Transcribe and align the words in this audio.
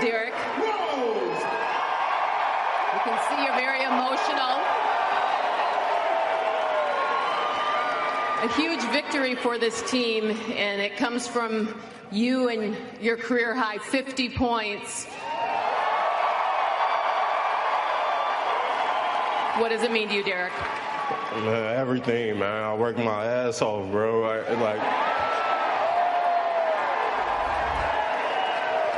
Derek. 0.00 0.34
You 2.94 3.00
can 3.04 3.18
see 3.28 3.44
you're 3.44 3.54
very 3.54 3.82
emotional. 3.82 4.58
A 8.40 8.48
huge 8.54 8.82
victory 8.92 9.34
for 9.34 9.58
this 9.58 9.82
team, 9.90 10.30
and 10.56 10.80
it 10.80 10.96
comes 10.96 11.26
from 11.26 11.74
you 12.12 12.48
and 12.48 12.76
your 13.00 13.16
career 13.16 13.54
high 13.54 13.78
50 13.78 14.30
points. 14.30 15.06
What 19.58 19.70
does 19.70 19.82
it 19.82 19.90
mean 19.90 20.08
to 20.08 20.14
you, 20.14 20.22
Derek? 20.22 20.52
Man, 21.32 21.74
everything, 21.76 22.38
man. 22.38 22.62
I 22.62 22.74
work 22.74 22.96
my 22.96 23.24
ass 23.24 23.60
off, 23.60 23.90
bro. 23.90 24.22
I, 24.24 24.38
like, 24.54 24.80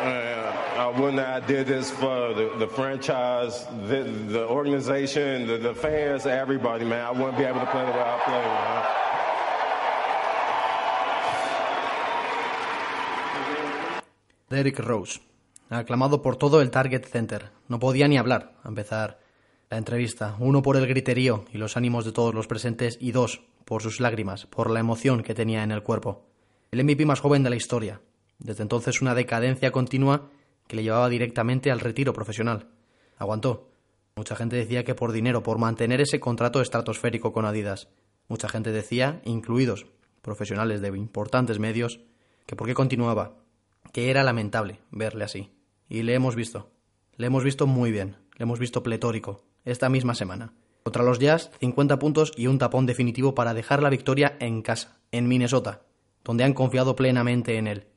man, 0.05 0.40
I 0.80 0.89
wouldn't 0.89 1.19
have 1.19 1.47
did 1.47 1.66
this 1.66 1.91
for 1.91 2.33
the, 2.33 2.57
the 2.59 2.66
franchise, 2.66 3.66
the, 3.87 4.02
the 4.29 4.48
organization, 4.48 5.46
the, 5.46 5.59
the 5.59 5.74
fans, 5.74 6.24
everybody, 6.24 6.87
man. 6.87 7.04
I 7.04 7.10
wouldn't 7.10 7.37
be 7.37 7.45
able 7.45 7.60
to 7.60 7.66
play 7.66 7.85
the 7.85 7.93
way 7.93 8.01
I 8.01 8.18
play, 8.24 8.41
man. 8.41 8.85
Derrick 14.49 14.79
Rose, 14.79 15.21
aclamado 15.69 16.23
por 16.23 16.37
todo 16.37 16.63
el 16.63 16.71
Target 16.71 17.04
Center. 17.04 17.51
No 17.69 17.79
podía 17.79 18.09
ni 18.09 18.16
hablar 18.16 18.54
a 18.65 18.69
empezar 18.69 19.21
la 19.69 19.76
entrevista. 19.76 20.37
Uno 20.38 20.63
por 20.63 20.79
el 20.79 20.87
griterío 20.87 21.45
y 21.52 21.59
los 21.59 21.76
ánimos 21.76 22.07
de 22.07 22.13
todos 22.13 22.35
los 22.35 22.47
presentes 22.47 22.97
y 23.02 23.13
dos 23.13 23.43
por 23.66 23.82
sus 23.82 24.01
lágrimas, 24.01 24.47
por 24.47 24.71
la 24.71 24.80
emoción 24.80 25.23
que 25.23 25.35
tenía 25.35 25.63
en 25.63 25.73
el 25.73 25.82
cuerpo. 25.82 26.24
El 26.71 26.82
MVP 26.85 27.04
más 27.04 27.21
joven 27.21 27.43
de 27.43 27.51
la 27.51 27.57
historia. 27.57 28.01
Desde 28.38 28.63
entonces 28.63 29.02
una 29.02 29.15
decadencia 29.15 29.73
continua 29.73 30.30
que 30.71 30.76
le 30.76 30.85
llevaba 30.85 31.09
directamente 31.09 31.73
al 31.73 31.80
retiro 31.80 32.13
profesional. 32.13 32.68
Aguantó. 33.18 33.73
Mucha 34.15 34.37
gente 34.37 34.54
decía 34.54 34.85
que 34.85 34.95
por 34.95 35.10
dinero, 35.10 35.43
por 35.43 35.59
mantener 35.59 36.01
ese 36.01 36.21
contrato 36.21 36.60
estratosférico 36.60 37.32
con 37.32 37.45
Adidas. 37.45 37.88
Mucha 38.29 38.49
gente 38.49 38.71
decía, 38.71 39.21
incluidos 39.24 39.87
profesionales 40.23 40.80
de 40.80 40.96
importantes 40.96 41.59
medios, 41.59 41.98
que 42.46 42.54
por 42.54 42.68
qué 42.68 42.74
continuaba, 42.74 43.35
que 43.93 44.10
era 44.10 44.23
lamentable 44.23 44.79
verle 44.93 45.24
así. 45.24 45.51
Y 45.88 46.04
le 46.04 46.15
hemos 46.15 46.37
visto. 46.37 46.71
Le 47.16 47.26
hemos 47.26 47.43
visto 47.43 47.66
muy 47.66 47.91
bien. 47.91 48.18
Le 48.38 48.45
hemos 48.45 48.60
visto 48.60 48.85
pletórico. 48.85 49.43
Esta 49.65 49.88
misma 49.88 50.15
semana. 50.15 50.52
Contra 50.85 51.02
los 51.02 51.18
Jazz, 51.18 51.51
50 51.59 51.98
puntos 51.98 52.32
y 52.37 52.46
un 52.46 52.59
tapón 52.59 52.87
definitivo 52.87 53.35
para 53.35 53.54
dejar 53.54 53.82
la 53.82 53.91
victoria 53.91 54.37
en 54.38 54.63
casa, 54.63 55.01
en 55.10 55.26
Minnesota, 55.26 55.82
donde 56.23 56.45
han 56.45 56.54
confiado 56.54 56.95
plenamente 56.95 57.57
en 57.57 57.66
él. 57.66 57.90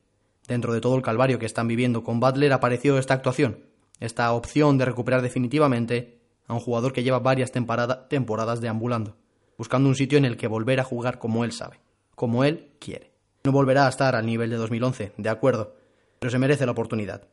Dentro 0.46 0.74
de 0.74 0.80
todo 0.80 0.96
el 0.96 1.02
calvario 1.02 1.38
que 1.38 1.46
están 1.46 1.68
viviendo 1.68 2.04
con 2.04 2.20
Butler 2.20 2.52
apareció 2.52 2.98
esta 2.98 3.14
actuación, 3.14 3.64
esta 4.00 4.32
opción 4.32 4.76
de 4.76 4.84
recuperar 4.84 5.22
definitivamente 5.22 6.18
a 6.46 6.54
un 6.54 6.60
jugador 6.60 6.92
que 6.92 7.02
lleva 7.02 7.18
varias 7.18 7.52
temporadas 7.52 8.60
deambulando, 8.60 9.16
buscando 9.56 9.88
un 9.88 9.94
sitio 9.94 10.18
en 10.18 10.24
el 10.24 10.36
que 10.36 10.46
volver 10.46 10.80
a 10.80 10.84
jugar 10.84 11.18
como 11.18 11.44
él 11.44 11.52
sabe, 11.52 11.80
como 12.14 12.44
él 12.44 12.72
quiere. 12.78 13.12
No 13.44 13.52
volverá 13.52 13.86
a 13.86 13.88
estar 13.88 14.14
al 14.14 14.26
nivel 14.26 14.50
de 14.50 14.56
2011, 14.56 15.12
de 15.16 15.28
acuerdo, 15.28 15.76
pero 16.18 16.30
se 16.30 16.38
merece 16.38 16.66
la 16.66 16.72
oportunidad. 16.72 17.28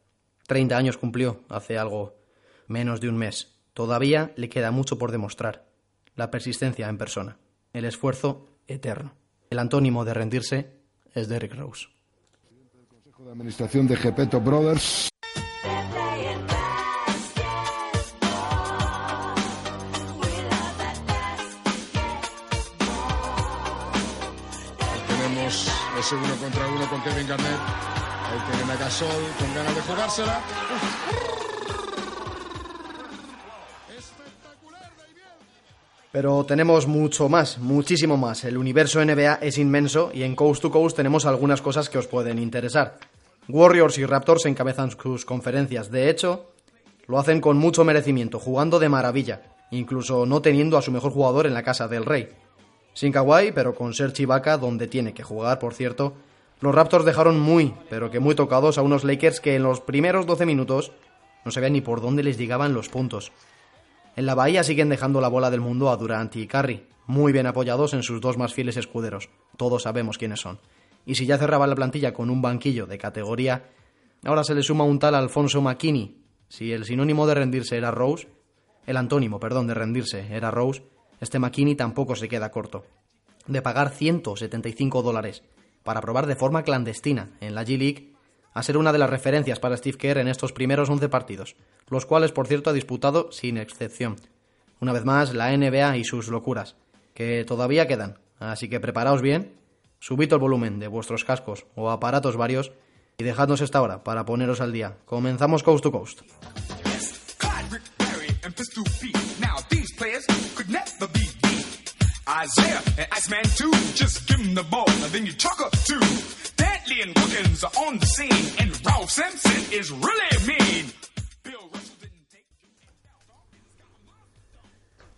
30 0.48 0.78
años 0.78 0.98
cumplió 0.98 1.42
hace 1.50 1.78
algo 1.78 2.16
menos 2.68 3.02
de 3.02 3.10
un 3.10 3.18
mes. 3.18 3.60
Todavía 3.74 4.34
le 4.36 4.50
queda 4.50 4.72
mucho 4.72 4.98
por 4.98 5.12
demostrar. 5.12 5.66
La 6.16 6.32
persistencia 6.32 6.90
en 6.90 6.98
persona, 6.98 7.38
el 7.74 7.86
esfuerzo 7.86 8.48
eterno. 8.68 9.14
El 9.50 9.60
antónimo 9.60 10.06
de 10.06 10.14
rendirse 10.14 10.74
es 11.14 11.28
Derrick 11.28 11.56
Rose. 11.56 11.88
Consejo 13.22 13.26
de 13.26 13.32
Administración 13.32 13.88
de 13.88 13.96
Gepeto 13.96 14.40
Brothers. 14.40 15.10
Tenemos 25.08 25.68
ese 26.00 26.16
uno 26.16 26.36
contra 26.42 26.68
uno 26.68 26.90
con 26.90 27.02
Kevin 27.04 27.28
Garnett. 27.28 27.48
Ahí 27.48 28.40
tienen 28.50 28.72
a 28.72 28.76
Gasol 28.78 29.08
con 29.40 29.56
ganas 29.56 29.76
de 29.76 29.82
jugársela. 29.82 30.42
Pero 36.12 36.46
tenemos 36.46 36.88
mucho 36.88 37.30
más, 37.30 37.58
muchísimo 37.58 38.18
más. 38.18 38.44
El 38.44 38.58
universo 38.58 39.04
NBA 39.04 39.36
es 39.36 39.58
inmenso 39.58 40.12
y 40.14 40.24
en 40.24 40.36
Coast 40.36 40.62
to 40.62 40.72
Coast 40.72 40.98
tenemos 40.98 41.26
algunas 41.26 41.62
cosas 41.62 41.90
que 41.90 41.98
os 41.98 42.08
pueden 42.08 42.38
interesar. 42.38 43.11
Warriors 43.52 43.98
y 43.98 44.06
Raptors 44.06 44.46
encabezan 44.46 44.92
sus 44.92 45.26
conferencias. 45.26 45.92
De 45.92 46.10
hecho, 46.10 46.52
lo 47.08 47.20
hacen 47.20 47.42
con 47.42 47.58
mucho 47.58 47.84
merecimiento, 47.84 48.40
jugando 48.40 48.80
de 48.80 48.88
maravilla, 48.90 49.42
incluso 49.72 50.26
no 50.26 50.42
teniendo 50.42 50.78
a 50.78 50.82
su 50.82 50.92
mejor 50.92 51.12
jugador 51.12 51.46
en 51.46 51.54
la 51.54 51.64
casa 51.64 51.88
del 51.88 52.06
rey. 52.06 52.30
Sin 52.94 53.12
Kawhi, 53.12 53.52
pero 53.52 53.76
con 53.76 53.94
Serge 53.94 54.24
Ibaka, 54.24 54.58
donde 54.58 54.88
tiene 54.88 55.14
que 55.14 55.24
jugar, 55.24 55.60
por 55.60 55.74
cierto, 55.74 56.14
los 56.62 56.74
Raptors 56.74 57.06
dejaron 57.06 57.40
muy, 57.40 57.74
pero 57.90 58.10
que 58.10 58.20
muy 58.20 58.36
tocados 58.36 58.78
a 58.78 58.82
unos 58.82 59.04
Lakers 59.04 59.40
que 59.40 59.56
en 59.56 59.64
los 59.64 59.82
primeros 59.82 60.26
12 60.26 60.46
minutos 60.46 60.92
no 61.44 61.52
sabían 61.52 61.74
ni 61.74 61.82
por 61.82 62.02
dónde 62.02 62.24
les 62.24 62.38
llegaban 62.38 62.74
los 62.74 62.90
puntos. 62.90 63.32
En 64.16 64.26
la 64.26 64.36
bahía 64.36 64.64
siguen 64.64 64.90
dejando 64.90 65.22
la 65.22 65.28
bola 65.28 65.50
del 65.50 65.62
mundo 65.62 65.90
a 65.90 65.98
Durant 65.98 66.36
y 66.36 66.48
Curry, 66.48 66.86
muy 67.08 67.32
bien 67.34 67.48
apoyados 67.48 67.94
en 67.94 68.04
sus 68.04 68.22
dos 68.22 68.38
más 68.38 68.54
fieles 68.54 68.78
escuderos. 68.78 69.30
Todos 69.58 69.84
sabemos 69.84 70.18
quiénes 70.18 70.42
son. 70.42 70.60
Y 71.06 71.16
si 71.16 71.26
ya 71.26 71.38
cerraba 71.38 71.68
la 71.68 71.76
plantilla 71.76 72.14
con 72.14 72.30
un 72.30 72.42
banquillo 72.42 72.86
de 72.86 72.98
categoría, 72.98 73.70
ahora 74.24 74.44
se 74.44 74.56
le 74.56 74.64
suma 74.64 74.84
un 74.84 75.00
tal 75.00 75.16
Alfonso 75.16 75.62
McKinney. 75.62 76.18
Si 76.48 76.72
el 76.72 76.86
sinónimo 76.86 77.26
de 77.28 77.36
rendirse 77.36 77.78
era 77.78 77.92
Rose, 77.92 78.28
el 78.86 78.98
antónimo, 78.98 79.40
perdón, 79.40 79.68
de 79.68 79.74
rendirse 79.74 80.28
era 80.32 80.52
Rose, 80.52 80.84
este 81.20 81.40
McKinney 81.40 81.76
tampoco 81.76 82.16
se 82.16 82.28
queda 82.28 82.52
corto. 82.52 82.86
De 83.48 83.62
pagar 83.62 83.90
175 83.90 85.02
dólares 85.02 85.44
para 85.84 86.02
probar 86.02 86.28
de 86.28 86.36
forma 86.36 86.64
clandestina 86.64 87.32
en 87.40 87.56
la 87.56 87.64
G-League 87.64 88.14
a 88.54 88.64
ser 88.64 88.78
una 88.78 88.92
de 88.92 89.00
las 89.00 89.10
referencias 89.10 89.60
para 89.60 89.78
Steve 89.78 89.98
Kerr 89.98 90.18
en 90.18 90.28
estos 90.28 90.52
primeros 90.52 90.90
11 90.90 91.10
partidos, 91.10 91.56
los 91.90 92.06
cuales, 92.06 92.32
por 92.32 92.48
cierto, 92.48 92.70
ha 92.70 92.74
disputado 92.74 93.32
sin 93.32 93.58
excepción. 93.58 94.18
Una 94.80 94.94
vez 94.94 95.06
más, 95.06 95.34
la 95.34 95.56
NBA 95.56 95.98
y 95.98 96.04
sus 96.04 96.28
locuras, 96.28 96.76
que 97.14 97.46
todavía 97.46 97.88
quedan, 97.88 98.20
así 98.40 98.68
que 98.68 98.80
preparaos 98.80 99.22
bien, 99.22 99.54
subid 100.02 100.34
el 100.34 100.40
volumen 100.40 100.80
de 100.80 100.88
vuestros 100.88 101.24
cascos 101.24 101.66
o 101.76 101.90
aparatos 101.90 102.36
varios 102.36 102.74
y 103.18 103.24
dejadnos 103.24 103.62
esta 103.62 103.82
hora 103.82 104.04
para 104.04 104.26
poneros 104.26 104.60
al 104.60 104.74
día. 104.74 104.98
Comenzamos 105.06 105.64
Coast 105.64 105.84
to 105.84 105.92
Coast. 105.92 106.22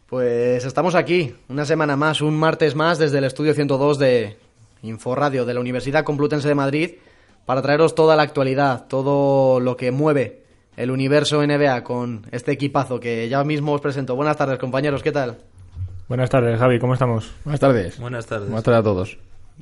Pues 0.08 0.66
estamos 0.66 0.94
aquí, 0.94 1.36
una 1.48 1.66
semana 1.66 1.96
más, 1.96 2.22
un 2.22 2.36
martes 2.36 2.76
más, 2.76 3.00
desde 3.00 3.18
el 3.18 3.24
estudio 3.24 3.54
102 3.54 3.98
de 3.98 4.43
Inforradio 4.84 5.46
de 5.46 5.54
la 5.54 5.60
Universidad 5.60 6.04
Complutense 6.04 6.48
de 6.48 6.56
Madrid, 6.56 6.92
para 7.46 7.62
traeros 7.62 7.96
toda 7.96 8.16
la 8.16 8.24
actualidad, 8.24 8.86
todo 8.88 9.60
lo 9.60 9.76
que 9.76 9.92
mueve 9.92 10.44
el 10.78 10.92
universo 10.92 11.46
NBA 11.46 11.84
con 11.84 12.26
este 12.32 12.52
equipazo 12.52 13.00
que 13.00 13.28
ya 13.30 13.44
mismo 13.44 13.74
os 13.74 13.82
presento. 13.82 14.16
Buenas 14.16 14.38
tardes, 14.38 14.60
compañeros, 14.60 15.04
¿qué 15.04 15.12
tal? 15.12 15.38
Buenas 16.08 16.30
tardes, 16.30 16.60
Javi, 16.60 16.80
¿cómo 16.80 16.94
estamos? 16.94 17.32
Buenas 17.44 17.60
tardes. 17.60 18.00
Buenas 18.00 18.26
tardes. 18.26 18.48
Buenas 18.48 18.64
tardes 18.64 18.80
a 18.80 18.84
todos. 18.84 19.18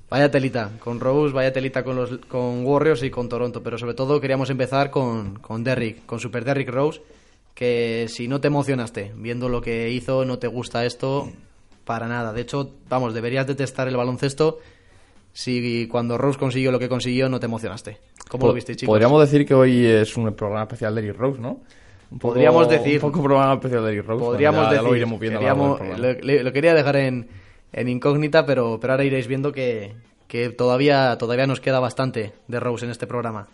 Vaya 0.10 0.32
telita 0.32 0.72
con 0.80 1.00
Rose, 1.00 1.34
vaya 1.34 1.54
telita 1.54 1.84
con, 1.84 1.96
los, 1.96 2.18
con 2.28 2.66
Warriors 2.66 3.04
y 3.04 3.10
con 3.10 3.30
Toronto, 3.30 3.62
pero 3.62 3.78
sobre 3.78 3.94
todo 3.94 4.20
queríamos 4.20 4.50
empezar 4.50 4.90
con, 4.90 5.36
con 5.36 5.64
Derrick, 5.64 6.06
con 6.06 6.20
Super 6.20 6.44
Derrick 6.44 6.70
Rose, 6.70 7.02
que 7.54 8.08
si 8.10 8.28
no 8.28 8.42
te 8.42 8.48
emocionaste 8.48 9.14
viendo 9.16 9.50
lo 9.50 9.62
que 9.62 9.90
hizo, 9.92 10.26
no 10.26 10.40
te 10.40 10.48
gusta 10.48 10.86
esto, 10.86 11.30
para 11.86 12.08
nada. 12.08 12.34
De 12.34 12.42
hecho, 12.42 12.72
vamos, 12.90 13.14
deberías 13.14 13.48
detestar 13.48 13.88
el 13.88 13.98
baloncesto 13.98 14.60
si 15.34 15.88
cuando 15.88 16.18
Rose 16.18 16.38
consiguió 16.40 16.72
lo 16.72 16.80
que 16.80 16.90
consiguió 16.90 17.30
no 17.30 17.40
te 17.40 17.46
emocionaste. 17.46 17.98
¿Cómo 18.30 18.48
lo 18.48 18.54
viste, 18.54 18.76
chicos? 18.76 18.92
Podríamos 18.92 19.22
decir 19.22 19.46
que 19.46 19.54
hoy 19.54 19.86
es 19.86 20.16
un 20.18 20.34
programa 20.34 20.64
especial 20.64 20.96
de 20.96 21.02
Eric 21.02 21.18
Rose, 21.18 21.40
¿no? 21.40 21.60
Un 22.12 22.20
poco- 22.20 22.34
Podríamos 22.34 22.68
decir- 22.70 22.96
Un 23.04 23.12
poco 23.12 23.24
programa 23.24 23.54
especial 23.54 23.84
de 23.86 23.92
Eric 23.94 24.06
Rose. 24.06 24.24
Podríamos 24.24 24.62
ya- 24.64 24.66
ya 24.68 24.72
decir, 24.74 24.90
lo 24.90 24.96
iremos 24.96 25.20
viendo 25.20 25.40
a 25.40 25.42
lo 25.42 25.78
queríamos- 25.78 26.26
lo, 26.26 26.44
lo 26.44 26.54
quería 26.54 26.74
dejar 26.74 26.96
en, 26.98 27.28
en 27.74 27.88
incógnita, 27.90 28.46
pero, 28.46 28.80
pero 28.82 28.94
ahora 28.94 29.04
iréis 29.06 29.28
viendo 29.28 29.52
que, 29.52 29.94
que 30.28 30.50
todavía, 30.50 31.18
todavía 31.18 31.48
nos 31.48 31.62
queda 31.62 31.80
bastante 31.80 32.34
de 32.48 32.60
Rose 32.60 32.86
en 32.86 32.92
este 32.92 33.08
programa. 33.08 33.48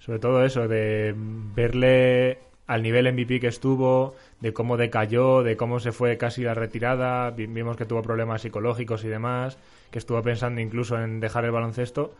Sobre 0.00 0.18
todo 0.18 0.44
eso, 0.44 0.68
de 0.68 1.14
verle 1.16 2.38
al 2.66 2.82
nivel 2.82 3.06
MVP 3.12 3.40
que 3.40 3.46
estuvo, 3.48 4.14
de 4.40 4.52
cómo 4.52 4.76
decayó, 4.76 5.42
de 5.42 5.56
cómo 5.56 5.80
se 5.80 5.92
fue 5.92 6.16
casi 6.18 6.42
la 6.42 6.54
retirada, 6.54 7.30
vi- 7.30 7.46
vimos 7.46 7.76
que 7.76 7.84
tuvo 7.86 8.02
problemas 8.02 8.42
psicológicos 8.42 9.04
y 9.04 9.08
demás, 9.08 9.58
que 9.90 9.98
estuvo 9.98 10.20
pensando 10.22 10.60
incluso 10.60 10.98
en 10.98 11.20
dejar 11.20 11.44
el 11.44 11.50
baloncesto. 11.50 12.14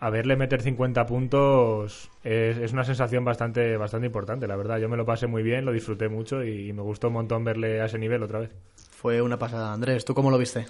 A 0.00 0.10
verle 0.10 0.34
meter 0.36 0.62
50 0.62 1.06
puntos 1.06 2.10
es, 2.24 2.58
es 2.58 2.72
una 2.72 2.82
sensación 2.82 3.24
bastante, 3.24 3.76
bastante 3.76 4.06
importante, 4.06 4.48
la 4.48 4.56
verdad. 4.56 4.78
Yo 4.78 4.88
me 4.88 4.96
lo 4.96 5.04
pasé 5.06 5.28
muy 5.28 5.44
bien, 5.44 5.64
lo 5.64 5.72
disfruté 5.72 6.08
mucho 6.08 6.42
y, 6.42 6.72
me 6.72 6.82
gustó 6.82 7.08
un 7.08 7.14
montón 7.14 7.44
verle 7.44 7.80
a 7.80 7.84
ese 7.84 7.98
nivel 7.98 8.22
otra 8.22 8.40
vez. 8.40 8.50
Fue 8.90 9.22
una 9.22 9.38
pasada. 9.38 9.72
Andrés, 9.72 10.04
¿tú 10.04 10.14
cómo 10.14 10.30
lo 10.30 10.38
viste? 10.38 10.66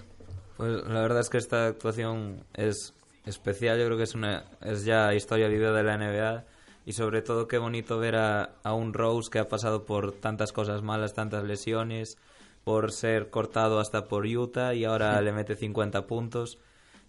Pues 0.58 0.84
la 0.86 1.00
verdad 1.00 1.20
es 1.20 1.30
que 1.30 1.38
esta 1.38 1.66
actuación 1.66 2.44
es 2.52 2.92
especial, 3.24 3.78
yo 3.78 3.86
creo 3.86 3.96
que 3.96 4.02
es 4.02 4.14
una 4.14 4.44
es 4.60 4.84
ya 4.84 5.14
historia 5.14 5.48
vivida 5.48 5.72
de 5.72 5.82
la 5.82 5.96
NBA 5.96 6.44
y 6.84 6.92
sobre 6.92 7.22
todo 7.22 7.46
qué 7.48 7.58
bonito 7.58 7.98
ver 7.98 8.16
a, 8.16 8.50
a 8.62 8.74
un 8.74 8.92
Rose 8.92 9.30
que 9.30 9.38
ha 9.38 9.48
pasado 9.48 9.84
por 9.84 10.12
tantas 10.12 10.52
cosas 10.52 10.82
malas, 10.82 11.14
tantas 11.14 11.44
lesiones, 11.44 12.18
por 12.64 12.92
ser 12.92 13.30
cortado 13.30 13.80
hasta 13.80 14.04
por 14.04 14.26
Utah 14.26 14.74
y 14.74 14.84
ahora 14.84 15.20
le 15.20 15.32
mete 15.32 15.56
50 15.56 16.06
puntos 16.06 16.58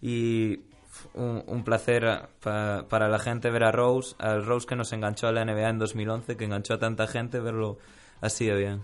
y 0.02 0.62
un, 1.14 1.44
un 1.48 1.64
placer 1.64 2.30
pa- 2.42 2.86
para 2.90 3.08
la 3.08 3.20
gente 3.20 3.50
ver 3.50 3.64
a 3.64 3.72
Rose, 3.72 4.16
al 4.20 4.46
Rose 4.46 4.68
que 4.68 4.76
nos 4.76 4.92
enganchó 4.94 5.28
a 5.28 5.32
la 5.32 5.42
NBA 5.46 5.70
en 5.70 5.80
2011, 5.80 6.38
que 6.38 6.46
enganchó 6.46 6.76
a 6.76 6.80
tanta 6.80 7.08
gente, 7.08 7.40
verlo 7.40 7.78
así 8.22 8.46
de 8.46 8.58
bien. 8.58 8.82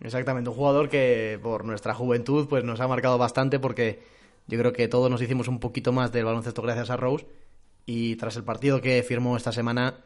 Exactamente, 0.00 0.50
un 0.50 0.56
jugador 0.56 0.88
que 0.88 1.38
por 1.42 1.64
nuestra 1.64 1.94
juventud 1.94 2.48
pues 2.48 2.64
nos 2.64 2.80
ha 2.80 2.88
marcado 2.88 3.16
bastante 3.16 3.58
porque 3.58 4.02
yo 4.46 4.58
creo 4.58 4.72
que 4.72 4.88
todos 4.88 5.10
nos 5.10 5.22
hicimos 5.22 5.48
un 5.48 5.60
poquito 5.60 5.92
más 5.92 6.12
del 6.12 6.24
baloncesto 6.24 6.62
gracias 6.62 6.90
a 6.90 6.96
Rose 6.96 7.26
y 7.86 8.16
tras 8.16 8.36
el 8.36 8.44
partido 8.44 8.80
que 8.80 9.02
firmó 9.02 9.36
esta 9.36 9.52
semana 9.52 10.00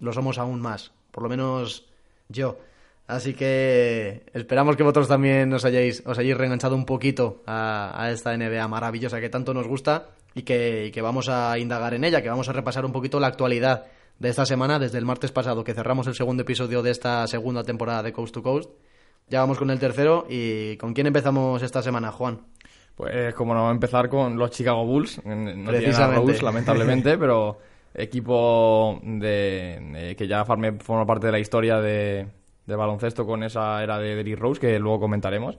lo 0.00 0.12
somos 0.12 0.38
aún 0.38 0.60
más, 0.60 0.92
por 1.10 1.22
lo 1.22 1.28
menos 1.28 1.86
yo. 2.28 2.58
Así 3.06 3.34
que 3.34 4.24
esperamos 4.34 4.76
que 4.76 4.82
vosotros 4.82 5.06
también 5.06 5.52
os 5.52 5.64
hayáis, 5.64 6.02
os 6.06 6.18
hayáis 6.18 6.36
reenganchado 6.36 6.74
un 6.74 6.84
poquito 6.84 7.42
a, 7.46 7.92
a 8.02 8.10
esta 8.10 8.36
NBA 8.36 8.66
maravillosa 8.66 9.20
que 9.20 9.28
tanto 9.28 9.54
nos 9.54 9.68
gusta 9.68 10.08
y 10.34 10.42
que, 10.42 10.86
y 10.86 10.90
que 10.90 11.02
vamos 11.02 11.28
a 11.28 11.56
indagar 11.58 11.94
en 11.94 12.04
ella, 12.04 12.20
que 12.20 12.28
vamos 12.28 12.48
a 12.48 12.52
repasar 12.52 12.84
un 12.84 12.92
poquito 12.92 13.20
la 13.20 13.28
actualidad 13.28 13.86
de 14.18 14.28
esta 14.28 14.44
semana 14.44 14.78
desde 14.78 14.98
el 14.98 15.04
martes 15.04 15.30
pasado 15.30 15.62
que 15.62 15.74
cerramos 15.74 16.06
el 16.08 16.14
segundo 16.14 16.42
episodio 16.42 16.82
de 16.82 16.90
esta 16.90 17.26
segunda 17.26 17.62
temporada 17.62 18.02
de 18.02 18.12
Coast 18.12 18.34
to 18.34 18.42
Coast. 18.42 18.70
Ya 19.28 19.40
vamos 19.40 19.58
con 19.58 19.70
el 19.70 19.78
tercero 19.78 20.26
y 20.28 20.76
¿con 20.76 20.92
quién 20.92 21.06
empezamos 21.06 21.62
esta 21.62 21.82
semana, 21.82 22.10
Juan? 22.10 22.40
Pues 22.96 23.34
como 23.34 23.54
no, 23.54 23.70
empezar 23.70 24.08
con 24.08 24.36
los 24.36 24.50
Chicago 24.50 24.84
Bulls. 24.84 25.20
No 25.24 25.70
Precisamente. 25.70 26.32
Rose, 26.32 26.44
lamentablemente, 26.44 27.18
pero 27.18 27.58
equipo 27.94 29.00
de, 29.02 30.14
que 30.18 30.26
ya 30.26 30.44
forma 30.44 31.06
parte 31.06 31.26
de 31.26 31.32
la 31.32 31.38
historia 31.38 31.80
de, 31.80 32.26
de 32.66 32.76
baloncesto 32.76 33.26
con 33.26 33.42
esa 33.42 33.82
era 33.82 33.98
de 33.98 34.14
Derrick 34.16 34.38
Rose, 34.38 34.60
que 34.60 34.78
luego 34.78 35.00
comentaremos. 35.00 35.56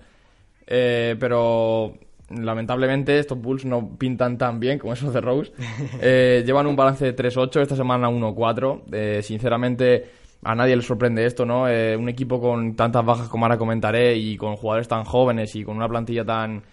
Eh, 0.66 1.16
pero 1.20 1.94
lamentablemente 2.30 3.18
estos 3.20 3.40
Bulls 3.40 3.66
no 3.66 3.98
pintan 3.98 4.38
tan 4.38 4.60
bien 4.60 4.80
como 4.80 4.94
esos 4.94 5.14
de 5.14 5.22
Rose. 5.22 5.52
Eh, 6.02 6.44
llevan 6.46 6.68
un 6.68 6.76
balance 6.76 7.06
de 7.06 7.16
3-8, 7.16 7.62
esta 7.62 7.76
semana 7.76 8.10
1-4. 8.10 8.84
Eh, 8.92 9.22
sinceramente, 9.24 10.06
a 10.44 10.56
nadie 10.56 10.76
le 10.76 10.82
sorprende 10.82 11.26
esto, 11.26 11.46
¿no? 11.46 11.68
Eh, 11.68 11.96
un 11.96 12.10
equipo 12.10 12.40
con 12.40 12.76
tantas 12.76 13.06
bajas 13.06 13.28
como 13.30 13.46
ahora 13.46 13.58
comentaré 13.58 14.16
y 14.16 14.38
con 14.38 14.56
jugadores 14.56 14.88
tan 14.88 15.04
jóvenes 15.04 15.56
y 15.56 15.64
con 15.64 15.78
una 15.78 15.88
plantilla 15.88 16.24
tan, 16.26 16.64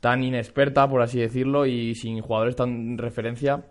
tan 0.00 0.22
inexperta, 0.22 0.88
por 0.88 1.02
así 1.02 1.20
decirlo, 1.20 1.66
y 1.66 1.94
sin 1.94 2.20
jugadores 2.20 2.56
tan 2.56 2.96
referencia. 2.96 3.64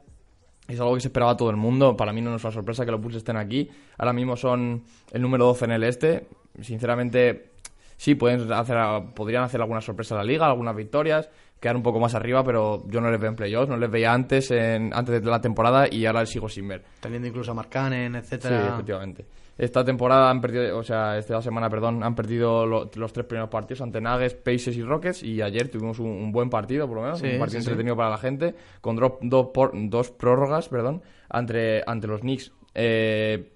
Es 0.67 0.79
algo 0.79 0.93
que 0.95 1.01
se 1.01 1.09
esperaba 1.09 1.35
todo 1.35 1.49
el 1.49 1.57
mundo. 1.57 1.95
Para 1.97 2.13
mí 2.13 2.21
no 2.21 2.35
es 2.35 2.43
una 2.43 2.51
sorpresa 2.53 2.85
que 2.85 2.91
los 2.91 3.01
Bulls 3.01 3.17
estén 3.17 3.35
aquí. 3.37 3.69
Ahora 3.97 4.13
mismo 4.13 4.35
son 4.37 4.83
el 5.11 5.21
número 5.21 5.45
12 5.45 5.65
en 5.65 5.71
el 5.71 5.83
este. 5.83 6.27
Sinceramente, 6.61 7.51
sí, 7.97 8.15
pueden 8.15 8.51
hacer, 8.51 8.77
podrían 9.13 9.43
hacer 9.43 9.59
alguna 9.61 9.81
sorpresa 9.81 10.15
en 10.15 10.19
la 10.19 10.23
liga, 10.23 10.45
algunas 10.47 10.75
victorias, 10.75 11.29
quedar 11.59 11.75
un 11.75 11.83
poco 11.83 11.99
más 11.99 12.15
arriba, 12.15 12.43
pero 12.43 12.83
yo 12.87 13.01
no 13.01 13.11
les 13.11 13.19
veo 13.19 13.29
en 13.29 13.35
playoffs, 13.35 13.69
no 13.69 13.77
les 13.77 13.89
veía 13.91 14.13
antes, 14.13 14.51
en, 14.51 14.93
antes 14.93 15.21
de 15.21 15.29
la 15.29 15.41
temporada 15.41 15.87
y 15.91 16.05
ahora 16.05 16.21
les 16.21 16.29
sigo 16.29 16.47
sin 16.49 16.67
ver. 16.67 16.83
Teniendo 17.01 17.27
incluso 17.27 17.51
a 17.51 17.53
Mark 17.53 17.69
Cannon, 17.69 18.13
Sí, 18.13 18.19
etcétera. 18.19 18.67
efectivamente. 18.73 19.25
Esta 19.57 19.85
temporada 19.85 20.29
han 20.31 20.41
perdido, 20.41 20.77
o 20.77 20.83
sea, 20.83 21.17
esta 21.17 21.41
semana, 21.41 21.69
perdón, 21.69 22.03
han 22.03 22.15
perdido 22.15 22.65
lo- 22.65 22.89
los 22.95 23.13
tres 23.13 23.25
primeros 23.27 23.49
partidos 23.49 23.81
ante 23.81 24.01
Nuggets, 24.01 24.33
Pacers 24.33 24.75
y 24.77 24.81
Rockets 24.81 25.21
y 25.23 25.41
ayer 25.43 25.69
tuvimos 25.69 25.99
un, 25.99 26.07
un 26.07 26.31
buen 26.31 26.49
partido, 26.49 26.87
por 26.87 26.97
lo 26.97 27.03
menos, 27.03 27.19
Sí, 27.19 27.27
un 27.27 27.39
partido 27.39 27.59
sí, 27.59 27.65
sí. 27.65 27.69
entretenido 27.69 27.95
para 27.95 28.09
la 28.09 28.17
gente, 28.17 28.55
con 28.81 28.97
dro- 28.97 29.19
dos, 29.21 29.47
por- 29.53 29.71
dos 29.73 30.09
prórrogas, 30.09 30.69
perdón, 30.69 31.03
ante, 31.29 31.83
ante 31.85 32.07
los 32.07 32.21
Knicks. 32.21 32.51
Eh, 32.73 33.51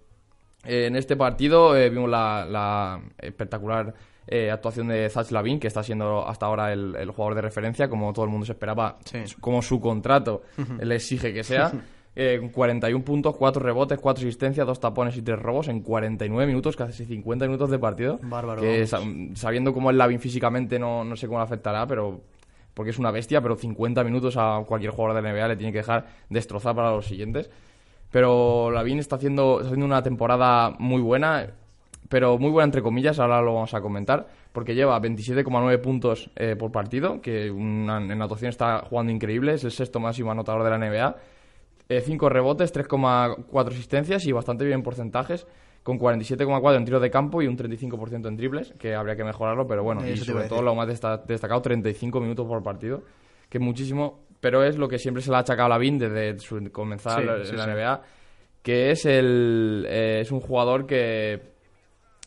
en 0.64 0.96
este 0.96 1.16
partido 1.16 1.76
eh, 1.76 1.90
vimos 1.90 2.10
la, 2.10 2.46
la 2.48 3.02
espectacular 3.18 3.94
eh, 4.28 4.52
actuación 4.52 4.90
de 4.90 5.10
Zach 5.10 5.32
Lavin, 5.32 5.60
que 5.60 5.68
está 5.68 5.82
siendo 5.82 6.28
hasta 6.28 6.46
ahora 6.46 6.74
el, 6.74 6.96
el 6.96 7.10
jugador 7.12 7.36
de 7.36 7.42
referencia, 7.42 7.90
como 7.90 8.12
todo 8.14 8.26
el 8.26 8.32
mundo 8.32 8.46
se 8.46 8.52
esperaba, 8.52 8.98
como 9.40 9.62
su 9.62 9.80
contrato 9.80 10.44
le 10.82 10.96
exige 10.96 11.34
que 11.34 11.44
sea. 11.44 11.72
Eh, 12.19 12.40
con 12.40 12.50
41 12.50 13.06
puntos, 13.06 13.36
4 13.36 13.62
rebotes, 13.62 14.00
4 14.00 14.24
asistencias, 14.24 14.66
2 14.66 14.80
tapones 14.80 15.16
y 15.18 15.22
3 15.22 15.38
robos 15.38 15.68
en 15.68 15.81
49 15.81 16.48
minutos, 16.48 16.75
casi 16.75 17.06
50 17.06 17.46
minutos 17.46 17.69
de 17.69 17.78
partido. 17.78 18.19
Bárbaro, 18.24 18.60
Que 18.60 18.88
sabiendo 19.36 19.72
cómo 19.72 19.92
es 19.92 19.98
Lavin 19.98 20.19
físicamente, 20.19 20.80
no, 20.80 21.04
no 21.04 21.16
sé 21.16 21.28
cómo 21.28 21.38
le 21.38 21.44
afectará, 21.44 21.86
pero 21.86 22.22
porque 22.74 22.90
es 22.90 22.98
una 22.98 23.12
bestia, 23.12 23.40
pero 23.40 23.56
50 23.56 24.04
minutos 24.04 24.36
a 24.36 24.64
cualquier 24.66 24.94
jugador 24.94 25.16
de 25.16 25.22
la 25.22 25.31
NBA 25.31 25.48
le 25.50 25.56
tiene 25.58 25.72
que 25.72 25.78
dejar 25.78 26.08
destrozar 26.28 26.74
para 26.74 26.90
los 26.90 27.06
siguientes. 27.06 27.52
Pero 28.10 28.72
Lavin 28.72 28.98
está 28.98 29.18
haciendo, 29.18 29.58
está 29.58 29.68
haciendo 29.68 29.86
una 29.86 30.02
temporada 30.02 30.72
muy 30.80 31.04
buena, 31.04 31.52
pero 32.10 32.40
muy 32.40 32.50
buena 32.50 32.66
entre 32.66 32.81
comillas, 32.81 33.19
ahora 33.19 33.44
lo 33.44 33.54
vamos 33.54 33.75
a 33.75 33.81
comentar, 33.81 34.28
porque 34.54 34.74
lleva 34.74 35.00
27,9 35.00 35.80
puntos 35.81 36.31
eh, 36.36 36.56
por 36.58 36.72
partido, 36.72 37.22
que 37.22 37.52
una, 37.52 37.98
en 37.98 38.12
anotación 38.12 38.50
está 38.50 38.80
jugando 38.90 39.12
increíble, 39.12 39.54
es 39.54 39.64
el 39.64 39.72
sexto 39.72 40.00
máximo 40.00 40.31
anotador 40.31 40.64
de 40.64 40.69
la 40.72 40.80
NBA. 40.80 41.16
5 41.89 42.30
rebotes, 42.30 42.74
3,4 42.74 43.68
asistencias 43.74 44.25
y 44.25 44.31
bastante 44.31 44.66
bien 44.66 44.80
en 44.80 44.84
porcentajes, 44.84 45.48
con 45.84 45.98
47,4 45.98 46.75
en 46.75 46.86
tiro 46.86 47.00
de 47.00 47.10
campo 47.10 47.42
y 47.42 47.48
un 47.48 47.56
35% 47.57 48.28
en 48.28 48.35
triples, 48.38 48.73
que 48.78 48.94
habría 48.94 49.16
que 49.16 49.23
mejorarlo, 49.23 49.68
pero 49.68 49.83
bueno, 49.83 50.06
y 50.06 50.12
Eso 50.12 50.23
a 50.23 50.26
sobre 50.26 50.50
todo 50.50 50.62
lo 50.62 50.76
más 50.76 50.88
desta- 50.88 51.18
destacado, 51.26 51.62
35 51.62 52.19
minutos 52.19 52.45
por 52.45 52.62
partido, 52.62 53.04
que 53.50 53.57
es 53.57 53.64
muchísimo, 53.64 54.19
pero 54.42 54.64
es 54.64 54.78
lo 54.78 54.88
que 54.90 55.00
siempre 55.00 55.23
se 55.23 55.30
le 55.30 55.38
ha 55.38 55.40
achacado 55.40 55.68
a 55.68 55.69
Lavin 55.69 55.97
desde 55.97 56.40
su 56.40 56.71
comenzar 56.71 57.21
Sí, 57.21 57.26
la, 57.26 57.45
sí, 57.45 57.56
la 57.56 57.64
sí. 57.64 57.69
NBA, 57.71 58.02
que 58.64 58.92
es 58.92 59.06
el 59.06 59.85
eh, 59.88 60.19
es 60.21 60.31
un 60.31 60.42
jugador 60.42 60.85
que 60.85 61.56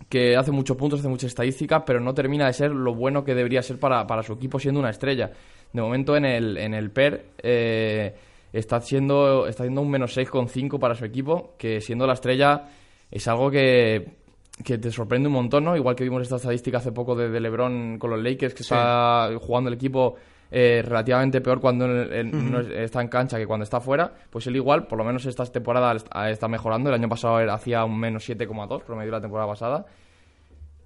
que 0.08 0.35
hace 0.35 0.50
muchos 0.50 0.76
puntos, 0.78 1.00
hace 1.00 1.08
muchas 1.11 1.28
estadísticas, 1.28 1.82
pero 1.85 2.00
no 2.00 2.14
termina 2.14 2.46
de 2.46 2.54
ser 2.54 2.70
lo 2.70 2.94
bueno 2.94 3.23
que 3.23 3.35
debería 3.35 3.62
ser 3.62 3.78
para, 3.78 4.06
para 4.06 4.23
su 4.23 4.32
equipo 4.32 4.58
siendo 4.58 4.80
una 4.80 4.88
estrella. 4.90 5.30
De 5.73 5.82
momento 5.82 6.16
en 6.16 6.25
el, 6.25 6.56
en 6.56 6.73
el 6.73 6.90
PER 6.90 7.26
eh, 7.42 8.14
está, 8.52 8.80
siendo, 8.80 9.47
está 9.47 9.62
haciendo 9.64 9.80
un 9.83 9.90
menos 9.90 10.16
6,5 10.16 10.78
para 10.78 10.95
su 10.95 11.04
equipo, 11.04 11.54
que 11.59 11.80
siendo 11.80 12.07
la 12.07 12.14
estrella 12.14 12.69
es 13.11 13.26
algo 13.28 13.50
que, 13.50 14.16
que 14.64 14.78
te 14.78 14.90
sorprende 14.90 15.28
un 15.28 15.35
montón, 15.35 15.64
¿no? 15.64 15.76
Igual 15.76 15.95
que 15.97 16.04
vimos 16.04 16.23
esta 16.23 16.37
estadística 16.37 16.78
hace 16.78 16.92
poco 16.92 17.14
de, 17.14 17.28
de 17.30 17.40
LeBron 17.40 17.99
con 17.99 18.11
los 18.11 18.21
Lakers, 18.23 18.54
que 18.54 18.62
está 18.62 19.30
jugando 19.40 19.69
el 19.69 19.75
equipo 19.75 20.14
eh, 20.52 20.83
relativamente 20.85 21.40
peor 21.40 21.61
cuando 21.61 21.85
en- 21.87 22.12
en- 22.35 22.73
está 22.73 23.00
en 23.00 23.07
cancha 23.09 23.38
que 23.38 23.47
cuando 23.47 23.62
está 23.64 23.80
fuera, 23.80 24.12
pues 24.30 24.47
él 24.49 24.57
igual, 24.57 24.87
por 24.88 24.99
lo 24.99 25.04
menos 25.04 25.25
esta 25.26 25.45
temporada 25.47 25.92
está- 25.95 26.28
está 26.30 26.49
mejorando. 26.49 26.88
El 26.90 26.95
año 26.97 27.09
pasado 27.09 27.37
hacía 27.52 27.85
un 27.85 27.99
menos 27.99 28.28
7,2 28.28 28.83
promedio 28.83 29.12
la 29.12 29.21
temporada 29.21 29.49
pasada. 29.49 29.87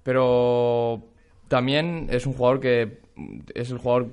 Pero 0.03 1.01
también 1.47 2.07
es 2.11 2.25
un 2.27 2.33
jugador 2.33 2.59
que 2.59 2.99
es 3.53 3.71
el 3.71 3.77
jugador 3.77 4.09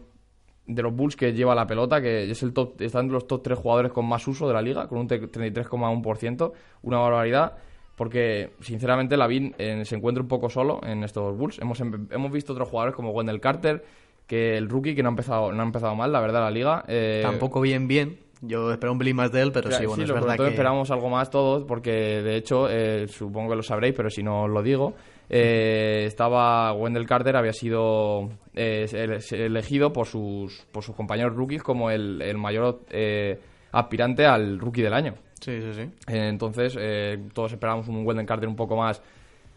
de 0.67 0.83
los 0.83 0.95
Bulls 0.95 1.17
que 1.17 1.33
lleva 1.33 1.55
la 1.55 1.67
pelota, 1.67 2.01
que 2.01 2.31
es 2.31 2.43
el 2.43 2.53
top, 2.53 2.81
está 2.81 3.01
entre 3.01 3.15
los 3.15 3.27
top 3.27 3.43
3 3.43 3.59
jugadores 3.59 3.93
con 3.93 4.07
más 4.07 4.27
uso 4.29 4.47
de 4.47 4.55
la 4.55 4.63
liga, 4.63 4.87
con 4.89 4.99
un 4.99 5.07
te- 5.09 5.21
33,1%, 5.29 6.53
una 6.83 6.99
barbaridad, 6.99 7.55
porque 7.97 8.51
sinceramente 8.61 9.17
Lavin 9.17 9.55
eh, 9.59 9.85
se 9.85 9.97
encuentra 9.97 10.23
un 10.23 10.29
poco 10.29 10.49
solo 10.49 10.81
en 10.85 11.05
estos 11.05 11.37
Bulls. 11.37 11.59
Hemos, 11.59 11.81
em- 11.81 12.07
hemos 12.11 12.33
visto 12.33 12.53
otros 12.53 12.69
jugadores 12.69 12.95
como 12.95 13.11
Wendell 13.11 13.41
Carter, 13.41 13.85
que 14.27 14.57
el 14.57 14.69
rookie 14.69 14.95
que 14.95 15.03
no 15.03 15.09
ha 15.09 15.13
empezado, 15.13 15.53
no 15.53 15.63
ha 15.63 15.67
empezado 15.67 15.95
mal, 15.95 16.13
la 16.13 16.21
verdad, 16.21 16.41
la 16.43 16.51
liga. 16.51 16.85
eh, 16.89 17.21
Tampoco 17.23 17.61
bien 17.61 17.89
bien. 17.89 18.19
Yo 18.41 18.73
espero 18.73 18.91
un 18.93 18.99
pelín 18.99 19.15
más 19.17 19.31
de 19.31 19.41
él, 19.41 19.53
pero 19.53 19.71
sí, 19.71 19.87
bueno, 19.87 20.03
es 20.03 20.09
lo- 20.09 20.15
verdad 20.17 20.37
que... 20.37 20.49
esperamos 20.49 20.91
algo 20.91 21.09
más 21.09 21.31
todos, 21.31 21.65
porque 21.65 21.91
de 21.93 22.37
hecho, 22.37 22.69
eh, 22.69 23.07
supongo 23.09 23.51
que 23.51 23.57
lo 23.57 23.63
sabréis, 23.63 23.95
pero 23.95 24.11
si 24.11 24.23
no 24.25 24.45
os 24.45 24.51
lo 24.51 24.63
digo, 24.63 24.95
eh, 25.35 26.05
estaba 26.07 26.73
Wendell 26.75 27.07
Carter 27.07 27.35
había 27.37 27.53
sido 27.55 28.29
eh, 28.55 28.87
ele- 28.93 29.19
elegido 29.47 29.93
por 29.93 30.07
sus, 30.07 30.65
por 30.71 30.85
sus 30.85 30.95
compañeros 30.95 31.35
rookies 31.35 31.63
como 31.63 31.91
el, 31.91 32.21
el 32.21 32.37
mayor 32.37 32.81
eh, 32.91 33.41
aspirante 33.73 34.27
al 34.27 34.59
rookie 34.59 34.83
del 34.83 34.93
año. 34.95 35.15
Sí, 35.41 35.61
sí, 35.61 35.73
sí. 35.75 35.91
Entonces, 36.07 36.77
eh, 36.79 37.19
todos 37.33 37.53
esperamos 37.53 37.89
un 37.89 38.07
Wendell 38.07 38.27
Carter 38.27 38.49
un 38.49 38.55
poco 38.57 38.77
más, 38.77 39.03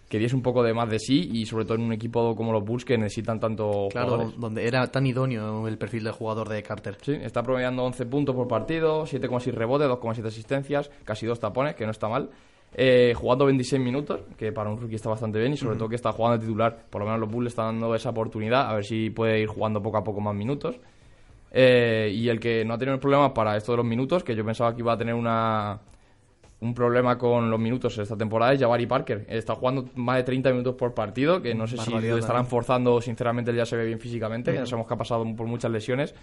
que 0.09 0.17
diese 0.17 0.35
un 0.35 0.41
poco 0.41 0.63
de 0.63 0.73
más 0.73 0.89
de 0.89 0.97
sí, 0.99 1.29
y 1.33 1.45
sobre 1.45 1.65
todo 1.65 1.75
en 1.75 1.81
un 1.83 1.91
equipo 1.93 2.35
como 2.35 2.53
los 2.53 2.63
Bulls 2.63 2.85
que 2.85 2.97
necesitan 2.97 3.39
tanto 3.39 3.89
Claro, 3.91 4.11
jugadores. 4.13 4.39
donde 4.39 4.67
era 4.67 4.87
tan 4.91 5.05
idóneo 5.05 5.67
el 5.67 5.77
perfil 5.77 6.03
de 6.05 6.11
jugador 6.11 6.47
de 6.47 6.63
Carter. 6.63 6.97
Sí, 7.01 7.11
está 7.21 7.43
promediando 7.43 7.83
11 7.83 8.05
puntos 8.05 8.33
por 8.35 8.47
partido, 8.47 9.03
7,6 9.05 9.51
rebotes, 9.53 9.87
2,7 9.89 10.25
asistencias, 10.27 10.89
casi 11.03 11.25
dos 11.25 11.39
tapones, 11.39 11.75
que 11.75 11.85
no 11.85 11.91
está 11.91 12.07
mal. 12.07 12.29
Eh, 12.77 13.13
jugando 13.15 13.45
26 13.45 13.81
minutos, 13.81 14.19
que 14.37 14.51
para 14.51 14.69
un 14.69 14.77
rookie 14.77 14.95
está 14.95 15.09
bastante 15.09 15.39
bien, 15.39 15.53
y 15.53 15.57
sobre 15.57 15.77
todo 15.77 15.87
que 15.87 15.95
está 15.95 16.11
jugando 16.11 16.37
de 16.37 16.45
titular. 16.45 16.85
Por 16.89 16.99
lo 16.99 17.05
menos 17.05 17.21
los 17.21 17.31
Bulls 17.31 17.45
le 17.45 17.49
están 17.49 17.67
dando 17.67 17.95
esa 17.95 18.09
oportunidad, 18.09 18.69
a 18.69 18.75
ver 18.75 18.83
si 18.83 19.09
puede 19.09 19.39
ir 19.39 19.47
jugando 19.47 19.81
poco 19.81 19.97
a 19.97 20.03
poco 20.03 20.19
más 20.19 20.35
minutos. 20.35 20.77
Eh, 21.51 22.11
y 22.13 22.27
el 22.27 22.37
que 22.37 22.65
no 22.65 22.73
ha 22.73 22.77
tenido 22.77 22.99
problemas 22.99 23.31
para 23.31 23.55
esto 23.55 23.71
de 23.71 23.77
los 23.77 23.85
minutos, 23.85 24.25
que 24.25 24.35
yo 24.35 24.43
pensaba 24.43 24.75
que 24.75 24.81
iba 24.81 24.91
a 24.91 24.97
tener 24.97 25.13
una, 25.13 25.79
un 26.59 26.73
problema 26.73 27.17
con 27.17 27.49
los 27.49 27.59
minutos 27.61 27.97
esta 27.97 28.17
temporada, 28.17 28.51
es 28.51 28.59
Jabari 28.59 28.87
Parker. 28.87 29.25
Está 29.29 29.55
jugando 29.55 29.85
más 29.95 30.17
de 30.17 30.23
30 30.23 30.49
minutos 30.51 30.75
por 30.75 30.93
partido, 30.93 31.41
que 31.41 31.55
no 31.55 31.67
sé 31.67 31.77
si 31.77 31.93
le 31.93 32.17
estarán 32.17 32.45
forzando, 32.45 32.99
sinceramente 32.99 33.51
él 33.51 33.57
ya 33.57 33.65
se 33.65 33.77
ve 33.77 33.85
bien 33.85 34.01
físicamente, 34.01 34.51
que 34.51 34.57
ya 34.57 34.65
sabemos 34.65 34.85
que 34.85 34.93
ha 34.95 34.97
pasado 34.97 35.25
por 35.33 35.47
muchas 35.47 35.71
lesiones. 35.71 36.13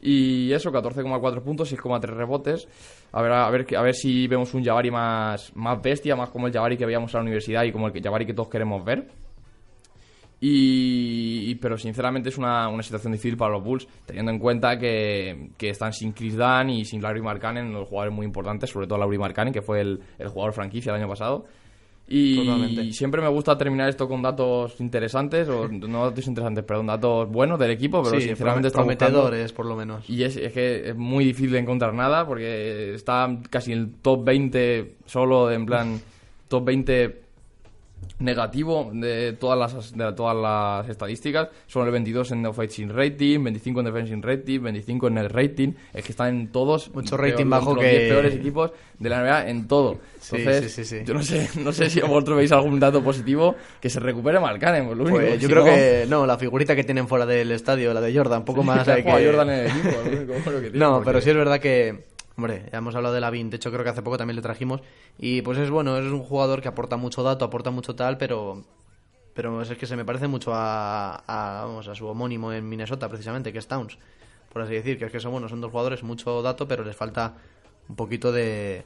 Y 0.00 0.52
eso, 0.52 0.70
14,4 0.70 1.42
puntos, 1.42 1.72
6,3 1.72 2.00
rebotes. 2.14 2.68
A 3.12 3.22
ver, 3.22 3.32
a 3.32 3.50
ver, 3.50 3.66
a 3.76 3.82
ver 3.82 3.94
si 3.94 4.26
vemos 4.28 4.54
un 4.54 4.64
Jabari 4.64 4.90
más, 4.90 5.54
más 5.56 5.80
bestia, 5.82 6.14
más 6.14 6.30
como 6.30 6.46
el 6.46 6.52
Jabari 6.52 6.76
que 6.76 6.86
veíamos 6.86 7.12
en 7.14 7.18
la 7.18 7.22
universidad 7.22 7.64
y 7.64 7.72
como 7.72 7.88
el 7.88 8.02
Jabari 8.02 8.24
que 8.26 8.34
todos 8.34 8.48
queremos 8.48 8.84
ver. 8.84 9.08
Y, 10.40 11.50
y- 11.50 11.54
pero 11.56 11.76
sinceramente 11.76 12.28
es 12.28 12.38
una, 12.38 12.68
una 12.68 12.82
situación 12.82 13.12
difícil 13.12 13.36
para 13.36 13.54
los 13.54 13.64
Bulls, 13.64 13.88
teniendo 14.06 14.30
en 14.30 14.38
cuenta 14.38 14.78
que, 14.78 15.50
que 15.58 15.70
están 15.70 15.92
sin 15.92 16.12
Chris 16.12 16.36
Dunn 16.36 16.70
y 16.70 16.84
sin 16.84 17.02
Larry 17.02 17.20
Markkanen, 17.22 17.72
los 17.72 17.88
jugadores 17.88 18.14
muy 18.14 18.24
importantes, 18.24 18.70
sobre 18.70 18.86
todo 18.86 18.98
Larry 18.98 19.18
Markkanen, 19.18 19.52
que 19.52 19.62
fue 19.62 19.80
el, 19.80 20.00
el 20.16 20.28
jugador 20.28 20.52
franquicia 20.52 20.90
el 20.94 21.00
año 21.02 21.08
pasado. 21.08 21.46
Y 22.10 22.36
Totalmente. 22.36 22.92
siempre 22.92 23.20
me 23.20 23.28
gusta 23.28 23.58
terminar 23.58 23.88
esto 23.88 24.08
con 24.08 24.22
datos 24.22 24.80
interesantes, 24.80 25.46
o 25.48 25.68
no 25.70 26.04
datos 26.06 26.26
interesantes, 26.26 26.64
perdón, 26.64 26.86
datos 26.86 27.28
buenos 27.30 27.58
del 27.58 27.70
equipo, 27.72 28.02
pero 28.02 28.18
sí, 28.18 28.28
sinceramente 28.28 28.68
está 28.68 28.80
buscando- 28.82 29.20
prometedores, 29.20 29.52
por 29.52 29.66
lo 29.66 29.76
menos. 29.76 30.08
y 30.08 30.22
es, 30.22 30.36
es 30.36 30.52
que 30.52 30.88
es 30.90 30.96
muy 30.96 31.24
difícil 31.24 31.50
de 31.52 31.58
encontrar 31.58 31.92
nada 31.92 32.26
porque 32.26 32.94
está 32.94 33.28
casi 33.50 33.72
en 33.72 33.78
el 33.80 33.90
top 34.00 34.24
20 34.24 34.96
solo, 35.04 35.50
en 35.52 35.66
plan 35.66 36.00
top 36.48 36.64
20 36.64 37.27
negativo 38.20 38.90
de 38.92 39.32
todas 39.34 39.58
las 39.58 39.92
de 39.96 40.12
todas 40.12 40.36
las 40.36 40.88
estadísticas. 40.88 41.48
Son 41.66 41.84
el 41.86 41.92
22 41.92 42.32
en 42.32 42.46
offensive 42.46 42.92
rating, 42.92 43.44
25 43.44 43.80
en 43.80 43.86
defensive 43.86 44.20
rating, 44.22 44.60
25 44.60 45.06
en 45.08 45.14
net 45.14 45.30
rating. 45.30 45.72
Es 45.94 46.04
que 46.04 46.12
están 46.12 46.28
en 46.28 46.48
todos 46.48 46.92
Mucho 46.94 47.16
peor- 47.16 47.30
rating 47.30 47.48
bajo 47.48 47.74
los 47.74 47.84
que- 47.84 47.90
10 47.90 48.08
peores 48.12 48.34
equipos 48.34 48.72
de 48.98 49.08
la 49.08 49.20
NBA 49.22 49.48
en 49.50 49.68
todo. 49.68 49.98
Entonces, 50.32 50.72
sí, 50.72 50.84
sí, 50.84 50.98
sí. 50.98 51.04
yo 51.06 51.14
no 51.14 51.22
sé, 51.22 51.48
no 51.60 51.72
sé 51.72 51.88
si 51.88 52.00
vosotros 52.00 52.36
veis 52.38 52.50
algún 52.52 52.80
dato 52.80 53.02
positivo 53.02 53.54
que 53.80 53.88
se 53.88 54.00
recupere 54.00 54.40
Marcanen, 54.40 54.86
pues 54.86 54.98
único. 54.98 55.16
Pues 55.16 55.40
yo 55.40 55.46
Si 55.48 55.52
creo 55.54 55.64
no, 55.64 55.72
que 55.74 56.06
no, 56.08 56.26
la 56.26 56.36
figurita 56.36 56.74
que 56.74 56.84
tienen 56.84 57.06
fuera 57.06 57.24
del 57.24 57.50
estadio, 57.52 57.94
la 57.94 58.00
de 58.00 58.14
Jordan, 58.16 58.44
poco 58.44 58.62
más 58.64 58.84
que... 58.86 59.02
Jordan 59.04 59.50
en 59.50 59.58
el 59.60 59.66
equipo, 59.68 59.90
lo 60.04 60.10
único 60.18 60.32
bueno 60.44 60.60
que 60.60 60.60
tiene, 60.70 60.78
No, 60.78 60.94
porque- 60.96 61.04
pero 61.06 61.20
sí 61.20 61.30
es 61.30 61.36
verdad 61.36 61.60
que, 61.60 62.04
hombre, 62.38 62.68
ya 62.72 62.78
hemos 62.78 62.94
hablado 62.94 63.14
de 63.14 63.20
Lavin, 63.20 63.50
de 63.50 63.56
hecho 63.56 63.70
creo 63.70 63.84
que 63.84 63.90
hace 63.90 64.02
poco 64.02 64.16
también 64.16 64.36
le 64.36 64.42
trajimos, 64.42 64.80
y 65.18 65.42
pues 65.42 65.58
es 65.58 65.70
bueno, 65.70 65.98
es 65.98 66.04
un 66.10 66.22
jugador 66.22 66.62
que 66.62 66.68
aporta 66.68 66.96
mucho 66.96 67.22
dato, 67.22 67.44
aporta 67.44 67.70
mucho 67.70 67.94
tal, 67.94 68.16
pero 68.16 68.64
pero 69.34 69.62
es 69.62 69.68
que 69.76 69.86
se 69.86 69.96
me 69.96 70.04
parece 70.04 70.26
mucho 70.26 70.52
a, 70.54 71.16
a, 71.26 71.64
vamos, 71.64 71.86
a 71.88 71.94
su 71.94 72.06
homónimo 72.08 72.52
en 72.52 72.68
Minnesota, 72.68 73.08
precisamente, 73.08 73.52
que 73.52 73.58
es 73.58 73.68
Towns, 73.68 73.98
por 74.52 74.62
así 74.62 74.74
decir, 74.74 74.98
que 74.98 75.04
es 75.04 75.12
que 75.12 75.20
son, 75.20 75.32
bueno, 75.32 75.48
son 75.48 75.60
dos 75.60 75.70
jugadores, 75.70 76.02
mucho 76.02 76.42
dato, 76.42 76.66
pero 76.66 76.82
les 76.84 76.96
falta 76.96 77.34
un 77.88 77.94
poquito 77.96 78.32
de... 78.32 78.84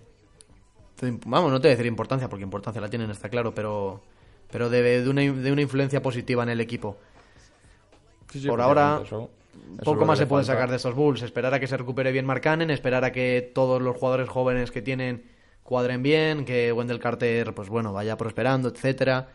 de- 1.01 1.19
vamos, 1.27 1.51
no 1.51 1.61
te 1.61 1.69
voy 1.69 1.73
a 1.73 1.77
decir 1.77 1.87
importancia, 1.87 2.29
porque 2.29 2.45
importancia 2.45 2.81
la 2.83 2.89
tienen, 2.91 3.11
está 3.11 3.29
claro, 3.29 3.55
pero 3.55 4.03
pero 4.51 4.69
de, 4.69 4.83
de 5.03 5.09
una, 5.09 5.23
de 5.23 5.53
una 5.53 5.63
influencia 5.63 6.03
positiva 6.03 6.43
en 6.43 6.51
el 6.51 6.61
equipo. 6.61 6.99
Sí, 8.31 8.41
sí, 8.41 8.49
por 8.49 8.61
ahora, 8.61 9.01
eso- 9.05 9.31
eso 9.75 9.85
Poco 9.85 10.05
más 10.07 10.19
se 10.19 10.27
puede 10.27 10.45
falta. 10.45 10.55
sacar 10.55 10.71
de 10.71 10.77
estos 10.77 10.95
Bulls. 10.95 11.23
Esperar 11.23 11.55
a 11.55 11.61
que 11.61 11.67
se 11.67 11.77
recupere 11.77 12.13
bien 12.13 12.27
Markkanen, 12.27 12.71
esperar 12.71 13.05
a 13.05 13.13
que 13.13 13.51
todos 13.55 13.81
los 13.83 13.97
jugadores 13.97 14.29
jóvenes 14.29 14.71
que 14.71 14.83
tienen 14.83 15.25
cuadren 15.63 16.03
bien, 16.03 16.45
que 16.45 16.73
Wendell 16.73 16.99
Carter, 16.99 17.55
pues 17.55 17.69
bueno, 17.69 17.93
vaya 17.93 18.17
prosperando, 18.17 18.69
etcétera. 18.69 19.29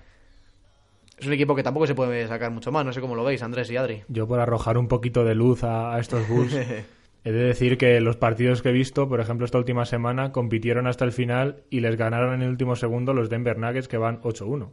Es 1.17 1.25
un 1.25 1.33
equipo 1.33 1.55
que 1.55 1.63
tampoco 1.63 1.87
se 1.87 1.95
puede 1.95 2.27
sacar 2.27 2.51
mucho 2.51 2.71
más. 2.71 2.85
No 2.85 2.93
sé 2.93 3.01
cómo 3.01 3.15
lo 3.15 3.23
veis, 3.23 3.41
Andrés 3.41 3.71
y 3.71 3.77
Adri. 3.77 4.03
Yo 4.07 4.27
por 4.27 4.39
arrojar 4.39 4.77
un 4.77 4.87
poquito 4.87 5.23
de 5.25 5.33
luz 5.35 5.63
a, 5.63 5.95
a 5.95 5.99
estos 5.99 6.27
Bulls, 6.27 6.53
he 7.23 7.31
de 7.31 7.39
decir 7.43 7.77
que 7.77 7.99
los 8.01 8.17
partidos 8.17 8.61
que 8.61 8.69
he 8.69 8.73
visto, 8.73 9.09
por 9.09 9.19
ejemplo 9.19 9.45
esta 9.45 9.57
última 9.57 9.85
semana, 9.85 10.31
compitieron 10.31 10.85
hasta 10.85 11.05
el 11.05 11.11
final 11.11 11.63
y 11.71 11.79
les 11.79 11.95
ganaron 11.95 12.35
en 12.35 12.43
el 12.43 12.49
último 12.49 12.75
segundo 12.75 13.13
los 13.13 13.29
Denver 13.29 13.57
Nuggets 13.57 13.87
que 13.87 13.97
van 13.97 14.21
8-1. 14.21 14.69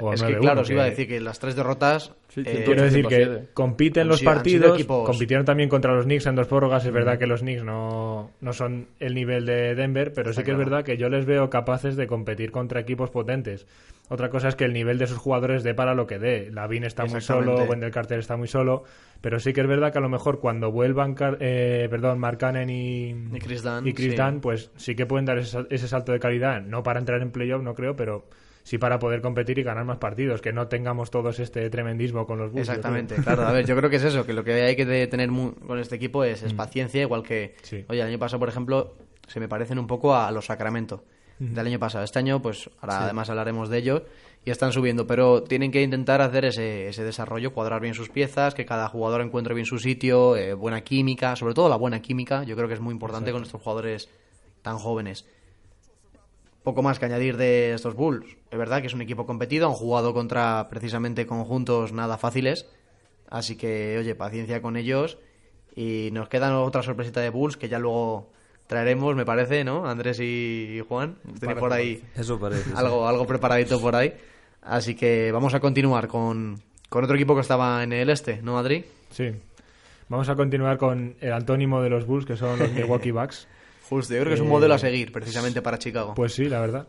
O 0.00 0.12
es 0.12 0.22
que 0.22 0.36
9-1, 0.36 0.40
claro, 0.40 0.60
os 0.62 0.70
iba 0.70 0.82
a 0.82 0.86
decir 0.90 1.08
que 1.08 1.20
las 1.20 1.38
tres 1.38 1.56
derrotas... 1.56 2.12
Sí, 2.28 2.42
eh, 2.44 2.62
Quiero 2.66 2.82
decir 2.82 3.06
que 3.06 3.16
107. 3.16 3.48
compiten 3.54 4.02
Han 4.02 4.08
los 4.08 4.22
partidos, 4.22 4.78
equipos- 4.78 5.06
compitieron 5.06 5.46
también 5.46 5.70
contra 5.70 5.94
los 5.94 6.04
Knicks 6.04 6.26
en 6.26 6.34
dos 6.34 6.46
prórrogas. 6.46 6.84
Es 6.84 6.92
verdad 6.92 7.18
que 7.18 7.26
los 7.26 7.40
Knicks 7.40 7.64
no, 7.64 8.30
no 8.42 8.52
son 8.52 8.88
el 9.00 9.14
nivel 9.14 9.46
de 9.46 9.74
Denver, 9.74 10.12
pero 10.12 10.34
sí 10.34 10.42
que 10.42 10.50
es 10.50 10.56
verdad 10.58 10.84
que 10.84 10.98
yo 10.98 11.08
les 11.08 11.24
veo 11.24 11.48
capaces 11.48 11.96
de 11.96 12.06
competir 12.06 12.50
contra 12.50 12.78
equipos 12.80 13.08
potentes. 13.10 13.66
Otra 14.10 14.28
cosa 14.28 14.48
es 14.48 14.54
que 14.54 14.64
el 14.64 14.72
nivel 14.74 14.98
de 14.98 15.06
sus 15.06 15.16
jugadores 15.16 15.62
dé 15.62 15.72
para 15.74 15.94
lo 15.94 16.06
que 16.06 16.18
dé. 16.18 16.50
Lavin 16.52 16.84
está 16.84 17.06
muy 17.06 17.20
solo. 17.22 17.64
Wendell 17.64 17.90
Carter 17.90 18.18
está 18.18 18.36
muy 18.36 18.48
solo, 18.48 18.84
pero 19.22 19.40
sí 19.40 19.52
que 19.54 19.62
es 19.62 19.66
verdad 19.66 19.90
que 19.92 19.98
a 19.98 20.02
lo 20.02 20.10
mejor 20.10 20.38
cuando 20.40 20.70
vuelvan, 20.70 21.14
Car- 21.14 21.38
eh, 21.40 21.86
perdón, 21.90 22.18
Mark 22.18 22.36
Cannon 22.38 22.68
y, 22.68 23.08
Y 23.10 23.38
Chris 23.40 23.62
Dunn, 23.62 23.86
y 23.86 23.94
Chris 23.94 24.10
sí. 24.12 24.16
Dunn, 24.16 24.40
pues 24.40 24.70
sí 24.76 24.94
que 24.94 25.06
pueden 25.06 25.24
dar 25.24 25.38
ese, 25.38 25.66
ese 25.70 25.88
salto 25.88 26.12
de 26.12 26.18
calidad, 26.20 26.60
no 26.60 26.82
para 26.82 26.98
entrar 26.98 27.22
en 27.22 27.30
playoff, 27.30 27.62
no 27.62 27.74
creo, 27.74 27.96
pero 27.96 28.26
sí 28.66 28.78
para 28.78 28.98
poder 28.98 29.20
competir 29.22 29.60
y 29.60 29.62
ganar 29.62 29.84
más 29.84 29.98
partidos, 29.98 30.40
que 30.42 30.52
no 30.52 30.66
tengamos 30.66 31.12
todos 31.12 31.38
este 31.38 31.70
tremendismo 31.70 32.26
con 32.26 32.36
los 32.38 32.50
creo. 32.50 32.62
Exactamente, 32.62 33.14
claro. 33.14 33.46
A 33.46 33.52
ver, 33.52 33.64
yo 33.64 33.76
creo 33.76 33.88
que 33.88 33.94
es 33.96 34.02
eso, 34.02 34.26
que 34.26 34.32
lo 34.32 34.42
que 34.42 34.54
hay 34.54 34.74
que 34.74 35.06
tener 35.06 35.30
mu- 35.30 35.52
con 35.54 35.78
este 35.78 35.94
equipo 35.94 36.24
es, 36.24 36.42
es 36.42 36.52
paciencia, 36.52 37.00
igual 37.00 37.22
que, 37.22 37.54
Sí. 37.62 37.84
oye, 37.88 38.00
el 38.00 38.08
año 38.08 38.18
pasado, 38.18 38.40
por 38.40 38.48
ejemplo, 38.48 38.94
se 39.28 39.38
me 39.38 39.46
parecen 39.48 39.78
un 39.78 39.86
poco 39.86 40.16
a 40.16 40.32
los 40.32 40.46
Sacramento 40.46 41.04
del 41.38 41.64
año 41.66 41.78
pasado. 41.78 42.02
Este 42.02 42.18
año, 42.18 42.42
pues 42.42 42.68
ahora 42.80 43.04
además 43.04 43.30
hablaremos 43.30 43.68
de 43.68 43.78
ello, 43.78 44.04
y 44.44 44.50
están 44.50 44.72
subiendo, 44.72 45.06
pero 45.06 45.44
tienen 45.44 45.70
que 45.70 45.82
intentar 45.82 46.20
hacer 46.20 46.44
ese, 46.46 46.88
ese 46.88 47.04
desarrollo, 47.04 47.52
cuadrar 47.52 47.80
bien 47.80 47.94
sus 47.94 48.08
piezas, 48.08 48.52
que 48.54 48.64
cada 48.66 48.88
jugador 48.88 49.20
encuentre 49.20 49.54
bien 49.54 49.66
su 49.66 49.78
sitio, 49.78 50.34
eh, 50.36 50.54
buena 50.54 50.80
química, 50.80 51.36
sobre 51.36 51.54
todo 51.54 51.68
la 51.68 51.76
buena 51.76 52.00
química, 52.02 52.42
yo 52.42 52.56
creo 52.56 52.66
que 52.66 52.74
es 52.74 52.80
muy 52.80 52.92
importante 52.92 53.30
con 53.30 53.42
estos 53.42 53.62
jugadores 53.62 54.08
tan 54.62 54.78
jóvenes. 54.78 55.24
Poco 56.66 56.82
más 56.82 56.98
que 56.98 57.04
añadir 57.04 57.36
de 57.36 57.74
estos 57.74 57.94
Bulls. 57.94 58.26
Es 58.50 58.58
verdad 58.58 58.80
que 58.80 58.88
es 58.88 58.92
un 58.92 59.00
equipo 59.00 59.24
competido, 59.24 59.68
han 59.68 59.74
jugado 59.74 60.12
contra 60.12 60.68
precisamente 60.68 61.24
conjuntos 61.24 61.92
nada 61.92 62.18
fáciles. 62.18 62.66
Así 63.30 63.56
que, 63.56 63.96
oye, 63.96 64.16
paciencia 64.16 64.60
con 64.60 64.76
ellos. 64.76 65.16
Y 65.76 66.08
nos 66.10 66.28
queda 66.28 66.58
otra 66.58 66.82
sorpresita 66.82 67.20
de 67.20 67.30
Bulls 67.30 67.56
que 67.56 67.68
ya 67.68 67.78
luego 67.78 68.32
traeremos, 68.66 69.14
me 69.14 69.24
parece, 69.24 69.62
¿no? 69.62 69.86
Andrés 69.88 70.18
y 70.18 70.82
Juan. 70.88 71.18
Tenéis 71.38 71.60
por 71.60 71.72
ahí 71.72 72.02
Eso 72.16 72.36
parece. 72.36 72.64
sí. 72.64 72.72
algo, 72.74 73.06
algo 73.06 73.28
preparadito 73.28 73.80
por 73.80 73.94
ahí. 73.94 74.12
Así 74.60 74.96
que 74.96 75.30
vamos 75.30 75.54
a 75.54 75.60
continuar 75.60 76.08
con, 76.08 76.60
con 76.88 77.04
otro 77.04 77.14
equipo 77.14 77.36
que 77.36 77.42
estaba 77.42 77.84
en 77.84 77.92
el 77.92 78.10
este, 78.10 78.42
¿no, 78.42 78.58
Adri? 78.58 78.84
Sí. 79.10 79.30
Vamos 80.08 80.28
a 80.28 80.34
continuar 80.34 80.78
con 80.78 81.14
el 81.20 81.32
antónimo 81.32 81.80
de 81.80 81.90
los 81.90 82.06
Bulls, 82.06 82.26
que 82.26 82.36
son 82.36 82.58
los 82.58 82.72
Milwaukee 82.74 83.12
Bucks. 83.12 83.46
Justo, 83.88 84.14
yo 84.14 84.20
creo 84.20 84.30
que 84.30 84.34
es 84.34 84.40
un 84.40 84.46
Eh, 84.48 84.50
modelo 84.50 84.74
a 84.74 84.78
seguir 84.78 85.12
precisamente 85.12 85.62
para 85.62 85.78
Chicago. 85.78 86.14
Pues 86.14 86.34
sí, 86.34 86.48
la 86.48 86.60
verdad. 86.60 86.88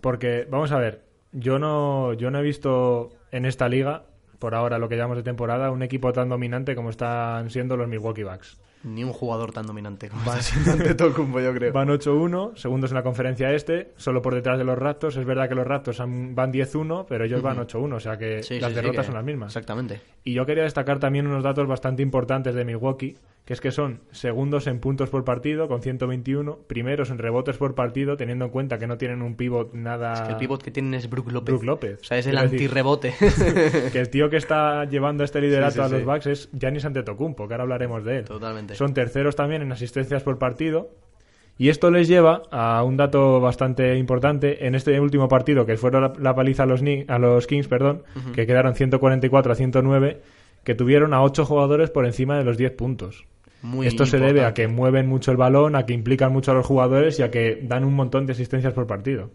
Porque, 0.00 0.46
vamos 0.50 0.70
a 0.72 0.78
ver, 0.78 1.02
yo 1.32 1.58
no, 1.58 2.12
yo 2.14 2.30
no 2.30 2.38
he 2.38 2.42
visto 2.42 3.10
en 3.32 3.44
esta 3.46 3.68
liga, 3.68 4.04
por 4.38 4.54
ahora 4.54 4.78
lo 4.78 4.88
que 4.88 4.96
llamamos 4.96 5.16
de 5.16 5.22
temporada, 5.22 5.70
un 5.70 5.82
equipo 5.82 6.12
tan 6.12 6.28
dominante 6.28 6.74
como 6.76 6.90
están 6.90 7.50
siendo 7.50 7.76
los 7.76 7.88
Milwaukee 7.88 8.22
Bucks. 8.22 8.58
Ni 8.84 9.02
un 9.02 9.12
jugador 9.12 9.52
tan 9.52 9.66
dominante 9.66 10.08
como 10.08 10.30
siendo 10.40 10.72
Antetokounmpo, 10.72 11.40
yo 11.40 11.52
creo. 11.54 11.72
Van 11.72 11.88
8-1, 11.88 12.56
segundos 12.56 12.90
en 12.90 12.94
la 12.94 13.02
conferencia 13.02 13.52
este, 13.52 13.92
solo 13.96 14.22
por 14.22 14.34
detrás 14.34 14.58
de 14.58 14.64
los 14.64 14.78
Raptors. 14.78 15.16
Es 15.16 15.24
verdad 15.24 15.48
que 15.48 15.54
los 15.56 15.66
Raptors 15.66 15.98
han- 16.00 16.34
van 16.34 16.52
10-1, 16.52 17.06
pero 17.08 17.24
ellos 17.24 17.42
van 17.42 17.58
8-1, 17.58 17.94
o 17.96 18.00
sea 18.00 18.16
que 18.16 18.42
Sí, 18.42 18.60
las 18.60 18.70
sí, 18.70 18.74
sí, 18.74 18.80
derrotas 18.82 19.00
que- 19.02 19.06
son 19.06 19.14
las 19.16 19.24
mismas. 19.24 19.48
Exactamente. 19.48 20.00
Y 20.22 20.34
yo 20.34 20.46
quería 20.46 20.62
destacar 20.64 20.98
también 21.00 21.26
unos 21.26 21.42
datos 21.42 21.66
bastante 21.66 22.02
importantes 22.02 22.54
de 22.54 22.64
Milwaukee, 22.64 23.16
que 23.44 23.52
es 23.52 23.60
que 23.60 23.70
son 23.70 24.00
segundos 24.10 24.66
en 24.66 24.80
puntos 24.80 25.08
por 25.08 25.22
partido 25.24 25.68
con 25.68 25.80
121, 25.80 26.58
primeros 26.66 27.10
en 27.10 27.18
rebotes 27.18 27.56
por 27.56 27.76
partido, 27.76 28.16
teniendo 28.16 28.44
en 28.46 28.50
cuenta 28.50 28.76
que 28.78 28.88
no 28.88 28.98
tienen 28.98 29.22
un 29.22 29.36
pivot 29.36 29.72
nada... 29.72 30.28
El 30.30 30.36
pivot 30.36 30.60
que 30.60 30.72
tienen 30.72 30.94
es 30.94 31.08
Brook 31.08 31.30
López. 31.30 31.52
Brook 31.52 31.62
López. 31.64 32.00
O 32.00 32.04
sea, 32.04 32.18
es 32.18 32.26
el 32.26 32.38
antirrebote. 32.38 33.14
que 33.92 34.00
el 34.00 34.10
tío 34.10 34.30
que 34.30 34.36
está 34.36 34.84
llevando 34.86 35.22
este 35.22 35.40
liderato 35.40 35.74
Sí, 35.74 35.78
sí, 35.78 35.84
a 35.84 35.88
los 35.88 36.00
sí. 36.00 36.04
Bucks 36.04 36.26
es 36.26 36.48
Giannis 36.58 36.84
Antetokounmpo, 36.86 37.46
que 37.46 37.54
ahora 37.54 37.62
hablaremos 37.62 38.04
de 38.04 38.18
él. 38.18 38.24
Totalmente. 38.24 38.74
Son 38.76 38.94
terceros 38.94 39.36
también 39.36 39.62
en 39.62 39.72
asistencias 39.72 40.22
por 40.22 40.38
partido, 40.38 40.90
Y 41.58 41.70
esto 41.70 41.90
les 41.90 42.06
lleva 42.06 42.42
a 42.50 42.82
un 42.84 42.98
dato 42.98 43.40
bastante 43.40 43.96
importante 43.96 44.66
en 44.66 44.74
este 44.74 45.00
último 45.00 45.26
partido, 45.26 45.64
que 45.64 45.78
fueron 45.78 46.02
la, 46.02 46.12
la 46.18 46.34
paliza 46.34 46.64
a 46.64 46.66
los, 46.66 46.82
a 47.08 47.18
los 47.18 47.46
Kings, 47.46 47.66
perdón, 47.66 48.02
que 48.34 48.46
quedaron 48.46 48.74
144 48.74 49.52
a 49.52 49.54
109, 49.54 50.20
que 50.64 50.74
tuvieron 50.74 51.14
a 51.14 51.22
8 51.22 51.46
jugadores 51.46 51.90
por 51.90 52.04
encima 52.04 52.36
de 52.36 52.44
los 52.44 52.58
10 52.58 52.72
puntos. 52.72 53.24
Muy 53.62 53.86
Esto 53.86 54.04
se 54.04 54.18
debe 54.18 54.44
a 54.44 54.52
que 54.52 54.68
mueven 54.68 55.08
mucho 55.08 55.30
el 55.30 55.36
balón, 55.36 55.76
a 55.76 55.86
que 55.86 55.94
implican 55.94 56.32
mucho 56.32 56.50
a 56.50 56.54
los 56.54 56.66
jugadores 56.66 57.18
y 57.18 57.22
a 57.22 57.30
que 57.30 57.58
dan 57.62 57.84
un 57.84 57.94
montón 57.94 58.26
de 58.26 58.32
asistencias 58.32 58.74
por 58.74 58.86
partido. 58.86 59.30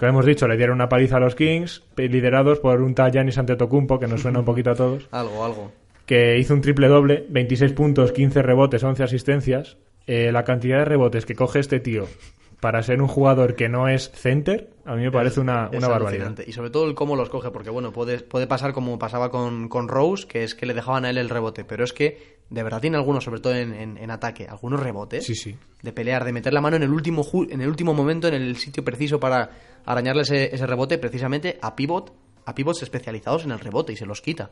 Como 0.00 0.10
hemos 0.10 0.24
dicho, 0.24 0.48
le 0.48 0.56
dieron 0.56 0.76
una 0.76 0.88
paliza 0.88 1.16
a 1.16 1.20
los 1.20 1.34
Kings, 1.34 1.82
liderados 1.96 2.58
por 2.60 2.80
un 2.80 2.94
tal 2.94 3.12
Giannis 3.12 3.36
Antetokounmpo, 3.36 3.98
que 3.98 4.06
nos 4.06 4.22
suena 4.22 4.38
un 4.38 4.46
poquito 4.46 4.70
a 4.70 4.74
todos, 4.74 5.08
Algo, 5.12 5.44
algo. 5.44 5.72
Que 6.10 6.38
hizo 6.38 6.54
un 6.54 6.60
triple 6.60 6.88
doble, 6.88 7.24
26 7.28 7.72
puntos, 7.72 8.10
15 8.10 8.42
rebotes, 8.42 8.82
11 8.82 9.04
asistencias. 9.04 9.76
Eh, 10.08 10.32
la 10.32 10.42
cantidad 10.42 10.78
de 10.78 10.84
rebotes 10.84 11.24
que 11.24 11.36
coge 11.36 11.60
este 11.60 11.78
tío 11.78 12.08
para 12.58 12.82
ser 12.82 13.00
un 13.00 13.06
jugador 13.06 13.54
que 13.54 13.68
no 13.68 13.86
es 13.86 14.10
center, 14.10 14.70
a 14.84 14.96
mí 14.96 15.02
me 15.02 15.12
parece 15.12 15.38
una, 15.38 15.68
Es 15.70 15.78
una 15.78 15.86
barbaridad. 15.86 16.26
alucinante. 16.26 16.44
Y 16.48 16.52
sobre 16.52 16.70
todo 16.70 16.88
el 16.88 16.96
cómo 16.96 17.14
los 17.14 17.28
coge, 17.30 17.52
porque 17.52 17.70
bueno, 17.70 17.92
puede, 17.92 18.18
puede 18.18 18.48
pasar 18.48 18.72
como 18.72 18.98
pasaba 18.98 19.30
con, 19.30 19.68
con 19.68 19.86
Rose, 19.86 20.26
que 20.26 20.42
es 20.42 20.56
que 20.56 20.66
le 20.66 20.74
dejaban 20.74 21.04
a 21.04 21.10
él 21.10 21.16
el 21.18 21.28
rebote, 21.28 21.64
pero 21.64 21.84
es 21.84 21.92
que 21.92 22.40
de 22.50 22.62
verdad 22.64 22.80
tiene 22.80 22.96
algunos, 22.96 23.22
sobre 23.22 23.40
todo 23.40 23.54
en, 23.54 23.72
en- 23.72 23.96
en 23.96 24.10
ataque, 24.10 24.48
algunos 24.48 24.80
rebotes 24.82 25.24
Sí, 25.24 25.36
sí. 25.36 25.56
de 25.80 25.92
pelear, 25.92 26.24
de 26.24 26.32
meter 26.32 26.52
la 26.52 26.60
mano 26.60 26.74
en 26.76 26.82
el 26.82 26.90
último 26.90 27.22
ju- 27.22 27.46
en 27.52 27.60
el 27.60 27.68
último 27.68 27.94
momento, 27.94 28.26
en 28.26 28.34
el 28.34 28.56
sitio 28.56 28.84
preciso 28.84 29.20
para 29.20 29.50
arañarle 29.86 30.22
ese, 30.22 30.52
ese 30.52 30.66
rebote, 30.66 30.98
precisamente 30.98 31.56
a 31.62 31.76
pivot, 31.76 32.12
a 32.46 32.54
pivots 32.56 32.82
especializados 32.82 33.44
en 33.44 33.52
el 33.52 33.60
rebote 33.60 33.92
y 33.92 33.96
se 33.96 34.06
los 34.06 34.20
quita. 34.20 34.50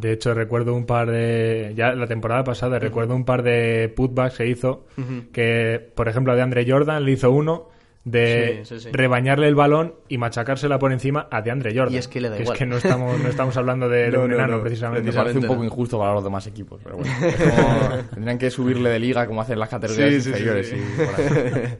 De 0.00 0.12
hecho, 0.12 0.32
recuerdo 0.34 0.74
un 0.74 0.86
par 0.86 1.10
de. 1.10 1.72
Ya 1.76 1.92
la 1.94 2.06
temporada 2.06 2.42
pasada, 2.44 2.78
recuerdo 2.78 3.14
un 3.14 3.24
par 3.24 3.42
de 3.42 3.92
putbacks 3.94 4.38
que 4.38 4.46
hizo. 4.46 4.86
Que, 5.32 5.90
por 5.94 6.08
ejemplo, 6.08 6.34
de 6.34 6.42
Andre 6.42 6.64
Jordan 6.66 7.04
le 7.04 7.12
hizo 7.12 7.30
uno 7.30 7.68
de 8.02 8.60
Sí, 8.64 8.76
sí, 8.76 8.80
sí. 8.84 8.88
rebañarle 8.92 9.46
el 9.46 9.54
balón 9.54 9.94
y 10.08 10.16
machacársela 10.16 10.78
por 10.78 10.90
encima 10.90 11.28
a 11.30 11.42
de 11.42 11.50
Andre 11.50 11.74
Jordan. 11.76 11.92
Y 11.92 11.98
es 11.98 12.08
que 12.08 12.22
le 12.22 12.30
da 12.30 12.36
es 12.36 12.42
igual. 12.42 12.56
que 12.56 12.64
no 12.64 12.78
estamos, 12.78 13.20
no 13.20 13.28
estamos 13.28 13.54
hablando 13.58 13.90
de, 13.90 14.10
No, 14.10 14.22
un 14.22 14.30
no, 14.30 14.36
enano, 14.36 14.56
no. 14.56 14.62
precisamente. 14.62 15.10
Me 15.10 15.12
parece 15.14 15.38
un 15.38 15.44
poco 15.46 15.62
injusto 15.64 15.98
para 15.98 16.14
los 16.14 16.24
demás 16.24 16.46
equipos, 16.46 16.80
pero 16.82 16.96
bueno. 16.96 17.12
Es 17.26 17.36
como- 17.36 18.02
tendrían 18.14 18.38
que 18.38 18.50
subirle 18.50 18.88
de 18.88 18.98
liga 19.00 19.26
como 19.26 19.42
hacen 19.42 19.58
las 19.58 19.68
categorías 19.68 20.08
Sí, 20.08 20.14
sí, 20.14 20.22
sí, 20.22 20.28
inferiores. 20.30 20.74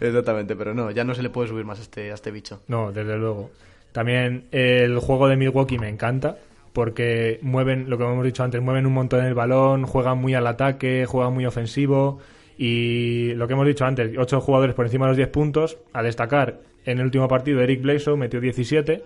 Exactamente, 0.00 0.54
pero 0.56 0.74
no, 0.74 0.90
ya 0.90 1.04
no 1.04 1.14
se 1.14 1.22
le 1.22 1.30
puede 1.30 1.48
subir 1.48 1.64
más 1.64 1.78
a 1.78 1.82
este, 1.82 2.10
a 2.10 2.14
este 2.14 2.30
bicho. 2.30 2.62
No, 2.68 2.92
desde 2.92 3.16
luego. 3.16 3.50
También 3.92 4.46
el 4.52 4.98
juego 4.98 5.26
de 5.28 5.36
Milwaukee 5.36 5.78
me 5.78 5.88
encanta 5.88 6.36
porque 6.76 7.38
mueven, 7.40 7.88
lo 7.88 7.96
que 7.96 8.04
hemos 8.04 8.22
dicho 8.22 8.44
antes, 8.44 8.60
mueven 8.60 8.84
un 8.84 8.92
montón 8.92 9.24
el 9.24 9.32
balón, 9.32 9.86
juegan 9.86 10.18
muy 10.18 10.34
al 10.34 10.46
ataque, 10.46 11.06
juegan 11.06 11.32
muy 11.32 11.46
ofensivo 11.46 12.18
y 12.58 13.32
lo 13.32 13.46
que 13.46 13.54
hemos 13.54 13.66
dicho 13.66 13.86
antes, 13.86 14.14
ocho 14.18 14.42
jugadores 14.42 14.74
por 14.74 14.84
encima 14.84 15.06
de 15.06 15.12
los 15.12 15.16
10 15.16 15.28
puntos. 15.30 15.78
A 15.94 16.02
destacar, 16.02 16.60
en 16.84 16.98
el 16.98 17.06
último 17.06 17.28
partido 17.28 17.62
Eric 17.62 17.80
Bledsoe 17.80 18.18
metió 18.18 18.42
17, 18.42 19.02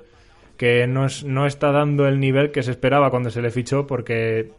que 0.56 0.88
no, 0.88 1.06
es- 1.06 1.22
no 1.22 1.46
está 1.46 1.70
dando 1.70 2.08
el 2.08 2.18
nivel 2.18 2.50
que 2.50 2.64
se 2.64 2.72
esperaba 2.72 3.08
cuando 3.10 3.30
se 3.30 3.40
le 3.40 3.52
fichó 3.52 3.86
porque 3.86 4.50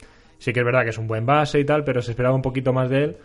sí 0.42 0.52
que 0.54 0.60
es 0.62 0.66
verdad 0.66 0.84
que 0.84 0.90
es 0.90 0.98
un 0.98 1.06
buen 1.06 1.26
base 1.26 1.60
y 1.60 1.66
tal, 1.66 1.84
pero 1.84 2.02
se 2.02 2.12
esperaba 2.12 2.34
un 2.36 2.42
poquito 2.42 2.74
más 2.74 2.90
de 2.90 3.04
él. 3.04 3.18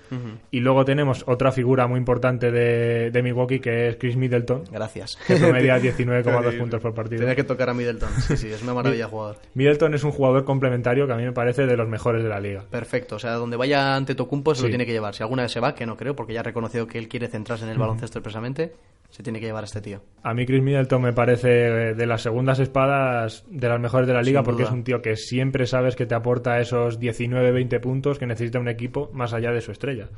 Y 0.51 0.61
luego 0.61 0.85
tenemos 0.85 1.25
otra 1.27 1.51
figura 1.51 1.87
muy 1.87 1.99
importante 1.99 2.51
de, 2.51 3.11
de 3.11 3.23
Milwaukee 3.23 3.59
que 3.59 3.89
es 3.89 3.97
Chris 3.97 4.17
Middleton, 4.17 4.65
Gracias. 4.71 5.17
que 5.27 5.37
promedia 5.37 5.79
19,2 5.81 6.59
puntos 6.59 6.81
por 6.83 6.95
partido. 6.95 7.21
Tenía 7.21 7.35
que 7.35 7.45
tocar 7.45 7.71
a 7.71 7.75
Middleton. 7.75 8.11
Sí, 8.21 8.37
sí, 8.37 8.49
es 8.49 8.63
una 8.63 8.75
maravilla 8.75 9.09
jugador. 9.09 9.37
Middleton 9.55 9.95
es 9.95 10.05
un 10.05 10.11
jugador 10.13 10.45
complementario 10.45 11.07
que 11.07 11.15
a 11.15 11.17
mí 11.17 11.25
me 11.25 11.33
parece 11.33 11.67
de 11.67 11.77
los 11.77 11.89
mejores 11.89 12.23
de 12.23 12.29
la 12.29 12.39
liga. 12.39 12.65
Perfecto, 12.71 13.17
o 13.17 13.19
sea, 13.19 13.33
donde 13.33 13.57
vaya 13.57 13.97
ante 13.97 14.15
Tocumpo 14.15 14.55
se 14.55 14.61
Sí. 14.61 14.67
lo 14.67 14.69
tiene 14.69 14.85
que 14.87 14.93
llevar. 14.93 15.15
Si 15.15 15.23
alguna 15.23 15.43
vez 15.43 15.53
se 15.53 15.61
va, 15.61 15.75
que 15.75 15.87
no 15.87 15.97
creo, 15.97 16.15
porque 16.15 16.35
ya 16.35 16.41
ha 16.41 16.43
reconocido 16.43 16.87
que 16.87 16.99
él 16.99 17.09
quiere 17.09 17.29
centrarse 17.29 17.65
en 17.65 17.71
el 17.71 17.79
baloncesto 17.79 18.19
expresamente, 18.19 18.73
se 19.17 19.23
tiene 19.23 19.41
que 19.41 19.47
llevar 19.47 19.65
a 19.65 19.65
este 19.65 19.81
tío. 19.81 20.03
A 20.23 20.35
mí 20.35 20.45
Chris 20.45 20.63
Middleton 20.63 21.01
me 21.01 21.15
parece 21.15 21.49
eh, 21.49 21.95
de 21.95 22.07
las 22.07 22.21
segundas 22.21 22.59
espadas 22.59 23.45
de 23.49 23.67
las 23.67 23.81
mejores 23.81 24.07
de 24.07 24.13
la 24.13 24.21
liga 24.21 24.43
porque 24.43 24.65
es 24.65 24.71
un 24.71 24.85
tío 24.85 25.01
que 25.01 25.17
siempre 25.17 25.67
sabes 25.67 25.97
que 25.97 26.05
te 26.05 26.15
aporta 26.15 26.61
esos 26.61 27.01
19-20 27.01 27.81
puntos 27.81 28.19
que 28.19 28.27
necesita 28.27 28.59
un 28.59 28.69
equipo 28.69 29.09
más 29.15 29.33
allá 29.33 29.53
de 29.53 29.63
su 29.63 29.73
estrella. 29.73 30.11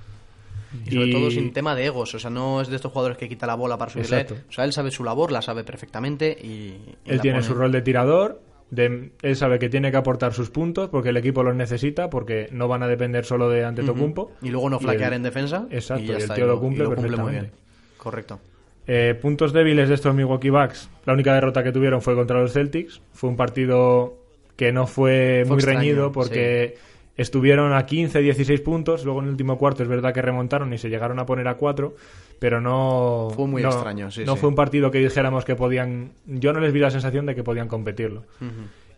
Y 0.84 0.90
sobre 0.90 1.12
todo 1.12 1.30
sin 1.30 1.52
tema 1.52 1.76
de 1.76 1.86
egos, 1.86 2.12
o 2.12 2.18
sea, 2.18 2.28
no 2.28 2.60
es 2.60 2.66
de 2.66 2.74
estos 2.74 2.90
jugadores 2.90 3.16
que 3.18 3.28
quita 3.28 3.46
la 3.46 3.54
bola 3.54 3.78
para 3.78 3.92
subirle. 3.92 4.20
Exacto. 4.20 4.44
O 4.48 4.52
sea, 4.52 4.64
él 4.64 4.72
sabe 4.72 4.90
su 4.90 5.04
labor, 5.04 5.30
la 5.30 5.42
sabe 5.42 5.62
perfectamente 5.62 6.36
y. 6.42 6.48
y 6.48 6.96
Él 7.04 7.20
tiene 7.20 7.38
pone. 7.38 7.46
su 7.48 7.54
rol 7.54 7.70
de 7.70 7.82
tirador, 7.82 8.42
de, 8.72 9.12
él 9.22 9.36
sabe 9.36 9.60
que 9.60 9.68
tiene 9.68 9.92
que 9.92 9.96
aportar 9.96 10.34
sus 10.34 10.50
puntos 10.50 10.88
porque 10.88 11.10
el 11.10 11.16
equipo 11.18 11.44
los 11.44 11.54
necesita, 11.54 12.10
porque 12.10 12.48
no 12.50 12.66
van 12.66 12.82
a 12.82 12.88
depender 12.88 13.24
solo 13.24 13.48
de 13.48 13.64
Antetokounmpo. 13.64 14.32
Y 14.42 14.48
luego 14.48 14.68
no 14.68 14.80
flaquear 14.80 15.12
en 15.14 15.22
defensa. 15.22 15.68
Exacto, 15.70 16.02
y, 16.02 16.06
ya 16.08 16.12
y 16.14 16.16
el 16.16 16.22
está, 16.22 16.34
tío 16.34 16.46
y 16.46 16.48
lo 16.48 16.58
cumple 16.58 16.82
y 16.84 16.86
muy 16.88 16.96
perfectamente. 16.96 17.40
bien. 17.40 17.52
Correcto. 17.96 18.40
Eh, 18.90 19.14
puntos 19.20 19.52
débiles 19.52 19.88
de 19.90 19.94
estos 19.94 20.14
Milwaukee 20.14 20.48
Bucks. 20.50 20.88
La 21.04 21.12
única 21.12 21.34
derrota 21.34 21.62
que 21.62 21.72
tuvieron 21.72 22.00
fue 22.02 22.14
contra 22.14 22.40
los 22.40 22.52
Celtics. 22.54 23.00
Fue 23.12 23.28
un 23.28 23.36
partido 23.36 24.16
que 24.56 24.72
no 24.72 24.86
fue, 24.86 25.42
Fue 25.44 25.50
muy 25.50 25.56
extraño, 25.58 25.78
reñido 25.80 26.10
porque 26.12 26.76
estuvieron 27.16 27.74
a 27.74 27.84
15, 27.84 28.20
16 28.20 28.60
puntos. 28.62 29.04
Luego 29.04 29.20
en 29.20 29.26
el 29.26 29.32
último 29.32 29.58
cuarto 29.58 29.82
es 29.82 29.88
verdad 29.90 30.14
que 30.14 30.22
remontaron 30.22 30.72
y 30.72 30.78
se 30.78 30.88
llegaron 30.88 31.18
a 31.18 31.26
poner 31.26 31.46
a 31.48 31.54
4. 31.56 31.94
Pero 32.38 32.60
no. 32.62 33.28
Fue 33.34 33.46
muy 33.46 33.62
no- 33.62 33.68
extraño, 33.68 34.10
sí, 34.10 34.24
No 34.24 34.34
sí. 34.36 34.40
fue 34.40 34.48
un 34.48 34.54
partido 34.54 34.90
que 34.90 34.98
dijéramos 35.00 35.44
que 35.44 35.54
podían. 35.54 36.12
Yo 36.24 36.52
no 36.54 36.60
les 36.60 36.72
vi 36.72 36.80
la 36.80 36.90
sensación 36.90 37.26
de 37.26 37.34
que 37.34 37.42
podían 37.44 37.68
competirlo. 37.68 38.24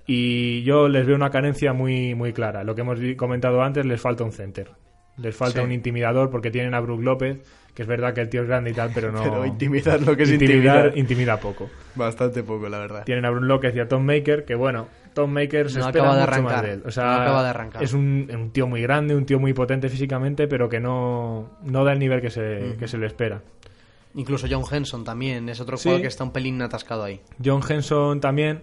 Y 0.07 0.63
yo 0.63 0.89
les 0.89 1.07
veo 1.07 1.17
una 1.17 1.31
carencia 1.31 1.73
muy, 1.73 2.15
muy 2.15 2.33
clara. 2.33 2.65
Lo 2.65 2.75
que 2.75 2.81
hemos 2.83 2.99
comentado 3.17 3.63
antes, 3.63 3.85
les 3.87 4.01
falta 4.01 4.25
un 4.25 4.33
center. 4.33 4.69
Les 5.21 5.35
falta 5.37 5.61
Sí. 5.61 5.65
un 5.65 5.73
intimidador 5.73 6.31
porque 6.31 6.51
tienen 6.51 6.75
a 6.75 6.81
Brook 6.81 7.03
López, 7.03 7.39
que 7.75 7.83
es 7.83 7.89
verdad 7.89 8.15
que 8.15 8.21
el 8.23 8.29
tío 8.29 8.43
es 8.43 8.49
grande 8.49 8.71
y 8.71 8.75
tal, 8.75 8.91
pero 8.95 9.13
no. 9.13 9.23
Pero 9.23 9.45
intimidar 9.47 10.01
lo 10.03 10.17
que 10.17 10.23
es 10.25 10.31
intimidar, 10.33 10.87
intimidar. 10.87 10.99
intimida 10.99 11.37
poco. 11.41 11.69
Bastante 11.95 12.43
poco, 12.43 12.69
la 12.69 12.79
verdad. 12.79 13.05
Tienen 13.05 13.25
a 13.25 13.31
Brook 13.31 13.45
López 13.45 13.75
y 13.77 13.81
a 13.81 13.89
Tom 13.89 14.05
Maker, 14.05 14.45
que 14.45 14.55
bueno, 14.55 14.89
Tom 15.15 15.31
Maker 15.33 15.71
se 15.71 15.79
No 15.81 15.87
espera 15.87 16.05
acaba 16.05 16.17
de 16.17 16.21
mucho 16.31 16.43
más 16.43 16.53
arrancar. 16.53 16.67
de 16.67 16.73
él. 16.75 16.83
O 16.87 16.91
sea, 16.91 17.05
No 17.05 17.13
acaba 17.13 17.43
de 17.43 17.49
arrancar. 17.51 17.83
es 17.83 17.93
un, 17.93 18.31
un 18.33 18.51
tío 18.51 18.67
muy 18.67 18.81
grande, 18.83 19.15
un 19.15 19.27
tío 19.27 19.39
muy 19.39 19.53
potente 19.53 19.89
físicamente, 19.89 20.47
pero 20.49 20.69
que 20.69 20.81
no, 20.81 21.51
no 21.63 21.85
da 21.85 21.93
el 21.93 21.99
nivel 21.99 22.21
que 22.21 22.31
se, 22.31 22.77
que 22.79 22.89
se 22.89 22.97
le 22.99 23.07
espera. 23.07 23.43
Incluso 24.15 24.47
John 24.51 24.65
Henson 24.71 25.05
también 25.05 25.49
es 25.49 25.61
otro 25.61 25.77
Sí. 25.77 25.85
jugador 25.85 26.03
que 26.03 26.09
está 26.09 26.25
un 26.25 26.33
pelín 26.33 26.61
atascado 26.63 27.05
ahí. 27.05 27.21
John 27.45 27.61
Henson 27.69 28.21
también. 28.21 28.63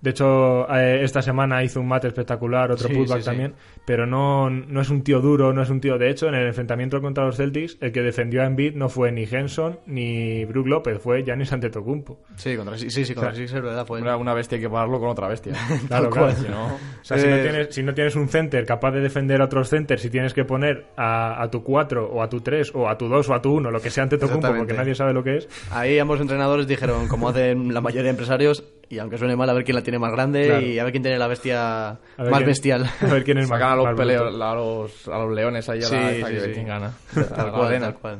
De 0.00 0.10
hecho, 0.10 0.72
eh, 0.72 1.00
esta 1.02 1.20
semana 1.22 1.62
hizo 1.64 1.80
un 1.80 1.88
mate 1.88 2.06
espectacular, 2.06 2.70
otro 2.70 2.86
Sí, 2.88 2.94
putback 2.94 3.18
sí, 3.18 3.22
sí. 3.22 3.26
también, 3.30 3.54
pero 3.84 4.06
no, 4.06 4.48
no 4.48 4.80
es 4.80 4.90
un 4.90 5.02
tío 5.02 5.20
duro, 5.20 5.52
no 5.52 5.60
es 5.62 5.70
un 5.70 5.80
tío... 5.80 5.98
De 5.98 6.08
hecho, 6.08 6.28
en 6.28 6.36
el 6.36 6.46
enfrentamiento 6.46 7.00
contra 7.00 7.24
los 7.24 7.36
Celtics, 7.36 7.78
el 7.80 7.90
que 7.90 8.02
defendió 8.02 8.42
a 8.42 8.46
Embiid 8.46 8.74
no 8.76 8.88
fue 8.88 9.10
ni 9.10 9.24
Henson 9.24 9.80
ni 9.86 10.44
Brook 10.44 10.68
López, 10.68 11.00
fue 11.02 11.24
Giannis 11.24 11.52
Antetokounmpo. 11.52 12.20
Sí, 12.36 12.56
contra 12.56 12.78
sí, 12.78 12.90
sí, 12.90 13.04
sí, 13.04 13.14
contra 13.14 13.32
O 13.32 13.46
sea, 13.46 13.60
¿verdad? 13.60 13.86
Fue 13.86 14.00
Una, 14.00 14.16
una 14.16 14.34
bestia 14.34 14.56
hay 14.56 14.62
que 14.62 14.70
pararlo 14.70 15.00
con 15.00 15.08
otra 15.08 15.26
bestia. 15.28 15.54
Claro, 15.88 16.10
claro. 16.10 16.32
Si 16.32 16.48
no, 16.48 16.66
O 16.66 16.78
sea, 17.02 17.18
si, 17.18 17.26
no 17.26 17.34
Eh, 17.36 17.42
tienes, 17.42 17.74
si 17.74 17.82
no 17.82 17.92
tienes 17.94 18.14
un 18.14 18.28
center 18.28 18.64
capaz 18.66 18.92
de 18.92 19.00
defender 19.00 19.40
a 19.40 19.46
otros 19.46 19.68
centers, 19.68 20.00
si 20.02 20.10
tienes 20.10 20.32
que 20.32 20.44
poner 20.44 20.86
a, 20.96 21.42
a 21.42 21.50
tu 21.50 21.64
4 21.64 22.06
o 22.12 22.22
a 22.22 22.28
tu 22.28 22.40
3 22.40 22.72
o 22.74 22.88
a 22.88 22.96
tu 22.96 23.08
2 23.08 23.28
o 23.30 23.34
a 23.34 23.42
tu 23.42 23.52
1, 23.52 23.70
lo 23.70 23.80
que 23.80 23.90
sea 23.90 24.04
Antetokounmpo, 24.04 24.54
porque 24.56 24.74
nadie 24.74 24.94
sabe 24.94 25.12
lo 25.12 25.24
que 25.24 25.38
es, 25.38 25.48
Ahí 25.72 25.98
ambos 25.98 26.20
entrenadores 26.20 26.66
dijeron, 26.68 27.08
como 27.08 27.28
hacen 27.28 27.74
la 27.74 27.80
mayoría 27.80 28.04
de 28.04 28.10
empresarios, 28.10 28.64
y 28.90 28.98
aunque 28.98 29.18
suene 29.18 29.36
mal, 29.36 29.48
a 29.50 29.52
ver 29.52 29.64
quién 29.64 29.74
la 29.76 29.82
tiene 29.82 29.98
más 29.98 30.12
grande 30.12 30.46
Claro. 30.46 30.66
y 30.66 30.78
a 30.78 30.84
ver 30.84 30.92
quién 30.92 31.02
tiene 31.02 31.18
la 31.18 31.26
bestia 31.28 31.98
más 32.18 32.28
quién- 32.30 32.46
bestial. 32.46 32.90
A 33.02 33.06
ver 33.06 33.24
quién 33.24 33.38
es 33.38 33.48
más, 33.48 33.58
sacan 33.58 33.72
a 33.72 33.76
los, 33.76 33.84
más 33.86 33.94
peleo- 33.96 34.24
bruto. 34.30 34.44
a 34.44 34.54
los, 34.54 35.08
a 35.08 35.18
los 35.18 35.34
leones 35.34 35.68
ahí 35.68 35.78
a 35.80 35.82
Sí, 35.82 35.94
la 35.94 36.28
sí, 36.28 36.40
sí. 36.40 36.50
quién 36.54 36.66
gana. 36.66 36.92
Tal 37.14 37.52
cual, 37.52 37.80
tal 37.80 37.94
cual. 37.94 38.18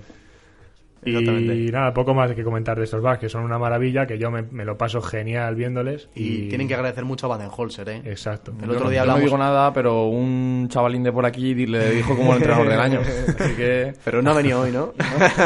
Y 1.05 1.71
nada, 1.71 1.95
poco 1.95 2.13
más 2.13 2.33
que 2.33 2.43
comentar 2.43 2.77
de 2.77 2.85
estos 2.85 3.01
backs, 3.01 3.21
que 3.21 3.29
son 3.29 3.45
una 3.45 3.57
maravilla, 3.57 4.05
que 4.05 4.19
yo 4.19 4.31
me, 4.33 4.43
me 4.43 4.65
lo 4.65 4.77
paso 4.77 5.01
genial 5.01 5.55
viéndoles. 5.55 6.09
Y, 6.15 6.47
Y, 6.47 6.49
tienen 6.49 6.67
que 6.69 6.75
agradecer 6.75 7.05
mucho 7.05 7.27
a 7.27 7.37
Baden-Holzer, 7.37 7.89
¿eh? 7.89 8.03
Exacto. 8.05 8.53
El 8.61 8.67
Yo 8.69 8.73
otro 8.75 8.91
día 8.91 9.01
yo 9.01 9.07
no 9.07 9.13
hablamos... 9.13 9.23
digo 9.25 9.39
nada, 9.39 9.73
pero 9.73 10.07
un 10.09 10.67
chavalín 10.69 11.05
de 11.05 11.13
por 11.13 11.25
aquí 11.25 11.55
le 11.67 11.91
dijo 11.95 12.15
como 12.17 12.33
el 12.33 12.39
entrenador 12.39 12.69
del 12.69 12.81
año. 12.81 13.01
Así 13.01 13.55
que, 13.55 13.95
Pero 14.05 14.21
no 14.23 14.33
ha 14.33 14.35
venido 14.35 14.61
hoy, 14.61 14.73
¿no? 14.73 14.93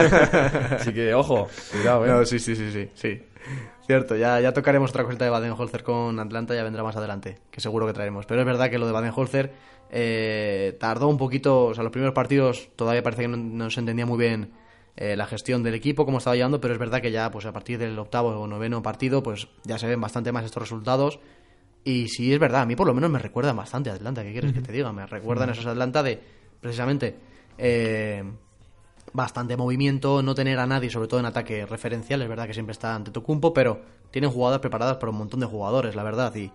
así 0.79 0.93
que 0.93 1.13
ojo, 1.15 1.49
cuidado, 1.71 2.07
eh. 2.07 2.09
No, 2.09 2.25
sí, 2.25 2.39
sí, 2.39 2.57
sí, 2.57 2.71
sí, 2.73 2.89
sí. 2.95 3.23
Cierto, 3.93 4.17
ya, 4.17 4.41
ya 4.41 4.55
tocaremos 4.55 4.89
otra 4.89 5.05
cosita 5.05 5.27
de 5.27 5.31
Baden-Holzer 5.31 5.83
con 5.83 6.19
Atlanta, 6.19 6.55
ya 6.55 6.63
vendrá 6.63 6.83
más 6.83 6.97
adelante, 6.97 7.41
que 7.51 7.61
seguro 7.61 7.87
que 7.87 7.93
traeremos. 7.93 8.25
Pero 8.25 8.41
es 8.41 8.47
verdad 8.47 8.71
que 8.71 8.79
lo 8.79 8.87
de 8.87 8.93
Baden-Holzer 8.93 9.53
eh, 9.91 10.79
tardó 10.81 11.09
un 11.09 11.19
poquito, 11.19 11.67
o 11.67 11.75
sea, 11.75 11.85
los 11.85 11.93
primeros 11.93 12.15
partidos 12.15 12.71
todavía 12.75 13.03
parece 13.03 13.21
que 13.21 13.29
no, 13.29 13.37
no 13.37 13.69
se 13.69 13.81
entendía 13.81 14.07
muy 14.07 14.17
bien 14.17 14.53
eh, 14.97 15.15
la 15.15 15.27
gestión 15.27 15.63
del 15.63 15.75
equipo, 15.75 16.07
cómo 16.07 16.17
estaba 16.17 16.37
llevando, 16.37 16.59
pero 16.59 16.73
es 16.73 16.81
verdad 16.81 17.03
que 17.03 17.13
ya 17.13 17.31
pues 17.31 17.45
a 17.45 17.53
partir 17.53 17.79
del 17.79 17.99
octavo 17.99 18.31
o 18.31 18.47
noveno 18.47 18.83
partido, 18.83 19.23
pues 19.23 19.49
ya 19.65 19.79
se 19.79 19.87
ven 19.87 20.01
bastante 20.01 20.33
más 20.33 20.47
estos 20.47 20.63
resultados. 20.63 21.21
Y 21.85 22.09
sí, 22.09 22.33
es 22.33 22.39
verdad, 22.39 22.63
a 22.63 22.67
mí 22.67 22.75
por 22.75 22.87
lo 22.87 22.95
menos 22.95 23.11
me 23.11 23.19
recuerdan 23.19 23.59
bastante 23.59 23.91
a 23.91 23.93
Atlanta, 23.93 24.23
¿qué 24.23 24.33
quieres 24.33 24.55
que 24.55 24.63
te 24.63 24.73
diga? 24.73 24.91
Me 24.95 25.07
recuerdan 25.07 25.51
esos 25.51 25.67
Atlanta 25.67 26.03
de, 26.03 26.19
precisamente, 26.63 27.15
eh, 27.59 28.25
bastante 29.13 29.57
movimiento, 29.57 30.23
no 30.23 30.35
tener 30.35 30.59
a 30.59 30.67
nadie, 30.67 30.91
sobre 30.91 31.09
todo 31.09 31.21
en 31.21 31.27
ataque 31.27 31.67
referencial, 31.67 32.23
es 32.23 32.29
verdad 32.29 32.47
que 32.47 32.55
siempre 32.55 32.73
está 32.73 32.95
ante 32.95 33.11
Tocumpo, 33.11 33.53
pero 33.53 33.81
tienen 34.11 34.31
jugadas 34.31 34.61
preparadas 34.61 34.97
por 34.97 35.09
un 35.09 35.17
montón 35.17 35.41
de 35.41 35.47
jugadores, 35.47 35.95
la 35.95 36.03
verdad, 36.03 36.35
y, 36.35 36.51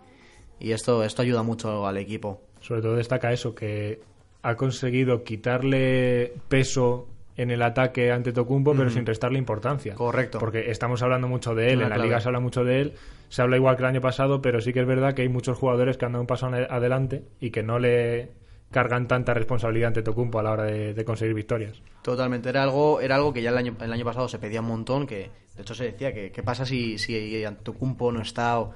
y 0.59 0.71
esto, 0.71 1.03
esto 1.03 1.21
ayuda 1.21 1.43
mucho 1.43 1.85
al 1.85 1.97
equipo. 1.97 2.41
Sobre 2.61 2.81
todo 2.81 2.95
destaca 2.95 3.31
eso, 3.31 3.53
que 3.53 4.01
ha 4.41 4.55
conseguido 4.55 5.23
quitarle 5.23 6.33
peso 6.47 7.07
en 7.35 7.51
el 7.51 7.61
ataque 7.61 8.11
ante 8.11 8.33
Tocumpo, 8.33 8.73
pero 8.75 8.89
sin 8.89 9.05
restarle 9.05 9.37
importancia. 9.37 9.93
Correcto. 9.93 10.39
Porque 10.39 10.71
estamos 10.71 11.03
hablando 11.03 11.27
mucho 11.27 11.53
de 11.53 11.71
él, 11.71 11.81
en 11.83 11.89
la 11.89 11.97
liga 11.97 12.19
se 12.19 12.27
habla 12.27 12.39
mucho 12.39 12.63
de 12.63 12.81
él, 12.81 12.93
se 13.29 13.43
habla 13.43 13.57
igual 13.57 13.75
que 13.75 13.83
el 13.83 13.89
año 13.89 14.01
pasado, 14.01 14.41
pero 14.41 14.59
sí 14.59 14.73
que 14.73 14.79
es 14.79 14.87
verdad 14.87 15.13
que 15.13 15.21
hay 15.21 15.29
muchos 15.29 15.55
jugadores 15.55 15.97
que 15.97 16.05
han 16.05 16.13
dado 16.13 16.21
un 16.21 16.27
paso 16.27 16.47
adelante 16.47 17.25
y 17.39 17.51
que 17.51 17.61
no 17.61 17.77
le 17.77 18.31
cargan 18.71 19.07
tanta 19.07 19.33
responsabilidad 19.33 19.87
ante 19.89 20.03
Tocumpo 20.03 20.39
a 20.39 20.43
la 20.43 20.51
hora 20.51 20.63
de, 20.63 20.93
de 20.93 21.05
conseguir 21.05 21.33
victorias. 21.33 21.81
Totalmente, 22.01 22.49
era 22.49 22.63
algo, 22.63 22.99
era 23.01 23.15
algo 23.15 23.33
que 23.33 23.41
ya 23.41 23.49
el 23.49 23.57
año, 23.57 23.75
el 23.79 23.93
año 23.93 24.05
pasado 24.05 24.27
se 24.27 24.39
pedía 24.39 24.61
un 24.61 24.67
montón, 24.67 25.07
que 25.07 25.31
de 25.55 25.61
hecho 25.61 25.73
se 25.75 25.85
decía 25.85 26.13
que 26.13 26.31
qué 26.31 26.43
pasa 26.43 26.65
si, 26.65 26.97
si 26.97 27.43
Antetokounmpo 27.45 28.11
no 28.11 28.21
está... 28.21 28.59
o- 28.59 28.73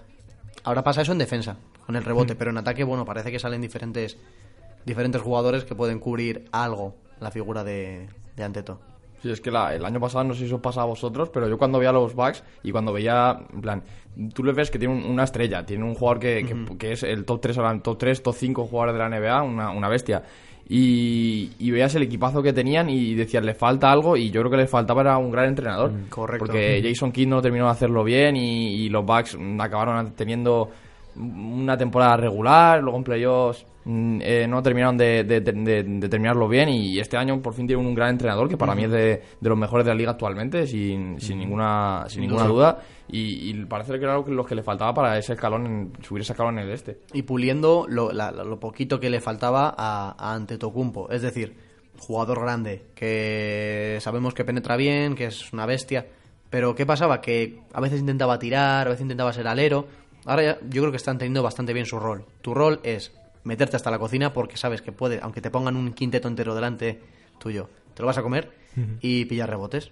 Ahora 0.64 0.84
pasa 0.84 1.02
eso 1.02 1.12
en 1.12 1.18
defensa, 1.18 1.58
con 1.86 1.96
el 1.96 2.04
rebote, 2.04 2.36
pero 2.36 2.52
en 2.52 2.58
ataque, 2.58 2.84
bueno, 2.84 3.06
parece 3.06 3.32
que 3.32 3.40
salen 3.40 3.62
diferentes, 3.62 4.18
diferentes 4.86 5.22
jugadores 5.22 5.64
que 5.66 5.76
pueden 5.76 6.00
cubrir 6.00 6.46
algo 6.52 6.96
la 7.20 7.32
figura 7.32 7.64
de, 7.64 8.08
de 8.36 8.44
Anteto. 8.44 8.80
Sí, 9.22 9.30
es 9.32 9.40
que 9.42 9.52
la- 9.52 9.76
el 9.76 9.86
año 9.86 10.00
pasado, 10.00 10.24
no 10.24 10.34
sé 10.34 10.40
si 10.42 10.46
eso 10.48 10.56
os 10.56 10.62
pasa 10.62 10.82
a 10.82 10.86
vosotros, 10.86 11.30
pero 11.30 11.48
yo 11.48 11.58
cuando 11.58 11.78
veía 11.80 11.92
a 11.92 11.94
los 11.94 12.16
Bucks 12.16 12.44
y 12.64 12.72
cuando 12.72 12.92
veía, 12.92 13.40
en 13.54 13.62
plan, 13.62 13.84
tú 14.34 14.44
le 14.44 14.52
ves 14.54 14.72
que 14.72 14.80
tiene 14.80 14.94
un- 14.96 15.04
una 15.06 15.24
estrella, 15.26 15.66
tiene 15.66 15.84
un 15.84 15.94
jugador 15.96 16.20
que, 16.20 16.44
que- 16.46 16.78
que 16.78 16.92
es 16.94 17.04
el 17.04 17.24
top 17.26 17.40
3, 17.42 17.58
ahora, 17.58 17.80
top 17.82 17.98
3, 17.98 18.24
top 18.24 18.36
5 18.36 18.66
jugadores 18.66 18.94
de 18.96 19.00
la 19.00 19.06
NBA, 19.10 19.44
una, 19.44 19.70
una 19.72 19.88
bestia. 19.90 20.24
Y, 20.74 21.52
y 21.60 21.70
veías 21.72 21.94
el 21.96 22.04
equipazo 22.04 22.42
que 22.42 22.54
tenían 22.54 22.90
y 22.90 23.14
decías, 23.14 23.44
le 23.44 23.54
falta 23.54 23.92
algo 23.92 24.16
y 24.16 24.32
yo 24.32 24.40
creo 24.42 24.52
que 24.52 24.58
le 24.58 24.68
faltaba 24.68 25.02
era 25.02 25.18
un 25.18 25.30
gran 25.30 25.46
entrenador. 25.50 25.92
correcto. 26.10 26.46
Porque 26.46 26.82
Jason 26.84 27.12
Kidd 27.12 27.28
no 27.28 27.42
terminó 27.42 27.66
de 27.66 27.72
hacerlo 27.72 28.04
bien 28.06 28.38
y, 28.38 28.76
y 28.86 28.90
los 28.90 29.06
Bucks 29.06 29.38
mm, 29.38 29.60
acabaron 29.60 30.12
teniendo 30.12 30.70
una 31.16 31.78
temporada 31.78 32.18
regular, 32.18 32.82
luego 32.82 32.98
en 32.98 33.04
playoffs 33.04 33.66
mm, 33.86 34.20
eh, 34.22 34.46
no 34.48 34.62
terminaron 34.64 34.98
de, 34.98 35.24
de- 35.24 35.42
de- 35.42 35.84
de 35.84 36.10
terminarlo 36.10 36.48
bien 36.48 36.70
y 36.70 37.00
este 37.00 37.18
año 37.18 37.42
por 37.42 37.54
fin 37.54 37.68
tiene 37.68 37.82
un 37.82 37.94
gran 37.94 38.10
entrenador 38.12 38.48
que 38.48 38.58
para 38.58 38.74
mí 38.76 38.84
es 38.86 38.92
de, 38.92 39.22
los 39.42 39.58
mejores 39.58 39.86
de 39.86 39.92
la 39.92 39.96
liga 39.98 40.12
actualmente, 40.12 40.66
sin, 40.68 41.20
sin 41.20 41.40
ninguna 41.40 42.06
sin 42.08 42.22
ninguna 42.22 42.44
duda. 42.48 42.80
Y, 43.10 43.50
y 43.50 43.66
parece 43.66 43.98
que 44.00 44.06
era 44.06 44.14
lo 44.14 44.24
que, 44.24 44.32
lo 44.32 44.46
que 44.46 44.56
le 44.56 44.64
faltaba 44.64 44.94
para 44.94 45.18
ese 45.18 45.34
escalón, 45.34 45.66
en- 45.66 45.92
subir 46.04 46.22
ese 46.22 46.32
escalón 46.34 46.60
en 46.60 46.66
el 46.68 46.72
este. 46.72 47.00
Y 47.14 47.24
puliendo 47.24 47.86
lo, 47.90 48.12
la- 48.12 48.32
lo 48.32 48.60
poquito 48.60 49.00
que 49.00 49.10
le 49.10 49.20
faltaba 49.20 49.74
a, 49.78 50.16
a 50.18 50.34
Antetokounmpo, 50.36 51.10
es 51.12 51.22
decir, 51.22 51.54
jugador 52.00 52.40
grande, 52.42 52.86
que 52.96 53.98
sabemos 54.00 54.34
que 54.34 54.46
penetra 54.46 54.78
bien, 54.78 55.16
que 55.16 55.26
es 55.26 55.52
una 55.54 55.66
bestia, 55.66 56.08
pero 56.50 56.74
¿qué 56.76 56.86
pasaba? 56.86 57.22
Que 57.22 57.60
a 57.74 57.82
veces 57.82 58.00
intentaba 58.00 58.40
tirar, 58.40 58.88
a 58.88 58.90
veces 58.90 59.02
intentaba 59.04 59.34
ser 59.34 59.48
alero, 59.48 59.88
ahora 60.26 60.44
ya, 60.44 60.60
yo 60.70 60.82
creo 60.82 60.92
que 60.92 60.98
están 60.98 61.18
teniendo 61.18 61.44
bastante 61.44 61.74
bien 61.74 61.86
su 61.86 62.00
rol. 62.00 62.26
Tu 62.42 62.54
rol 62.54 62.80
es 62.84 63.12
meterte 63.44 63.76
hasta 63.76 63.92
la 63.92 64.00
cocina 64.00 64.34
porque 64.34 64.58
sabes 64.58 64.82
que 64.82 64.92
puede, 64.92 65.20
aunque 65.22 65.42
te 65.42 65.50
pongan 65.50 65.76
un 65.76 65.94
quinteto 65.94 66.28
entero 66.28 66.56
delante 66.56 67.02
tuyo, 67.40 67.70
te 67.94 68.04
lo 68.04 68.08
vas 68.08 68.18
a 68.18 68.22
comer 68.22 68.52
y 69.02 69.26
pillar 69.26 69.50
rebotes. 69.50 69.92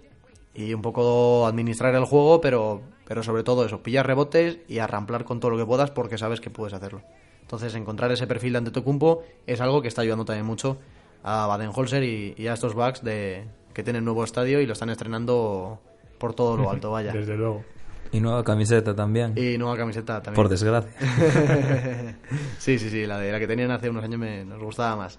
Y 0.54 0.74
un 0.74 0.82
poco 0.82 1.46
administrar 1.46 1.94
el 1.94 2.04
juego, 2.04 2.40
pero, 2.40 2.82
pero 3.06 3.22
sobre 3.22 3.44
todo 3.44 3.64
eso, 3.64 3.82
pillar 3.82 4.06
rebotes 4.06 4.58
y 4.68 4.78
arramplar 4.78 5.24
con 5.24 5.38
todo 5.38 5.52
lo 5.52 5.58
que 5.58 5.66
puedas 5.66 5.90
porque 5.90 6.18
sabes 6.18 6.40
que 6.40 6.50
puedes 6.50 6.74
hacerlo. 6.74 7.02
Entonces, 7.42 7.74
encontrar 7.74 8.10
ese 8.12 8.26
perfil 8.26 8.52
de 8.52 8.58
Antetokounmpo 8.58 9.22
es 9.46 9.60
algo 9.60 9.82
que 9.82 9.88
está 9.88 10.02
ayudando 10.02 10.24
también 10.24 10.46
mucho 10.46 10.78
a 11.22 11.46
Baden-Holzer 11.46 12.02
y, 12.02 12.34
y 12.36 12.46
a 12.46 12.54
estos 12.54 12.74
Bucks 12.74 13.02
de, 13.02 13.44
que 13.74 13.82
tienen 13.82 14.04
nuevo 14.04 14.24
estadio 14.24 14.60
y 14.60 14.66
lo 14.66 14.72
están 14.72 14.90
estrenando 14.90 15.80
por 16.18 16.34
todo 16.34 16.56
lo 16.56 16.70
alto, 16.70 16.90
vaya. 16.90 17.12
Desde 17.12 17.36
luego. 17.36 17.64
Y 18.12 18.20
nueva 18.20 18.42
camiseta 18.42 18.94
también. 18.94 19.34
Y 19.36 19.56
nueva 19.56 19.76
camiseta 19.76 20.20
también. 20.20 20.34
Por 20.34 20.48
desgracia. 20.48 20.90
sí, 22.58 22.78
sí, 22.78 22.90
sí, 22.90 23.06
la 23.06 23.18
de 23.18 23.32
la 23.32 23.38
que 23.38 23.46
tenían 23.46 23.70
hace 23.70 23.88
unos 23.88 24.02
años 24.04 24.18
me, 24.18 24.44
nos 24.44 24.60
gustaba 24.60 24.96
más. 24.96 25.18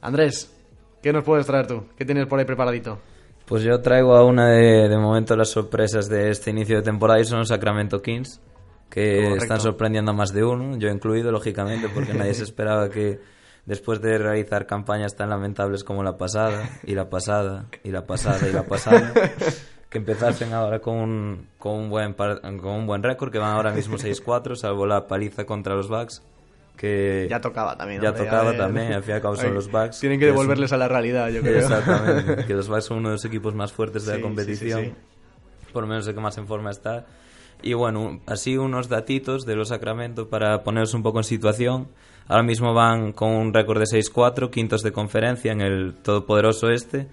Andrés, 0.00 0.52
¿qué 1.00 1.12
nos 1.12 1.22
puedes 1.24 1.46
traer 1.46 1.66
tú? 1.66 1.84
¿Qué 1.96 2.04
tienes 2.04 2.26
por 2.26 2.38
ahí 2.38 2.44
preparadito? 2.44 2.98
Pues 3.46 3.62
yo 3.62 3.80
traigo 3.80 4.16
a 4.16 4.24
una 4.24 4.48
de, 4.48 4.88
de 4.88 4.98
momento 4.98 5.36
las 5.36 5.50
sorpresas 5.50 6.08
de 6.08 6.30
este 6.30 6.50
inicio 6.50 6.76
de 6.76 6.82
temporada 6.82 7.20
y 7.20 7.24
son 7.24 7.38
los 7.38 7.48
Sacramento 7.48 8.00
Kings, 8.00 8.40
que 8.88 9.16
Correcto. 9.16 9.42
están 9.42 9.60
sorprendiendo 9.60 10.10
a 10.10 10.14
más 10.14 10.32
de 10.32 10.44
uno, 10.44 10.76
yo 10.78 10.88
incluido, 10.88 11.30
lógicamente, 11.30 11.88
porque 11.88 12.14
nadie 12.14 12.34
se 12.34 12.44
esperaba 12.44 12.88
que 12.88 13.20
después 13.64 14.00
de 14.00 14.18
realizar 14.18 14.66
campañas 14.66 15.14
tan 15.16 15.30
lamentables 15.30 15.84
como 15.84 16.02
la 16.02 16.16
pasada, 16.16 16.68
y 16.84 16.94
la 16.94 17.08
pasada, 17.08 17.66
y 17.84 17.90
la 17.90 18.06
pasada, 18.06 18.48
y 18.48 18.52
la 18.52 18.64
pasada, 18.64 19.12
que 19.92 19.98
empezasen 19.98 20.52
ahora 20.54 20.80
con 20.80 20.96
un, 20.96 21.46
con 21.58 21.74
un 21.74 21.90
buen 21.90 22.14
par- 22.14 22.40
con 22.40 22.66
un 22.66 22.86
buen 22.86 23.02
récord, 23.02 23.30
que 23.30 23.38
van 23.38 23.54
ahora 23.54 23.70
mismo 23.72 23.96
6-4, 23.98 24.56
salvo 24.56 24.86
la 24.86 25.06
paliza 25.06 25.44
contra 25.44 25.74
los 25.74 25.88
Bucks, 25.88 26.22
que 26.76 27.26
Ya 27.30 27.40
tocaba 27.40 27.76
también. 27.76 28.00
ya 28.00 28.08
hombre, 28.10 28.24
tocaba 28.24 28.56
también, 28.56 28.92
al 28.94 29.02
fin 29.02 29.10
y 29.12 29.14
al 29.16 29.22
cabo 29.22 29.36
son 29.36 29.46
Ay, 29.48 29.52
los 29.54 29.70
Bucks. 29.70 30.00
Tienen 30.00 30.18
que 30.18 30.24
que 30.24 30.30
es 30.30 30.32
un- 30.34 30.38
devolverles 30.40 30.72
a 30.72 30.76
la 30.78 30.88
realidad, 30.88 31.28
yo 31.28 31.42
creo. 31.42 31.58
Exactamente, 31.58 32.44
que 32.46 32.54
los 32.54 32.68
Bucks 32.68 32.84
son 32.86 32.98
uno 32.98 33.10
de 33.10 33.14
los 33.16 33.24
equipos 33.26 33.54
más 33.54 33.72
fuertes 33.72 34.06
de 34.06 34.12
Sí, 34.14 34.18
la 34.18 34.22
competición, 34.22 34.80
sí, 34.80 34.86
sí, 34.86 34.94
por 35.72 35.82
lo 35.82 35.88
menos 35.88 36.06
el 36.08 36.14
que 36.14 36.20
más 36.20 36.36
en 36.38 36.46
forma 36.46 36.70
está. 36.70 37.04
Y 37.62 37.74
bueno, 37.74 38.20
así 38.26 38.56
unos 38.56 38.88
datitos 38.88 39.44
de 39.44 39.54
los 39.54 39.68
Sacramento 39.68 40.28
para 40.28 40.64
poneros 40.64 40.94
un 40.94 41.02
poco 41.04 41.18
en 41.18 41.24
situación. 41.24 41.88
Ahora 42.26 42.42
mismo 42.42 42.72
van 42.74 43.12
con 43.12 43.28
un 43.30 43.52
récord 43.54 43.78
de 43.78 43.84
6-4, 43.84 44.50
quintos 44.50 44.82
de 44.82 44.90
conferencia 44.90 45.52
en 45.52 45.60
el 45.60 45.94
todopoderoso 46.02 46.70
este. 46.70 47.06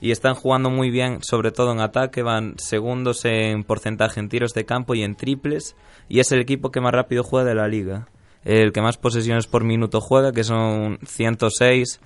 Y 0.00 0.10
están 0.10 0.34
jugando 0.34 0.68
muy 0.70 0.90
bien, 0.90 1.18
sobre 1.22 1.50
todo 1.50 1.72
en 1.72 1.80
ataque. 1.80 2.22
Van 2.22 2.54
segundos 2.58 3.24
en 3.24 3.64
porcentaje 3.64 4.20
en 4.20 4.28
tiros 4.28 4.52
de 4.52 4.64
campo 4.66 4.94
y 4.94 5.02
en 5.02 5.14
triples. 5.16 5.76
Y 6.08 6.20
es 6.20 6.30
el 6.32 6.40
equipo 6.40 6.70
que 6.70 6.80
más 6.80 6.92
rápido 6.92 7.22
juega 7.24 7.48
de 7.48 7.54
la 7.54 7.68
liga. 7.68 8.08
El 8.44 8.72
que 8.72 8.82
más 8.82 8.98
posesiones 8.98 9.46
por 9.46 9.64
minuto 9.64 10.00
juega, 10.02 10.32
que 10.32 10.44
son 10.44 10.98
106 11.06 12.00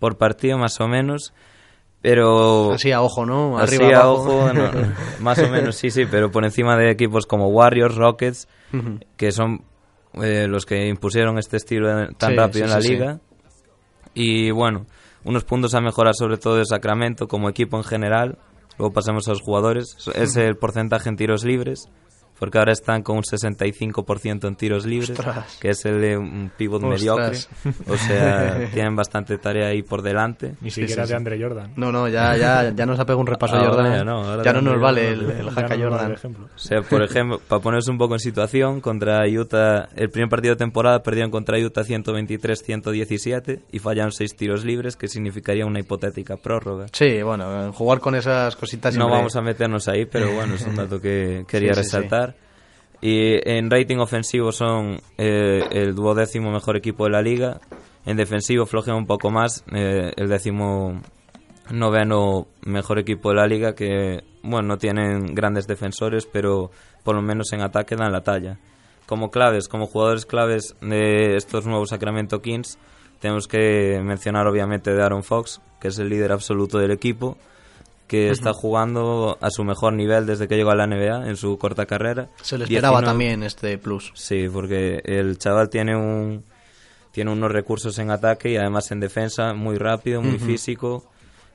por 0.00 0.16
partido 0.18 0.58
más 0.58 0.80
o 0.80 0.88
menos. 0.88 1.32
Pero 2.02 2.72
Así 2.72 2.92
a 2.92 3.00
ojo, 3.02 3.24
¿no? 3.26 3.58
Así 3.58 3.76
Arriba, 3.76 3.98
a 3.98 4.02
abajo. 4.02 4.22
ojo, 4.22 4.52
no, 4.52 4.70
más 5.20 5.38
o 5.38 5.48
menos, 5.48 5.76
sí, 5.76 5.90
sí, 5.90 6.04
pero 6.10 6.30
por 6.30 6.44
encima 6.44 6.76
de 6.76 6.90
equipos 6.90 7.26
como 7.26 7.48
Warriors, 7.48 7.94
Rockets, 7.96 8.48
que 9.16 9.32
son 9.32 9.62
eh, 10.14 10.46
los 10.48 10.66
que 10.66 10.86
impusieron 10.88 11.38
este 11.38 11.56
estilo 11.56 12.08
tan 12.14 12.30
Sí, 12.32 12.36
rápido 12.36 12.66
sí, 12.66 12.70
en 12.70 12.70
la 12.70 12.80
sí. 12.82 12.88
liga. 12.90 13.20
Y 14.14 14.50
bueno, 14.50 14.86
unos 15.26 15.44
puntos 15.44 15.74
a 15.74 15.80
mejorar 15.80 16.14
sobre 16.14 16.38
todo 16.38 16.56
de 16.56 16.64
Sacramento 16.64 17.26
como 17.26 17.48
equipo 17.48 17.76
en 17.76 17.84
general. 17.84 18.38
Luego 18.78 18.94
pasamos 18.94 19.26
a 19.26 19.32
los 19.32 19.42
jugadores. 19.42 19.96
Es 20.14 20.36
el 20.36 20.56
porcentaje 20.56 21.08
en 21.08 21.16
tiros 21.16 21.44
libres, 21.44 21.90
porque 22.38 22.58
ahora 22.58 22.72
están 22.72 23.02
con 23.02 23.16
un 23.16 23.22
65% 23.22 24.46
en 24.48 24.56
tiros 24.56 24.86
libres, 24.86 25.10
Ostras. 25.10 25.58
que 25.60 25.70
es 25.70 25.84
el 25.86 26.00
de 26.00 26.16
un 26.18 26.50
pivot 26.56 26.82
Ostras. 26.82 27.00
mediocre. 27.00 27.38
O 27.92 27.96
sea, 27.96 28.68
tienen 28.72 28.94
bastante 28.96 29.38
tarea 29.38 29.68
ahí 29.68 29.82
por 29.82 30.02
delante. 30.02 30.54
Ni 30.60 30.70
siquiera 30.70 31.04
sí, 31.04 31.08
de 31.08 31.14
sí. 31.14 31.14
Andre 31.14 31.40
Jordan. 31.42 31.72
No, 31.76 31.90
no, 31.92 32.08
ya, 32.08 32.36
ya, 32.36 32.70
ya 32.74 32.86
nos 32.86 32.98
ha 33.00 33.04
pegado 33.04 33.20
un 33.20 33.26
repaso 33.26 33.56
Ahora 33.56 33.68
Jordan. 33.70 33.92
ya 33.96 34.04
no, 34.04 34.22
ahora 34.24 34.42
ya 34.42 34.52
no 34.52 34.60
nos 34.62 34.80
vale 34.80 35.08
el, 35.08 35.30
el 35.30 35.44
no 35.46 35.50
Haka 35.52 35.62
vale 35.68 35.82
Jordan. 35.84 36.06
el 36.06 36.12
ejemplo. 36.12 36.44
O 36.54 36.58
sea, 36.58 36.82
por 36.82 37.02
ejemplo, 37.02 37.40
para 37.48 37.62
ponerse 37.62 37.90
un 37.90 37.98
poco 37.98 38.14
en 38.14 38.20
situación, 38.20 38.80
contra 38.80 39.22
Utah, 39.26 39.88
el 39.96 40.10
primer 40.10 40.28
partido 40.28 40.54
de 40.54 40.58
temporada 40.58 41.02
perdieron 41.02 41.30
contra 41.30 41.58
Utah 41.58 41.82
123-117 41.82 43.60
y 43.72 43.78
fallaron 43.78 44.12
seis 44.12 44.34
tiros 44.36 44.64
libres, 44.64 44.96
que 44.96 45.08
significaría 45.08 45.66
una 45.66 45.80
hipotética 45.80 46.36
prórroga. 46.36 46.86
Sí, 46.92 47.22
bueno, 47.22 47.72
jugar 47.72 48.00
con 48.00 48.14
esas 48.14 48.56
cositas 48.56 48.94
No 48.94 49.02
siempre- 49.02 49.16
vamos 49.18 49.36
a 49.36 49.40
meternos 49.42 49.88
ahí, 49.88 50.06
pero 50.06 50.32
bueno, 50.34 50.54
es 50.54 50.66
un 50.66 50.76
dato 50.76 51.00
que 51.00 51.44
quería 51.48 51.74
Sí, 51.74 51.82
sí, 51.82 51.90
sí. 51.90 51.96
resaltar. 51.96 52.25
Y 53.00 53.36
en 53.48 53.70
rating 53.70 53.98
ofensivo 53.98 54.52
son 54.52 55.00
eh, 55.18 55.62
el 55.70 55.94
duodécimo 55.94 56.50
mejor 56.50 56.76
equipo 56.76 57.04
de 57.04 57.10
la 57.10 57.22
liga. 57.22 57.60
En 58.04 58.16
defensivo 58.16 58.66
flojean 58.66 58.96
un 58.96 59.06
poco 59.06 59.30
más, 59.30 59.64
eh, 59.72 60.12
el 60.16 60.28
décimo 60.28 61.00
noveno 61.70 62.46
mejor 62.64 62.98
equipo 62.98 63.30
de 63.30 63.36
la 63.36 63.46
liga 63.46 63.74
que, 63.74 64.22
bueno, 64.42 64.68
no 64.68 64.78
tienen 64.78 65.34
grandes 65.34 65.66
defensores, 65.66 66.26
pero 66.26 66.70
por 67.02 67.16
lo 67.16 67.22
menos 67.22 67.52
en 67.52 67.62
ataque 67.62 67.96
dan 67.96 68.12
la 68.12 68.22
talla. 68.22 68.58
Como 69.06 69.30
claves, 69.30 69.68
como 69.68 69.86
jugadores 69.86 70.26
claves 70.26 70.74
de 70.80 71.36
estos 71.36 71.66
nuevos 71.66 71.90
Sacramento 71.90 72.40
Kings, 72.40 72.78
tenemos 73.20 73.48
que 73.48 74.00
mencionar 74.02 74.46
obviamente 74.46 74.92
de 74.92 75.02
Aaron 75.02 75.22
Fox, 75.22 75.60
que 75.80 75.88
es 75.88 75.98
el 75.98 76.08
líder 76.08 76.32
absoluto 76.32 76.78
del 76.78 76.90
equipo, 76.90 77.36
que 78.06 78.30
está 78.30 78.52
jugando 78.52 79.36
a 79.40 79.50
su 79.50 79.64
mejor 79.64 79.92
nivel 79.94 80.26
desde 80.26 80.46
que 80.48 80.56
llegó 80.56 80.70
a 80.70 80.76
la 80.76 80.86
NBA 80.86 81.28
en 81.28 81.36
su 81.36 81.58
corta 81.58 81.86
carrera. 81.86 82.28
Se 82.42 82.56
le 82.56 82.64
esperaba 82.64 83.00
19 83.00 83.06
también 83.06 83.42
este 83.42 83.78
plus. 83.78 84.12
Sí, 84.14 84.48
porque 84.52 85.00
el 85.04 85.38
chaval 85.38 85.68
tiene 85.70 85.96
un 85.96 86.44
tiene 87.12 87.32
unos 87.32 87.50
recursos 87.50 87.98
en 87.98 88.10
ataque 88.10 88.50
y 88.50 88.56
además 88.56 88.90
en 88.90 89.00
defensa 89.00 89.54
muy 89.54 89.78
rápido, 89.78 90.20
muy 90.20 90.38
físico. 90.38 91.04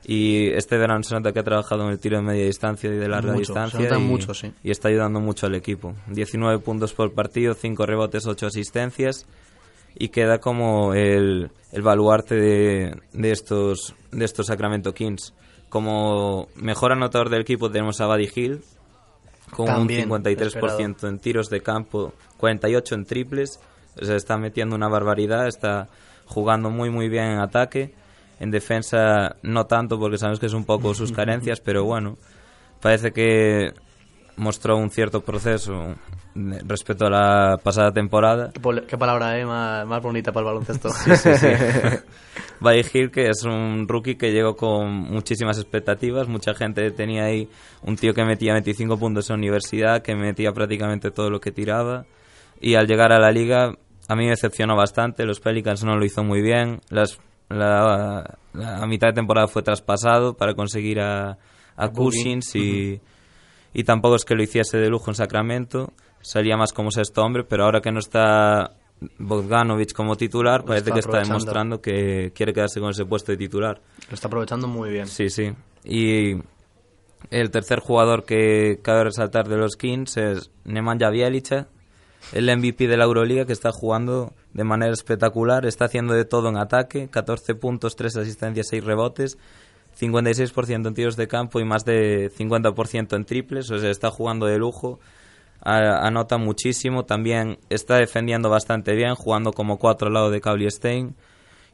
Y 0.04 0.48
este 0.48 0.76
verano 0.76 1.04
se 1.04 1.14
nota 1.14 1.32
que 1.32 1.38
ha 1.38 1.44
trabajado 1.44 1.84
en 1.84 1.90
el 1.90 2.00
tiro 2.00 2.16
de 2.16 2.24
media 2.24 2.44
distancia 2.44 2.90
y 2.90 2.96
de 2.96 3.08
larga 3.08 3.32
Mucho, 3.32 3.52
distancia. 3.52 3.78
nota 3.78 3.96
y, 3.96 4.02
mucho, 4.02 4.34
sí. 4.34 4.52
y 4.64 4.72
está 4.72 4.88
ayudando 4.88 5.20
mucho 5.20 5.46
al 5.46 5.54
equipo. 5.54 5.94
19 6.08 6.58
puntos 6.58 6.92
por 6.92 7.12
partido, 7.12 7.54
5 7.54 7.86
rebotes, 7.86 8.26
8 8.26 8.48
asistencias. 8.48 9.26
Y 9.94 10.08
queda 10.08 10.38
como 10.40 10.94
el, 10.94 11.50
el 11.70 11.82
baluarte 11.82 12.34
de, 12.34 12.96
de, 13.12 13.30
estos, 13.30 13.94
de 14.10 14.24
estos 14.24 14.46
Sacramento 14.46 14.92
Kings. 14.92 15.32
Como 15.72 16.48
mejor 16.54 16.92
anotador 16.92 17.30
del 17.30 17.40
equipo 17.40 17.70
tenemos 17.70 17.98
a 18.02 18.06
Buddy 18.06 18.28
Hill, 18.34 18.60
con 19.52 19.64
También, 19.64 20.12
un 20.12 20.22
53% 20.22 21.08
en 21.08 21.18
tiros 21.18 21.48
de 21.48 21.62
campo, 21.62 22.12
48 22.36 22.94
en 22.94 23.06
triples. 23.06 23.58
Se 23.98 24.14
está 24.14 24.36
metiendo 24.36 24.76
una 24.76 24.88
barbaridad, 24.88 25.48
está 25.48 25.88
jugando 26.26 26.68
muy 26.68 26.90
muy 26.90 27.08
bien 27.08 27.24
en 27.24 27.38
ataque. 27.38 27.94
En 28.38 28.50
defensa 28.50 29.36
no 29.40 29.64
tanto 29.64 29.98
porque 29.98 30.18
sabemos 30.18 30.40
que 30.40 30.44
es 30.44 30.52
un 30.52 30.66
poco 30.66 30.92
sus 30.92 31.10
carencias, 31.20 31.60
pero 31.60 31.84
bueno, 31.84 32.18
parece 32.82 33.12
que 33.12 33.72
mostró 34.36 34.76
un 34.76 34.90
cierto 34.90 35.20
proceso 35.20 35.94
respecto 36.34 37.06
a 37.06 37.10
la 37.10 37.56
pasada 37.62 37.92
temporada. 37.92 38.50
Qué, 38.52 38.60
qué 38.86 38.96
palabra 38.96 39.38
eh, 39.38 39.44
más, 39.44 39.86
más 39.86 40.02
bonita 40.02 40.32
para 40.32 40.46
el 40.48 40.52
baloncesto. 40.54 40.88
Sí, 40.90 41.14
sí, 41.16 41.34
sí. 41.34 41.46
Buddy 42.60 42.84
Hill, 42.92 43.10
que 43.10 43.28
es 43.28 43.44
un 43.44 43.86
rookie 43.88 44.14
que 44.16 44.30
llegó 44.32 44.56
con 44.56 44.88
muchísimas 44.90 45.58
expectativas. 45.58 46.28
Mucha 46.28 46.54
gente 46.54 46.90
tenía 46.92 47.24
ahí 47.24 47.48
un 47.82 47.96
tío 47.96 48.14
que 48.14 48.24
metía 48.24 48.52
25 48.54 48.96
puntos 48.98 49.28
en 49.30 49.36
universidad, 49.36 50.00
que 50.02 50.14
metía 50.14 50.52
prácticamente 50.52 51.10
todo 51.10 51.28
lo 51.28 51.40
que 51.40 51.50
tiraba. 51.52 52.04
Y 52.60 52.76
al 52.76 52.86
llegar 52.86 53.12
a 53.12 53.18
la 53.18 53.32
liga, 53.32 53.74
a 54.08 54.14
mí 54.16 54.24
me 54.24 54.30
decepcionó 54.30 54.76
bastante. 54.76 55.24
Los 55.26 55.40
Pelicans 55.40 55.82
no 55.84 55.96
lo 55.96 56.04
hizo 56.04 56.22
muy 56.22 56.40
bien. 56.40 56.80
Las, 56.88 57.18
la, 57.48 58.36
la- 58.54 58.76
a 58.78 58.86
mitad 58.86 59.08
de 59.08 59.14
temporada 59.14 59.48
fue 59.48 59.62
traspasado 59.62 60.34
para 60.34 60.54
conseguir 60.54 61.00
a, 61.00 61.36
a 61.76 61.90
y, 62.54 63.00
y 63.72 63.84
tampoco 63.84 64.16
es 64.16 64.24
que 64.24 64.34
lo 64.34 64.42
hiciese 64.42 64.78
de 64.78 64.88
lujo 64.88 65.10
en 65.10 65.14
Sacramento. 65.14 65.92
Salía 66.20 66.56
más 66.56 66.72
como 66.72 66.90
sexto 66.90 67.22
hombre, 67.22 67.44
pero 67.44 67.64
ahora 67.64 67.80
que 67.80 67.90
no 67.90 67.98
está 67.98 68.76
Bogdanovich 69.18 69.92
como 69.92 70.16
titular, 70.16 70.64
parece 70.64 70.90
está 70.90 70.94
que 70.94 71.00
está 71.00 71.18
demostrando 71.20 71.80
que 71.80 72.32
quiere 72.34 72.52
quedarse 72.52 72.80
con 72.80 72.90
ese 72.90 73.04
puesto 73.04 73.32
de 73.32 73.38
titular. 73.38 73.80
Lo 74.08 74.14
está 74.14 74.28
aprovechando 74.28 74.68
muy 74.68 74.90
bien. 74.90 75.06
Sí, 75.06 75.28
sí. 75.30 75.52
Y 75.84 76.36
el 77.30 77.50
tercer 77.50 77.80
jugador 77.80 78.24
que 78.24 78.78
cabe 78.82 79.04
resaltar 79.04 79.48
de 79.48 79.56
los 79.56 79.76
Kings 79.76 80.16
es 80.16 80.50
Nemanja 80.64 81.10
Bjelica, 81.10 81.68
el 82.32 82.56
MVP 82.56 82.86
de 82.86 82.96
la 82.96 83.04
Euroliga 83.04 83.44
que 83.46 83.52
está 83.52 83.72
jugando 83.72 84.32
de 84.52 84.64
manera 84.64 84.92
espectacular, 84.92 85.66
está 85.66 85.86
haciendo 85.86 86.14
de 86.14 86.24
todo 86.24 86.48
en 86.48 86.56
ataque, 86.56 87.08
14 87.08 87.54
puntos, 87.54 87.96
3 87.96 88.18
asistencias, 88.18 88.68
6 88.68 88.84
rebotes, 88.84 89.38
56% 89.98 90.88
en 90.88 90.94
tiros 90.94 91.16
de 91.16 91.28
campo 91.28 91.60
y 91.60 91.64
más 91.64 91.84
de 91.84 92.30
50% 92.36 93.16
en 93.16 93.24
triples, 93.24 93.70
o 93.70 93.78
sea, 93.78 93.90
está 93.90 94.10
jugando 94.10 94.46
de 94.46 94.58
lujo, 94.58 94.98
a- 95.60 96.06
anota 96.06 96.38
muchísimo, 96.38 97.04
también 97.04 97.58
está 97.70 97.96
defendiendo 97.96 98.48
bastante 98.50 98.94
bien, 98.94 99.14
jugando 99.14 99.52
como 99.52 99.78
4 99.78 100.08
al 100.08 100.14
lado 100.14 100.30
de 100.30 100.40
Cowley 100.40 100.70
Stein 100.70 101.14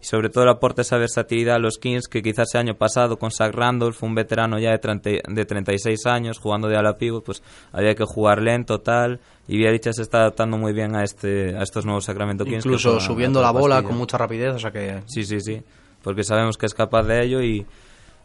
y 0.01 0.05
sobre 0.05 0.29
todo 0.29 0.45
le 0.45 0.53
aporta 0.53 0.83
esa 0.83 0.97
versatilidad 0.97 1.57
a 1.57 1.59
los 1.59 1.79
Kings 1.79 2.07
que 2.07 2.23
quizás 2.23 2.55
el 2.55 2.61
año 2.61 2.75
pasado 2.77 3.19
con 3.19 3.31
Zach 3.33 3.53
Randolph, 3.53 4.01
un 4.05 4.15
veterano 4.15 4.59
ya 4.61 4.71
de, 4.71 4.79
30 4.79 5.11
de 5.29 5.45
36 5.45 6.07
años 6.07 6.39
jugando 6.39 6.69
de 6.69 6.77
ala 6.77 6.97
pivot, 6.99 7.25
pues 7.25 7.43
había 7.73 7.95
que 7.97 8.05
jugar 8.05 8.41
lento 8.41 8.81
tal 8.81 9.19
y 9.49 9.57
Biaricha 9.57 9.93
se 9.93 10.03
está 10.03 10.19
adaptando 10.19 10.57
muy 10.57 10.73
bien 10.73 10.95
a 10.95 11.03
este 11.03 11.57
a 11.57 11.63
estos 11.63 11.85
nuevos 11.85 12.05
Sacramento 12.05 12.45
Kings 12.45 12.65
Incluso 12.65 13.01
subiendo 13.01 13.43
la 13.43 13.51
bola 13.51 13.77
pastilla. 13.77 13.89
con 13.89 13.99
mucha 13.99 14.19
rapidez, 14.19 14.55
o 14.55 14.59
sea 14.61 14.71
que... 14.71 15.03
Sí, 15.07 15.25
sí, 15.25 15.41
sí, 15.41 15.63
porque 16.03 16.23
sabemos 16.23 16.57
que 16.59 16.67
es 16.67 16.75
capaz 16.75 17.03
de 17.03 17.25
ello 17.25 17.43
y 17.43 17.67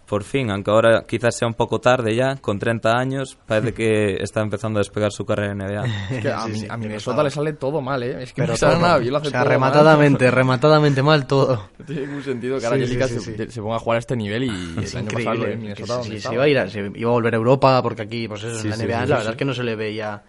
por 0.07 0.23
fin, 0.23 0.51
aunque 0.51 0.69
ahora 0.71 1.03
quizás 1.07 1.35
sea 1.37 1.47
un 1.47 1.53
poco 1.53 1.79
tarde 1.79 2.15
ya, 2.15 2.35
con 2.37 2.59
30 2.59 2.91
años, 2.97 3.37
parece 3.47 3.73
que 3.73 4.15
está 4.21 4.41
empezando 4.41 4.79
a 4.79 4.81
despegar 4.81 5.11
su 5.11 5.25
carrera 5.25 5.53
en 5.53 5.59
NBA. 5.61 5.83
Es 6.11 6.21
que 6.21 6.29
a, 6.29 6.45
Sí, 6.45 6.51
mi- 6.51 6.59
sí, 6.59 6.67
a 6.69 6.77
Minnesota 6.77 7.23
le 7.23 7.29
sale 7.29 7.53
todo 7.53 7.81
mal, 7.81 8.03
¿eh? 8.03 8.23
Es 8.23 8.33
que 8.33 8.41
Pero 8.41 8.53
no 8.53 8.57
sale 8.57 8.79
nada 8.81 8.97
bien, 8.97 9.11
lo 9.11 9.17
hace 9.19 9.27
o 9.27 9.31
sea, 9.31 9.39
todo 9.39 9.49
mal. 9.49 9.53
rematadamente, 9.71 10.31
rematadamente 10.31 11.01
mal 11.03 11.25
todo. 11.27 11.69
No 11.79 11.85
tiene 11.85 12.01
ningún 12.07 12.23
sentido 12.23 12.55
que 12.55 12.61
Sí, 12.61 12.65
ahora 12.67 12.77
sí, 12.77 12.83
Jelica 12.85 13.07
sí, 13.07 13.19
se, 13.19 13.45
sí. 13.45 13.51
se 13.51 13.61
ponga 13.61 13.75
a 13.75 13.79
jugar 13.79 13.95
a 13.95 13.99
este 13.99 14.15
nivel 14.15 14.43
y 14.43 14.77
el 14.77 14.83
Es 14.83 14.95
año 14.95 15.05
pasado 15.11 15.35
increíble. 15.35 15.57
Minnesota 15.57 16.03
si 16.03 16.15
estaba. 16.15 16.35
iba 16.35 16.43
a 16.43 16.47
ir 16.49 16.57
a, 16.59 16.69
se 16.69 16.91
iba 16.95 17.09
a 17.09 17.13
volver 17.13 17.33
a 17.33 17.37
Europa, 17.37 17.81
porque 17.81 18.01
aquí, 18.03 18.27
pues 18.27 18.43
eso, 18.43 18.55
Sí, 18.59 18.63
en 18.65 18.69
la 18.69 18.75
sí, 18.75 18.83
NBA, 18.85 18.87
sí, 18.87 18.99
la 18.99 19.05
sí, 19.05 19.09
verdad 19.09 19.23
sí. 19.23 19.29
es 19.31 19.37
que 19.37 19.45
no 19.45 19.53
se 19.53 19.63
le 19.63 19.75
veía 19.75 20.23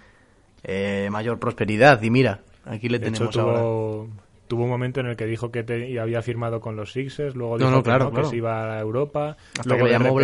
eh, 0.63 1.09
mayor 1.11 1.39
prosperidad. 1.39 2.01
Y 2.03 2.11
mira, 2.11 2.41
aquí 2.65 2.89
le 2.89 2.99
De 2.99 3.09
hecho, 3.09 3.19
tenemos 3.19 3.37
ahora. 3.39 3.61
tuvo, 3.61 4.09
tuvo 4.49 4.65
un 4.65 4.71
momento 4.71 5.01
en 5.01 5.07
el 5.07 5.17
que 5.17 5.27
dijo 5.27 5.51
que 5.51 5.63
te- 5.63 5.89
y 5.91 5.99
había 5.99 6.23
firmado 6.23 6.61
con 6.61 6.77
los 6.77 6.93
Sixers, 6.93 7.35
luego 7.35 7.59
dijo 7.59 7.71
no, 7.71 7.79
que, 7.79 7.83
claro, 7.85 8.05
no, 8.07 8.11
claro. 8.11 8.25
que 8.27 8.31
se 8.31 8.37
iba 8.37 8.77
a 8.77 8.81
Europa. 8.81 9.37
Hasta 9.59 9.69
luego 9.69 9.85
que 9.87 9.93
llamó 9.93 10.05
repente 10.05 10.21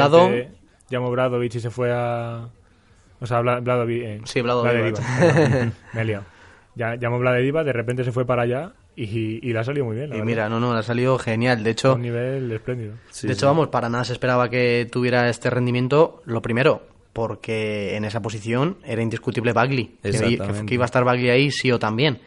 Llamó 0.90 1.10
Bradovich 1.10 1.54
y 1.54 1.60
se 1.60 1.70
fue 1.70 1.90
a... 1.92 2.48
O 3.20 3.26
sea, 3.26 3.40
Bla- 3.42 3.60
Vladovi- 3.62 4.02
eh, 4.02 4.20
Sí, 4.24 4.42
perdón, 4.42 4.64
Me 5.94 6.00
he 6.00 6.04
liado. 6.04 6.24
Ya, 6.74 6.94
llamó 6.96 7.18
de 7.64 7.72
repente 7.72 8.02
se 8.04 8.12
fue 8.12 8.24
para 8.24 8.42
allá 8.42 8.72
y, 8.96 9.04
y 9.46 9.52
le 9.52 9.58
ha 9.58 9.64
salido 9.64 9.84
muy 9.86 9.96
bien. 9.96 10.08
la 10.10 10.16
Y 10.16 10.18
verdad. 10.18 10.26
mira, 10.26 10.48
no, 10.48 10.58
no, 10.60 10.72
le 10.72 10.80
ha 10.80 10.82
salido 10.82 11.18
genial. 11.18 11.62
De 11.62 11.70
hecho, 11.70 11.94
un 11.94 12.02
nivel 12.02 12.50
espléndido. 12.52 12.94
Sí, 13.10 13.26
de 13.26 13.34
sí. 13.34 13.38
hecho, 13.38 13.46
vamos, 13.46 13.68
para 13.68 13.88
nada 13.88 14.04
se 14.04 14.12
esperaba 14.14 14.48
que 14.48 14.88
tuviera 14.90 15.28
este 15.28 15.50
rendimiento. 15.50 16.22
Lo 16.24 16.40
primero, 16.42 16.82
porque 17.12 17.96
en 17.96 18.04
esa 18.04 18.22
posición 18.22 18.78
era 18.84 19.02
indiscutible 19.02 19.52
Bagley. 19.52 19.96
Que 20.02 20.74
iba 20.74 20.84
a 20.84 20.86
estar 20.86 21.04
Bagley 21.04 21.28
ahí 21.30 21.50
sí 21.50 21.70
o 21.72 21.78
también. 21.78 22.20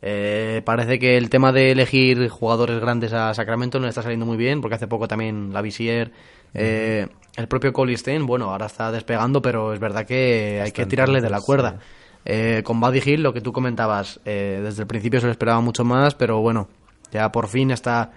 Eh, 0.00 0.62
parece 0.64 0.98
que 0.98 1.16
el 1.16 1.28
tema 1.28 1.52
de 1.52 1.72
elegir 1.72 2.28
jugadores 2.28 2.80
grandes 2.80 3.12
a 3.12 3.34
Sacramento 3.34 3.78
no 3.78 3.86
le 3.86 3.90
está 3.90 4.02
saliendo 4.02 4.26
muy 4.26 4.36
bien, 4.36 4.60
porque 4.60 4.76
hace 4.76 4.86
poco 4.86 5.08
también 5.08 5.52
la 5.52 5.62
Visier, 5.62 6.12
eh, 6.54 7.08
el 7.36 7.48
propio 7.48 7.72
Colisten, 7.72 8.26
bueno, 8.26 8.50
ahora 8.50 8.66
está 8.66 8.90
despegando, 8.90 9.42
pero 9.42 9.72
es 9.72 9.80
verdad 9.80 10.06
que 10.06 10.60
hay 10.62 10.72
que 10.72 10.86
tirarle 10.86 11.20
de 11.20 11.30
la 11.30 11.40
cuerda. 11.40 11.78
Eh, 12.24 12.62
con 12.64 12.80
Buddy 12.80 13.00
Hill, 13.04 13.22
lo 13.22 13.32
que 13.32 13.40
tú 13.40 13.52
comentabas, 13.52 14.20
eh, 14.24 14.60
desde 14.62 14.82
el 14.82 14.88
principio 14.88 15.20
se 15.20 15.26
le 15.26 15.32
esperaba 15.32 15.60
mucho 15.60 15.84
más, 15.84 16.14
pero 16.14 16.40
bueno, 16.40 16.68
ya 17.12 17.30
por 17.32 17.48
fin 17.48 17.70
está, 17.70 18.12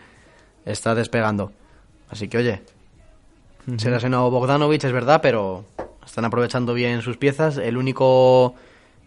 está 0.65 0.95
despegando. 0.95 1.51
Así 2.09 2.27
que 2.27 2.37
oye, 2.39 2.61
será 3.77 3.97
ese 3.97 4.09
nuevo 4.09 4.31
Bogdanovich, 4.31 4.83
es 4.83 4.91
verdad, 4.91 5.21
pero 5.21 5.65
están 6.05 6.25
aprovechando 6.25 6.73
bien 6.73 7.01
sus 7.01 7.17
piezas. 7.17 7.57
El 7.57 7.77
único, 7.77 8.55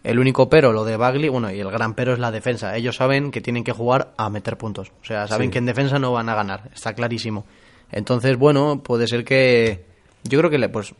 el 0.05 0.19
único 0.19 0.49
pero, 0.49 0.71
lo 0.71 0.85
de 0.85 0.97
Bagley, 0.97 1.29
bueno, 1.29 1.51
y 1.51 1.59
el 1.59 1.69
gran 1.71 1.93
pero 1.95 2.13
es 2.13 2.19
la 2.19 2.31
defensa. 2.31 2.75
Ellos 2.75 2.95
saben 2.95 3.31
que 3.31 3.41
tienen 3.41 3.63
que 3.63 3.71
jugar 3.73 4.13
a 4.17 4.29
meter 4.29 4.57
puntos. 4.57 4.91
O 5.01 5.05
sea, 5.05 5.27
saben 5.27 5.47
Sí. 5.47 5.51
que 5.53 5.57
en 5.59 5.65
defensa 5.65 5.99
no 5.99 6.11
van 6.13 6.29
a 6.29 6.35
ganar, 6.35 6.69
está 6.73 6.93
clarísimo. 6.93 7.45
Entonces, 7.91 8.37
bueno, 8.37 8.81
puede 8.83 9.07
ser 9.07 9.23
que. 9.25 9.85
Yo 10.23 10.39
creo 10.39 10.49
que 10.49 10.57
le, 10.57 10.69
pues. 10.69 10.93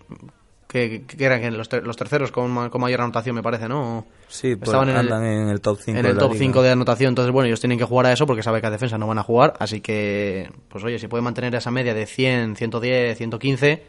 Que, 0.67 1.03
que 1.07 1.23
eran 1.23 1.39
que 1.39 1.51
los, 1.51 1.69
ter- 1.69 1.85
los 1.87 1.95
terceros 1.95 2.31
con, 2.33 2.69
con 2.69 2.81
mayor 2.81 2.99
anotación, 2.99 3.33
me 3.35 3.41
parece, 3.43 3.69
¿no? 3.69 4.05
Sí, 4.27 4.55
pues 4.57 4.67
Estaban 4.67 4.89
en 4.89 4.95
el- 4.97 5.01
andan 5.13 5.23
en 5.25 5.47
el 5.49 5.61
top 5.61 5.79
5 5.79 5.99
en 5.99 6.05
el 6.05 6.17
top 6.17 6.33
5 6.35 6.61
de 6.63 6.71
anotación. 6.71 7.09
Entonces, 7.09 7.31
bueno, 7.31 7.47
ellos 7.47 7.61
tienen 7.61 7.77
que 7.77 7.85
jugar 7.85 8.07
a 8.07 8.11
eso 8.11 8.25
porque 8.25 8.43
saben 8.43 8.59
que 8.59 8.67
a 8.67 8.71
defensa 8.71 8.97
no 8.97 9.07
van 9.07 9.19
a 9.19 9.23
jugar. 9.23 9.53
Así 9.59 9.79
que, 9.79 10.49
pues 10.67 10.83
oye, 10.83 10.99
si 10.99 11.07
pueden 11.07 11.23
mantener 11.23 11.55
esa 11.55 11.71
media 11.71 11.93
de 11.93 12.05
100, 12.05 12.57
110, 12.57 13.17
115, 13.17 13.83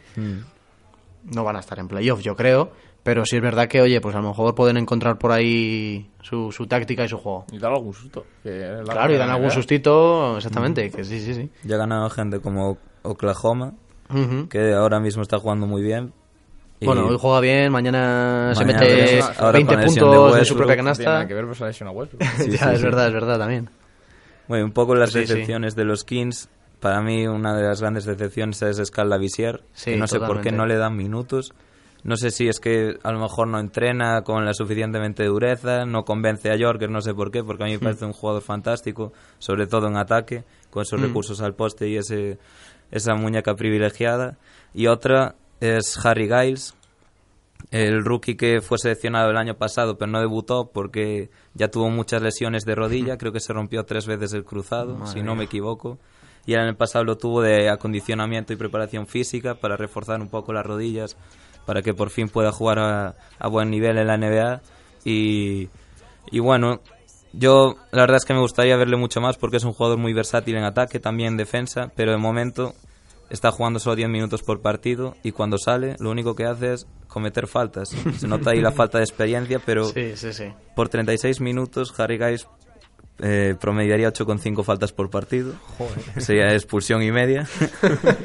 no 1.23 1.43
van 1.43 1.55
a 1.55 1.59
estar 1.59 1.77
en 1.79 1.87
playoff, 1.87 2.21
yo 2.21 2.35
creo. 2.35 2.71
Pero 3.07 3.25
sí 3.25 3.37
es 3.37 3.41
verdad 3.41 3.69
que, 3.69 3.79
oye, 3.79 4.01
pues 4.01 4.13
a 4.15 4.19
lo 4.19 4.27
mejor 4.27 4.53
pueden 4.53 4.75
encontrar 4.75 5.17
por 5.17 5.31
ahí 5.31 6.09
su, 6.21 6.51
su 6.51 6.67
táctica 6.67 7.05
y 7.05 7.07
su 7.07 7.17
juego. 7.17 7.45
Y 7.53 7.57
dar 7.57 7.71
algún 7.71 7.93
susto. 7.93 8.25
que 8.43 8.49
es 8.81 8.85
la- 8.85 8.93
Claro, 8.93 9.13
y 9.13 9.17
dan 9.17 9.29
algún 9.29 9.49
sustito, 9.49 10.35
exactamente, 10.35 10.91
que 10.91 11.05
sí, 11.05 11.21
sí, 11.21 11.33
sí. 11.33 11.49
Ya 11.63 11.75
ha 11.75 11.79
ganado 11.79 12.09
gente 12.09 12.41
como 12.41 12.77
Oklahoma, 13.03 13.75
que 14.49 14.73
ahora 14.73 14.99
mismo 14.99 15.21
está 15.21 15.39
jugando 15.39 15.67
muy 15.67 15.81
bien. 15.81 16.11
Y 16.81 16.85
Bueno, 16.85 17.07
hoy 17.07 17.17
juega 17.17 17.39
bien, 17.39 17.71
mañana, 17.71 18.51
se 18.53 18.65
mete 18.65 18.83
veremos. 18.85 19.39
Ahora 19.39 19.51
20 19.53 19.67
con 19.73 19.79
la 19.79 19.85
lesión 19.87 20.05
puntos 20.09 20.33
de 20.33 20.39
en 20.39 20.45
su 20.45 20.55
propia 20.57 20.75
No 20.75 20.91
tiene 20.93 21.05
nada 21.05 21.25
canasta. 21.25 21.27
que 21.27 21.33
ver, 21.33 21.45
Westbrook. 21.45 22.23
Sí, 22.43 22.51
ya, 22.51 22.57
sí, 22.57 22.69
es 22.73 22.77
sí. 22.79 22.83
verdad, 22.83 23.07
es 23.07 23.13
verdad 23.13 23.39
también. 23.39 23.69
Bueno, 24.49 24.65
un 24.65 24.71
poco 24.73 24.95
las 24.95 25.11
Sí, 25.11 25.25
sí. 25.25 25.33
decepciones 25.33 25.75
de 25.77 25.85
los 25.85 26.03
Kings. 26.03 26.49
Para 26.81 27.01
mí, 27.01 27.25
una 27.25 27.55
de 27.55 27.63
las 27.63 27.79
grandes 27.79 28.03
decepciones 28.05 28.61
es 28.63 28.77
Scala 28.85 29.17
Visier, 29.17 29.63
Sí, 29.73 29.91
que 29.91 29.97
no 29.97 30.07
sé 30.07 30.19
por 30.19 30.41
qué 30.41 30.51
no 30.51 30.65
le 30.65 30.75
dan 30.75 30.95
minutos. 30.97 31.53
No 32.03 32.15
sé 32.15 32.31
si 32.31 32.47
es 32.47 32.59
que 32.59 32.97
a 33.03 33.11
lo 33.11 33.19
mejor 33.19 33.47
no 33.47 33.59
entrena 33.59 34.21
con 34.21 34.45
la 34.45 34.53
suficientemente 34.53 35.25
dureza, 35.25 35.85
no 35.85 36.05
convence 36.05 36.49
a 36.49 36.55
Yorker, 36.55 36.89
no 36.89 37.01
sé 37.01 37.13
por 37.13 37.31
qué, 37.31 37.43
porque 37.43 37.63
a 37.63 37.65
mí 37.65 37.73
me 37.73 37.79
parece 37.79 38.05
un 38.05 38.13
jugador 38.13 38.41
fantástico, 38.41 39.11
sobre 39.39 39.67
todo 39.67 39.87
en 39.87 39.97
ataque, 39.97 40.43
con 40.69 40.83
esos 40.83 41.01
recursos 41.01 41.41
al 41.41 41.55
poste 41.55 41.89
y 41.89 41.97
ese, 41.97 42.37
esa 42.91 43.15
muñeca 43.15 43.55
privilegiada. 43.55 44.37
Y 44.73 44.87
otra 44.87 45.35
es 45.59 45.97
Harry 46.05 46.27
Giles, 46.27 46.75
el 47.71 48.05
rookie 48.05 48.35
que 48.35 48.61
fue 48.61 48.77
seleccionado 48.77 49.29
el 49.29 49.37
año 49.37 49.55
pasado, 49.55 49.97
pero 49.97 50.11
no 50.11 50.19
debutó 50.19 50.69
porque 50.71 51.29
ya 51.53 51.69
tuvo 51.69 51.89
muchas 51.89 52.21
lesiones 52.21 52.63
de 52.63 52.75
rodilla. 52.75 53.17
Creo 53.17 53.33
que 53.33 53.39
se 53.39 53.53
rompió 53.53 53.83
tres 53.83 54.07
veces 54.07 54.33
el 54.33 54.45
cruzado, 54.45 55.05
si 55.07 55.21
no 55.21 55.35
me 55.35 55.45
equivoco. 55.45 55.97
Y 56.45 56.53
el 56.53 56.61
año 56.61 56.77
pasado 56.77 57.03
lo 57.03 57.17
tuvo 57.17 57.41
de 57.41 57.69
acondicionamiento 57.69 58.53
y 58.53 58.55
preparación 58.55 59.05
física 59.05 59.55
para 59.55 59.75
reforzar 59.75 60.21
un 60.21 60.29
poco 60.29 60.53
las 60.53 60.65
rodillas, 60.65 61.17
para 61.67 61.83
que 61.83 61.93
por 61.93 62.09
fin 62.09 62.29
pueda 62.29 62.51
jugar 62.51 62.79
a, 62.79 63.15
a 63.37 63.47
buen 63.47 63.69
nivel 63.69 63.99
en 63.99 64.07
la 64.07 64.17
NBA. 64.17 64.61
Y, 65.05 65.69
y 66.31 66.39
bueno, 66.39 66.79
yo 67.33 67.75
la 67.91 68.01
verdad 68.01 68.17
es 68.17 68.25
que 68.25 68.33
me 68.33 68.39
gustaría 68.39 68.77
verle 68.77 68.97
mucho 68.97 69.21
más 69.21 69.37
porque 69.37 69.57
es 69.57 69.63
un 69.65 69.73
jugador 69.73 69.99
muy 69.99 70.13
versátil 70.13 70.55
en 70.55 70.63
ataque, 70.63 70.99
también 70.99 71.33
en 71.33 71.37
defensa, 71.37 71.91
pero 71.95 72.11
de 72.11 72.17
momento 72.17 72.73
está 73.29 73.51
jugando 73.51 73.79
solo 73.79 73.97
10 73.97 74.09
minutos 74.09 74.41
por 74.41 74.61
partido 74.61 75.15
y 75.21 75.33
cuando 75.33 75.57
sale 75.57 75.97
lo 75.99 76.09
único 76.09 76.33
que 76.35 76.45
hace 76.45 76.73
es 76.73 76.87
cometer 77.09 77.47
faltas. 77.47 77.89
Se 78.17 78.27
nota 78.27 78.51
ahí 78.51 78.61
la 78.61 78.71
falta 78.71 78.97
de 78.99 79.03
experiencia, 79.03 79.59
pero 79.65 79.83
Sí, 79.93 80.15
sí, 80.15 80.31
sí. 80.31 80.45
por 80.75 80.87
36 80.87 81.41
minutos 81.41 81.93
Harry 81.99 82.17
Giles 82.17 82.47
eh, 83.19 83.55
promediaría 83.59 84.09
8,5 84.11 84.63
faltas 84.63 84.91
por 84.93 85.09
partido. 85.09 85.53
Sería 86.17 86.53
expulsión 86.53 87.01
y 87.03 87.11
media. 87.11 87.47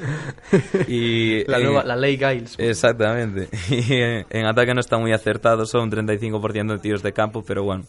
y 0.88 1.44
La, 1.50 1.58
en- 1.58 1.64
nueva, 1.64 1.84
la 1.84 1.96
ley 1.96 2.16
Giles. 2.16 2.54
Exactamente. 2.58 3.48
Y 3.70 3.92
eh, 3.94 4.26
en 4.30 4.46
ataque 4.46 4.74
no 4.74 4.80
está 4.80 4.98
muy 4.98 5.12
acertado, 5.12 5.64
son 5.66 5.82
un 5.84 5.90
35% 5.90 6.72
de 6.72 6.78
tiros 6.78 7.02
de 7.02 7.12
campo, 7.12 7.42
pero 7.46 7.64
bueno, 7.64 7.84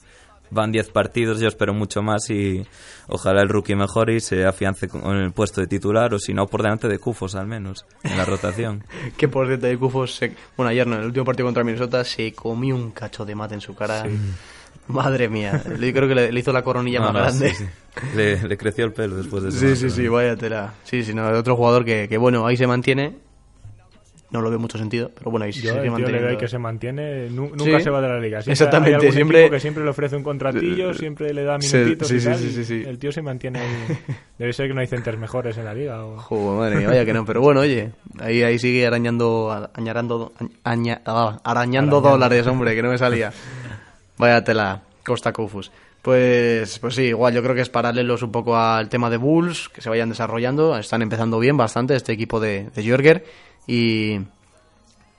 van 0.53 0.71
10 0.71 0.89
partidos, 0.91 1.39
yo 1.39 1.47
espero 1.47 1.73
mucho 1.73 2.01
más 2.01 2.29
y 2.29 2.65
ojalá 3.07 3.41
el 3.41 3.49
rookie 3.49 3.75
mejore 3.75 4.15
y 4.15 4.19
se 4.19 4.45
afiance 4.45 4.87
con 4.87 5.15
el 5.17 5.31
puesto 5.31 5.61
de 5.61 5.67
titular 5.67 6.13
o 6.13 6.19
si 6.19 6.33
no 6.33 6.47
por 6.47 6.61
delante 6.61 6.87
de 6.87 6.99
Cufos 6.99 7.35
al 7.35 7.47
menos 7.47 7.85
en 8.03 8.17
la 8.17 8.25
rotación. 8.25 8.83
que 9.17 9.27
por 9.27 9.47
cierto 9.47 9.67
de 9.67 9.77
Cufos, 9.77 10.15
se... 10.15 10.33
bueno 10.55 10.69
ayer 10.69 10.85
no, 10.87 10.95
en 10.95 11.01
el 11.01 11.07
último 11.07 11.25
partido 11.25 11.47
contra 11.47 11.63
Minnesota 11.63 12.03
se 12.03 12.31
comió 12.33 12.75
un 12.75 12.91
cacho 12.91 13.25
de 13.25 13.35
mate 13.35 13.55
en 13.55 13.61
su 13.61 13.75
cara. 13.75 14.05
Madre 14.87 15.29
mía, 15.29 15.63
yo 15.65 15.93
creo 15.93 16.09
que 16.09 16.15
le, 16.15 16.31
le 16.31 16.39
hizo 16.41 16.51
la 16.51 16.61
coronilla 16.61 16.99
No, 16.99 17.13
más 17.13 17.13
no, 17.13 17.39
grande. 17.39 17.49
sí, 17.55 17.63
sí. 17.63 18.15
Le, 18.17 18.43
le 18.45 18.57
creció 18.57 18.83
el 18.83 18.91
pelo 18.91 19.15
después 19.15 19.43
de 19.43 19.49
ese 19.49 19.75
Sí, 19.77 19.89
sí, 19.89 19.89
sí, 19.95 20.07
vaya 20.09 20.35
tela. 20.35 20.73
Sí, 20.83 21.03
sí, 21.05 21.13
no, 21.13 21.25
otro 21.29 21.55
jugador 21.55 21.85
que, 21.85 22.09
que, 22.09 22.17
bueno, 22.17 22.45
ahí 22.45 22.57
se 22.57 22.67
mantiene. 22.67 23.15
No 24.33 24.41
lo 24.41 24.49
veo 24.49 24.57
mucho 24.59 24.79
sentido, 24.79 25.11
pero 25.15 25.29
bueno, 25.31 25.45
ahí 25.45 25.51
Yo, 25.51 25.61
se 25.73 25.79
el 25.85 25.95
sigue 25.95 26.11
le 26.11 26.19
veo 26.19 26.29
ahí 26.31 26.37
que 26.37 26.47
se 26.47 26.57
mantiene, 26.57 27.29
nu- 27.29 27.51
nunca 27.55 27.77
Sí. 27.77 27.83
se 27.83 27.89
va 27.91 28.01
de 28.01 28.07
la 28.09 28.19
liga. 28.19 28.41
Siempre 28.41 28.51
Exactamente, 28.53 28.89
hay 28.89 28.95
algún 28.95 29.13
siempre- 29.13 29.49
que 29.51 29.59
siempre 29.59 29.83
le 29.83 29.89
ofrece 29.91 30.15
un 30.15 30.23
contratillo, 30.23 30.91
siempre 30.95 31.31
le 31.35 31.43
da 31.43 31.61
Sí, 31.61 31.77
minutitos 31.77 32.07
sí, 32.07 32.15
y 32.15 32.19
sí, 32.19 32.25
tal, 32.25 32.37
sí, 32.39 32.45
y 32.47 32.51
sí, 32.51 32.65
sí. 32.65 32.83
El 32.85 32.97
tío 32.97 33.11
se 33.11 33.21
mantiene 33.21 33.59
ahí. 33.59 33.67
Debe 34.39 34.51
ser 34.51 34.67
que 34.67 34.73
no 34.73 34.81
hay 34.81 34.87
centers 34.87 35.19
mejores 35.19 35.55
en 35.59 35.65
la 35.65 35.73
liga. 35.75 36.03
o- 36.03 36.17
Joder, 36.17 36.57
madre 36.59 36.75
mía, 36.77 36.87
vaya 36.89 37.05
que 37.05 37.13
no, 37.13 37.23
pero 37.25 37.41
bueno, 37.41 37.59
oye, 37.59 37.91
ahí, 38.19 38.41
ahí 38.41 38.57
sigue 38.57 38.87
arañando, 38.87 39.69
añarando, 39.75 40.33
aña- 40.63 41.01
ah, 41.05 41.39
arañando 41.43 42.01
dólares, 42.01 42.47
hombre, 42.47 42.73
que 42.75 42.81
no 42.81 42.89
me 42.89 42.97
salía. 42.97 43.31
Vaya 44.17 44.43
tela, 44.43 44.81
Costa 45.05 45.31
Kufus. 45.31 45.71
Pues, 46.01 46.79
pues 46.79 46.95
sí, 46.95 47.03
igual 47.03 47.33
yo 47.33 47.41
creo 47.41 47.55
que 47.55 47.61
es 47.61 47.69
paralelos 47.69 48.23
un 48.23 48.31
poco 48.31 48.57
al 48.57 48.89
tema 48.89 49.09
de 49.09 49.15
Bulls, 49.17 49.69
que 49.69 49.79
se 49.81 49.89
vayan 49.89 50.09
desarrollando, 50.09 50.77
están 50.77 51.01
empezando 51.01 51.39
bien 51.39 51.55
bastante 51.55 51.95
este 51.95 52.11
equipo 52.11 52.39
de, 52.41 52.69
de 52.75 52.83
Jörger 52.83 53.23
y 53.67 54.19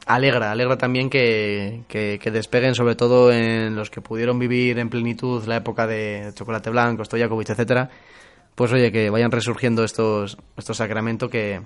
alegra, 0.07 0.51
alegra 0.51 0.77
también 0.77 1.11
que, 1.11 1.83
que, 1.89 2.19
que 2.21 2.31
despeguen 2.31 2.75
sobre 2.75 2.95
todo 2.95 3.33
en 3.33 3.75
los 3.75 3.91
que 3.91 4.01
pudieron 4.01 4.39
vivir 4.39 4.79
en 4.79 4.91
plenitud 4.91 5.45
la 5.47 5.57
época 5.57 5.87
de 5.87 6.33
Chocolate 6.35 6.71
Blanco, 6.71 7.05
Stojakovic, 7.05 7.51
etcétera, 7.51 7.91
pues 8.55 8.73
oye, 8.73 8.93
que 8.93 9.11
vayan 9.11 9.31
resurgiendo 9.31 9.85
estos, 9.85 10.37
estos 10.57 10.77
Sacramento 10.77 11.29
que 11.29 11.63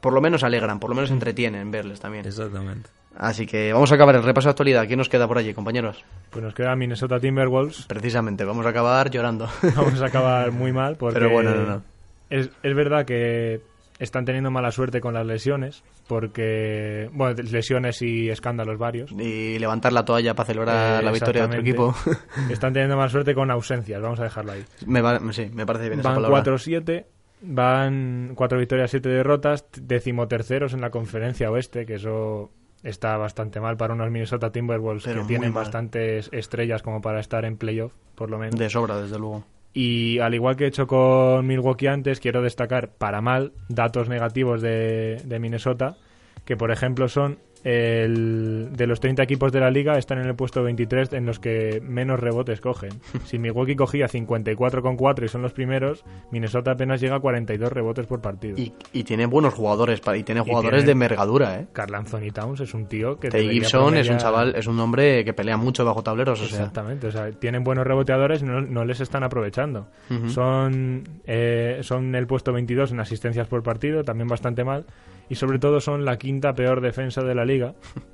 por 0.00 0.12
lo 0.12 0.20
menos 0.20 0.44
alegran, 0.44 0.78
por 0.78 0.90
lo 0.90 0.96
menos 0.96 1.10
entretienen 1.10 1.70
verles 1.70 2.00
también. 2.00 2.26
Exactamente. 2.26 2.90
Así 3.16 3.46
que 3.46 3.72
vamos 3.72 3.90
a 3.90 3.96
acabar 3.96 4.14
el 4.14 4.22
repaso 4.22 4.46
de 4.46 4.50
actualidad. 4.50 4.86
¿Quién 4.86 4.98
nos 4.98 5.08
queda 5.08 5.26
por 5.26 5.38
allí, 5.38 5.52
compañeros? 5.52 6.04
Pues 6.30 6.44
nos 6.44 6.54
queda 6.54 6.76
Minnesota 6.76 7.18
Timberwolves. 7.18 7.86
Precisamente, 7.86 8.44
vamos 8.44 8.64
a 8.64 8.68
acabar 8.68 9.10
llorando. 9.10 9.48
Vamos 9.76 10.00
a 10.00 10.06
acabar 10.06 10.52
muy 10.52 10.72
mal 10.72 10.96
porque 10.96 11.14
Pero 11.18 11.30
bueno, 11.30 11.52
no, 11.52 11.66
no. 11.66 11.82
Es, 12.30 12.48
es 12.62 12.76
verdad 12.76 13.04
que 13.04 13.60
están 13.98 14.24
teniendo 14.24 14.50
mala 14.50 14.70
suerte 14.70 15.00
con 15.00 15.14
las 15.14 15.26
lesiones 15.26 15.82
porque, 16.06 17.10
bueno, 17.12 17.40
lesiones 17.42 18.00
y 18.02 18.28
escándalos 18.30 18.78
varios. 18.78 19.10
Y 19.12 19.58
levantar 19.58 19.92
la 19.92 20.04
toalla 20.04 20.34
para 20.34 20.46
celebrar 20.46 21.00
Eh, 21.00 21.04
la 21.04 21.12
victoria 21.12 21.42
de 21.42 21.46
otro 21.48 21.60
equipo. 21.60 21.94
Están 22.50 22.72
teniendo 22.72 22.96
mala 22.96 23.08
suerte 23.10 23.34
con 23.34 23.50
ausencias, 23.50 24.00
vamos 24.00 24.20
a 24.20 24.24
dejarlo 24.24 24.52
ahí. 24.52 24.64
me 24.86 25.00
va- 25.00 25.20
sí, 25.32 25.50
me 25.52 25.66
parece 25.66 25.88
bien 25.88 26.02
Van 26.02 26.14
palabra. 26.16 26.42
4-7, 26.44 27.06
van 27.42 28.32
4 28.34 28.58
victorias, 28.58 28.90
7 28.90 29.08
derrotas, 29.08 29.64
decimoterceros 29.80 30.74
en 30.74 30.80
la 30.80 30.90
conferencia 30.90 31.50
oeste, 31.50 31.86
que 31.86 31.94
eso 31.94 32.50
está 32.82 33.16
bastante 33.16 33.60
mal 33.60 33.76
para 33.76 33.94
unos 33.94 34.10
Minnesota 34.10 34.52
Timberwolves 34.52 35.04
Pero 35.04 35.22
que 35.22 35.28
tienen 35.28 35.52
mal. 35.52 35.64
bastantes 35.64 36.28
estrellas 36.32 36.82
como 36.82 37.00
para 37.00 37.20
estar 37.20 37.44
en 37.44 37.56
playoff, 37.56 37.92
por 38.14 38.30
lo 38.30 38.38
menos. 38.38 38.58
De 38.58 38.70
sobra, 38.70 39.00
desde 39.00 39.18
luego. 39.18 39.44
Y 39.72 40.18
al 40.18 40.34
igual 40.34 40.56
que 40.56 40.64
he 40.64 40.68
hecho 40.68 40.86
con 40.86 41.46
Milwaukee 41.46 41.86
antes, 41.86 42.20
quiero 42.20 42.42
destacar 42.42 42.90
para 42.90 43.20
mal 43.20 43.52
datos 43.68 44.08
negativos 44.08 44.62
de, 44.62 45.20
de 45.24 45.38
Minnesota, 45.38 45.96
que 46.44 46.56
por 46.56 46.70
ejemplo 46.70 47.08
son 47.08 47.38
el, 47.68 48.68
de 48.72 48.86
los 48.86 49.00
30 49.00 49.22
equipos 49.22 49.52
de 49.52 49.60
la 49.60 49.70
liga 49.70 49.98
están 49.98 50.18
en 50.18 50.26
el 50.26 50.34
puesto 50.34 50.62
23 50.62 51.12
en 51.12 51.26
los 51.26 51.38
que 51.38 51.80
menos 51.84 52.18
rebotes 52.20 52.60
cogen. 52.60 52.90
Si 53.24 53.38
Milwaukee 53.38 53.76
cogía 53.76 54.06
54,4 54.06 55.24
y 55.24 55.28
son 55.28 55.42
los 55.42 55.52
primeros, 55.52 56.04
Minnesota 56.30 56.72
apenas 56.72 57.00
llega 57.00 57.16
a 57.16 57.20
42 57.20 57.70
rebotes 57.72 58.06
por 58.06 58.20
partido. 58.20 58.56
Y, 58.58 58.72
y 58.92 59.04
tiene 59.04 59.26
buenos 59.26 59.54
jugadores, 59.54 60.00
y 60.16 60.22
tiene 60.22 60.40
Y 60.40 60.44
jugadores 60.44 60.78
tiene- 60.78 60.86
de 60.86 60.92
envergadura, 60.92 61.60
¿eh? 61.60 61.66
Carl 61.72 61.94
Anthony 61.94 62.30
Towns 62.32 62.60
es 62.60 62.74
un 62.74 62.86
tío 62.86 63.18
que 63.18 63.28
Tay 63.28 63.48
Gibson 63.50 63.96
es 63.96 64.08
un 64.08 64.16
promediar- 64.16 64.18
chaval, 64.18 64.54
es 64.56 64.66
un 64.66 64.80
hombre 64.80 65.24
que 65.24 65.32
pelea 65.34 65.56
mucho 65.56 65.84
bajo 65.84 66.02
tableros, 66.02 66.40
o 66.40 66.46
sea. 66.46 66.58
Exactamente, 66.58 67.06
o 67.08 67.10
sea, 67.10 67.30
tienen 67.32 67.64
buenos 67.64 67.86
reboteadores 67.86 68.42
y 68.42 68.44
no, 68.46 68.60
no 68.60 68.84
les 68.84 69.00
están 69.00 69.22
aprovechando. 69.24 69.88
Son 70.28 71.02
eh, 71.26 71.80
son 71.82 72.14
el 72.14 72.26
puesto 72.26 72.52
22 72.52 72.92
en 72.92 73.00
asistencias 73.00 73.46
por 73.48 73.62
partido, 73.62 74.04
también 74.04 74.28
bastante 74.28 74.64
mal. 74.64 74.84
Y 75.30 75.34
sobre 75.34 75.58
todo 75.58 75.78
son 75.80 76.06
la 76.06 76.16
quinta 76.16 76.54
peor 76.54 76.80
defensa 76.80 77.22
de 77.22 77.34
la 77.34 77.44
liga, 77.44 77.57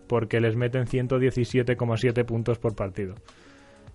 porque 0.06 0.40
les 0.40 0.56
meten 0.56 0.86
117,7 0.86 2.24
puntos 2.24 2.58
por 2.58 2.74
partido. 2.74 3.14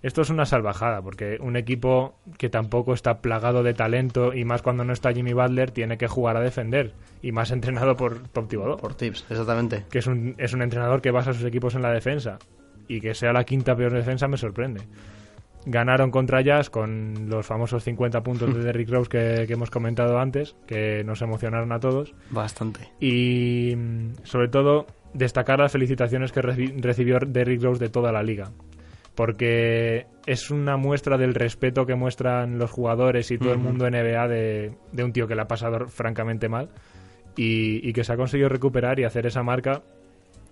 Esto 0.02 0.22
es 0.22 0.30
una 0.30 0.46
salvajada, 0.46 1.02
porque 1.02 1.36
un 1.40 1.56
equipo 1.56 2.14
que 2.38 2.48
tampoco 2.48 2.94
está 2.94 3.20
plagado 3.20 3.62
de 3.62 3.74
talento, 3.74 4.32
y 4.32 4.44
más 4.46 4.62
cuando 4.62 4.82
no 4.84 4.94
está 4.94 5.12
Jimmy 5.12 5.34
Butler, 5.34 5.70
tiene 5.70 5.98
que 5.98 6.08
jugar 6.08 6.38
a 6.38 6.40
defender, 6.40 6.94
y 7.20 7.32
más 7.32 7.50
entrenado 7.50 7.96
por 7.96 8.26
Top 8.28 8.48
Thibodeau 8.48 8.78
Por 8.78 8.94
tips, 8.94 9.26
exactamente. 9.28 9.84
que 9.90 9.98
es 9.98 10.06
un, 10.06 10.34
es 10.38 10.54
un 10.54 10.62
entrenador 10.62 11.02
que 11.02 11.10
basa 11.10 11.34
sus 11.34 11.44
equipos 11.44 11.74
en 11.74 11.82
la 11.82 11.92
defensa 11.92 12.38
y 12.88 13.00
que 13.00 13.14
sea 13.14 13.32
la 13.32 13.44
quinta 13.44 13.76
peor 13.76 13.92
defensa 13.92 14.26
me 14.26 14.38
sorprende. 14.38 14.80
Ganaron 15.66 16.10
contra 16.10 16.40
Jazz 16.40 16.70
con 16.70 17.28
los 17.28 17.44
famosos 17.44 17.84
50 17.84 18.22
puntos 18.22 18.54
de 18.54 18.64
Derrick 18.64 18.88
Rose 18.88 19.10
que, 19.10 19.44
que 19.46 19.52
hemos 19.52 19.70
comentado 19.70 20.18
antes, 20.18 20.56
que 20.66 21.04
nos 21.04 21.20
emocionaron 21.20 21.70
a 21.72 21.78
todos. 21.78 22.14
Bastante. 22.30 22.90
Y 22.98 23.74
mm, 23.76 24.24
sobre 24.24 24.48
todo 24.48 24.86
destacar 25.14 25.58
las 25.58 25.72
felicitaciones 25.72 26.32
que 26.32 26.40
reci- 26.40 26.74
recibió 26.80 27.18
Derrick 27.26 27.62
Rose 27.62 27.82
de 27.82 27.90
toda 27.90 28.12
la 28.12 28.22
liga. 28.22 28.50
Porque 29.14 30.06
es 30.26 30.50
una 30.50 30.76
muestra 30.76 31.18
del 31.18 31.34
respeto 31.34 31.84
que 31.84 31.94
muestran 31.94 32.58
los 32.58 32.70
jugadores 32.70 33.30
y 33.30 33.38
todo 33.38 33.52
el 33.52 33.58
mundo 33.58 33.88
NBA 33.90 34.28
de, 34.28 34.72
de 34.92 35.04
un 35.04 35.12
tío 35.12 35.26
que 35.26 35.34
le 35.34 35.42
ha 35.42 35.48
pasado 35.48 35.86
francamente 35.88 36.48
mal 36.48 36.70
y, 37.36 37.86
y 37.86 37.92
que 37.92 38.04
se 38.04 38.12
ha 38.12 38.16
conseguido 38.16 38.48
recuperar 38.48 38.98
y 39.00 39.04
hacer 39.04 39.26
esa 39.26 39.42
marca 39.42 39.82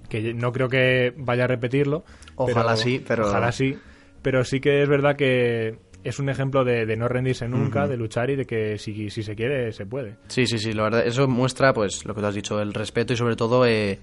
que 0.09 0.35
no 0.35 0.53
creo 0.53 0.69
que 0.69 1.15
vaya 1.17 1.45
a 1.45 1.47
repetirlo. 1.47 2.05
Ojalá 2.37 2.77
sí, 2.77 3.03
pero- 3.07 3.29
Ojalá 3.29 3.53
sí, 3.53 3.79
pero 4.23 4.45
sí 4.45 4.61
que 4.61 4.83
es 4.83 4.89
verdad 4.89 5.17
que 5.17 5.77
es 6.05 6.19
un 6.19 6.29
ejemplo 6.29 6.65
de, 6.65 6.85
de 6.85 6.97
no 6.97 7.09
rendirse 7.09 7.49
nunca, 7.49 7.87
de 7.87 7.97
luchar 7.97 8.31
y 8.31 8.37
de 8.37 8.45
que 8.45 8.79
si, 8.79 9.11
si 9.11 9.23
se 9.23 9.35
quiere, 9.35 9.73
se 9.73 9.87
puede. 9.87 10.17
Sí, 10.29 10.47
sí, 10.47 10.59
sí, 10.59 10.73
la 10.73 10.85
verdad, 10.85 11.07
eso 11.07 11.27
muestra, 11.29 11.73
pues, 11.73 12.05
lo 12.05 12.15
que 12.15 12.21
tú 12.21 12.27
has 12.27 12.35
dicho, 12.35 12.61
el 12.61 12.73
respeto 12.75 13.13
y 13.13 13.17
sobre 13.17 13.37
todo 13.37 13.67
eh, 13.67 13.99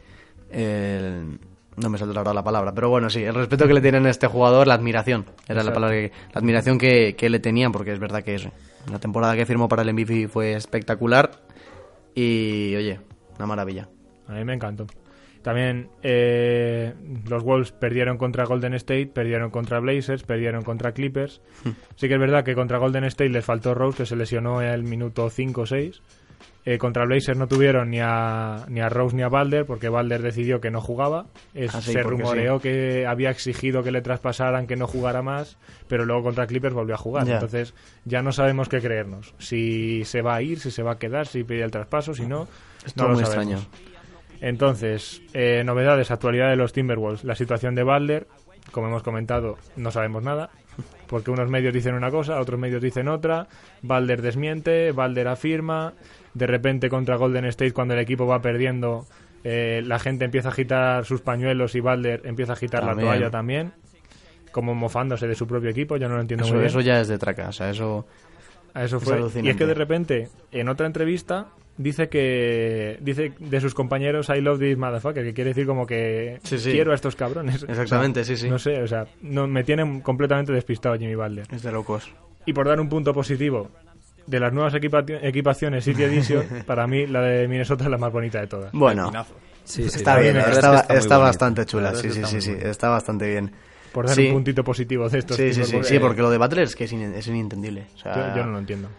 el... 0.55 1.39
No 1.77 1.89
me 1.89 1.97
saldrá 1.97 2.19
ahora 2.19 2.33
la 2.33 2.43
palabra, 2.43 2.73
pero 2.73 2.89
bueno, 2.89 3.09
sí, 3.09 3.21
el 3.23 3.35
respeto 3.35 3.67
que 3.67 3.73
le 3.73 3.81
tienen 3.81 4.05
a 4.05 4.09
este 4.09 4.27
jugador, 4.27 4.65
la 4.65 4.75
admiración, 4.75 5.25
era 5.45 5.61
la 5.61 5.73
palabra 5.73 5.95
que... 5.97 6.11
La 6.33 6.39
admiración 6.39 6.77
que, 6.77 7.15
que 7.17 7.29
le 7.29 7.39
tenían, 7.39 7.73
porque 7.73 7.91
es 7.91 7.99
verdad 7.99 8.23
que 8.23 8.35
eso, 8.35 8.49
la 8.89 8.99
temporada 8.99 9.35
que 9.35 9.45
firmó 9.45 9.67
para 9.67 9.81
el 9.81 9.93
MVP 9.93 10.29
fue 10.29 10.53
espectacular 10.53 11.31
y, 12.13 12.73
oye, 12.77 12.99
una 13.37 13.45
maravilla. 13.45 13.89
A 14.27 14.33
mí 14.33 14.45
me 14.45 14.53
encantó. 14.53 14.87
También 15.45 15.89
eh, 16.01 16.95
los 17.29 17.43
Wolves 17.43 17.71
perdieron 17.71 18.17
contra 18.17 18.45
Golden 18.45 18.73
State, 18.73 19.07
perdieron 19.13 19.51
contra 19.51 19.79
Blazers, 19.79 20.23
perdieron 20.23 20.63
contra 20.63 20.93
Clippers. 20.93 21.39
Sí 21.97 22.07
que 22.07 22.15
es 22.15 22.19
verdad 22.19 22.43
que 22.43 22.55
contra 22.55 22.79
Golden 22.79 23.03
State 23.03 23.29
les 23.29 23.45
faltó 23.45 23.75
Rose, 23.75 23.97
que 23.97 24.05
se 24.07 24.15
lesionó 24.15 24.63
en 24.63 24.69
el 24.69 24.81
minuto 24.81 25.29
5 25.29 25.61
o 25.61 25.65
6. 25.67 26.01
Eh, 26.67 26.79
contra 26.79 27.05
Blazers 27.05 27.37
no 27.37 27.47
tuvieron 27.47 27.91
ni 27.91 27.99
a, 28.01 28.65
ni 28.69 28.81
a 28.81 28.89
Rose 28.89 29.15
ni 29.15 29.21
a 29.21 29.27
Balder, 29.29 29.65
porque 29.67 29.87
Balder 29.87 30.23
decidió 30.23 30.59
que 30.59 30.71
no 30.71 30.81
jugaba. 30.81 31.27
Es- 31.53 31.75
Ah, 31.75 31.81
sí, 31.81 31.91
se 31.93 32.01
rumoreó 32.01 32.59
que 32.59 33.05
había 33.05 33.29
exigido 33.29 33.83
que 33.83 33.91
le 33.91 34.01
traspasaran, 34.01 34.65
que 34.65 34.75
no 34.75 34.87
jugara 34.87 35.21
más, 35.21 35.57
pero 35.87 36.05
luego 36.05 36.23
contra 36.23 36.47
Clippers 36.47 36.73
volvió 36.73 36.95
a 36.95 36.97
jugar. 36.97 37.27
Ya. 37.27 37.33
Entonces 37.35 37.75
ya 38.05 38.23
no 38.23 38.31
sabemos 38.31 38.67
qué 38.67 38.81
creernos. 38.81 39.35
Si 39.37 40.03
se 40.05 40.23
va 40.23 40.35
a 40.35 40.41
ir, 40.41 40.59
si 40.59 40.71
se 40.71 40.81
va 40.81 40.93
a 40.93 40.97
quedar, 40.97 41.27
si 41.27 41.43
pide 41.43 41.63
el 41.63 41.69
traspaso, 41.71 42.15
si 42.15 42.25
no, 42.25 42.47
Es 42.83 42.97
no 42.97 43.03
todo 43.03 43.09
lo 43.09 43.15
muy 43.19 43.25
sabemos. 43.25 43.61
extraño. 43.61 43.85
Entonces, 44.41 45.21
eh, 45.33 45.63
novedades, 45.63 46.11
actualidad 46.11 46.49
de 46.49 46.55
los 46.55 46.73
Timberwolves. 46.73 47.23
La 47.23 47.35
situación 47.35 47.75
de 47.75 47.83
Balder, 47.83 48.27
como 48.71 48.87
hemos 48.87 49.03
comentado, 49.03 49.57
no 49.75 49.91
sabemos 49.91 50.23
nada. 50.23 50.49
Porque 51.07 51.31
unos 51.31 51.49
medios 51.49 51.73
dicen 51.73 51.93
una 51.95 52.09
cosa, 52.11 52.39
otros 52.39 52.59
medios 52.59 52.81
dicen 52.81 53.07
otra. 53.07 53.47
Balder 53.81 54.21
desmiente, 54.21 54.91
Balder 54.91 55.27
afirma. 55.27 55.93
De 56.33 56.47
repente 56.47 56.89
contra 56.89 57.15
Golden 57.15 57.45
State, 57.45 57.71
cuando 57.73 57.93
el 57.93 57.99
equipo 57.99 58.25
va 58.27 58.41
perdiendo, 58.41 59.05
eh, 59.43 59.81
la 59.85 59.99
gente 59.99 60.25
empieza 60.25 60.49
a 60.49 60.51
agitar 60.51 61.05
sus 61.05 61.21
pañuelos 61.21 61.75
y 61.75 61.79
Balder 61.79 62.21
empieza 62.25 62.53
a 62.53 62.55
agitar 62.55 62.81
También. 62.85 63.07
la 63.07 63.13
toalla 63.13 63.31
también. 63.31 63.71
Como 64.51 64.73
mofándose 64.73 65.27
de 65.27 65.35
su 65.35 65.47
propio 65.47 65.69
equipo, 65.69 65.97
yo 65.97 66.07
no 66.09 66.15
lo 66.15 66.21
entiendo 66.21 66.45
Eso, 66.45 66.53
muy 66.53 66.61
bien. 66.61 66.69
eso 66.69 66.81
ya 66.81 66.99
es 67.01 67.07
de 67.07 67.17
traca, 67.17 67.49
o 67.49 67.51
sea, 67.51 67.69
eso... 67.69 68.05
A 68.75 68.83
eso 68.83 68.97
Es 68.97 69.03
fue. 69.03 69.19
y 69.41 69.49
es 69.49 69.55
que 69.55 69.65
de 69.65 69.73
repente, 69.73 70.29
en 70.51 70.69
otra 70.69 70.85
entrevista, 70.85 71.47
dice 71.77 72.07
que 72.09 72.97
dice 73.01 73.33
de 73.39 73.59
sus 73.61 73.73
compañeros 73.73 74.29
I 74.29 74.41
love 74.41 74.59
this 74.59 74.77
motherfucker, 74.77 75.23
que 75.23 75.33
quiere 75.33 75.49
decir 75.49 75.65
como 75.65 75.87
que 75.87 76.39
Sí, 76.43 76.59
sí. 76.59 76.71
quiero 76.71 76.91
a 76.91 76.95
estos 76.95 77.15
cabrones. 77.15 77.63
Exactamente, 77.67 78.19
O 78.21 78.23
sea, 78.23 78.35
sí, 78.35 78.43
sí. 78.43 78.49
No 78.49 78.59
sé, 78.59 78.81
o 78.83 78.87
sea, 78.87 79.07
no, 79.21 79.47
me 79.47 79.63
tienen 79.63 80.01
completamente 80.01 80.51
despistado 80.53 80.95
Jimmy 80.97 81.15
Butler. 81.15 81.47
Es 81.51 81.63
de 81.63 81.71
locos. 81.71 82.11
Y 82.45 82.53
por 82.53 82.67
dar 82.67 82.79
un 82.79 82.89
punto 82.89 83.13
positivo, 83.13 83.71
de 84.27 84.39
las 84.39 84.53
nuevas 84.53 84.73
equipa- 84.73 85.03
equipaciones 85.21 85.83
City 85.85 86.03
Edition, 86.03 86.45
para 86.65 86.85
mí 86.85 87.07
la 87.07 87.21
de 87.21 87.47
Minnesota 87.47 87.85
es 87.85 87.89
la 87.89 87.97
más 87.97 88.11
bonita 88.11 88.39
de 88.39 88.47
todas. 88.47 88.71
Bueno, 88.71 89.11
Sí, 89.63 89.89
sí, 89.89 89.97
está 89.97 90.19
bien, 90.19 90.37
es 90.37 90.47
está, 90.49 90.81
está 90.81 90.93
está 90.95 91.17
bastante 91.17 91.61
La 91.61 91.65
chula, 91.65 91.95
sí, 91.95 92.07
es 92.07 92.13
sí, 92.13 92.23
sí, 92.25 92.41
sí, 92.41 92.55
está 92.61 92.89
bastante 92.89 93.27
bien. 93.27 93.51
Por 93.95 94.05
dar 94.07 94.15
Sí. 94.15 94.27
un 94.27 94.33
puntito 94.33 94.63
positivo 94.63 95.07
de 95.09 95.19
estos 95.19 95.37
Sí, 95.37 95.53
sí, 95.53 95.63
sí, 95.63 95.71
porque 95.73 95.87
sí, 95.87 95.99
porque 95.99 96.21
lo 96.21 96.29
de 96.29 96.37
Butler 96.37 96.65
es 96.65 96.75
que 96.75 96.83
es, 96.83 96.91
in- 96.91 97.13
es 97.15 97.25
inentendible. 97.27 97.87
O 97.95 97.97
sea, 97.97 98.13
yo, 98.31 98.35
yo 98.41 98.45
no 98.45 98.51
lo 98.51 98.59
entiendo. 98.59 98.89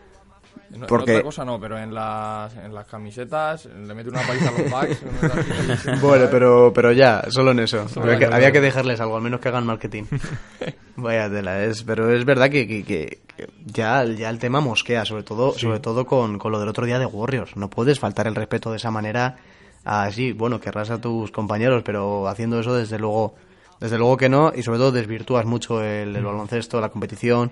En- 0.70 0.76
en 0.82 0.86
Porque- 0.88 1.12
otra 1.12 1.22
cosa 1.22 1.44
no, 1.44 1.60
pero 1.60 1.78
en 1.78 1.94
las, 1.94 2.56
en 2.56 2.74
las 2.74 2.86
camisetas 2.86 3.66
le 3.66 3.94
mete 3.94 4.08
una 4.10 4.22
paliza 4.22 4.48
a 4.48 4.52
los 4.52 4.70
no 4.70 4.76
así. 4.78 5.90
Bueno, 6.00 6.26
pero, 6.30 6.72
pero 6.74 6.92
ya, 6.92 7.24
solo 7.28 7.52
en 7.52 7.60
eso. 7.60 7.86
Solo 7.88 8.06
había, 8.12 8.18
que, 8.28 8.34
había 8.34 8.52
que 8.52 8.60
dejarles 8.60 9.00
algo, 9.00 9.16
al 9.16 9.22
menos 9.22 9.38
que 9.40 9.48
hagan 9.48 9.64
marketing. 9.66 10.04
Vaya 10.96 11.28
tela, 11.30 11.62
es, 11.62 11.82
pero 11.84 12.10
es 12.12 12.24
verdad 12.24 12.48
que, 12.50 12.66
que- 12.66 12.82
que- 12.84 13.18
ya, 13.66 14.02
ya 14.04 14.30
el 14.30 14.38
tema 14.38 14.60
mosquea, 14.60 15.04
sobre 15.04 15.22
todo, 15.22 15.52
sobre 15.52 15.78
todo 15.78 16.06
con, 16.06 16.38
con 16.38 16.50
lo 16.52 16.58
del 16.58 16.68
otro 16.70 16.86
día 16.86 16.98
de 16.98 17.04
Warriors. 17.06 17.54
No 17.56 17.68
puedes 17.68 18.00
faltar 18.00 18.26
el 18.26 18.34
respeto 18.34 18.70
de 18.70 18.78
esa 18.78 18.90
manera. 18.90 19.36
Así, 19.84 20.32
bueno, 20.32 20.58
querrás 20.58 20.90
a 20.90 21.00
tus 21.00 21.30
compañeros, 21.30 21.82
pero 21.84 22.26
haciendo 22.28 22.58
eso, 22.58 22.74
desde 22.74 22.98
luego, 22.98 23.34
desde 23.80 23.98
luego 23.98 24.16
que 24.16 24.28
no, 24.28 24.52
y 24.54 24.62
sobre 24.62 24.78
todo 24.78 24.92
desvirtúas 24.92 25.44
mucho 25.46 25.82
el, 25.82 26.14
el 26.16 26.24
baloncesto, 26.24 26.80
la 26.80 26.88
competición. 26.88 27.50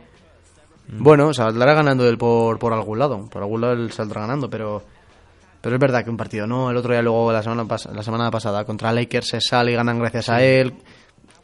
Bueno, 0.87 1.33
saldrá 1.33 1.73
ganando 1.75 2.07
él 2.09 2.19
por, 2.19 2.59
por 2.59 2.73
algún 2.75 2.99
lado, 2.99 3.29
por 3.31 3.43
algún 3.43 3.61
lado 3.63 3.73
él 3.73 3.91
saldrá 3.93 4.21
ganando, 4.23 4.51
pero 4.51 4.83
pero 5.63 5.77
es 5.77 5.81
verdad 5.81 6.05
que 6.05 6.11
un 6.11 6.19
partido, 6.19 6.47
¿no? 6.47 6.71
El 6.71 6.77
otro 6.77 6.93
día 6.93 7.01
luego 7.01 7.33
la 7.33 7.43
semana 7.43 7.65
pas- 7.65 7.91
la 7.91 8.03
semana 8.03 8.31
pasada 8.31 8.67
contra 8.67 8.93
Lakers 8.93 9.29
se 9.29 9.41
sale 9.41 9.73
y 9.73 9.75
ganan 9.75 9.99
gracias 9.99 10.29
a 10.29 10.43
él. 10.43 10.75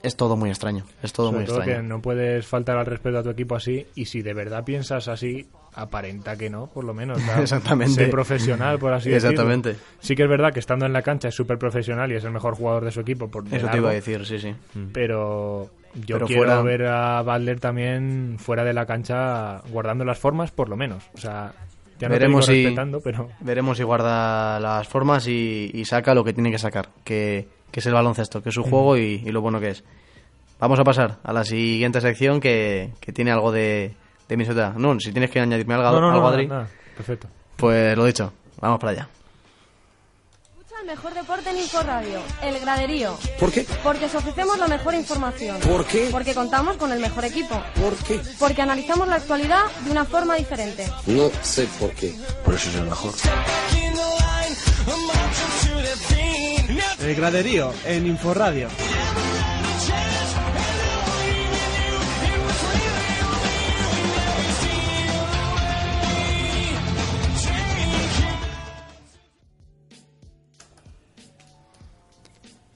Es 0.02 0.14
todo 0.16 0.36
muy 0.36 0.50
extraño, 0.50 0.84
es 1.02 1.12
todo 1.14 1.28
Sobre 1.28 1.38
muy 1.38 1.46
todo 1.46 1.56
extraño. 1.58 1.80
que 1.82 1.88
no 1.88 2.02
puedes 2.02 2.46
faltar 2.46 2.76
al 2.76 2.84
respeto 2.86 3.18
a 3.18 3.22
tu 3.22 3.30
equipo 3.30 3.54
así 3.54 3.86
y 3.94 4.04
si 4.06 4.20
de 4.20 4.34
verdad 4.34 4.62
piensas 4.64 5.08
así, 5.08 5.48
aparenta 5.74 6.36
que 6.36 6.50
no, 6.50 6.66
por 6.66 6.84
lo 6.84 6.92
menos. 6.94 7.18
¿no? 7.36 7.42
Exactamente. 7.42 7.94
Sé 8.04 8.06
profesional, 8.08 8.78
por 8.78 8.92
así 8.92 9.12
Exactamente. 9.12 9.70
decirlo. 9.70 9.88
Sí 10.00 10.14
que 10.16 10.22
es 10.24 10.28
verdad 10.28 10.52
que 10.52 10.60
estando 10.60 10.86
en 10.86 10.92
la 10.92 11.02
cancha 11.02 11.28
es 11.28 11.34
súper 11.34 11.58
profesional 11.58 12.10
y 12.12 12.16
es 12.16 12.24
el 12.24 12.30
mejor 12.32 12.54
jugador 12.56 12.84
de 12.84 12.90
su 12.92 13.00
equipo. 13.00 13.28
Por 13.30 13.44
Eso 13.52 13.68
te 13.68 13.76
iba 13.76 13.90
a 13.90 13.94
decir, 13.94 14.24
sí, 14.26 14.38
sí. 14.38 14.54
Pero 14.92 15.70
yo 15.94 16.16
Pero 16.16 16.26
quiero 16.26 16.42
fuera- 16.42 16.62
ver 16.62 16.86
a 16.86 17.22
Butler 17.22 17.60
también 17.60 18.36
fuera 18.38 18.64
de 18.64 18.72
la 18.72 18.86
cancha 18.86 19.60
guardando 19.70 20.04
las 20.04 20.18
formas, 20.18 20.50
por 20.50 20.68
lo 20.68 20.76
menos. 20.76 21.04
O 21.14 21.18
sea, 21.18 21.52
ya 21.98 22.08
no 22.08 22.12
Veremos 22.14 22.46
te 22.46 22.52
digo 22.52 22.60
si 22.60 22.64
respetando, 22.66 23.00
pero... 23.00 23.28
veremos 23.40 23.76
si 23.76 23.82
guarda 23.82 24.58
las 24.60 24.88
formas 24.88 25.26
y, 25.28 25.70
y 25.74 25.84
saca 25.84 26.14
lo 26.14 26.24
que 26.24 26.32
tiene 26.32 26.50
que 26.50 26.58
sacar, 26.58 26.88
que, 27.04 27.48
que 27.70 27.80
es 27.80 27.86
el 27.86 27.92
baloncesto, 27.94 28.42
que 28.42 28.48
es 28.50 28.54
su 28.54 28.62
juego 28.62 28.96
y, 28.96 29.22
y 29.24 29.30
lo 29.32 29.40
bueno 29.40 29.60
que 29.60 29.68
es. 29.70 29.84
Vamos 30.58 30.78
a 30.78 30.84
pasar 30.84 31.18
a 31.22 31.32
la 31.32 31.44
siguiente 31.44 32.00
sección 32.00 32.38
que, 32.40 32.92
que 33.00 33.12
tiene 33.12 33.30
algo 33.30 33.50
de, 33.50 33.94
de. 34.36 34.72
No, 34.76 34.98
si 35.00 35.12
tienes 35.12 35.30
que 35.30 35.40
añadirme 35.40 35.74
algo, 35.74 35.90
No, 35.92 36.00
no, 36.00 36.08
algo 36.12 36.20
no, 36.22 36.28
Adri, 36.28 36.48
perfecto. 36.96 37.28
pues 37.56 37.96
lo 37.96 38.04
dicho, 38.04 38.32
vamos 38.60 38.78
para 38.78 38.92
allá. 38.92 39.08
Escucha 40.58 40.80
el 40.80 40.86
mejor 40.86 41.14
deporte 41.14 41.50
en 41.50 41.58
Inforadio, 41.58 42.20
El 42.42 42.58
Graderío. 42.60 43.18
¿Por 43.38 43.50
qué? 43.52 43.66
Porque 43.82 44.04
os 44.06 44.14
ofrecemos 44.14 44.58
la 44.58 44.68
mejor 44.68 44.94
información. 44.94 45.58
¿Por 45.60 45.84
qué? 45.84 46.08
Porque 46.10 46.34
contamos 46.34 46.76
con 46.76 46.92
el 46.92 47.00
mejor 47.00 47.24
equipo. 47.24 47.60
¿Por 47.80 47.94
qué? 47.96 48.20
Porque 48.38 48.62
analizamos 48.62 49.08
la 49.08 49.16
actualidad 49.16 49.64
de 49.84 49.90
una 49.90 50.04
forma 50.04 50.36
diferente. 50.36 50.86
No 51.06 51.30
sé 51.42 51.68
por 51.78 51.90
qué. 51.90 52.14
Por 52.44 52.54
eso 52.54 52.68
es 52.70 52.76
el 52.76 52.84
mejor. 52.84 53.12
El 57.00 57.14
graderío 57.14 57.72
en 57.84 58.06
Inforadio. 58.06 58.68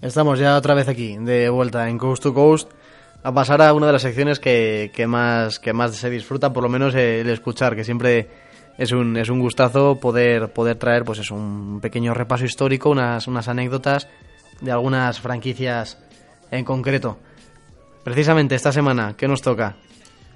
Estamos 0.05 0.39
ya 0.39 0.59
otra 0.59 0.75
vez 0.75 0.87
aquí, 0.87 1.17
de 1.17 1.49
vuelta 1.49 1.89
en 1.89 1.97
Coast 1.97 2.23
to 2.23 2.35
Coast, 2.35 2.71
a 3.23 3.33
pasar 3.33 3.63
a 3.63 3.73
una 3.73 3.87
de 3.87 3.95
las 3.95 4.03
secciones 4.03 4.39
que, 4.39 4.93
que 4.95 5.07
más, 5.07 5.59
que 5.59 5.73
más 5.73 5.97
se 5.97 6.11
disfruta, 6.11 6.53
por 6.53 6.63
lo 6.63 6.69
menos 6.69 6.95
el 6.95 7.27
escuchar, 7.31 7.75
que 7.75 7.85
siempre 7.85 8.29
es 8.77 8.93
un, 8.93 9.17
es 9.17 9.31
un 9.31 9.41
gustazo 9.41 9.99
poder, 9.99 10.53
poder 10.53 10.77
traer 10.77 11.05
pues 11.05 11.21
eso, 11.21 11.35
un 11.35 11.81
pequeño 11.81 12.13
repaso 12.13 12.45
histórico, 12.45 12.91
unas, 12.91 13.27
unas 13.29 13.49
anécdotas 13.49 14.07
de 14.61 14.71
algunas 14.71 15.21
franquicias 15.21 15.97
en 16.51 16.67
concreto. 16.67 17.17
Precisamente 18.05 18.57
esta 18.57 18.73
semana, 18.73 19.15
¿qué 19.17 19.27
nos 19.27 19.41
toca? 19.41 19.77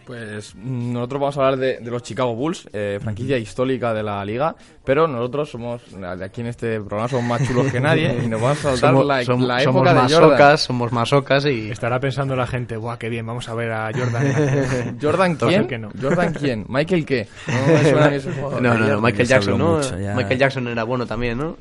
Pues 0.09 0.55
nosotros 0.57 1.21
vamos 1.21 1.37
a 1.37 1.41
hablar 1.45 1.59
de, 1.59 1.79
de 1.81 1.91
los 1.91 2.03
Chicago 2.03 2.35
Bulls, 2.35 2.67
eh, 2.73 2.99
franquicia 3.03 3.37
histórica 3.37 3.93
de 3.93 4.03
la 4.03 4.25
liga, 4.25 4.57
pero 4.83 5.07
nosotros 5.07 5.51
somos, 5.51 5.83
de 5.93 6.25
aquí 6.25 6.41
en 6.41 6.47
este 6.47 6.81
programa, 6.81 7.09
somos 7.09 7.27
más 7.27 7.47
chulos 7.47 7.71
que 7.71 7.79
nadie 7.79 8.19
y 8.25 8.27
nos 8.27 8.41
vamos 8.41 8.59
a 8.65 8.71
saltar 8.71 8.91
Somos, 8.93 9.07
la, 9.07 9.21
som- 9.23 9.47
la 9.47 9.61
somos 9.61 9.77
época 9.83 9.93
de 9.95 10.01
más 10.01 10.13
Jordan. 10.15 10.31
socas, 10.31 10.61
somos 10.63 10.93
más 10.93 11.09
socas 11.11 11.45
y... 11.45 11.71
Estará 11.71 12.01
pensando 12.01 12.35
la 12.37 12.47
gente, 12.47 12.79
¡buah, 12.79 12.97
qué 12.99 13.11
bien! 13.11 13.27
Vamos 13.27 13.51
a 13.51 13.55
ver 13.55 13.71
a 13.71 13.91
Jordan. 13.95 14.97
¿Jordan 15.03 15.37
quién? 15.37 15.67
que 15.67 15.77
no. 15.77 15.91
¿Jordan 16.01 16.33
quién? 16.33 16.65
¿Michael 16.69 17.05
qué? 17.05 17.29
No 17.47 17.67
me 17.75 17.83
suena 17.83 18.07
a 18.07 18.09
mí 18.09 18.17
ese 18.17 18.33
jugador. 18.33 18.63
No, 18.63 18.75
no, 18.79 18.87
no, 18.89 19.01
Michael 19.03 19.29
Jackson, 19.29 19.59
¿no? 19.59 19.77
mucho. 19.77 19.95
Michael 20.17 20.39
Jackson 20.39 20.69
era 20.69 20.85
bueno 20.85 21.05
también, 21.07 21.37
¿no? 21.37 21.55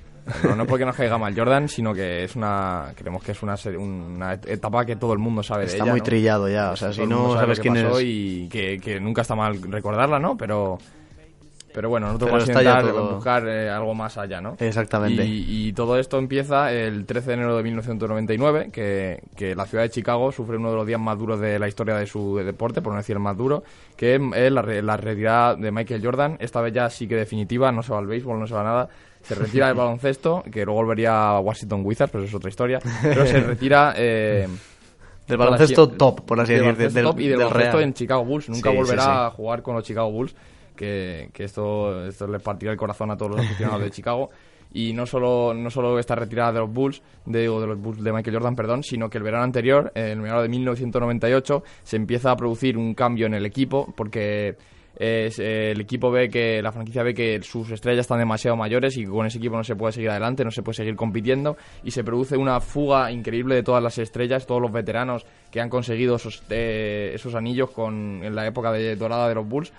No, 0.44 0.56
no 0.56 0.66
porque 0.66 0.86
nos 0.86 0.96
caiga 0.96 1.18
mal 1.18 1.36
Jordan, 1.38 1.68
sino 1.70 1.94
que 1.94 2.24
es 2.24 2.36
una. 2.36 2.92
Creemos 2.96 3.24
que 3.24 3.32
es 3.32 3.42
una, 3.44 3.56
una 3.78 4.34
etapa 4.34 4.86
que 4.86 4.96
todo 4.96 5.14
el 5.14 5.20
mundo 5.20 5.42
sabe 5.44 5.62
de 5.62 5.68
Está 5.72 5.84
ella, 5.84 5.92
muy 5.92 6.00
¿no? 6.00 6.06
trillado 6.06 6.50
ya, 6.50 6.72
o 6.72 6.76
sea, 6.76 6.92
si 6.94 7.06
no 7.06 7.30
sabe 7.34 7.40
sabes 7.42 7.60
quién 7.60 7.74
pasó 7.76 8.00
es... 8.00 8.06
Y 8.06 8.50
que, 8.50 8.80
que 8.80 9.00
nunca 9.00 9.22
está 9.22 9.36
mal 9.36 9.62
recordarla, 9.62 10.20
¿no? 10.20 10.36
Pero. 10.38 10.78
Pero 11.74 11.90
bueno, 11.90 12.08
nosotros 12.08 12.32
vamos 12.32 12.48
a 12.48 12.52
está 12.52 12.64
intentar 12.64 12.92
todo- 12.92 13.16
buscar 13.16 13.48
eh, 13.48 13.70
algo 13.70 13.94
más 13.94 14.18
allá, 14.18 14.42
¿no? 14.42 14.56
Exactamente. 14.58 15.24
Y, 15.24 15.68
y 15.68 15.74
todo 15.74 16.00
esto 16.00 16.18
empieza 16.18 16.72
el 16.74 17.06
13 17.06 17.28
de 17.28 17.34
enero 17.36 17.56
de 17.56 17.62
1999, 17.62 18.70
que, 18.72 19.22
que 19.36 19.54
la 19.54 19.66
ciudad 19.68 19.84
de 19.84 19.92
Chicago 19.92 20.32
sufre 20.32 20.58
uno 20.58 20.72
de 20.72 20.76
los 20.78 20.88
días 20.88 21.00
más 21.00 21.20
duros 21.20 21.40
de 21.40 21.60
la 21.60 21.68
historia 21.68 21.96
de 21.96 22.08
su 22.08 22.38
deporte, 22.38 22.82
por 22.82 22.94
no 22.94 22.98
decir 22.98 23.16
el 23.18 23.22
más 23.22 23.38
duro, 23.38 23.64
que 23.96 24.16
es 24.16 24.52
la, 24.52 24.64
la 24.64 24.98
retirada 24.98 25.56
de 25.56 25.72
Michael 25.72 26.04
Jordan. 26.04 26.38
Esta 26.40 26.62
vez 26.62 26.74
ya 26.74 26.90
sí 26.90 27.08
que 27.08 27.16
definitiva, 27.16 27.72
no 27.72 27.84
se 27.84 27.92
va 27.94 28.00
al 28.00 28.08
béisbol, 28.08 28.40
no 28.40 28.48
se 28.48 28.56
va 28.56 28.62
a 28.62 28.64
nada. 28.64 28.90
Se 29.28 29.36
retira 29.36 29.68
del 29.68 29.76
baloncesto, 29.76 30.44
que 30.52 30.64
luego 30.66 30.82
volvería 30.82 31.30
a 31.30 31.40
Washington 31.40 31.82
Wizards, 31.84 32.12
pero 32.12 32.24
eso 32.24 32.30
es 32.32 32.36
otra 32.36 32.50
historia. 32.50 32.80
Pero 33.02 33.26
se 33.26 33.40
retira... 33.42 33.94
eh, 33.98 34.48
Del 35.28 35.38
baloncesto 35.38 35.90
top, 35.90 36.22
por 36.26 36.40
así 36.40 36.54
del 36.54 36.62
decir, 36.62 36.74
baloncesto 36.74 37.00
del- 37.00 37.06
top 37.08 37.20
y 37.20 37.24
del, 37.28 37.38
del 37.40 37.48
baloncesto 37.48 37.80
en 37.82 37.94
Chicago 37.94 38.24
Bulls. 38.26 38.50
Nunca 38.50 38.72
Sí, 38.72 38.78
volverá 38.78 39.04
sí. 39.04 39.10
a 39.12 39.30
jugar 39.32 39.62
con 39.62 39.76
los 39.76 39.84
Chicago 39.84 40.10
Bulls, 40.12 40.36
que, 40.76 41.30
que 41.34 41.44
esto, 41.44 42.06
esto 42.08 42.28
les 42.28 42.42
partirá 42.42 42.72
el 42.72 42.78
corazón 42.78 43.12
a 43.12 43.18
todos 43.18 43.32
los 43.36 43.46
aficionados 43.46 43.82
de 43.82 43.92
Chicago. 43.92 44.30
Y 44.74 44.94
no 44.94 45.06
solo, 45.06 45.54
no 45.54 45.70
solo 45.70 45.98
esta 45.98 46.14
retirada 46.16 46.52
de 46.52 46.60
los 46.60 46.72
Bulls, 46.72 47.02
de, 47.26 47.42
digo, 47.42 47.60
de 47.62 47.68
los 47.68 47.80
Bulls 47.80 48.04
de 48.04 48.12
Michael 48.14 48.36
Jordan, 48.36 48.56
perdón, 48.56 48.84
sino 48.84 49.10
que 49.10 49.18
el 49.18 49.24
verano 49.24 49.44
anterior, 49.46 49.92
en 49.96 50.06
el 50.06 50.22
verano 50.22 50.42
de 50.42 50.50
1998, 50.50 51.64
se 51.84 51.96
empieza 51.96 52.32
a 52.32 52.36
producir 52.36 52.78
un 52.78 52.94
cambio 52.94 53.28
en 53.28 53.34
el 53.34 53.46
equipo, 53.46 53.92
porque 53.96 54.56
eh, 55.00 55.72
el 55.72 55.82
equipo 55.82 56.10
ve 56.12 56.30
que, 56.30 56.62
la 56.62 56.72
franquicia 56.72 57.04
ve 57.04 57.14
que 57.14 57.42
sus 57.44 57.70
estrellas 57.72 58.02
están 58.02 58.20
demasiado 58.20 58.58
mayores 58.58 58.98
y 58.98 59.06
con 59.06 59.26
ese 59.26 59.38
equipo 59.38 59.56
no 59.56 59.64
se 59.64 59.76
puede 59.76 59.94
seguir 59.94 60.10
adelante, 60.10 60.44
no 60.44 60.52
se 60.52 60.64
puede 60.64 60.76
seguir 60.76 60.96
compitiendo 60.96 61.58
y 61.84 61.92
se 61.92 62.04
produce 62.04 62.38
una 62.38 62.60
fuga 62.60 63.12
increíble 63.12 63.56
de 63.56 63.64
todas 63.64 63.84
las 63.84 63.98
estrellas, 63.98 64.46
todos 64.48 64.62
los 64.62 64.72
veteranos 64.72 65.26
que 65.52 65.62
han 65.62 65.70
conseguido 65.70 66.16
esos, 66.16 66.44
eh, 66.50 67.12
esos 67.14 67.36
anillos 67.36 67.70
con, 67.70 68.22
en 68.24 68.36
la 68.36 68.48
época 68.48 68.72
de, 68.72 68.96
dorada 68.96 69.30
de 69.30 69.36
los 69.36 69.48
Bulls. 69.48 69.72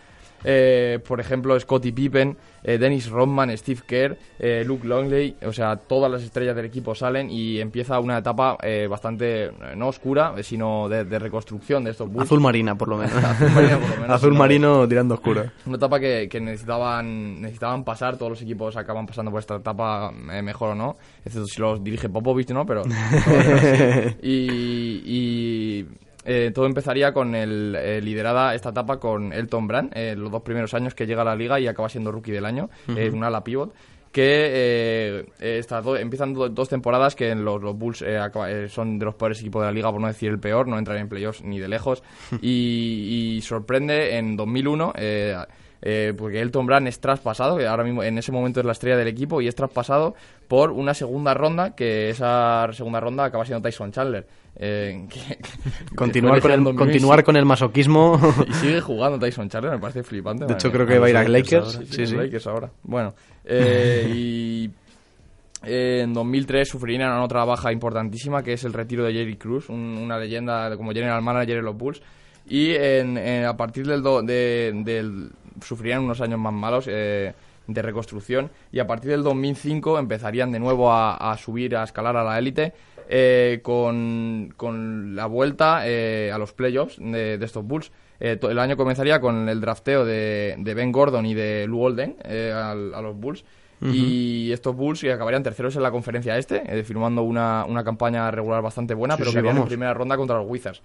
Eh, 0.45 0.99
por 1.07 1.20
ejemplo, 1.20 1.59
Scottie 1.59 1.93
Pippen, 1.93 2.36
eh, 2.62 2.78
Dennis 2.78 3.09
Rodman, 3.09 3.57
Steve 3.57 3.80
Kerr, 3.86 4.16
eh, 4.39 4.62
Luke 4.64 4.86
Longley, 4.86 5.36
o 5.45 5.53
sea, 5.53 5.76
todas 5.76 6.11
las 6.11 6.22
estrellas 6.22 6.55
del 6.55 6.66
equipo 6.66 6.95
salen 6.95 7.30
y 7.30 7.61
empieza 7.61 7.99
una 7.99 8.18
etapa 8.18 8.57
bastante, 8.89 9.51
no 9.76 9.89
oscura, 9.89 10.34
sino 10.43 10.89
de, 10.89 11.05
de 11.05 11.18
reconstrucción 11.18 11.84
de 11.84 11.91
estos 11.91 12.11
Bulls. 12.11 12.26
Azul 12.28 12.41
marina, 12.41 12.74
por 12.76 12.89
lo 12.89 12.99
menos. 12.99 13.12
Azul 13.16 13.51
marina, 13.51 13.78
por 13.78 13.89
lo 13.91 13.97
menos, 13.97 14.11
Azul 14.11 14.32
no, 14.32 14.39
marino 14.39 14.89
tirando 14.89 15.14
oscuro. 15.14 15.45
Una 15.66 15.76
etapa 15.76 15.99
que, 16.01 16.28
que 16.28 16.41
necesitaban 16.41 17.41
necesitaban 17.41 17.84
pasar, 17.84 18.16
todos 18.16 18.30
los 18.30 18.43
equipos 18.43 18.76
acaban 18.76 19.07
pasando 19.07 19.30
por 19.30 19.41
esta 19.41 19.57
etapa, 19.57 20.11
mejor 20.11 20.70
o 20.70 20.74
no, 20.74 20.97
excepto 21.24 21.47
si 21.47 21.61
los 21.61 21.82
dirige 21.82 22.09
Popovich, 22.09 22.51
¿no? 22.51 22.64
Pero... 22.66 22.84
sí. 22.84 22.91
y, 24.22 25.03
y, 25.05 25.86
eh, 26.28 26.50
todo 26.54 26.66
empezaría 26.66 27.12
con 27.12 27.34
el 27.34 27.74
eh, 27.76 28.00
liderada 28.00 28.54
esta 28.54 28.68
etapa 28.70 28.98
con 29.00 29.32
Elton 29.32 29.66
Brand, 29.66 29.92
eh, 29.96 30.14
los 30.16 30.30
dos 30.30 30.42
primeros 30.42 30.74
años 30.74 30.94
que 30.94 31.06
llega 31.06 31.22
a 31.22 31.24
la 31.24 31.34
liga 31.34 31.58
y 31.58 31.66
acaba 31.66 31.88
siendo 31.88 32.12
rookie 32.12 32.32
del 32.32 32.44
año, 32.44 32.68
Ujú. 32.88 32.98
eh, 32.98 33.10
un 33.10 33.24
ala 33.24 33.42
pivot 33.42 33.72
que 34.12 34.24
eh, 34.24 35.26
estas 35.58 35.84
do- 35.84 35.96
empiezan 35.96 36.32
do- 36.32 36.48
dos 36.48 36.68
temporadas 36.68 37.14
que 37.14 37.28
en 37.30 37.44
los, 37.44 37.60
los 37.62 37.76
Bulls 37.76 38.00
eh, 38.02 38.18
eh, 38.48 38.66
son 38.68 38.98
de 38.98 39.04
los 39.04 39.14
peores 39.14 39.38
equipos 39.40 39.60
de 39.62 39.66
la 39.66 39.72
liga, 39.72 39.90
por 39.92 40.00
no 40.00 40.06
decir 40.06 40.30
el 40.30 40.38
peor, 40.40 40.66
no 40.66 40.78
entran 40.78 40.96
en 40.98 41.08
playoffs 41.10 41.42
ni 41.44 41.58
de 41.58 41.68
lejos. 41.68 42.02
y, 42.42 43.36
y 43.36 43.40
sorprende 43.42 44.16
en 44.16 44.34
2001, 44.36 44.94
eh, 45.82 46.12
porque 46.16 46.40
Elton 46.40 46.66
Brand 46.66 46.88
es 46.88 47.00
traspasado, 47.00 47.56
que 47.56 47.66
ahora 47.66 47.84
mismo 47.84 48.02
en 48.02 48.18
ese 48.18 48.32
momento 48.32 48.60
es 48.60 48.66
la 48.66 48.72
estrella 48.72 48.96
del 48.96 49.08
equipo, 49.08 49.40
y 49.40 49.48
es 49.48 49.54
traspasado 49.54 50.14
por 50.48 50.70
una 50.72 50.94
segunda 50.94 51.34
ronda, 51.34 51.74
que 51.76 52.10
esa 52.10 52.68
segunda 52.72 53.00
ronda 53.00 53.24
acaba 53.24 53.44
siendo 53.44 53.62
Tyson 53.62 53.92
Chandler. 53.92 54.26
eh, 54.56 55.06
que- 55.10 55.38
Continuar, 55.94 56.40
con 56.40 56.50
el, 56.50 56.54
elegido 56.56 56.70
en 56.70 56.76
2006. 56.76 56.78
continuar 57.02 57.24
con 57.24 57.36
el 57.36 57.44
masoquismo. 57.44 58.20
Y 58.48 58.52
sigue 58.54 58.80
jugando 58.80 59.18
Tyson 59.18 59.48
Chandler, 59.48 59.72
me 59.74 59.78
parece 59.78 60.02
flipante. 60.02 60.46
De 60.46 60.54
hecho, 60.54 60.72
creo 60.72 60.86
que 60.86 60.98
va 60.98 61.06
a 61.06 61.10
ir 61.10 61.16
a 61.16 61.28
Lakers. 61.28 61.76
ahora. 61.76 61.86
Sí, 61.90 62.06
sí. 62.06 62.16
Lakers 62.16 62.46
ahora. 62.46 62.70
Bueno, 62.82 63.14
eh, 63.44 64.10
y 64.12 64.70
en 65.62 66.12
2003 66.14 66.68
sufrirían 66.68 67.12
otra 67.20 67.44
baja 67.44 67.72
importantísima, 67.72 68.42
que 68.42 68.52
es 68.54 68.64
el 68.64 68.72
retiro 68.72 69.04
de 69.04 69.12
Jerry 69.12 69.36
Cruz, 69.36 69.68
un- 69.68 69.98
una 69.98 70.18
leyenda 70.18 70.76
como 70.76 70.92
general 70.92 71.22
manager 71.22 71.58
en 71.58 71.64
los 71.64 71.76
Bulls. 71.76 72.00
Y 72.50 72.70
en- 72.74 73.18
en- 73.18 73.44
a 73.44 73.56
partir 73.56 73.86
del, 73.86 74.02
do- 74.02 74.22
de- 74.22 74.72
del- 74.84 75.30
sufrirían 75.62 76.02
unos 76.04 76.20
años 76.20 76.38
más 76.38 76.52
malos 76.52 76.86
eh, 76.88 77.32
de 77.66 77.82
reconstrucción 77.82 78.50
y 78.72 78.78
a 78.78 78.86
partir 78.86 79.11
del 79.11 79.22
2005 79.22 79.98
empezarían 79.98 80.50
de 80.52 80.59
nuevo 80.59 80.90
a, 80.92 81.32
a 81.32 81.36
subir, 81.36 81.76
a 81.76 81.84
escalar 81.84 82.16
a 82.16 82.24
la 82.24 82.38
élite 82.38 82.72
eh, 83.11 83.61
con, 83.62 84.52
con 84.56 85.14
la 85.16 85.26
vuelta 85.26 85.82
eh, 85.84 86.30
a 86.32 86.38
los 86.38 86.52
playoffs 86.52 86.96
de, 86.98 87.38
de 87.38 87.44
estos 87.44 87.64
Bulls. 87.64 87.90
Eh, 88.20 88.38
el 88.42 88.59
año 88.59 88.76
comenzaría 88.76 89.20
con 89.20 89.48
el 89.48 89.61
drafteo 89.61 90.04
de, 90.04 90.56
de 90.59 90.74
Ben 90.74 90.90
Gordon 90.92 91.24
y 91.26 91.34
de 91.34 91.66
Lou 91.68 91.82
Olden 91.82 92.16
eh, 92.24 92.52
al- 92.54 92.94
a 92.94 93.00
los 93.02 93.16
Bulls. 93.16 93.44
Y 93.80 94.50
estos 94.50 94.74
Bulls 94.74 95.00
que 95.00 95.12
acabarían 95.12 95.44
terceros 95.44 95.76
en 95.76 95.84
la 95.84 95.92
conferencia 95.92 96.36
este, 96.36 96.62
eh, 96.66 96.82
firmando 96.82 97.22
una, 97.22 97.64
una 97.64 97.84
campaña 97.84 98.28
regular 98.32 98.61
bastante 98.61 98.92
buena, 98.92 99.14
Sí, 99.14 99.18
pero 99.20 99.30
sí, 99.30 99.36
que 99.36 99.40
en 99.62 99.68
primera 99.68 99.94
ronda 99.94 100.16
contra 100.16 100.36
los 100.38 100.46
Wizards. 100.48 100.82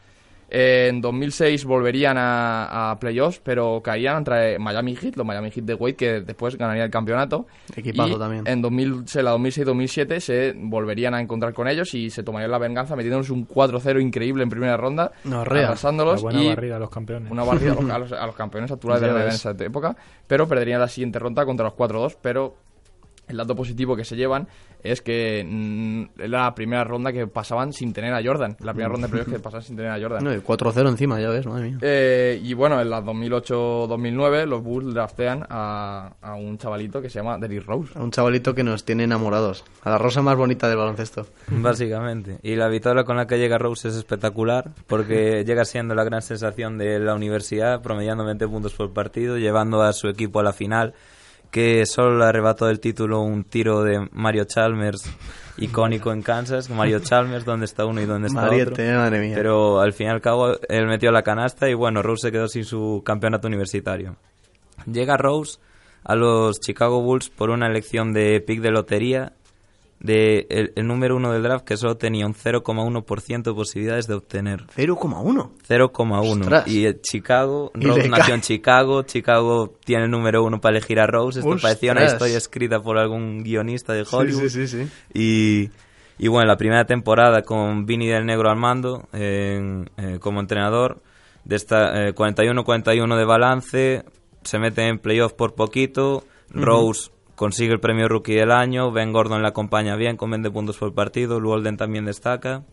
Eh, 0.56 0.88
en 0.89 1.01
2006 1.01 1.66
volverían 1.66 2.16
a, 2.20 2.91
a 2.91 2.99
playoffs, 2.99 3.41
pero 3.43 3.82
caían 3.84 4.18
entre 4.18 4.60
Miami 4.60 4.95
Heat, 4.95 5.16
los 5.16 5.26
Miami 5.26 5.49
Heat 5.49 5.66
de 5.66 5.74
Wade, 5.74 5.95
que 5.95 6.22
después 6.22 6.56
ganaría 6.60 6.84
el 6.84 6.91
campeonato. 6.91 7.47
Equipazo 7.76 8.16
Y 8.16 8.20
también. 8.20 8.43
En 8.45 8.62
2000, 8.62 9.08
se- 9.08 9.24
la 9.24 9.36
2006-2007 9.36 10.20
se 10.20 10.54
volverían 10.56 11.16
a 11.16 11.22
encontrar 11.22 11.54
con 11.54 11.68
ellos 11.68 11.93
y 11.95 12.12
se 12.12 12.22
tomarían 12.22 12.51
la 12.51 12.60
venganza 12.60 12.95
metiéndonos 12.95 13.32
un 13.32 13.47
4-0 13.47 13.99
increíble 13.99 14.43
en 14.43 14.49
primera 14.49 14.78
ronda, 14.78 15.12
No, 15.24 15.41
arrasándolos. 15.41 16.22
Una 16.22 16.32
buena 16.34 16.43
y 16.43 16.47
barrida 16.49 16.76
a 16.76 16.80
los 16.80 16.89
campeones. 16.91 17.32
Una 17.32 17.43
barrida 17.43 17.74
a 17.74 17.97
los, 17.99 18.12
a 18.12 18.32
campeones 18.38 18.72
actuales 18.72 19.01
de 19.01 19.08
la 19.12 19.24
en 19.24 19.30
esa 19.30 19.51
época, 19.58 19.95
pero 20.28 20.47
perderían 20.47 20.80
la 20.80 20.88
siguiente 20.88 21.18
ronda 21.18 21.45
contra 21.45 21.66
los 21.66 21.74
4-2, 21.74 22.18
pero 22.22 22.56
el 23.28 23.38
dato 23.38 23.55
positivo 23.55 23.95
que 23.95 24.03
se 24.03 24.15
llevan 24.15 24.47
es 24.84 25.01
que 25.01 25.45
mm, 25.47 26.19
era 26.19 26.43
la 26.43 26.55
primera 26.55 26.84
ronda 26.84 27.13
que 27.13 27.26
pasaban 27.26 27.71
sin 27.71 27.93
tener 27.93 28.13
a 28.13 28.21
Jordan. 28.21 28.57
La 28.59 28.74
primera 28.74 28.89
ronda 28.89 29.07
de 29.07 29.11
playoffs 29.11 29.32
que 29.32 29.39
pasaban 29.43 29.63
sin 29.63 29.78
tener 29.78 29.91
a 29.91 29.99
Jordan. 29.99 30.24
No, 30.24 30.34
y 30.34 30.38
4-0 30.38 30.89
encima, 30.89 31.21
ya 31.21 31.30
ves, 31.30 31.45
madre 31.45 31.69
mía. 31.69 31.78
Eh, 31.82 32.39
y 32.43 32.53
bueno, 32.53 32.82
en 32.82 32.89
la 32.89 33.01
2008-2009 33.01 34.45
los 34.45 34.61
Bulls 34.61 34.93
draftean 34.93 35.45
a, 35.49 36.13
a 36.21 36.36
un 36.36 36.57
chavalito 36.57 37.01
que 37.01 37.09
se 37.09 37.19
llama 37.19 37.38
Derrick 37.38 37.65
Rose. 37.65 37.97
A 37.97 38.03
un 38.03 38.11
chavalito 38.11 38.53
que 38.53 38.63
nos 38.63 38.84
tiene 38.84 39.05
enamorados. 39.05 39.63
A 39.84 39.89
la 39.89 39.97
rosa 39.97 40.21
más 40.21 40.36
bonita 40.36 40.67
del 40.67 40.78
baloncesto. 40.78 41.28
Básicamente. 41.47 42.39
Y 42.43 42.55
la 42.55 42.67
victoria 42.67 43.05
con 43.05 43.15
la 43.15 43.26
que 43.26 43.38
llega 43.38 43.57
Rose 43.57 43.88
es 43.88 43.95
espectacular 43.95 44.71
porque 44.88 45.43
llega 45.47 45.63
siendo 45.63 45.95
la 45.95 46.03
gran 46.03 46.21
sensación 46.21 46.78
de 46.78 46.99
la 46.99 47.15
universidad, 47.15 47.82
promediando 47.82 48.26
20 48.26 48.47
puntos 48.47 48.74
por 48.74 48.91
partido, 48.91 49.38
llevando 49.38 49.82
a 49.82 49.93
su 49.93 50.09
equipo 50.09 50.41
a 50.41 50.43
la 50.43 50.53
final, 50.53 50.93
que 51.54 51.86
solo 51.86 52.18
le 52.18 52.26
arrebató 52.26 52.68
el 52.68 52.80
título 52.80 53.22
un 53.22 53.43
tiro 53.43 53.84
de 53.84 54.10
Mario 54.12 54.45
Chalmers 54.45 55.08
icónico 55.58 56.12
en 56.12 56.24
Kansas. 56.24 56.68
Mario 56.72 56.99
Chalmers, 56.99 57.45
¿dónde 57.45 57.66
está 57.66 57.86
uno 57.86 58.01
y 58.01 58.06
dónde 58.06 58.28
está 58.28 58.41
Mariette, 58.41 58.72
otro? 58.72 58.84
madre 58.95 59.20
mía. 59.20 59.36
Pero 59.36 59.80
al 59.80 59.93
fin 59.93 60.08
y 60.08 60.10
al 60.10 60.20
cabo 60.20 60.58
él 60.68 60.88
metió 60.88 61.12
la 61.12 61.22
canasta 61.22 61.70
y 61.70 61.76
bueno, 61.76 62.01
Rose 62.01 62.28
se 62.28 62.32
quedó 62.32 62.47
sin 62.47 62.66
su 62.66 63.04
campeonato 63.06 63.47
universitario. 63.47 64.16
Llega 64.91 65.16
Rose 65.16 65.60
a 66.04 66.16
los 66.16 66.60
Chicago 66.60 67.04
Bulls 67.04 67.30
por 67.30 67.51
una 67.51 67.68
elección 67.68 68.14
de 68.14 68.41
pick 68.41 68.60
de 68.60 68.72
lotería 68.72 69.34
de 70.04 70.45
el, 70.49 70.74
el 70.76 70.86
número 70.86 71.16
uno 71.16 71.32
del 71.32 71.41
draft 71.41 71.66
que 71.66 71.78
solo 71.78 71.95
tenía 71.97 72.26
un 72.28 72.36
0,1% 72.36 73.41
de 73.43 73.54
posibilidades 73.54 74.06
de 74.06 74.14
obtener. 74.16 74.68
0,1. 74.76 75.49
0,1. 75.68 76.30
Ostras. 76.41 76.68
Y 76.68 76.86
eh, 76.86 76.99
Chicago, 77.01 77.72
Y 77.74 77.86
Rose 77.88 78.10
nació 78.10 78.36
en 78.36 78.41
Chicago, 78.41 79.04
Chicago 79.04 79.74
tiene 79.86 80.04
el 80.06 80.12
número 80.12 80.43
uno 80.43 80.60
para 80.62 80.78
elegir 80.78 80.99
a 80.99 81.08
Rose. 81.08 81.39
Esto 81.39 81.56
parecía 81.62 81.93
una 81.93 82.01
Ostras. 82.01 82.14
historia 82.22 82.38
escrita 82.38 82.80
por 82.82 82.97
algún 82.99 83.43
guionista 83.43 83.93
de 83.93 84.04
Sí, 84.06 84.16
Hollywood. 84.16 84.41
sí, 84.49 84.68
sí, 84.68 84.68
sí. 84.68 84.88
Y, 85.14 85.70
y 86.24 86.28
bueno, 86.28 86.47
la 86.47 86.58
primera 86.58 86.86
temporada 86.86 87.41
con 87.41 87.86
Vini 87.86 88.08
del 88.08 88.26
Negro 88.26 88.49
al 88.49 88.58
mando 88.58 89.08
en- 89.14 89.89
eh, 89.97 90.20
como 90.20 90.41
entrenador, 90.41 91.01
de 91.45 91.56
esta 91.56 92.08
eh, 92.10 92.14
41-41 92.14 93.18
de 93.18 93.26
balance, 93.26 94.04
se 94.43 94.60
mete 94.60 94.86
en 94.88 94.99
playoff 94.99 95.34
por 95.34 95.56
poquito. 95.56 96.24
Rose 96.49 97.10
consigue 97.43 97.73
el 97.73 97.81
premio 97.81 98.07
Rookie 98.07 98.35
del 98.35 98.51
año, 98.51 98.93
Ben 98.93 99.11
Gordon 99.11 99.41
le 99.41 99.49
acompaña 99.49 99.97
bien 99.97 100.15
con 100.15 100.31
20 100.31 100.49
puntos 100.49 100.77
por 100.77 100.93
partido, 100.93 101.41
Lou 101.41 101.51
Olden 101.51 101.75
también 101.75 102.05
destaca, 102.05 102.63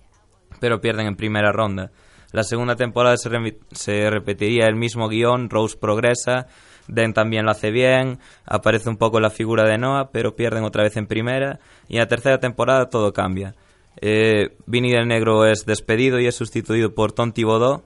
pero 0.60 0.80
pierden 0.80 1.08
en 1.08 1.16
primera 1.16 1.50
ronda. 1.50 1.90
La 2.30 2.44
segunda 2.44 2.76
temporada 2.76 3.16
se, 3.16 4.10
repetiría 4.10 4.66
el 4.68 4.76
mismo 4.76 5.08
guion, 5.08 5.50
Rose 5.50 5.76
progresa, 5.76 6.46
Den 6.86 7.14
también 7.14 7.46
lo 7.46 7.50
hace 7.50 7.72
bien, 7.72 8.20
aparece 8.46 8.88
un 8.88 8.96
poco 8.96 9.18
la 9.18 9.30
figura 9.30 9.64
de 9.64 9.76
Noah, 9.76 10.12
pero 10.12 10.36
pierden 10.36 10.62
otra 10.62 10.84
vez 10.84 10.96
en 10.96 11.08
primera, 11.08 11.58
y 11.88 11.94
en 11.94 12.02
la 12.02 12.06
tercera 12.06 12.38
temporada 12.38 12.88
todo 12.88 13.12
cambia. 13.12 13.56
Eh, 14.00 14.56
Vinny 14.66 14.92
del 14.92 15.08
Negro 15.08 15.46
es 15.46 15.66
despedido 15.66 16.20
y 16.20 16.28
es 16.28 16.36
sustituido 16.36 16.94
por 16.94 17.10
Tom 17.10 17.32
Thibodeau, 17.32 17.82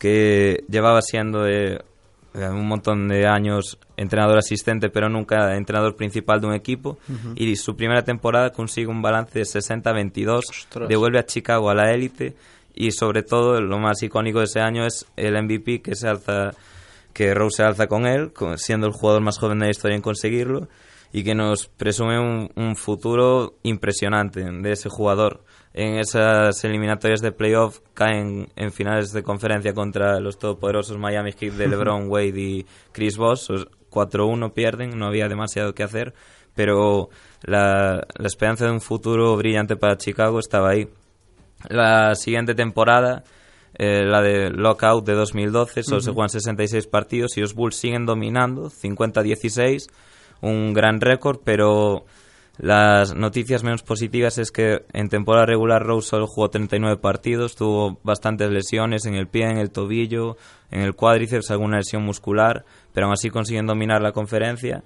que 0.00 0.64
llevaba 0.68 1.00
siendo 1.00 1.46
eh, 1.46 1.78
un 2.50 2.66
montón 2.66 3.08
de 3.08 3.26
años 3.26 3.78
entrenador 3.96 4.38
asistente, 4.38 4.90
pero 4.90 5.08
nunca 5.08 5.56
entrenador 5.56 5.96
principal 5.96 6.40
de 6.40 6.46
un 6.46 6.54
equipo. 6.54 6.98
Ujú. 7.08 7.34
Y 7.36 7.56
su 7.56 7.76
primera 7.76 8.02
temporada 8.02 8.50
consigue 8.50 8.88
un 8.88 9.02
balance 9.02 9.38
de 9.38 9.44
60-22, 9.44 10.38
Ostras. 10.38 10.88
devuelve 10.88 11.18
a 11.18 11.26
Chicago 11.26 11.70
a 11.70 11.74
la 11.74 11.92
élite 11.92 12.34
y 12.74 12.92
sobre 12.92 13.22
todo 13.22 13.60
lo 13.60 13.78
más 13.78 14.02
icónico 14.02 14.38
de 14.38 14.44
ese 14.44 14.60
año 14.60 14.86
es 14.86 15.06
el 15.16 15.40
MVP 15.42 15.82
que 15.82 15.94
se 15.94 16.08
alza 16.08 16.52
que 17.12 17.34
Rose 17.34 17.56
se 17.56 17.62
alza 17.64 17.88
con 17.88 18.06
él, 18.06 18.30
siendo 18.56 18.86
el 18.86 18.92
jugador 18.92 19.22
más 19.22 19.38
joven 19.38 19.58
de 19.58 19.64
la 19.64 19.70
historia 19.72 19.96
en 19.96 20.02
conseguirlo 20.02 20.68
y 21.12 21.24
que 21.24 21.34
nos 21.34 21.66
presume 21.66 22.20
un, 22.20 22.50
un 22.54 22.76
futuro 22.76 23.54
impresionante 23.64 24.40
de 24.44 24.72
ese 24.72 24.88
jugador. 24.88 25.42
En 25.74 25.98
esas 25.98 26.64
eliminatorias 26.64 27.20
de 27.20 27.30
playoff 27.32 27.80
caen 27.94 28.48
en 28.56 28.72
finales 28.72 29.12
de 29.12 29.22
conferencia 29.22 29.74
contra 29.74 30.18
los 30.20 30.38
todopoderosos 30.38 30.98
Miami 30.98 31.32
Heat 31.32 31.52
de 31.54 31.68
LeBron, 31.68 32.06
Wade 32.10 32.40
y 32.40 32.66
Chris 32.92 33.16
Bosh. 33.16 33.50
Os- 33.50 33.68
4-1 33.90 34.52
pierden, 34.52 34.98
no 34.98 35.06
había 35.06 35.28
demasiado 35.28 35.72
que 35.74 35.82
hacer, 35.82 36.12
pero 36.54 37.08
la, 37.42 38.06
la 38.18 38.26
esperanza 38.26 38.66
de 38.66 38.72
un 38.72 38.82
futuro 38.82 39.34
brillante 39.38 39.76
para 39.76 39.96
Chicago 39.96 40.38
estaba 40.40 40.68
ahí. 40.70 40.88
La 41.70 42.14
siguiente 42.14 42.54
temporada, 42.54 43.24
eh, 43.78 44.02
la 44.04 44.20
de 44.20 44.50
Lockout 44.50 45.06
de 45.06 45.14
2012, 45.14 45.82
solo 45.84 46.00
se 46.02 46.10
Ujú. 46.10 46.16
juegan 46.16 46.28
66 46.28 46.86
partidos 46.86 47.38
y 47.38 47.40
los 47.40 47.54
Bulls 47.54 47.76
siguen 47.76 48.04
dominando, 48.04 48.68
50-16, 48.70 49.86
un 50.42 50.74
gran 50.74 51.00
récord, 51.00 51.38
pero 51.42 52.04
las 52.58 53.14
noticias 53.14 53.62
menos 53.62 53.84
positivas 53.84 54.36
es 54.38 54.50
que 54.50 54.84
en 54.92 55.08
temporada 55.08 55.46
regular 55.46 55.80
Rose 55.80 56.08
solo 56.08 56.26
jugó 56.26 56.50
39 56.50 56.96
partidos, 56.96 57.54
tuvo 57.54 58.00
bastantes 58.02 58.50
lesiones 58.50 59.06
en 59.06 59.14
el 59.14 59.28
pie, 59.28 59.44
en 59.44 59.58
el 59.58 59.70
tobillo, 59.70 60.36
en 60.72 60.80
el 60.80 60.94
cuádriceps, 60.94 61.52
alguna 61.52 61.76
lesión 61.78 62.02
muscular, 62.02 62.64
pero 62.92 63.06
aún 63.06 63.12
así 63.12 63.30
consiguen 63.30 63.66
dominar 63.66 64.02
la 64.02 64.10
conferencia 64.10 64.82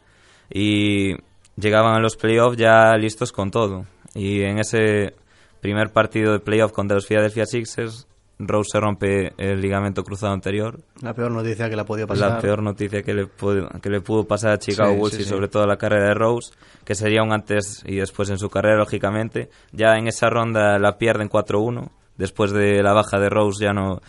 y 0.51 1.15
llegaban 1.57 1.95
a 1.95 2.01
los 2.01 2.17
playoffs 2.17 2.59
ya 2.59 2.95
listos 2.97 3.33
con 3.33 3.51
todo. 3.51 3.87
Y 4.15 4.43
en 4.43 4.59
ese 4.59 5.15
primer 5.63 5.93
partido 5.93 6.33
de 6.33 6.41
playoff 6.41 6.73
contra 6.73 6.97
los 6.97 7.07
Philadelphia 7.07 7.47
Sixers, 7.47 8.07
Rose 8.49 8.71
se 8.73 8.81
rompe 8.81 9.33
el 9.39 9.61
ligamento 9.61 10.03
cruzado 10.05 10.33
anterior. 10.33 10.79
La 11.01 11.15
peor 11.15 11.31
noticia 11.31 11.69
que 11.71 11.77
la 11.77 11.85
podía 11.85 12.07
pasar. 12.07 12.31
La 12.31 12.39
peor 12.41 12.63
noticia 12.63 13.03
que 13.03 13.15
le, 13.15 13.27
pudo, 13.27 13.69
que 13.81 13.91
le 13.91 14.01
pudo 14.01 14.25
pasar 14.25 14.53
a 14.53 14.59
Chicago 14.59 14.93
Sí, 14.93 14.99
Bulls 14.99 15.15
sí, 15.15 15.21
y 15.21 15.25
sí. 15.25 15.31
sobre 15.31 15.49
todo 15.49 15.67
la 15.67 15.77
carrera 15.77 16.09
de 16.09 16.15
Rose, 16.15 16.53
que 16.85 16.95
sería 16.95 17.23
un 17.23 17.33
antes 17.33 17.83
y 17.87 17.97
después 17.97 18.31
en 18.31 18.39
su 18.39 18.51
carrera, 18.51 18.77
lógicamente. 18.79 19.49
Ya 19.73 19.97
en 19.97 20.09
esa 20.09 20.29
ronda 20.29 20.79
la 20.79 20.99
pierden 20.99 21.29
4-1. 21.29 21.89
Después 22.19 22.53
de 22.53 22.83
la 22.83 22.93
baja 22.93 23.19
de 23.19 23.29
Rose 23.31 23.65
ya 23.65 23.73
no... 23.73 24.01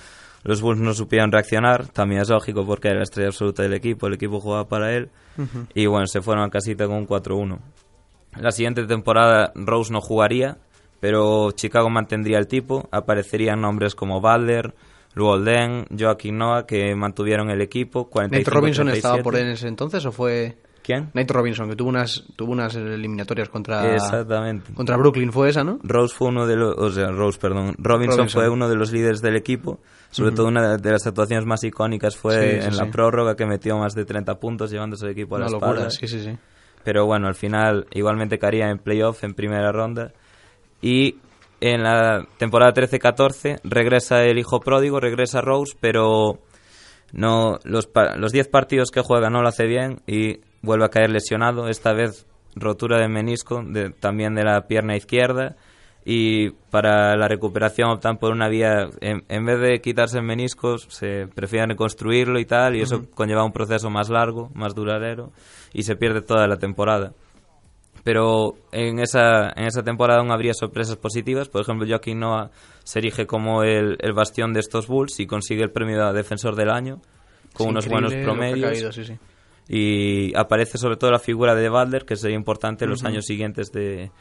Los 0.46 0.62
Bulls 0.62 0.82
no 0.82 0.94
supieron 0.94 1.32
reaccionar. 1.32 1.88
También 1.88 2.22
es 2.22 2.30
lógico 2.30 2.66
porque 2.66 2.90
era 2.90 2.98
la 2.98 3.04
estrella 3.04 3.30
absoluta 3.30 3.64
del 3.64 3.74
equipo. 3.74 4.08
El 4.08 4.16
equipo 4.16 4.42
jugaba 4.42 4.68
para 4.68 4.94
él. 4.94 5.10
Ujú. 5.38 5.68
Y 5.74 5.86
bueno, 5.86 6.06
se 6.06 6.22
fueron 6.22 6.44
a 6.44 6.50
casita 6.50 6.86
con 6.86 6.98
un 6.98 7.08
4-1. 7.08 7.60
La 8.38 8.52
siguiente 8.52 8.84
temporada 8.86 9.52
Rose 9.56 9.94
no 9.94 10.02
jugaría, 10.02 10.58
pero 11.04 11.52
Chicago 11.52 11.90
mantendría 11.90 12.38
el 12.38 12.48
tipo. 12.48 12.88
Aparecerían 12.90 13.60
nombres 13.60 13.94
como 13.94 14.22
Butler, 14.22 14.74
Lou 15.16 15.28
Olden, 15.28 15.86
Joaquín 16.00 16.38
Noah, 16.38 16.66
que 16.66 16.96
mantuvieron 16.96 17.50
el 17.50 17.62
equipo. 17.62 18.10
45, 18.10 18.40
¿Nate 18.50 18.58
Robinson 18.58 18.86
37. 18.86 18.98
estaba 18.98 19.22
por 19.22 19.36
en 19.36 19.48
ese 19.50 19.68
entonces 19.68 20.06
o 20.06 20.14
fue...? 20.14 20.56
¿Quién? 20.82 21.10
Nate 21.14 21.34
Robinson, 21.34 21.70
que 21.70 21.76
tuvo 21.76 21.90
unas, 21.90 22.24
tuvo 22.38 22.54
unas 22.54 22.74
eliminatorias 22.76 23.50
contra... 23.50 23.94
Exactamente. 23.96 24.74
Contra 24.74 24.96
Brooklyn, 24.96 25.34
¿fue 25.34 25.50
esa, 25.50 25.66
no? 25.66 25.78
Rose 25.84 26.16
fue 26.16 26.30
uno 26.30 26.48
de 26.48 26.56
los, 26.56 26.74
o 26.78 26.90
sea, 26.90 27.08
Rose, 27.12 27.38
perdón, 27.38 27.76
Robinson, 27.80 28.20
Robinson. 28.20 28.30
fue 28.30 28.48
uno 28.50 28.70
de 28.70 28.76
los 28.78 28.94
líderes 28.94 29.22
del 29.22 29.36
equipo. 29.36 29.80
Sobre 30.10 30.32
todo 30.32 30.48
una 30.48 30.78
de 30.78 30.92
las 30.92 31.06
actuaciones 31.06 31.46
más 31.46 31.66
icónicas 31.66 32.16
fue 32.16 32.36
Sí, 32.36 32.62
sí, 32.62 32.68
en 32.70 32.78
la 32.78 32.90
prórroga 32.90 33.36
que 33.36 33.46
metió 33.46 33.78
más 33.78 33.94
de 33.94 34.06
30 34.06 34.40
puntos 34.40 34.72
llevándose 34.72 35.06
el 35.06 35.12
equipo 35.12 35.36
a 35.36 35.40
Una 35.40 35.46
la 35.48 35.52
locura, 35.52 35.72
espalda. 35.72 35.90
sí, 35.90 36.08
sí, 36.08 36.22
sí. 36.24 36.38
Pero 36.86 37.06
bueno, 37.06 37.28
al 37.28 37.36
final 37.36 37.88
igualmente 37.92 38.40
caería 38.40 38.70
en 38.70 38.78
playoff 38.78 39.22
en 39.26 39.34
primera 39.34 39.70
ronda. 39.74 40.14
Y 40.84 41.16
en 41.62 41.82
la 41.82 42.28
temporada 42.38 42.74
13-14 42.74 43.62
regresa 43.64 44.24
el 44.24 44.38
hijo 44.38 44.60
pródigo, 44.60 45.00
regresa 45.00 45.40
Rose, 45.42 45.76
pero 45.80 46.40
no 47.14 47.58
los, 47.64 47.88
pa- 47.88 48.16
los 48.18 48.32
10 48.32 48.50
partidos 48.50 48.92
que 48.92 49.02
juega 49.02 49.30
no 49.30 49.42
lo 49.42 49.48
hace 49.48 49.66
bien 49.66 50.02
y 50.06 50.42
vuelve 50.62 50.86
a 50.86 50.90
caer 50.90 51.10
lesionado. 51.10 51.70
Esta 51.70 51.94
vez 51.94 52.28
rotura 52.56 53.00
de 53.00 53.08
menisco 53.08 53.64
de- 53.66 53.92
también 53.92 54.36
de 54.36 54.44
la 54.44 54.68
pierna 54.68 54.96
izquierda 54.98 55.56
y 56.06 56.50
para 56.70 57.16
la 57.16 57.30
recuperación 57.30 57.90
optan 57.90 58.18
por 58.18 58.34
una 58.34 58.50
vía, 58.50 58.90
en, 59.00 59.24
en 59.30 59.46
vez 59.46 59.60
de 59.62 59.80
quitarse 59.80 60.18
el 60.18 60.26
menisco, 60.26 60.78
se 60.78 61.28
prefieren 61.34 61.70
reconstruirlo 61.70 62.40
y 62.40 62.46
tal, 62.46 62.76
y 62.76 62.82
eso 62.82 63.06
conlleva 63.16 63.46
un 63.46 63.54
proceso 63.54 63.90
más 63.90 64.10
largo, 64.10 64.50
más 64.54 64.76
duradero, 64.76 65.32
y 65.72 65.84
se 65.84 65.96
pierde 65.96 66.22
toda 66.22 66.46
la 66.48 66.58
temporada. 66.58 67.14
Pero 68.04 68.56
en 68.72 69.00
esa, 69.00 69.50
en 69.56 69.66
esa 69.66 69.82
temporada 69.82 70.20
aún 70.20 70.32
habría 70.32 70.54
sorpresas 70.54 70.98
positivas. 70.98 71.48
Por 71.48 71.62
ejemplo, 71.62 71.88
Joaquín 71.88 72.20
Noah 72.20 72.52
se 72.84 73.00
erige 73.00 73.26
como 73.26 73.64
el, 73.64 73.98
el 74.00 74.14
bastión 74.14 74.52
de 74.54 74.60
estos 74.60 74.88
Bulls 74.88 75.20
y 75.20 75.26
consigue 75.26 75.64
el 75.64 75.72
premio 75.72 76.06
a 76.06 76.12
Defensor 76.12 76.56
del 76.56 76.70
Año 76.70 77.02
con 77.54 77.70
unos 77.70 77.88
buenos 77.88 78.14
promedios. 78.16 78.72
caído, 78.72 78.92
sí, 78.92 79.06
sí. 79.06 79.14
Y 79.70 80.36
aparece 80.36 80.78
sobre 80.78 80.98
todo 80.98 81.12
la 81.12 81.20
figura 81.20 81.56
de 81.56 81.70
Butler, 81.70 82.04
que 82.04 82.18
sería 82.18 82.36
importante 82.36 82.84
en 82.84 82.92
los 82.92 83.00
Ujú. 83.00 83.08
años 83.08 83.26
siguientes 83.26 83.72
de, 83.72 84.12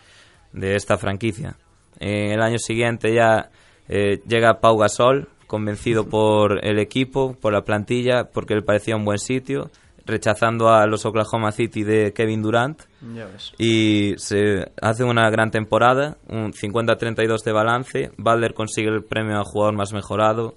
de 0.53 0.77
esta 0.77 0.97
franquicia. 0.97 1.57
En 1.99 2.33
el 2.33 2.41
año 2.41 2.59
siguiente 2.59 3.13
ya 3.13 3.51
eh, 3.89 4.21
llega 4.29 4.61
Pau 4.61 4.79
Gasol, 4.79 5.29
convencido 5.49 6.09
por 6.09 6.65
el 6.65 6.79
equipo, 6.79 7.35
por 7.41 7.53
la 7.53 7.63
plantilla, 7.63 8.31
porque 8.33 8.55
le 8.55 8.63
parecía 8.63 8.97
un 8.97 9.05
buen 9.05 9.19
sitio, 9.19 9.71
rechazando 10.05 10.71
a 10.71 10.87
los 10.87 11.05
Oklahoma 11.07 11.53
City 11.53 11.85
de 11.85 12.13
Kevin 12.13 12.43
Durant. 12.43 12.83
Ya 13.15 13.27
ves. 13.27 13.53
Y 13.59 14.15
se 14.17 14.73
hace 14.81 15.05
una 15.05 15.29
gran 15.31 15.51
temporada, 15.51 16.17
un 16.29 16.53
50-32 16.53 17.43
de 17.45 17.53
balance. 17.53 18.11
Butler 18.17 18.55
consigue 18.55 18.89
el 18.89 19.05
premio 19.05 19.39
a 19.39 19.45
jugador 19.45 19.75
más 19.75 19.93
mejorado. 19.93 20.55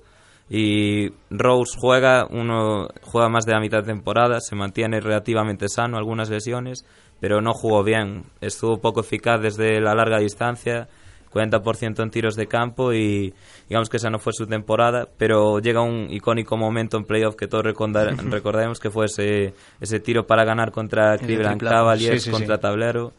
Y 0.49 1.09
Rose 1.31 1.75
juega, 1.79 2.27
uno, 2.29 2.87
juega 3.01 3.29
más 3.29 3.45
de 3.45 3.53
la 3.53 3.59
mitad 3.59 3.79
de 3.79 3.93
temporada, 3.93 4.39
se 4.39 4.55
mantiene 4.55 4.99
relativamente 4.99 5.67
sano, 5.67 5.97
algunas 5.97 6.29
lesiones, 6.29 6.85
pero 7.19 7.41
no 7.41 7.53
jugó 7.53 7.83
bien. 7.83 8.25
Estuvo 8.41 8.79
poco 8.79 9.01
eficaz 9.01 9.41
desde 9.41 9.81
la 9.81 9.95
larga 9.95 10.19
distancia, 10.19 10.87
40% 11.36 12.01
en 12.01 12.09
tiros 12.11 12.36
de 12.36 12.47
campo 12.47 12.93
y 12.93 13.33
digamos 13.67 13.89
que 13.89 13.97
esa 13.97 14.09
no 14.09 14.19
fue 14.19 14.31
su 14.31 14.47
temporada, 14.47 15.07
pero 15.17 15.59
llega 15.59 15.81
un 15.81 16.07
icónico 16.09 16.55
momento 16.55 16.95
en 16.97 17.03
playoff 17.03 17.36
que 17.36 17.47
todos 17.47 17.65
recorda- 17.65 18.15
recordaremos 18.31 18.79
que 18.79 18.89
fue 18.89 19.07
ese, 19.07 19.53
ese 19.81 19.99
tiro 19.99 20.25
para 20.25 20.45
ganar 20.45 20.71
contra 20.71 21.15
El 21.15 21.19
Cleveland 21.19 21.61
Cavaliers 21.61 22.23
sí, 22.23 22.25
sí, 22.25 22.31
contra 22.31 22.55
sí. 22.55 22.61
tablero, 22.61 23.11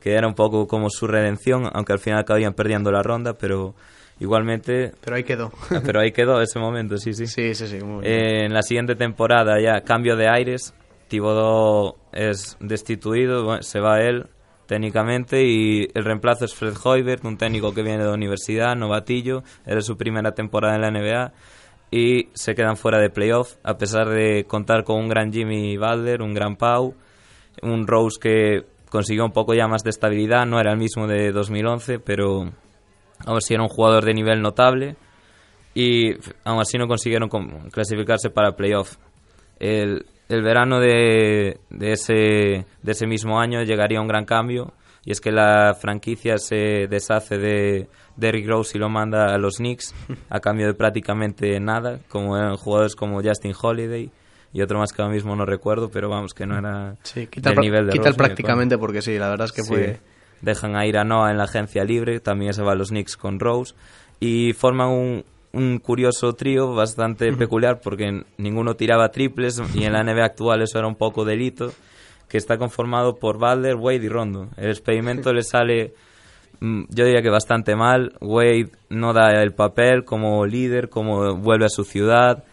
que 0.00 0.14
era 0.14 0.26
un 0.26 0.34
poco 0.34 0.66
como 0.66 0.90
su 0.90 1.06
redención, 1.06 1.68
aunque 1.72 1.92
al 1.92 1.98
final 2.00 2.20
acabarían 2.20 2.54
perdiendo 2.54 2.90
la 2.90 3.02
ronda, 3.02 3.34
pero 3.34 3.74
igualmente... 4.18 4.92
Pero 5.02 5.16
ahí 5.16 5.22
quedó. 5.24 5.52
pero 5.84 6.00
ahí 6.00 6.10
quedó 6.12 6.40
ese 6.40 6.58
momento, 6.58 6.96
sí, 6.98 7.12
sí. 7.12 7.26
Sí, 7.26 7.54
sí, 7.54 7.66
sí. 7.66 7.78
Eh, 8.02 8.46
en 8.46 8.52
la 8.52 8.62
siguiente 8.62 8.94
temporada 8.96 9.60
ya 9.62 9.80
cambio 9.82 10.16
de 10.16 10.28
aires, 10.28 10.74
Thibodeau 11.08 11.96
es 12.12 12.56
destituido, 12.60 13.44
bueno, 13.44 13.62
se 13.62 13.80
va 13.80 14.00
él 14.00 14.26
técnicamente 14.70 15.44
y 15.44 15.88
el 15.94 16.04
reemplazo 16.04 16.44
es 16.44 16.54
Fred 16.54 16.74
Hoiberg, 16.84 17.26
un 17.26 17.36
técnico 17.36 17.74
que 17.74 17.82
viene 17.82 17.98
de 17.98 18.04
la 18.04 18.14
universidad, 18.14 18.76
novatillo, 18.76 19.42
era 19.66 19.80
su 19.80 19.96
primera 19.96 20.30
temporada 20.30 20.76
en 20.76 20.80
la 20.82 20.92
NBA 20.92 21.32
y 21.90 22.28
se 22.34 22.54
quedan 22.54 22.76
fuera 22.76 23.00
de 23.00 23.10
playoff 23.10 23.56
a 23.64 23.76
pesar 23.76 24.08
de 24.08 24.44
contar 24.46 24.84
con 24.84 25.00
un 25.00 25.08
gran 25.08 25.32
Jimmy 25.32 25.76
Butler, 25.76 26.22
un 26.22 26.34
gran 26.34 26.54
Pau, 26.54 26.94
un 27.62 27.84
Rose 27.88 28.20
que 28.22 28.64
consiguió 28.88 29.24
un 29.24 29.32
poco 29.32 29.54
ya 29.54 29.66
más 29.66 29.82
de 29.82 29.90
estabilidad, 29.90 30.46
no 30.46 30.60
era 30.60 30.70
el 30.70 30.78
mismo 30.78 31.08
de 31.08 31.32
2011, 31.32 31.98
pero 31.98 32.42
aún 33.26 33.36
así 33.36 33.54
era 33.54 33.64
un 33.64 33.68
jugador 33.68 34.04
de 34.04 34.14
nivel 34.14 34.40
notable 34.40 34.94
y 35.74 36.12
aún 36.44 36.60
así 36.60 36.78
no 36.78 36.86
consiguieron 36.86 37.28
clasificarse 37.72 38.30
para 38.30 38.54
playoff. 38.54 38.98
El 40.30 40.42
verano 40.42 40.80
de, 40.80 41.58
de, 41.70 41.92
ese, 41.92 42.14
de 42.82 42.92
ese 42.92 43.06
mismo 43.06 43.38
año 43.40 43.62
llegaría 43.62 44.00
un 44.00 44.08
gran 44.08 44.24
cambio 44.24 44.72
y 45.04 45.12
es 45.12 45.20
que 45.20 45.30
la 45.32 45.74
franquicia 45.74 46.38
se 46.38 46.86
deshace 46.88 47.38
de 47.38 47.88
Derrick 48.16 48.46
Rose 48.48 48.76
y 48.76 48.80
lo 48.80 48.88
manda 48.88 49.34
a 49.34 49.38
los 49.38 49.56
Knicks 49.56 49.94
a 50.30 50.40
cambio 50.40 50.66
de 50.66 50.74
prácticamente 50.74 51.58
nada, 51.60 51.98
como 52.08 52.36
eran 52.36 52.56
jugadores 52.56 52.94
como 52.96 53.22
Justin 53.22 53.54
Holiday 53.60 54.10
y 54.52 54.62
otro 54.62 54.78
más 54.78 54.92
que 54.92 55.00
ahora 55.02 55.14
mismo 55.14 55.34
no 55.36 55.44
recuerdo, 55.46 55.90
pero 55.90 56.08
vamos, 56.08 56.34
que 56.34 56.46
no 56.46 56.58
era 56.58 56.96
Sí, 57.02 57.26
quita, 57.28 57.50
del 57.50 57.58
el, 57.58 57.64
nivel 57.64 57.86
de 57.86 57.92
quita 57.92 58.06
Rose 58.06 58.16
prácticamente 58.18 58.78
porque 58.78 59.00
sí, 59.02 59.18
la 59.18 59.28
verdad 59.28 59.46
es 59.46 59.52
que 59.52 59.62
Sí. 59.62 59.68
fue... 59.68 60.00
Dejan 60.42 60.74
a 60.74 60.86
ir 60.86 60.96
a 60.96 61.04
Noah 61.04 61.30
en 61.30 61.36
la 61.36 61.44
agencia 61.44 61.84
libre, 61.84 62.18
también 62.18 62.54
se 62.54 62.62
va 62.62 62.72
a 62.72 62.74
los 62.74 62.88
Knicks 62.88 63.18
con 63.18 63.38
Rose 63.38 63.74
y 64.20 64.54
forman 64.54 64.88
un, 64.88 65.24
un 65.52 65.78
curioso 65.78 66.32
trío 66.34 66.74
bastante 66.74 67.32
peculiar 67.32 67.80
porque 67.80 68.24
ninguno 68.38 68.74
tiraba 68.74 69.10
triples 69.10 69.60
y 69.74 69.84
en 69.84 69.92
la 69.92 70.02
NBA 70.02 70.24
actual 70.24 70.62
eso 70.62 70.78
era 70.78 70.86
un 70.86 70.94
poco 70.94 71.24
delito, 71.24 71.72
que 72.28 72.38
está 72.38 72.56
conformado 72.58 73.16
por 73.16 73.38
Butler, 73.38 73.74
Wade 73.74 74.04
y 74.04 74.08
Rondo. 74.08 74.48
El 74.56 74.70
experimento 74.70 75.32
le 75.32 75.42
sale, 75.42 75.94
mm, 76.60 76.84
yo 76.88 77.04
diría 77.04 77.22
que 77.22 77.30
bastante 77.30 77.74
mal. 77.74 78.12
Wade 78.20 78.70
no 78.88 79.12
da 79.12 79.42
el 79.42 79.52
papel 79.52 80.04
como 80.04 80.46
líder, 80.46 80.88
como 80.88 81.36
vuelve 81.36 81.66
a 81.66 81.70
su 81.70 81.82
ciudad. 81.82 82.44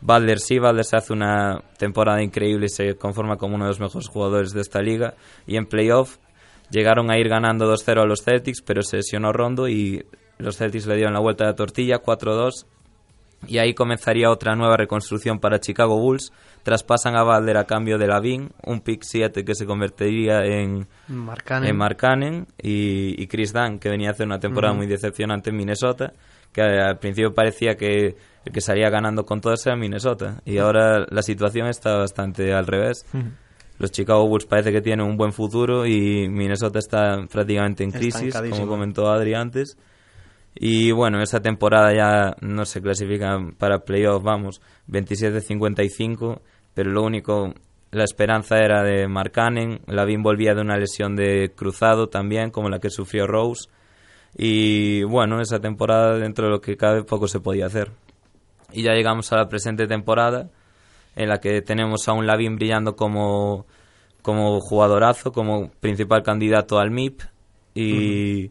Butler 0.00 0.38
sí, 0.38 0.58
Butler 0.58 0.84
se 0.84 0.96
hace 0.96 1.12
una 1.12 1.62
temporada 1.76 2.22
increíble 2.22 2.66
y 2.66 2.70
se 2.70 2.94
conforma 2.96 3.36
como 3.36 3.56
uno 3.56 3.64
de 3.64 3.70
los 3.70 3.80
mejores 3.80 4.08
jugadores 4.08 4.52
de 4.52 4.62
esta 4.62 4.80
liga. 4.80 5.14
Y 5.46 5.56
en 5.56 5.66
playoff 5.66 6.16
llegaron 6.70 7.10
a 7.10 7.18
ir 7.18 7.28
ganando 7.28 7.70
2-0 7.70 8.00
a 8.00 8.06
los 8.06 8.22
Celtics, 8.22 8.62
pero 8.62 8.82
se 8.82 8.98
lesionó 8.98 9.32
Rondo 9.32 9.68
y 9.68 10.06
los 10.38 10.56
Celtics 10.56 10.86
le 10.86 10.96
dieron 10.96 11.14
la 11.14 11.20
vuelta 11.20 11.44
de 11.44 11.50
la 11.50 11.56
tortilla, 11.56 12.02
4-2. 12.02 12.66
Y 13.46 13.58
ahí 13.58 13.72
comenzaría 13.72 14.30
otra 14.30 14.56
nueva 14.56 14.76
reconstrucción 14.76 15.38
para 15.38 15.60
Chicago 15.60 15.98
Bulls. 15.98 16.32
Traspasan 16.64 17.16
a 17.16 17.22
Butler 17.22 17.56
a 17.56 17.64
cambio 17.64 17.96
de 17.96 18.08
Lavin, 18.08 18.50
un 18.64 18.80
pick 18.80 19.02
7 19.04 19.44
que 19.44 19.54
se 19.54 19.64
convertiría 19.64 20.44
en 20.44 20.88
Markkanen. 21.06 21.70
en 21.70 21.76
Markkanen 21.76 22.46
y, 22.60 23.20
y 23.22 23.26
Chris 23.28 23.52
Dunn, 23.52 23.78
que 23.78 23.88
venía 23.88 24.08
a 24.08 24.12
hacer 24.12 24.26
una 24.26 24.40
temporada 24.40 24.74
muy 24.74 24.86
decepcionante 24.86 25.50
en 25.50 25.56
Minnesota, 25.56 26.12
que 26.52 26.62
al 26.62 26.98
principio 26.98 27.32
parecía 27.32 27.76
que 27.76 28.16
el 28.44 28.52
que 28.52 28.60
salía 28.60 28.90
ganando 28.90 29.24
con 29.24 29.40
todo 29.40 29.54
era 29.64 29.76
Minnesota. 29.76 30.42
Y 30.44 30.58
ahora 30.58 31.06
la 31.08 31.22
situación 31.22 31.68
está 31.68 31.96
bastante 31.96 32.52
al 32.52 32.66
revés. 32.66 33.06
Los 33.78 33.92
Chicago 33.92 34.26
Bulls 34.26 34.46
parece 34.46 34.72
que 34.72 34.80
tienen 34.80 35.06
un 35.06 35.16
buen 35.16 35.32
futuro 35.32 35.86
y 35.86 36.28
Minnesota 36.28 36.80
está 36.80 37.24
prácticamente 37.30 37.84
en 37.84 37.92
crisis, 37.92 38.34
como 38.50 38.66
comentó 38.66 39.08
Adri 39.08 39.34
antes. 39.34 39.76
Y 40.54 40.90
bueno, 40.90 41.22
esta 41.22 41.40
temporada 41.40 41.94
ya 41.94 42.36
no 42.40 42.64
se 42.64 42.80
clasifican 42.80 43.52
para 43.52 43.84
playoff, 43.84 44.22
vamos, 44.22 44.60
27-55, 44.88 46.40
pero 46.74 46.90
lo 46.90 47.02
único, 47.02 47.54
la 47.90 48.04
esperanza 48.04 48.58
era 48.58 48.82
de 48.82 49.06
Markkanen, 49.06 49.80
Lavin 49.86 50.22
volvía 50.22 50.54
de 50.54 50.60
una 50.60 50.76
lesión 50.76 51.14
de 51.14 51.52
cruzado 51.54 52.08
también, 52.08 52.50
como 52.50 52.68
la 52.68 52.80
que 52.80 52.90
sufrió 52.90 53.26
Rose, 53.26 53.68
y 54.36 55.04
bueno, 55.04 55.40
esa 55.40 55.60
temporada 55.60 56.18
dentro 56.18 56.46
de 56.46 56.50
lo 56.50 56.60
que 56.60 56.76
cabe 56.76 57.04
poco 57.04 57.28
se 57.28 57.40
podía 57.40 57.66
hacer. 57.66 57.92
Y 58.72 58.82
ya 58.82 58.92
llegamos 58.92 59.32
a 59.32 59.36
la 59.36 59.48
presente 59.48 59.86
temporada, 59.86 60.50
en 61.16 61.28
la 61.28 61.38
que 61.38 61.62
tenemos 61.62 62.08
a 62.08 62.12
un 62.12 62.26
Lavin 62.26 62.56
brillando 62.56 62.96
como, 62.96 63.66
como 64.22 64.60
jugadorazo, 64.60 65.32
como 65.32 65.70
principal 65.80 66.22
candidato 66.22 66.78
al 66.78 66.90
MIP, 66.90 67.22
y 67.74 68.50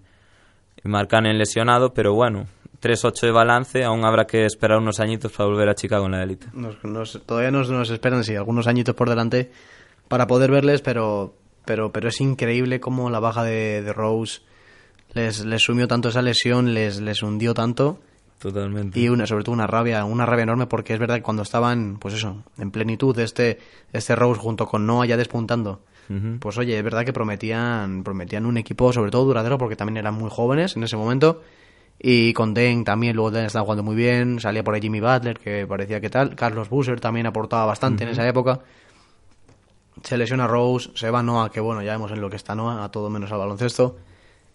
Markkanen 0.84 1.38
lesionado, 1.38 1.94
pero 1.94 2.14
bueno, 2.14 2.46
3-8 2.82 3.22
de 3.22 3.32
balance, 3.32 3.84
aún 3.84 4.06
habrá 4.06 4.26
que 4.28 4.46
esperar 4.46 4.78
unos 4.78 5.00
añitos 5.00 5.32
para 5.32 5.50
volver 5.50 5.70
a 5.70 5.76
Chicago 5.76 6.06
en 6.06 6.12
la 6.12 6.24
élite. 6.24 6.48
Nos- 6.54 6.84
nos- 6.84 7.22
todavía 7.26 7.52
nos, 7.52 7.70
nos 7.70 7.90
esperan, 7.90 8.24
sí, 8.24 8.36
algunos 8.36 8.68
añitos 8.68 8.96
por 8.96 9.10
delante 9.10 9.52
para 10.08 10.28
poder 10.28 10.52
verles, 10.52 10.82
pero, 10.82 11.34
pero, 11.66 11.92
pero 11.92 12.10
es 12.10 12.22
increíble 12.22 12.80
cómo 12.80 13.10
la 13.10 13.20
baja 13.20 13.44
de, 13.44 13.82
de 13.82 13.94
Rose 13.94 14.42
les, 15.14 15.44
les 15.46 15.62
sumió 15.64 15.88
tanto 15.88 16.10
esa 16.10 16.22
lesión, 16.22 16.74
les, 16.74 17.02
les 17.02 17.24
hundió 17.24 17.54
tanto. 17.54 18.00
Totalmente. 18.40 19.00
Y 19.00 19.10
una, 19.10 19.26
sobre 19.26 19.44
todo 19.44 19.54
una 19.54 19.66
rabia, 19.66 20.06
una 20.06 20.26
rabia 20.28 20.44
enorme 20.44 20.68
porque 20.68 20.94
es 20.94 21.00
verdad 21.00 21.16
que 21.16 21.24
cuando 21.24 21.42
estaban, 21.42 21.98
pues 21.98 22.14
eso, 22.14 22.44
en 22.60 22.70
plenitud 22.70 23.18
este, 23.20 23.58
este 23.92 24.16
Rose 24.16 24.40
junto 24.40 24.68
con 24.68 24.86
Noah 24.86 25.08
ya 25.08 25.18
despuntando, 25.18 25.82
Pues 26.40 26.58
oye, 26.58 26.78
es 26.78 26.84
verdad 26.84 27.04
que 27.04 27.14
prometían, 27.14 28.04
prometían 28.04 28.46
un 28.46 28.58
equipo 28.58 28.94
sobre 28.94 29.12
todo 29.12 29.26
duradero 29.26 29.58
porque 29.58 29.76
también 29.76 29.98
eran 29.98 30.14
muy 30.14 30.30
jóvenes 30.30 30.76
en 30.76 30.84
ese 30.84 30.96
momento. 30.96 31.42
Y 32.00 32.32
con 32.34 32.54
Den 32.54 32.84
también, 32.84 33.16
luego 33.16 33.32
Den 33.32 33.46
estaba 33.46 33.64
jugando 33.64 33.84
muy 33.84 33.96
bien, 33.96 34.40
salía 34.40 34.64
por 34.64 34.76
ahí 34.76 34.82
Jimmy 34.82 35.00
Butler, 35.00 35.40
que 35.40 35.66
parecía 35.68 36.00
que 36.00 36.10
tal. 36.10 36.36
Carlos 36.36 36.70
Busser 36.70 37.00
también 37.00 37.26
aportaba 37.26 37.66
bastante 37.66 38.04
en 38.04 38.12
esa 38.12 38.28
época. 38.28 38.60
Se 40.04 40.16
lesiona 40.18 40.46
Rose, 40.48 40.92
se 40.94 41.10
va 41.10 41.24
Noah, 41.24 41.50
que 41.50 41.60
bueno, 41.60 41.82
ya 41.82 41.94
vemos 41.94 42.12
en 42.12 42.22
lo 42.22 42.30
que 42.30 42.36
está 42.36 42.54
Noah, 42.54 42.84
a 42.84 42.92
todo 42.92 43.10
menos 43.10 43.32
al 43.32 43.40
baloncesto. 43.40 43.98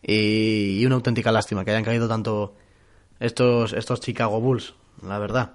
Y, 0.02 0.78
y 0.80 0.86
una 0.86 0.94
auténtica 0.94 1.32
lástima 1.32 1.64
que 1.64 1.72
hayan 1.72 1.84
caído 1.84 2.08
tanto 2.08 2.54
estos, 3.18 3.72
estos 3.72 4.00
Chicago 4.00 4.40
Bulls, 4.40 4.74
la 5.06 5.18
verdad. 5.18 5.54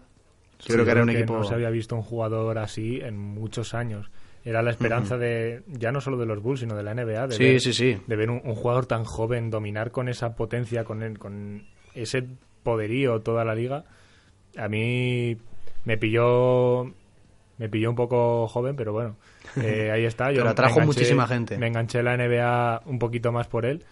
Yo 0.60 0.66
Sí, 0.66 0.74
creo 0.74 0.86
que 0.86 0.91
era 0.91 1.04
un 1.04 1.10
equipo... 1.10 1.38
No 1.38 1.43
se 1.43 1.54
había 1.54 1.70
visto 1.70 1.95
un 1.95 2.02
jugador 2.02 2.58
así 2.58 3.00
en 3.02 3.18
muchos 3.18 3.74
años. 3.74 4.10
Era 4.46 4.62
la 4.62 4.72
esperanza 4.72 5.18
de, 5.18 5.62
ya 5.68 5.92
no 5.92 6.00
solo 6.02 6.18
de 6.18 6.26
los 6.26 6.42
Bulls, 6.42 6.62
sino 6.62 6.76
de 6.76 6.84
la 6.84 6.94
NBA. 6.94 7.28
De 7.28 7.36
Sí, 7.36 7.44
ver, 7.44 7.62
sí, 7.62 7.74
sí. 7.74 7.98
De 8.08 8.16
ver 8.16 8.30
un, 8.30 8.42
un 8.44 8.56
jugador 8.56 8.86
tan 8.86 9.04
joven 9.04 9.50
dominar 9.50 9.92
con 9.92 10.08
esa 10.10 10.36
potencia, 10.36 10.84
con, 10.86 11.04
el- 11.04 11.20
con 11.20 11.64
ese 11.96 12.24
poderío 12.64 13.22
toda 13.22 13.44
la 13.44 13.56
liga. 13.56 13.84
A 14.58 14.68
mí 14.70 15.38
me 15.86 15.98
pilló 15.98 16.86
Me 17.58 17.70
pilló 17.70 17.90
un 17.90 17.96
poco 17.96 18.48
joven, 18.48 18.76
pero 18.76 18.94
bueno, 18.94 19.16
eh, 19.62 19.90
ahí 19.92 20.06
está. 20.06 20.32
Yo 20.32 20.38
pero 20.42 20.50
atrajo 20.52 20.80
muchísima 20.82 21.28
gente. 21.28 21.58
Me 21.58 21.68
enganché 21.68 22.04
la 22.04 22.16
NBA 22.16 22.84
un 22.86 23.00
poquito 23.00 23.32
más 23.32 23.48
por 23.48 23.66
él. 23.66 23.84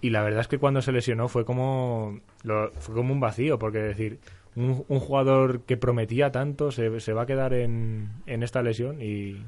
Y 0.00 0.10
la 0.10 0.22
verdad 0.22 0.40
es 0.40 0.48
que 0.48 0.58
cuando 0.58 0.82
se 0.82 0.90
lesionó 0.92 1.28
fue 1.28 1.44
como, 1.44 2.20
fue 2.80 2.94
como 2.94 3.12
un 3.12 3.20
vacío, 3.20 3.58
porque 3.58 3.78
decir, 3.78 4.18
un, 4.54 4.84
un 4.88 5.00
jugador 5.00 5.60
que 5.62 5.76
prometía 5.78 6.30
tanto 6.30 6.70
se, 6.72 7.00
se 7.00 7.12
va 7.14 7.22
a 7.22 7.26
quedar 7.26 7.54
en, 7.54 8.08
en 8.26 8.42
esta 8.42 8.62
lesión 8.62 9.00
y, 9.00 9.42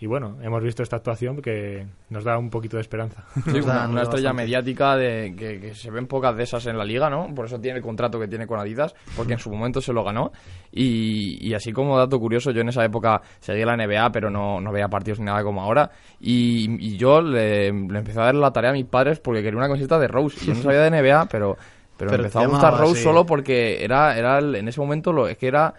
y 0.00 0.06
bueno, 0.06 0.36
hemos 0.42 0.62
visto 0.62 0.84
esta 0.84 0.96
actuación 0.96 1.42
que 1.42 1.84
nos 2.10 2.22
da 2.22 2.38
un 2.38 2.50
poquito 2.50 2.76
de 2.76 2.82
esperanza. 2.82 3.24
Sí, 3.44 3.58
una, 3.62 4.02
estrella 4.02 4.32
mediática 4.32 4.96
de 4.96 5.34
que, 5.36 5.74
se 5.74 5.90
ven 5.90 6.06
pocas 6.06 6.36
de 6.36 6.44
esas 6.44 6.66
en 6.66 6.78
la 6.78 6.84
liga, 6.84 7.10
¿no? 7.10 7.34
Por 7.34 7.46
eso 7.46 7.58
tiene 7.58 7.78
el 7.78 7.82
contrato 7.82 8.20
que 8.20 8.28
tiene 8.28 8.46
con 8.46 8.60
Adidas, 8.60 8.94
porque 9.16 9.32
en 9.32 9.40
su 9.40 9.50
momento 9.50 9.80
se 9.80 9.92
lo 9.92 10.04
ganó. 10.04 10.30
Y, 10.70 11.52
así 11.52 11.72
como 11.72 11.98
dato 11.98 12.20
curioso, 12.20 12.52
yo 12.52 12.60
en 12.60 12.68
esa 12.68 12.84
época 12.84 13.22
seguía 13.40 13.66
la 13.66 13.76
NBA, 13.76 14.12
pero 14.12 14.30
no, 14.30 14.60
no 14.60 14.70
veía 14.70 14.88
partidos 14.88 15.18
ni 15.18 15.26
nada 15.26 15.42
como 15.42 15.62
ahora. 15.62 15.90
Y, 16.20 16.96
yo 16.96 17.20
le, 17.20 17.66
empecé 17.66 18.20
a 18.20 18.24
dar 18.24 18.36
la 18.36 18.52
tarea 18.52 18.70
a 18.70 18.74
mis 18.74 18.86
padres 18.86 19.18
porque 19.18 19.42
quería 19.42 19.58
una 19.58 19.66
camiseta 19.66 19.98
de 19.98 20.06
Rose. 20.06 20.38
Y 20.42 20.46
yo 20.46 20.54
no 20.54 20.62
sabía 20.62 20.80
de 20.80 20.90
NBA, 20.90 21.26
pero 21.26 21.56
pero, 21.98 22.14
empezó 22.14 22.38
a 22.38 22.46
gustar 22.46 22.78
Rose 22.78 23.02
solo 23.02 23.26
porque 23.26 23.84
era, 23.84 24.16
era 24.16 24.38
en 24.38 24.68
ese 24.68 24.80
momento 24.80 25.12
lo, 25.12 25.26
es 25.26 25.36
que 25.36 25.48
era 25.48 25.74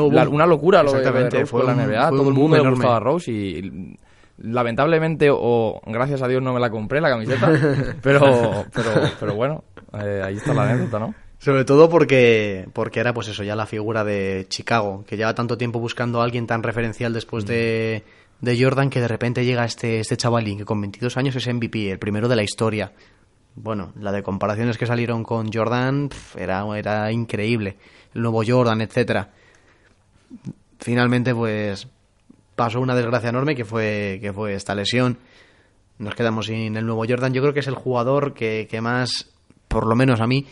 una 0.00 0.46
locura 0.46 0.82
lo 0.82 0.92
de 0.92 1.10
Rose 1.10 1.46
fue 1.46 1.64
la 1.64 1.74
NBA. 1.74 2.10
Todo 2.10 2.28
el 2.28 2.34
mundo 2.34 2.56
le 2.56 2.70
gustaba 2.70 3.00
Rose 3.00 3.30
y 3.30 3.96
lamentablemente 4.38 5.28
o 5.30 5.80
gracias 5.86 6.22
a 6.22 6.28
Dios 6.28 6.42
no 6.42 6.52
me 6.54 6.60
la 6.60 6.70
compré 6.70 7.00
la 7.00 7.10
camiseta, 7.10 7.50
pero, 8.02 8.64
pero, 8.72 8.90
pero 9.18 9.34
bueno, 9.34 9.64
eh, 9.92 10.22
ahí 10.24 10.36
está 10.36 10.54
la 10.54 10.70
anécdota, 10.70 10.98
¿no? 10.98 11.14
Sobre 11.38 11.64
todo 11.64 11.90
porque, 11.90 12.66
porque 12.72 13.00
era 13.00 13.12
pues 13.12 13.28
eso, 13.28 13.42
ya 13.42 13.54
la 13.54 13.66
figura 13.66 14.02
de 14.02 14.46
Chicago, 14.48 15.04
que 15.06 15.16
lleva 15.16 15.34
tanto 15.34 15.58
tiempo 15.58 15.78
buscando 15.78 16.20
a 16.20 16.24
alguien 16.24 16.46
tan 16.46 16.62
referencial 16.62 17.12
después 17.12 17.44
de, 17.44 18.02
de 18.40 18.62
Jordan 18.62 18.88
que 18.88 19.00
de 19.00 19.08
repente 19.08 19.44
llega 19.44 19.64
este, 19.64 20.00
este 20.00 20.16
chavalín 20.16 20.58
que 20.58 20.64
con 20.64 20.80
22 20.80 21.16
años 21.16 21.36
es 21.36 21.46
MVP, 21.46 21.90
el 21.90 21.98
primero 21.98 22.28
de 22.28 22.36
la 22.36 22.42
historia 22.42 22.92
bueno, 23.56 23.92
la 24.00 24.12
de 24.12 24.22
comparaciones 24.22 24.78
que 24.78 24.86
salieron 24.86 25.22
con 25.22 25.52
Jordan 25.52 26.10
era, 26.36 26.64
era 26.76 27.12
increíble. 27.12 27.76
El 28.14 28.22
nuevo 28.22 28.42
Jordan, 28.46 28.80
etcétera. 28.80 29.30
Finalmente, 30.78 31.34
pues 31.34 31.86
pasó 32.56 32.80
una 32.80 32.94
desgracia 32.94 33.30
enorme 33.30 33.54
que 33.54 33.64
fue, 33.64 34.18
que 34.20 34.32
fue 34.32 34.54
esta 34.54 34.74
lesión. 34.74 35.18
Nos 35.98 36.14
quedamos 36.14 36.46
sin 36.46 36.76
el 36.76 36.84
nuevo 36.84 37.04
Jordan. 37.08 37.32
Yo 37.32 37.42
creo 37.42 37.54
que 37.54 37.60
es 37.60 37.68
el 37.68 37.74
jugador 37.74 38.34
que, 38.34 38.66
que 38.68 38.80
más, 38.80 39.30
por 39.68 39.86
lo 39.86 39.94
menos 39.94 40.20
a 40.20 40.26
mí, 40.26 40.46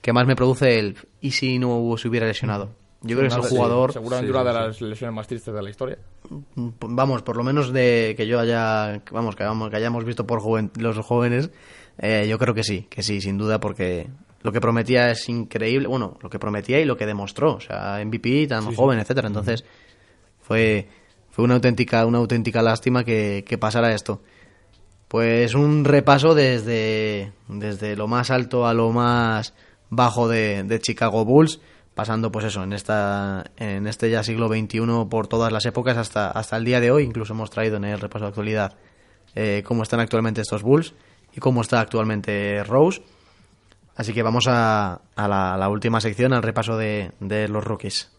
que 0.00 0.12
más 0.12 0.26
me 0.26 0.36
produce 0.36 0.78
el 0.78 0.96
y 1.20 1.32
si 1.32 1.58
no 1.58 1.96
se 1.96 2.08
hubiera 2.08 2.26
lesionado. 2.26 2.70
Yo 3.02 3.16
creo 3.16 3.28
que 3.28 3.36
es 3.36 3.44
el 3.44 3.50
jugador. 3.50 3.92
seguramente 3.92 4.30
una 4.30 4.44
de 4.44 4.52
las 4.52 4.80
lesiones 4.80 5.14
más 5.14 5.26
tristes 5.26 5.52
de 5.52 5.62
la 5.62 5.70
historia. 5.70 5.98
Vamos, 6.54 7.22
por 7.22 7.36
lo 7.36 7.44
menos 7.44 7.72
de 7.72 8.14
que 8.16 8.26
yo 8.26 8.40
haya. 8.40 9.02
Vamos, 9.10 9.36
que, 9.36 9.44
que 9.44 9.76
hayamos 9.76 10.04
visto 10.04 10.26
por 10.26 10.42
los 10.78 10.98
jóvenes 11.00 11.50
eh, 11.98 12.26
yo 12.28 12.38
creo 12.38 12.54
que 12.54 12.62
sí, 12.62 12.86
que 12.90 13.02
sí, 13.02 13.20
sin 13.20 13.38
duda, 13.38 13.58
porque 13.60 14.08
lo 14.42 14.52
que 14.52 14.60
prometía 14.60 15.10
es 15.10 15.28
increíble. 15.28 15.88
Bueno, 15.88 16.16
lo 16.22 16.30
que 16.30 16.38
prometía 16.38 16.80
y 16.80 16.84
lo 16.84 16.96
que 16.96 17.06
demostró. 17.06 17.54
O 17.54 17.60
sea, 17.60 18.02
MVP 18.04 18.46
tan 18.46 18.74
joven, 18.74 18.98
etcétera. 18.98 19.28
Entonces, 19.28 19.64
fue, 20.40 20.88
fue 21.30 21.44
una 21.44 21.54
auténtica, 21.54 22.04
una 22.06 22.18
auténtica 22.18 22.62
lástima 22.62 23.04
que, 23.04 23.58
pasara 23.60 23.94
esto. 23.94 24.22
Pues 25.08 25.54
un 25.54 25.84
repaso 25.84 26.34
desde, 26.34 27.32
desde 27.48 27.96
lo 27.96 28.08
más 28.08 28.30
alto 28.30 28.66
a 28.66 28.74
lo 28.74 28.90
más 28.90 29.54
bajo 29.88 30.28
de, 30.28 30.64
de 30.64 30.80
Chicago 30.80 31.24
Bulls, 31.24 31.60
pasando 31.94 32.32
pues 32.32 32.44
eso, 32.44 32.64
en 32.64 32.72
esta, 32.72 33.44
en 33.56 33.86
este 33.86 34.10
ya 34.10 34.24
siglo 34.24 34.48
XXI 34.48 34.80
por 35.08 35.28
todas 35.28 35.52
las 35.52 35.64
épocas 35.64 35.96
hasta, 35.96 36.28
hasta 36.28 36.56
el 36.56 36.64
día 36.64 36.80
de 36.80 36.90
hoy, 36.90 37.04
incluso 37.04 37.34
hemos 37.34 37.50
traído 37.50 37.76
en 37.76 37.84
el 37.84 38.00
repaso 38.00 38.24
de 38.24 38.28
actualidad 38.30 38.74
eh, 39.36 39.62
cómo 39.64 39.84
están 39.84 40.00
actualmente 40.00 40.40
estos 40.40 40.62
Bulls 40.62 40.94
y 41.36 41.40
cómo 41.40 41.60
está 41.60 41.80
actualmente 41.80 42.64
Rose. 42.64 43.02
Así 43.94 44.12
que 44.12 44.22
vamos 44.22 44.46
a, 44.48 45.00
la, 45.16 45.68
última 45.68 46.00
sección, 46.00 46.32
al 46.32 46.42
repaso 46.42 46.76
de, 46.76 47.12
los 47.48 47.62
rookies. 47.62 48.10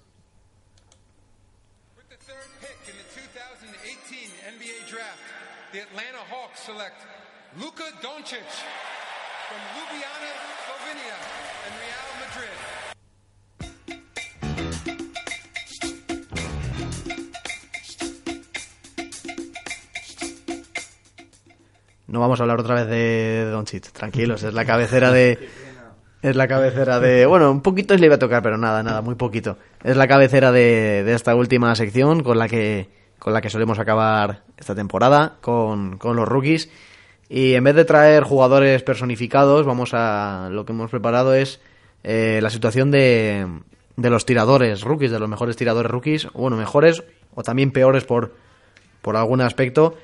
No 22.07 22.19
vamos 22.21 22.39
a 22.39 22.43
hablar 22.43 22.59
otra 22.59 22.75
vez 22.75 22.87
de 22.87 23.45
Doncic, 23.51 23.91
tranquilos, 23.91 24.43
es 24.43 24.53
la 24.53 24.65
cabecera 24.65 25.11
de... 25.11 25.49
Es 26.21 26.35
la 26.35 26.47
cabecera 26.47 26.99
de... 26.99 27.25
Bueno, 27.25 27.51
un 27.51 27.61
poquito 27.61 27.95
le 27.95 28.05
iba 28.05 28.15
a 28.15 28.19
tocar, 28.19 28.41
pero 28.41 28.57
nada, 28.57 28.81
nada, 28.81 29.01
muy 29.01 29.15
poquito. 29.15 29.57
Es 29.83 29.95
la 29.95 30.07
cabecera 30.07 30.51
de, 30.51 31.03
de 31.03 31.13
esta 31.13 31.35
última 31.35 31.75
sección 31.75 32.23
con 32.23 32.39
la 32.39 32.47
que 32.47 32.89
con 33.19 33.33
la 33.33 33.41
que 33.41 33.49
solemos 33.49 33.79
acabar 33.79 34.43
esta 34.57 34.75
temporada, 34.75 35.37
con, 35.41 35.97
con 35.97 36.15
los 36.15 36.27
rookies. 36.27 36.69
Y 37.29 37.55
en 37.55 37.63
vez 37.63 37.75
de 37.75 37.83
traer 37.83 38.23
jugadores 38.23 38.83
personificados, 38.83 39.65
vamos 39.65 39.91
a... 39.93 40.49
Lo 40.51 40.65
que 40.65 40.71
hemos 40.71 40.89
preparado 40.89 41.33
es 41.33 41.59
eh, 42.03 42.39
la 42.41 42.49
situación 42.49 42.89
de, 42.89 43.45
de 43.95 44.09
los 44.09 44.25
tiradores 44.25 44.81
rookies, 44.81 45.11
de 45.11 45.19
los 45.19 45.27
mejores 45.27 45.57
tiradores 45.57 45.91
rookies, 45.91 46.27
bueno, 46.33 46.57
mejores 46.57 47.03
o 47.35 47.43
también 47.43 47.71
peores 47.71 48.05
por, 48.05 48.33
por 49.01 49.17
algún 49.17 49.41
aspecto. 49.41 49.95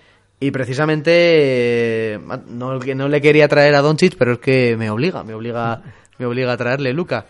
Y 0.44 0.52
precisamente 0.52 2.16
eh, 2.16 2.20
no, 2.50 2.78
no 2.78 3.08
le 3.08 3.22
quería 3.22 3.48
traer 3.48 3.76
a 3.76 3.82
Doncic, 3.82 4.18
pero 4.18 4.34
es 4.34 4.40
que 4.40 4.76
me 4.76 4.90
obliga, 4.90 5.24
me 5.24 5.34
obliga, 5.34 5.82
me 6.18 6.26
obliga 6.26 6.52
a 6.52 6.58
traerle 6.58 6.92
Luca, 6.92 7.28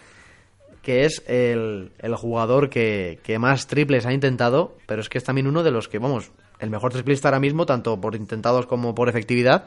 que 0.81 1.05
es 1.05 1.21
el, 1.27 1.91
el 1.99 2.15
jugador 2.15 2.71
que, 2.71 3.19
que, 3.21 3.37
más 3.37 3.67
triples 3.67 4.07
ha 4.07 4.13
intentado, 4.13 4.75
pero 4.87 4.99
es 4.99 5.09
que 5.09 5.19
es 5.19 5.23
también 5.23 5.45
uno 5.45 5.61
de 5.61 5.69
los 5.69 5.89
que, 5.89 5.99
vamos, 5.99 6.31
el 6.57 6.71
mejor 6.71 6.91
triplista 6.91 7.27
ahora 7.27 7.39
mismo, 7.39 7.67
tanto 7.67 8.01
por 8.01 8.15
intentados 8.15 8.65
como 8.65 8.95
por 8.95 9.09
efectividad, 9.09 9.65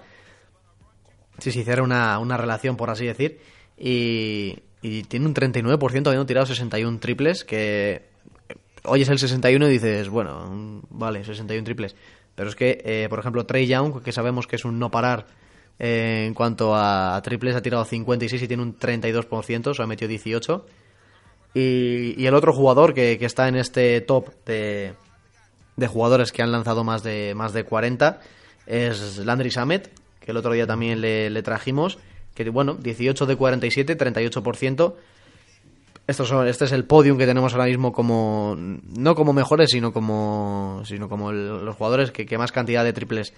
si 1.39 1.53
se 1.53 1.61
hiciera 1.61 1.85
una, 1.85 2.19
una 2.19 2.37
relación, 2.37 2.77
por 2.77 2.91
así 2.91 3.07
decir, 3.07 3.39
y, 3.79 4.59
y 4.83 5.05
tiene 5.05 5.25
un 5.25 5.35
39% 5.35 5.79
habiendo 6.09 6.27
tirado 6.27 6.47
61 6.47 6.99
triples, 6.99 7.45
que 7.45 8.07
oyes 8.83 9.09
el 9.09 9.21
61 9.21 9.69
y 9.69 9.71
dices, 9.71 10.09
bueno, 10.09 10.83
vale, 10.91 11.23
61 11.23 11.63
triples 11.63 11.95
pero 12.37 12.51
es 12.51 12.55
que, 12.55 12.81
eh, 12.85 13.07
por 13.09 13.19
ejemplo, 13.19 13.45
Trey 13.45 13.67
Young, 13.67 14.03
que 14.03 14.13
sabemos 14.13 14.47
que 14.47 14.57
es 14.57 14.65
un 14.65 14.79
no 14.79 14.91
parar 14.91 15.27
eh, 15.79 16.25
en 16.27 16.35
cuanto 16.35 16.77
a, 16.77 17.21
triples, 17.25 17.57
ha 17.57 17.63
tirado 17.63 17.85
56 17.85 18.43
y 18.43 18.47
tiene 18.47 18.63
un 18.63 18.79
32%, 18.79 19.67
o 19.67 19.75
sea, 19.75 19.85
ha 19.85 19.89
metido 19.89 20.09
18. 20.09 20.67
Y, 21.55 22.15
y 22.19 22.27
el 22.27 22.35
otro 22.35 22.53
jugador 22.53 22.93
que, 22.93 23.19
está 23.23 23.49
en 23.49 23.57
este 23.57 24.03
top 24.03 24.29
de, 24.45 24.93
de 25.77 25.87
jugadores 25.87 26.31
que 26.31 26.43
han 26.43 26.53
lanzado 26.53 26.85
más 26.85 27.03
de, 27.03 27.35
más 27.35 27.55
de 27.55 27.65
40 27.65 28.21
es 28.67 29.19
Landry 29.19 29.51
Samet, 29.51 29.91
que 30.21 30.33
el 30.33 30.37
otro 30.37 30.53
día 30.53 30.67
también 30.67 31.01
le, 31.01 31.31
le 31.31 31.43
trajimos, 31.43 31.99
que 32.35 32.51
bueno, 32.51 32.75
18 32.75 33.25
de 33.25 33.37
47, 33.37 33.97
38%. 33.97 34.95
Estos 36.07 36.29
son, 36.29 36.47
este 36.47 36.67
es 36.67 36.73
el 36.73 36.85
podium 36.85 37.19
que 37.19 37.27
tenemos 37.27 37.53
ahora 37.53 37.67
mismo 37.67 37.93
como 37.93 38.55
no 38.57 39.15
como 39.17 39.33
mejores 39.33 39.71
sino 39.71 39.93
como 39.93 40.83
sino 40.85 41.09
como 41.09 41.33
los 41.33 41.75
jugadores 41.75 42.13
que, 42.13 42.39
más 42.39 42.53
cantidad 42.53 42.85
de 42.85 42.93
triples 42.93 43.35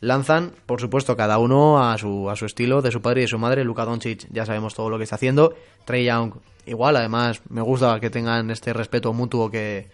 lanzan. 0.00 0.52
Por 0.64 0.80
supuesto 0.80 1.14
cada 1.16 1.36
uno 1.38 1.82
a 1.82 1.98
su 1.98 2.30
a 2.30 2.36
su 2.36 2.46
estilo 2.46 2.80
de 2.80 2.90
su 2.90 3.02
padre 3.02 3.20
y 3.20 3.24
de 3.24 3.28
su 3.28 3.38
madre. 3.38 3.64
Luka 3.64 3.84
Doncic 3.84 4.26
ya 4.30 4.46
sabemos 4.46 4.74
todo 4.74 4.88
lo 4.88 4.96
que 4.96 5.04
está 5.04 5.16
haciendo. 5.16 5.54
Trey 5.84 6.06
Young 6.06 6.32
igual 6.64 6.96
además 6.96 7.42
me 7.50 7.60
gusta 7.60 8.00
que 8.00 8.08
tengan 8.08 8.50
este 8.50 8.72
respeto 8.72 9.12
mutuo 9.12 9.50
que 9.50 9.88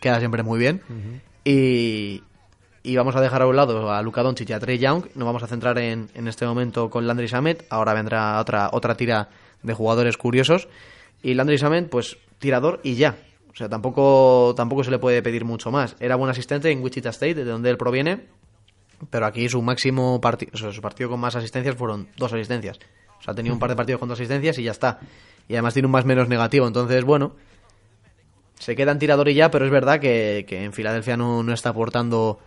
queda 0.00 0.18
siempre 0.18 0.42
muy 0.42 0.58
bien. 0.58 0.82
Y 1.42 2.22
y 2.82 2.96
vamos 2.96 3.16
a 3.16 3.20
dejar 3.22 3.42
a 3.42 3.46
un 3.46 3.56
lado 3.56 3.90
a 3.90 4.02
Luka 4.02 4.22
Doncic 4.22 4.50
y 4.50 4.52
a 4.52 4.60
Trey 4.60 4.78
Young. 4.78 5.06
Nos 5.14 5.24
vamos 5.24 5.42
a 5.42 5.46
centrar 5.46 5.78
en, 5.78 6.10
en 6.14 6.28
este 6.28 6.44
momento 6.44 6.90
con 6.90 7.06
Landry 7.06 7.28
Samet 7.28 7.64
ahora 7.70 7.94
vendrá 7.94 8.38
otra 8.40 8.68
otra 8.72 8.94
tira 8.94 9.30
de 9.62 9.72
jugadores 9.72 10.18
curiosos 10.18 10.68
y 11.26 11.34
Landry 11.34 11.58
Samet, 11.58 11.90
pues 11.90 12.18
tirador 12.38 12.78
y 12.84 12.94
ya. 12.94 13.16
O 13.52 13.56
sea, 13.56 13.68
tampoco, 13.68 14.54
tampoco 14.56 14.84
se 14.84 14.92
le 14.92 15.00
puede 15.00 15.22
pedir 15.22 15.44
mucho 15.44 15.72
más. 15.72 15.96
Era 15.98 16.14
buen 16.14 16.30
asistente 16.30 16.70
en 16.70 16.80
Wichita 16.80 17.08
State, 17.08 17.34
de 17.34 17.44
donde 17.44 17.68
él 17.68 17.76
proviene, 17.76 18.26
pero 19.10 19.26
aquí 19.26 19.48
su 19.48 19.60
máximo 19.60 20.20
partido, 20.20 20.52
o 20.54 20.56
sea, 20.56 20.70
su 20.72 20.80
partido 20.80 21.10
con 21.10 21.18
más 21.18 21.34
asistencias 21.34 21.74
fueron 21.74 22.06
dos 22.16 22.32
asistencias. 22.32 22.78
O 23.18 23.22
sea, 23.24 23.32
ha 23.32 23.34
tenido 23.34 23.52
un 23.52 23.58
par 23.58 23.70
de 23.70 23.74
partidos 23.74 23.98
con 23.98 24.08
dos 24.08 24.20
asistencias 24.20 24.56
y 24.58 24.62
ya 24.62 24.70
está. 24.70 25.00
Y 25.48 25.54
además 25.54 25.74
tiene 25.74 25.86
un 25.86 25.92
más 25.92 26.04
menos 26.04 26.28
negativo. 26.28 26.64
Entonces, 26.64 27.02
bueno, 27.02 27.34
se 28.56 28.76
queda 28.76 28.92
en 28.92 29.00
tirador 29.00 29.28
y 29.28 29.34
ya, 29.34 29.50
pero 29.50 29.64
es 29.64 29.72
verdad 29.72 29.98
que, 29.98 30.46
en 30.48 30.72
Filadelfia 30.72 31.16
no, 31.16 31.42
no, 31.42 31.52
está 31.52 31.70
aportando. 31.70 32.38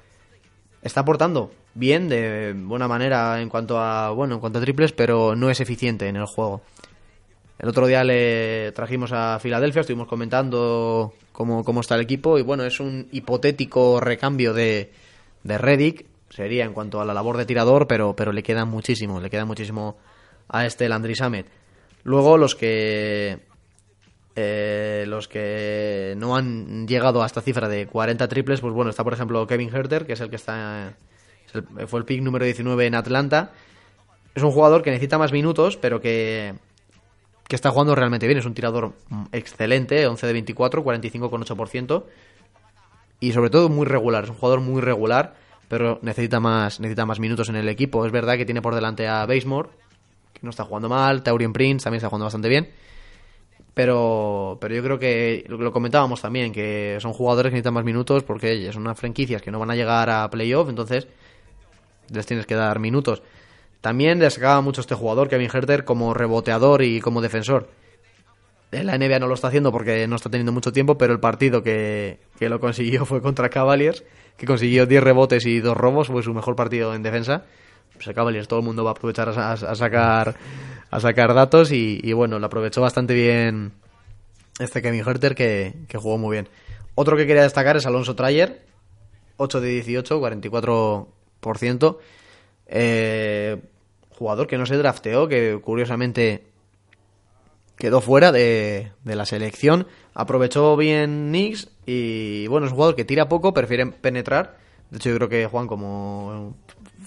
Está 0.82 1.02
aportando 1.02 1.52
bien, 1.74 2.08
de 2.08 2.54
buena 2.56 2.88
manera 2.88 3.42
en 3.42 3.50
cuanto 3.50 3.78
a. 3.78 4.12
Bueno, 4.12 4.36
en 4.36 4.40
cuanto 4.40 4.60
a 4.60 4.62
triples, 4.62 4.94
pero 4.94 5.36
no 5.36 5.50
es 5.50 5.60
eficiente 5.60 6.08
en 6.08 6.16
el 6.16 6.26
juego. 6.28 6.62
El 7.60 7.68
otro 7.68 7.88
día 7.88 8.06
le 8.06 8.72
trajimos 8.72 9.12
a 9.12 9.38
Filadelfia, 9.40 9.82
estuvimos 9.82 10.08
comentando 10.08 11.14
cómo, 11.34 11.66
cómo 11.66 11.82
está 11.82 11.96
el 11.96 12.02
equipo. 12.02 12.40
Y 12.40 12.42
bueno, 12.42 12.64
es 12.64 12.80
un 12.80 13.10
hipotético 13.12 14.00
recambio 14.00 14.54
de, 14.54 14.94
de 15.44 15.58
Reddick. 15.58 16.06
Sería 16.30 16.64
en 16.64 16.72
cuanto 16.72 17.02
a 17.02 17.06
la 17.06 17.14
labor 17.14 17.36
de 17.36 17.46
tirador, 17.46 17.86
pero, 17.86 18.16
pero 18.16 18.32
le 18.32 18.44
queda 18.44 18.64
muchísimo. 18.64 19.20
Le 19.20 19.30
queda 19.30 19.44
muchísimo 19.44 19.98
a 20.48 20.66
este 20.66 20.88
Landry 20.88 21.16
Samet. 21.16 21.48
Luego 22.04 22.38
los 22.38 22.56
que 22.56 23.40
eh, 24.38 25.04
los 25.06 25.28
que 25.28 26.14
no 26.16 26.38
han 26.38 26.88
llegado 26.88 27.22
a 27.22 27.26
esta 27.26 27.42
cifra 27.42 27.68
de 27.68 27.88
40 27.88 28.26
triples, 28.30 28.62
pues 28.62 28.74
bueno, 28.74 28.90
está 28.90 29.04
por 29.04 29.14
ejemplo 29.14 29.46
Kevin 29.48 29.76
Herter, 29.76 30.06
que 30.06 30.14
es 30.14 30.22
el 30.22 30.30
que 30.30 30.38
está 30.38 30.94
fue 31.88 32.00
el 32.00 32.06
pick 32.06 32.22
número 32.22 32.46
19 32.46 32.86
en 32.86 32.96
Atlanta. 32.96 33.52
Es 34.34 34.44
un 34.44 34.52
jugador 34.52 34.82
que 34.82 34.92
necesita 34.92 35.18
más 35.18 35.34
minutos, 35.34 35.76
pero 35.76 36.00
que 36.00 36.54
que 37.50 37.56
está 37.56 37.72
jugando 37.72 37.96
realmente 37.96 38.28
bien, 38.28 38.38
es 38.38 38.46
un 38.46 38.54
tirador 38.54 38.94
mm, 39.10 39.24
excelente, 39.32 40.06
11 40.06 40.28
de 40.28 40.34
24, 40.34 40.86
45,8% 40.86 42.04
y 43.20 43.34
sobre 43.34 43.50
todo 43.50 43.70
muy 43.70 43.86
regular, 43.88 44.24
es 44.24 44.30
un 44.30 44.36
jugador 44.36 44.62
muy 44.62 44.82
regular, 44.82 45.36
pero 45.68 46.00
necesita 46.04 46.40
más 46.40 46.80
necesita 46.80 47.06
más 47.06 47.20
minutos 47.20 47.50
en 47.50 47.56
el 47.56 47.68
equipo. 47.68 48.06
Es 48.06 48.12
verdad 48.12 48.38
que 48.38 48.46
tiene 48.46 48.62
por 48.62 48.76
delante 48.76 49.08
a 49.08 49.26
Basemore, 49.26 49.70
que 50.32 50.40
no 50.44 50.52
está 50.52 50.64
jugando 50.64 50.90
mal, 50.90 51.24
Taurian 51.24 51.52
Prince 51.52 51.84
también 51.84 51.98
está 51.98 52.08
jugando 52.08 52.26
bastante 52.26 52.50
bien. 52.50 52.70
Pero, 53.74 54.58
pero 54.62 54.76
yo 54.76 54.84
creo 54.84 55.00
que 55.00 55.46
lo, 55.48 55.72
comentábamos 55.72 56.22
también, 56.22 56.52
que 56.54 56.98
son 57.02 57.14
jugadores 57.14 57.50
que 57.50 57.56
necesitan 57.56 57.74
más 57.74 57.84
minutos 57.84 58.24
porque 58.24 58.72
son 58.72 58.84
unas 58.84 59.00
franquicias 59.00 59.42
que 59.42 59.52
no 59.52 59.60
van 59.60 59.72
a 59.72 59.76
llegar 59.76 60.10
a 60.10 60.30
playoff, 60.30 60.70
entonces 60.70 61.08
les 62.12 62.26
tienes 62.28 62.46
que 62.46 62.56
dar 62.56 62.78
minutos. 62.78 63.24
También 63.82 64.20
destacaba 64.20 64.62
mucho 64.62 64.82
este 64.82 64.96
jugador, 64.96 65.30
Kevin 65.30 65.50
Herter, 65.54 65.86
como 65.86 66.14
reboteador 66.14 66.82
y 66.82 67.00
como 67.00 67.22
defensor. 67.22 67.70
En 68.72 68.86
la 68.86 68.98
NBA 68.98 69.20
no 69.20 69.28
lo 69.28 69.34
está 69.34 69.48
haciendo 69.48 69.72
porque 69.72 70.08
no 70.08 70.16
está 70.16 70.30
teniendo 70.30 70.52
mucho 70.52 70.72
tiempo, 70.72 70.98
pero 70.98 71.14
el 71.14 71.20
partido 71.20 71.64
que, 71.64 72.20
que 72.38 72.50
lo 72.50 72.60
consiguió 72.60 73.06
fue 73.06 73.22
contra 73.22 73.50
Cavaliers, 73.50 74.04
que 74.38 74.46
consiguió 74.46 74.86
10 74.86 75.04
rebotes 75.04 75.46
y 75.46 75.60
2 75.60 75.76
robos, 75.76 76.08
fue 76.08 76.22
su 76.22 76.34
mejor 76.34 76.56
partido 76.56 76.94
en 76.94 77.02
defensa. 77.02 77.46
Pues 77.94 78.14
Cavaliers 78.14 78.48
todo 78.48 78.60
el 78.60 78.66
mundo 78.66 78.84
va 78.84 78.92
a 78.92 78.94
aprovechar 78.94 79.30
a, 79.30 79.58
sacar 79.58 80.36
a 80.92 81.00
sacar 81.00 81.34
datos 81.34 81.72
y, 81.72 82.00
y 82.04 82.14
bueno, 82.14 82.40
lo 82.40 82.46
aprovechó 82.46 82.82
bastante 82.82 83.14
bien 83.14 83.74
este 84.60 84.82
Kevin 84.82 85.04
Herter 85.06 85.36
que, 85.36 85.74
que 85.88 85.98
jugó 85.98 86.18
muy 86.18 86.36
bien. 86.36 86.50
Otro 86.96 87.16
que 87.18 87.26
quería 87.26 87.44
destacar 87.44 87.78
es 87.78 87.86
Alonso 87.86 88.16
Trayer, 88.16 88.62
8 89.38 89.62
de 89.62 89.70
18, 89.70 90.22
44%. 90.22 91.98
Eh, 92.70 93.58
jugador 94.12 94.48
que 94.48 94.58
no 94.58 94.66
se 94.66 94.78
drafteó, 94.78 95.28
que 95.28 95.60
curiosamente 95.62 96.44
quedó 97.78 98.02
fuera 98.02 98.32
de, 98.32 98.92
de 99.04 99.16
la 99.16 99.26
selección. 99.26 99.88
Aprovechó 100.14 100.76
bien 100.78 101.30
Knicks 101.30 101.70
y 101.86 102.46
bueno, 102.48 102.68
es 102.68 102.72
un 102.72 102.76
jugador 102.76 102.96
que 102.96 103.06
tira 103.06 103.30
poco, 103.30 103.54
prefiere 103.54 103.88
penetrar. 103.88 104.58
De 104.92 104.98
hecho, 104.98 105.10
yo 105.10 105.16
creo 105.16 105.30
que 105.30 105.46
Juan, 105.48 105.68
como 105.68 106.56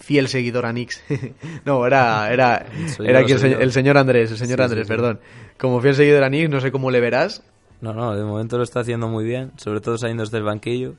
fiel 0.01 0.29
seguidor 0.29 0.67
a 0.67 0.71
Knicks, 0.71 1.03
no, 1.65 1.87
era, 1.87 2.33
era, 2.33 2.67
Soy 2.97 3.07
era 3.09 3.21
aquí 3.21 3.33
el, 3.33 3.73
señor 3.73 3.99
Andrés, 3.99 4.31
el 4.31 4.39
señor 4.39 4.59
Sí, 4.59 4.65
Andrés, 4.65 4.87
sí, 4.87 4.93
sí. 4.93 4.97
perdón. 4.97 5.21
Como 5.59 5.81
fiel 5.81 5.95
seguidor 5.95 6.25
a 6.25 6.29
Knicks, 6.29 6.51
no 6.51 6.61
sé 6.61 6.73
cómo 6.73 6.91
le 6.91 7.01
verás. 7.01 7.43
No, 7.81 7.93
no, 7.93 8.17
de 8.17 8.25
momento 8.25 8.57
lo 8.57 8.65
está 8.65 8.81
haciendo 8.81 9.09
muy 9.09 9.25
bien, 9.25 9.53
sobre 9.57 9.81
todo 9.81 9.99
saliendo 9.99 10.25
desde 10.25 10.39
el 10.39 10.45
banquillo. 10.45 10.95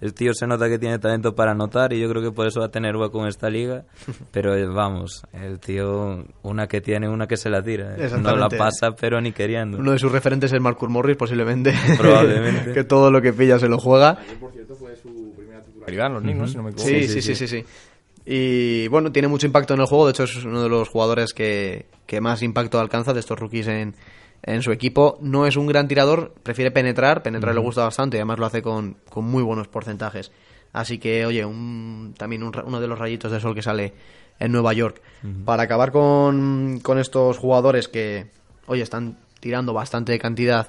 El 0.00 0.12
tío 0.14 0.34
se 0.34 0.46
nota 0.46 0.68
que 0.68 0.78
tiene 0.78 0.98
talento 0.98 1.34
para 1.34 1.52
anotar 1.52 1.92
y 1.92 2.00
yo 2.00 2.08
creo 2.10 2.22
que 2.22 2.30
por 2.30 2.46
eso 2.46 2.60
va 2.60 2.66
a 2.66 2.70
tener 2.70 2.96
hueco 2.96 3.20
en 3.22 3.28
esta 3.28 3.48
liga. 3.48 3.84
Pero 4.32 4.54
eh, 4.54 4.66
vamos, 4.66 5.22
el 5.32 5.58
tío, 5.60 6.24
una 6.42 6.66
que 6.66 6.80
tiene, 6.80 7.08
una 7.08 7.26
que 7.26 7.36
se 7.36 7.48
la 7.50 7.62
tira. 7.62 7.96
eh. 7.96 8.10
No 8.20 8.36
la 8.36 8.48
pasa, 8.48 8.92
pero 8.92 9.20
ni 9.20 9.32
queriendo. 9.32 9.78
Uno 9.78 9.92
de 9.92 9.98
sus 9.98 10.12
referentes 10.12 10.52
es 10.52 10.60
Marcus 10.60 10.88
Morris, 10.88 11.16
posiblemente. 11.16 11.72
Probablemente. 11.98 12.72
que 12.72 12.84
todo 12.84 13.10
lo 13.10 13.20
que 13.22 13.32
pilla 13.32 13.58
se 13.58 13.68
lo 13.68 13.78
juega. 13.78 14.18
por 14.40 14.52
cierto, 14.52 14.74
fue 14.74 14.94
su 14.96 15.32
primera 15.36 15.62
titularidad 15.62 16.06
en 16.08 16.12
los 16.14 16.22
Knicks, 16.22 16.38
¿no? 16.38 16.46
Si 16.48 16.56
no 16.56 16.62
me 16.64 16.70
equivoco. 16.70 16.88
Sí, 16.88 17.08
sí, 17.08 17.22
sí, 17.22 17.34
sí, 17.34 17.48
sí. 17.48 17.64
Y 18.26 18.88
bueno, 18.88 19.12
tiene 19.12 19.28
mucho 19.28 19.46
impacto 19.46 19.74
en 19.74 19.80
el 19.80 19.86
juego. 19.86 20.06
De 20.06 20.10
hecho, 20.12 20.24
es 20.24 20.44
uno 20.44 20.62
de 20.62 20.68
los 20.68 20.88
jugadores 20.88 21.32
que, 21.34 21.86
que 22.06 22.20
más 22.20 22.42
impacto 22.42 22.80
alcanza 22.80 23.12
de 23.12 23.20
estos 23.20 23.38
rookies 23.38 23.68
en, 23.68 23.94
en 24.46 24.62
su 24.62 24.72
equipo. 24.72 25.18
No 25.20 25.46
es 25.46 25.56
un 25.56 25.66
gran 25.66 25.88
tirador, 25.88 26.34
prefiere 26.42 26.70
penetrar. 26.70 27.22
Penetrar 27.22 27.54
le 27.54 27.60
gusta 27.60 27.84
bastante 27.84 28.16
y 28.16 28.20
además 28.20 28.38
lo 28.38 28.46
hace 28.46 28.62
con, 28.62 28.96
con 29.08 29.24
muy 29.24 29.42
buenos 29.42 29.68
porcentajes. 29.68 30.30
Así 30.72 30.98
que, 30.98 31.24
oye, 31.24 31.44
un, 31.44 32.14
también 32.16 32.42
un 32.42 32.52
uno 32.64 32.80
de 32.80 32.88
los 32.88 32.98
rayitos 32.98 33.30
de 33.30 33.40
sol 33.40 33.54
que 33.54 33.62
sale 33.62 33.94
en 34.38 34.52
Nueva 34.52 34.72
York. 34.72 35.00
Para 35.44 35.62
acabar 35.62 35.92
con, 35.92 36.80
con 36.82 36.98
estos 36.98 37.38
jugadores 37.38 37.88
que, 37.88 38.30
oye, 38.66 38.82
están 38.82 39.16
tirando 39.40 39.72
bastante 39.72 40.18
cantidad 40.18 40.68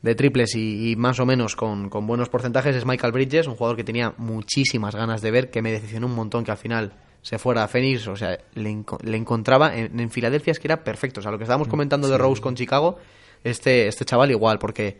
de 0.00 0.14
triples 0.14 0.54
y, 0.54 0.90
y 0.90 0.96
más 0.96 1.20
o 1.20 1.26
menos 1.26 1.56
con, 1.56 1.88
con 1.90 2.06
buenos 2.06 2.28
porcentajes 2.28 2.76
es 2.76 2.86
Michael 2.86 3.12
Bridges, 3.12 3.46
un 3.46 3.54
jugador 3.54 3.76
que 3.76 3.84
tenía 3.84 4.14
muchísimas 4.16 4.94
ganas 4.94 5.20
de 5.20 5.30
ver, 5.30 5.50
que 5.50 5.62
me 5.62 5.72
decepcionó 5.72 6.06
un 6.06 6.14
montón 6.14 6.44
que 6.44 6.50
al 6.50 6.58
final 6.58 6.92
se 7.24 7.38
fuera 7.38 7.64
a 7.64 7.68
Phoenix, 7.68 8.06
o 8.06 8.16
sea, 8.16 8.38
le, 8.54 8.70
enco- 8.70 9.02
le 9.02 9.16
encontraba 9.16 9.74
en, 9.74 9.98
en 9.98 10.10
Filadelfia 10.10 10.50
es 10.52 10.60
que 10.60 10.68
era 10.68 10.84
perfecto, 10.84 11.20
o 11.20 11.22
sea, 11.22 11.32
lo 11.32 11.38
que 11.38 11.44
estábamos 11.44 11.68
comentando 11.68 12.06
de 12.06 12.18
Rose 12.18 12.42
con 12.42 12.54
Chicago, 12.54 12.98
este, 13.42 13.88
este 13.88 14.04
chaval 14.04 14.30
igual, 14.30 14.58
porque 14.58 14.98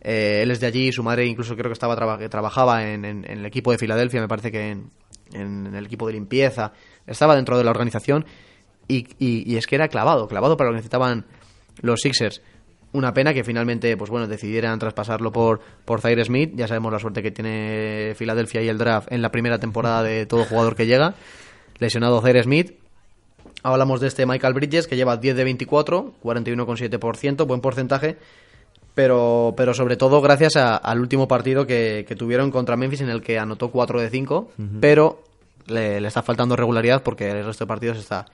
eh, 0.00 0.40
él 0.44 0.52
es 0.52 0.60
de 0.60 0.68
allí, 0.68 0.92
su 0.92 1.02
madre 1.02 1.26
incluso 1.26 1.56
creo 1.56 1.68
que 1.68 1.72
estaba 1.72 1.96
traba- 1.96 2.16
que 2.18 2.28
trabajaba 2.28 2.84
en, 2.88 3.04
en- 3.04 3.24
en 3.28 3.38
el 3.40 3.44
equipo 3.46 3.72
de 3.72 3.78
Filadelfia, 3.78 4.20
me 4.20 4.28
parece 4.28 4.52
que 4.52 4.70
en, 4.70 4.90
en 5.32 5.74
el 5.74 5.84
equipo 5.86 6.06
de 6.06 6.12
limpieza, 6.12 6.72
estaba 7.08 7.34
dentro 7.34 7.58
de 7.58 7.64
la 7.64 7.70
organización 7.72 8.24
y, 8.86 9.08
y- 9.18 9.42
y 9.52 9.56
es 9.56 9.66
que 9.66 9.74
era 9.74 9.88
clavado, 9.88 10.28
clavado 10.28 10.56
para 10.56 10.70
lo 10.70 10.74
que 10.74 10.76
necesitaban 10.76 11.26
los 11.82 12.00
Sixers. 12.02 12.40
Una 12.92 13.12
pena 13.12 13.34
que 13.34 13.42
finalmente, 13.42 13.96
pues 13.96 14.08
bueno, 14.08 14.28
decidieran 14.28 14.78
traspasarlo 14.78 15.32
por, 15.32 15.60
por 15.84 16.00
Zaire 16.00 16.24
Smith. 16.24 16.52
Ya 16.54 16.68
sabemos 16.68 16.92
la 16.92 17.00
suerte 17.00 17.20
que 17.24 17.32
tiene 17.32 18.12
Filadelfia 18.14 18.62
y 18.62 18.68
el 18.68 18.78
draft 18.78 19.10
en 19.10 19.20
la 19.20 19.32
primera 19.32 19.58
temporada 19.58 20.04
de 20.04 20.26
todo 20.26 20.44
jugador 20.44 20.76
que 20.76 20.86
llega. 20.86 21.16
Lesionado 21.78 22.20
Zaire 22.20 22.42
Smith. 22.42 22.72
Hablamos 23.62 24.00
de 24.00 24.08
este 24.08 24.26
Michael 24.26 24.54
Bridges 24.54 24.86
que 24.86 24.96
lleva 24.96 25.16
10 25.16 25.36
de 25.36 25.44
24, 25.44 26.14
41,7%, 26.22 27.46
buen 27.46 27.60
porcentaje. 27.60 28.16
Pero, 28.94 29.54
pero 29.56 29.74
sobre 29.74 29.96
todo 29.96 30.20
gracias 30.20 30.54
a- 30.56 30.76
al 30.76 31.00
último 31.00 31.26
partido 31.26 31.66
que, 31.66 32.04
que 32.06 32.14
tuvieron 32.14 32.50
contra 32.52 32.76
Memphis 32.76 33.00
en 33.00 33.08
el 33.08 33.22
que 33.22 33.38
anotó 33.38 33.70
4 33.70 34.00
de 34.00 34.08
5, 34.08 34.50
Ujú. 34.56 34.68
pero 34.80 35.24
le, 35.66 36.00
le 36.00 36.06
está 36.08 36.22
faltando 36.22 36.54
regularidad 36.54 37.02
porque 37.02 37.28
el 37.30 37.44
resto 37.44 37.64
de 37.64 37.68
partidos 37.68 37.98
está 37.98 38.26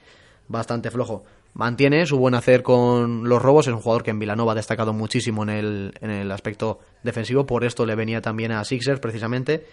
bastante 0.49 0.91
flojo. 0.91 1.25
Mantiene 1.55 2.05
su 2.05 2.19
buen 2.19 2.35
hacer 2.35 2.63
con 2.63 3.27
los 3.29 3.41
robos, 3.41 3.69
es 3.69 3.73
un 3.73 3.81
jugador 3.81 4.03
que 4.03 4.11
en 4.11 4.19
Villanova 4.19 4.53
ha 4.53 4.55
destacado 4.55 4.93
muchísimo 4.93 5.43
en 5.45 5.49
el, 5.49 5.95
en 6.03 6.11
el 6.11 6.31
aspecto 6.31 6.79
defensivo, 7.03 7.47
por 7.47 7.65
esto 7.65 7.87
le 7.87 7.95
venía 7.95 8.21
también 8.21 8.53
a 8.53 8.63
Sixers 8.65 9.01
precisamente, 9.01 9.65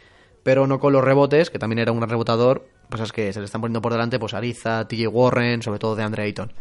pero 0.44 0.68
no 0.68 0.80
con 0.80 0.94
los 0.94 1.04
rebotes, 1.04 1.50
que 1.50 1.60
también 1.60 1.80
era 1.80 1.92
un 1.92 1.98
gran 2.00 2.10
rebotador, 2.10 2.68
pues 2.90 3.02
es 3.02 3.12
que 3.12 3.34
se 3.34 3.40
le 3.40 3.46
están 3.46 3.62
poniendo 3.62 3.82
por 3.82 3.92
delante 3.92 4.18
pues 4.20 4.34
Ariza, 4.34 4.88
TJ 4.88 5.08
Warren, 5.08 5.62
sobre 5.62 5.80
todo 5.80 5.96
de 5.96 6.04
Andre 6.04 6.24
Ayton. 6.24 6.54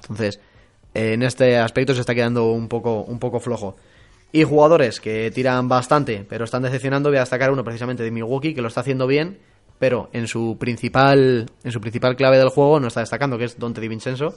Entonces, 0.00 0.40
en 0.94 1.22
este 1.22 1.58
aspecto 1.58 1.94
se 1.94 2.00
está 2.00 2.14
quedando 2.14 2.50
un 2.52 2.68
poco, 2.68 3.02
un 3.02 3.18
poco 3.18 3.38
flojo. 3.40 3.76
Y 4.32 4.44
jugadores 4.44 4.98
que 5.00 5.30
tiran 5.30 5.68
bastante, 5.68 6.24
pero 6.28 6.44
están 6.44 6.62
decepcionando, 6.62 7.10
voy 7.10 7.18
a 7.18 7.20
destacar 7.20 7.50
uno 7.50 7.64
precisamente 7.64 8.02
de 8.02 8.10
Milwaukee, 8.10 8.54
que 8.54 8.62
lo 8.62 8.68
está 8.68 8.80
haciendo 8.80 9.06
bien, 9.06 9.38
pero 9.78 10.08
en 10.14 10.26
su 10.26 10.56
principal, 10.58 11.50
en 11.64 11.70
su 11.72 11.80
principal 11.82 12.16
clave 12.16 12.38
del 12.38 12.48
juego 12.48 12.80
no 12.80 12.86
está 12.88 13.00
destacando, 13.00 13.36
que 13.36 13.44
es 13.44 13.58
Dante 13.58 13.80
DiVincenzo. 13.82 14.34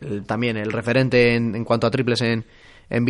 El- 0.00 0.24
también 0.26 0.56
el 0.56 0.72
referente 0.72 1.36
en, 1.36 1.54
en 1.54 1.64
cuanto 1.64 1.86
a 1.86 1.90
triples 1.92 2.20
en, 2.22 2.44
en 2.90 3.04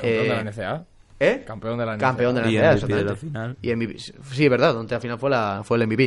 eh, 0.00 0.26
la 0.28 0.44
NCAA. 0.44 0.86
¿Eh? 1.22 1.44
Campeón 1.46 1.78
de 1.78 1.86
la 1.86 1.96
NCAA. 1.96 2.08
Campeón 2.08 2.34
de 2.34 2.40
la 2.42 2.50
Y 2.50 2.56
NCAA, 2.56 2.72
MVP 2.72 2.94
de 2.94 3.04
la 3.04 3.12
exactamente. 3.12 3.16
final. 3.16 3.56
Y 3.62 3.76
MVP. 3.76 3.98
Sí, 4.32 4.48
verdad, 4.48 4.74
donde 4.74 4.94
al 4.94 5.00
final 5.00 5.18
fue, 5.18 5.30
la, 5.30 5.62
fue 5.62 5.76
el 5.76 5.86
MVP. 5.86 6.04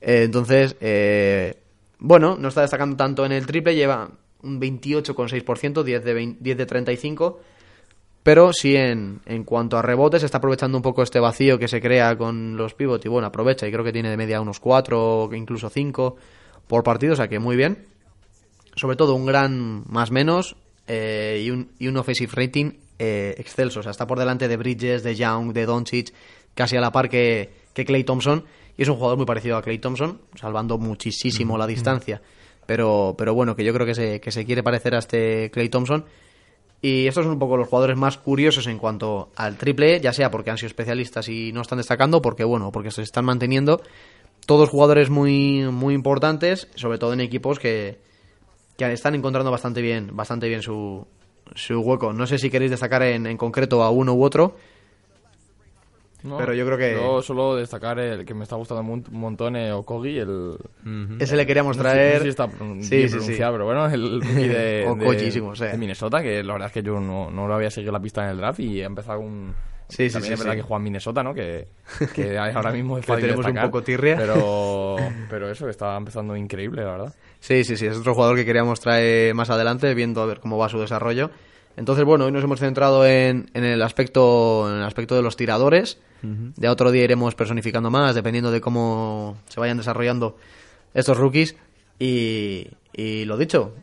Eh, 0.00 0.22
entonces, 0.24 0.74
eh, 0.80 1.54
bueno, 1.98 2.36
no 2.38 2.48
está 2.48 2.62
destacando 2.62 2.96
tanto 2.96 3.26
en 3.26 3.32
el 3.32 3.46
triple, 3.46 3.74
lleva 3.74 4.10
un 4.42 4.60
28,6%, 4.60 5.82
10 5.82 6.04
de, 6.04 6.14
20 6.14 6.38
10 6.42 6.56
de 6.56 6.66
35. 6.66 7.40
Pero 8.22 8.54
sí 8.54 8.74
en, 8.74 9.20
en 9.26 9.44
cuanto 9.44 9.76
a 9.76 9.82
rebotes, 9.82 10.22
está 10.22 10.38
aprovechando 10.38 10.78
un 10.78 10.82
poco 10.82 11.02
este 11.02 11.20
vacío 11.20 11.58
que 11.58 11.68
se 11.68 11.82
crea 11.82 12.16
con 12.16 12.56
los 12.56 12.72
pivots. 12.72 13.04
Y 13.04 13.08
bueno, 13.10 13.26
aprovecha 13.26 13.68
y 13.68 13.70
creo 13.70 13.84
que 13.84 13.92
tiene 13.92 14.08
de 14.08 14.16
media 14.16 14.40
unos 14.40 14.60
4, 14.60 15.28
incluso 15.34 15.68
5 15.68 16.16
por 16.66 16.82
partido, 16.82 17.12
o 17.12 17.16
sea 17.16 17.28
que 17.28 17.38
muy 17.38 17.54
bien. 17.54 17.86
Sobre 18.76 18.96
todo 18.96 19.14
un 19.14 19.26
gran 19.26 19.84
más 19.90 20.10
menos 20.10 20.56
eh, 20.86 21.42
y, 21.44 21.50
un, 21.50 21.70
y 21.78 21.88
un 21.88 21.98
offensive 21.98 22.32
rating 22.34 22.72
eh, 22.98 23.34
excelso. 23.38 23.80
O 23.80 23.82
sea, 23.82 23.90
está 23.90 24.06
por 24.06 24.18
delante 24.18 24.48
de 24.48 24.56
Bridges, 24.56 25.02
de 25.02 25.14
Young, 25.14 25.52
de 25.52 25.66
Doncic, 25.66 26.12
casi 26.54 26.76
a 26.76 26.80
la 26.80 26.92
par 26.92 27.08
que, 27.08 27.52
que 27.72 27.84
Clay 27.84 28.04
Thompson. 28.04 28.44
Y 28.76 28.82
es 28.82 28.88
un 28.88 28.96
jugador 28.96 29.16
muy 29.16 29.26
parecido 29.26 29.56
a 29.56 29.62
Clay 29.62 29.78
Thompson, 29.78 30.20
salvando 30.34 30.78
muchísimo 30.78 31.56
la 31.56 31.66
distancia. 31.66 32.20
Pero, 32.66 33.14
pero 33.16 33.34
bueno, 33.34 33.54
que 33.54 33.64
yo 33.64 33.72
creo 33.72 33.86
que 33.86 33.94
se, 33.94 34.20
que 34.20 34.32
se 34.32 34.44
quiere 34.44 34.62
parecer 34.62 34.94
a 34.94 34.98
este 34.98 35.50
Clay 35.50 35.68
Thompson. 35.68 36.04
Y 36.82 37.06
estos 37.06 37.24
son 37.24 37.32
un 37.32 37.38
poco 37.38 37.56
los 37.56 37.68
jugadores 37.68 37.96
más 37.96 38.18
curiosos 38.18 38.66
en 38.66 38.78
cuanto 38.78 39.30
al 39.36 39.56
triple, 39.56 40.00
ya 40.00 40.12
sea 40.12 40.30
porque 40.30 40.50
han 40.50 40.58
sido 40.58 40.66
especialistas 40.66 41.28
y 41.28 41.50
no 41.52 41.62
están 41.62 41.78
destacando, 41.78 42.20
porque 42.20 42.44
bueno, 42.44 42.72
porque 42.72 42.90
se 42.90 43.02
están 43.02 43.24
manteniendo. 43.24 43.80
Todos 44.44 44.68
jugadores 44.68 45.08
muy, 45.08 45.62
muy 45.70 45.94
importantes, 45.94 46.68
sobre 46.74 46.98
todo 46.98 47.14
en 47.14 47.20
equipos 47.20 47.58
que, 47.58 48.00
que 48.76 48.92
están 48.92 49.14
encontrando 49.14 49.50
bastante 49.50 49.80
bien, 49.80 50.14
bastante 50.14 50.48
bien 50.48 50.60
su, 50.60 51.06
su 51.54 51.80
hueco. 51.80 52.12
No 52.12 52.26
sé 52.26 52.38
si 52.38 52.50
queréis 52.50 52.70
destacar 52.70 53.02
en, 53.02 53.26
en 53.26 53.36
concreto 53.36 53.82
a 53.82 53.90
uno 53.90 54.14
u 54.14 54.22
otro, 54.24 54.56
No, 56.22 56.38
pero 56.38 56.54
yo 56.54 56.64
creo 56.64 56.78
que 56.78 56.92
Yo 56.94 57.20
solo 57.20 57.54
destacar 57.56 57.98
el 57.98 58.24
que 58.24 58.32
me 58.32 58.44
está 58.44 58.56
gustando 58.56 58.82
un 58.90 59.04
montón 59.10 59.56
eh, 59.56 59.72
Okogi, 59.72 60.16
el... 60.18 60.56
ese 61.20 61.36
le 61.36 61.46
queríamos 61.46 61.76
No 61.76 61.82
sé- 61.82 61.88
traer. 61.90 62.12
No 62.14 62.18
sé, 62.18 62.22
si 62.24 62.28
está 62.30 62.48
Sí, 62.80 63.08
sí, 63.08 63.20
sí. 63.20 63.34
pero 63.38 63.64
bueno, 63.66 63.86
el 63.86 64.20
rookie 64.22 64.48
de, 64.48 64.86
O 64.88 64.94
de- 64.94 65.04
Kojisimo, 65.04 65.48
o 65.50 65.54
sea. 65.56 65.72
de 65.72 65.76
Minnesota, 65.78 66.22
que 66.22 66.42
la 66.42 66.54
verdad 66.54 66.68
es 66.68 66.72
que 66.72 66.82
yo 66.82 66.98
no, 66.98 67.30
no 67.30 67.46
lo 67.46 67.54
había 67.54 67.70
seguido 67.70 67.92
la 67.92 68.00
pista 68.00 68.24
en 68.24 68.30
el 68.30 68.36
draft 68.38 68.60
y 68.60 68.80
ha 68.82 68.86
empezado 68.86 69.20
un... 69.20 69.54
Sí, 69.88 70.08
sí, 70.08 70.14
También 70.14 70.30
sí, 70.30 70.32
es 70.34 70.38
verdad 70.38 70.52
sí. 70.52 70.56
que 70.58 70.62
juega 70.62 70.78
en 70.78 70.84
Minnesota, 70.84 71.22
¿no? 71.22 71.34
Que, 71.34 71.68
que 72.14 72.38
ahora 72.54 72.72
mismo 72.72 72.98
es 72.98 73.04
fácil 73.04 73.26
tenemos 73.26 73.46
un 73.46 73.54
poco 73.54 73.82
tirria. 73.82 74.16
Pero, 74.16 74.96
pero 75.30 75.50
eso, 75.50 75.66
que 75.66 75.70
está 75.70 75.96
empezando 75.96 76.36
increíble, 76.36 76.82
la 76.82 76.92
verdad. 76.92 77.14
Sí, 77.40 77.64
sí, 77.64 77.76
sí, 77.76 77.86
es 77.86 77.98
otro 77.98 78.14
jugador 78.14 78.36
que 78.36 78.44
queríamos 78.44 78.80
traer 78.80 79.34
más 79.34 79.50
adelante, 79.50 79.92
viendo 79.94 80.22
a 80.22 80.26
ver 80.26 80.40
cómo 80.40 80.56
va 80.56 80.68
su 80.68 80.80
desarrollo. 80.80 81.30
Entonces, 81.76 82.04
bueno, 82.04 82.24
hoy 82.24 82.32
nos 82.32 82.44
hemos 82.44 82.60
centrado 82.60 83.04
en, 83.06 83.50
en 83.52 83.64
el 83.64 83.82
aspecto 83.82 84.70
en 84.70 84.76
el 84.76 84.84
aspecto 84.84 85.16
de 85.16 85.22
los 85.22 85.36
tiradores. 85.36 85.98
Ya 86.56 86.72
otro 86.72 86.90
día 86.90 87.04
iremos 87.04 87.34
personificando 87.34 87.90
más, 87.90 88.14
dependiendo 88.14 88.50
de 88.50 88.62
cómo 88.62 89.36
se 89.46 89.60
vayan 89.60 89.76
desarrollando 89.76 90.38
estos 90.94 91.18
rookies. 91.18 91.54
Y, 91.98 92.68
y 92.94 93.26
lo 93.26 93.36
dicho, 93.36 93.74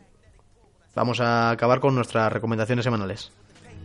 vamos 0.96 1.20
a 1.20 1.50
acabar 1.50 1.78
con 1.78 1.94
nuestras 1.94 2.32
recomendaciones 2.32 2.84
semanales. 2.84 3.30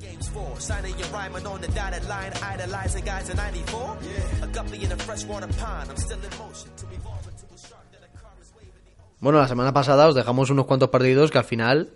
Games 0.02 0.30
for 0.30 0.60
signing 0.60 0.98
your 1.00 1.08
rhyming 1.10 1.46
on 1.48 1.62
the 1.62 1.68
dotted 1.70 2.08
line, 2.08 2.32
idolizing 2.42 3.04
guys 3.04 3.30
in 3.30 3.38
94. 3.38 3.98
A 4.44 4.48
guppy 4.48 4.84
in 4.84 4.92
a 4.92 4.98
freshwater 4.98 5.48
pond, 5.48 5.90
I'm 5.90 5.98
still 5.98 6.18
in 6.18 6.38
motion 6.38 6.70
to 6.78 6.86
evolve 6.94 7.28
into 7.28 7.46
a 7.54 7.58
shark 7.58 7.86
that 7.92 8.04
a 8.04 8.18
car 8.18 8.32
is 8.42 8.52
waving. 8.56 8.72
Bueno, 9.20 9.40
la 9.40 9.48
semana 9.48 9.74
pasada 9.74 10.08
os 10.08 10.16
dejamos 10.16 10.50
unos 10.50 10.66
cuantos 10.66 10.90
partidos 10.90 11.32
que 11.32 11.38
al 11.40 11.46
final 11.46 11.90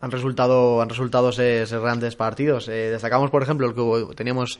han 0.00 0.10
resultado, 0.10 0.82
han 0.82 0.88
resultado 0.88 1.32
ser, 1.32 1.66
ser 1.66 1.80
grandes 1.80 2.16
partidos. 2.16 2.68
Eh, 2.68 2.90
destacamos, 2.90 3.30
por 3.30 3.42
ejemplo, 3.42 3.68
el 3.68 3.74
que 3.74 4.14
teníamos 4.14 4.58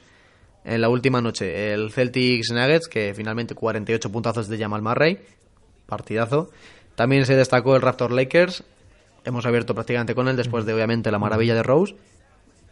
en 0.65 0.81
la 0.81 0.89
última 0.89 1.21
noche, 1.21 1.73
el 1.73 1.93
Celtics 1.93 2.51
Nuggets, 2.51 2.89
que 2.89 3.15
finalmente 3.15 3.55
48 3.55 4.11
puntazos 4.11 4.49
de 4.49 4.59
Jamal 4.59 4.83
Murray, 4.83 5.19
partidazo. 5.87 6.51
También 6.95 7.27
se 7.27 7.37
destacó 7.37 7.77
el 7.77 7.83
Raptor 7.83 8.11
Lakers, 8.11 8.65
hemos 9.25 9.47
abierto 9.47 9.75
prácticamente 9.75 10.15
con 10.15 10.29
él 10.29 10.37
después 10.37 10.65
de 10.65 10.75
obviamente 10.75 11.11
la 11.11 11.19
maravilla 11.19 11.55
de 11.55 11.63
Rose. 11.63 11.95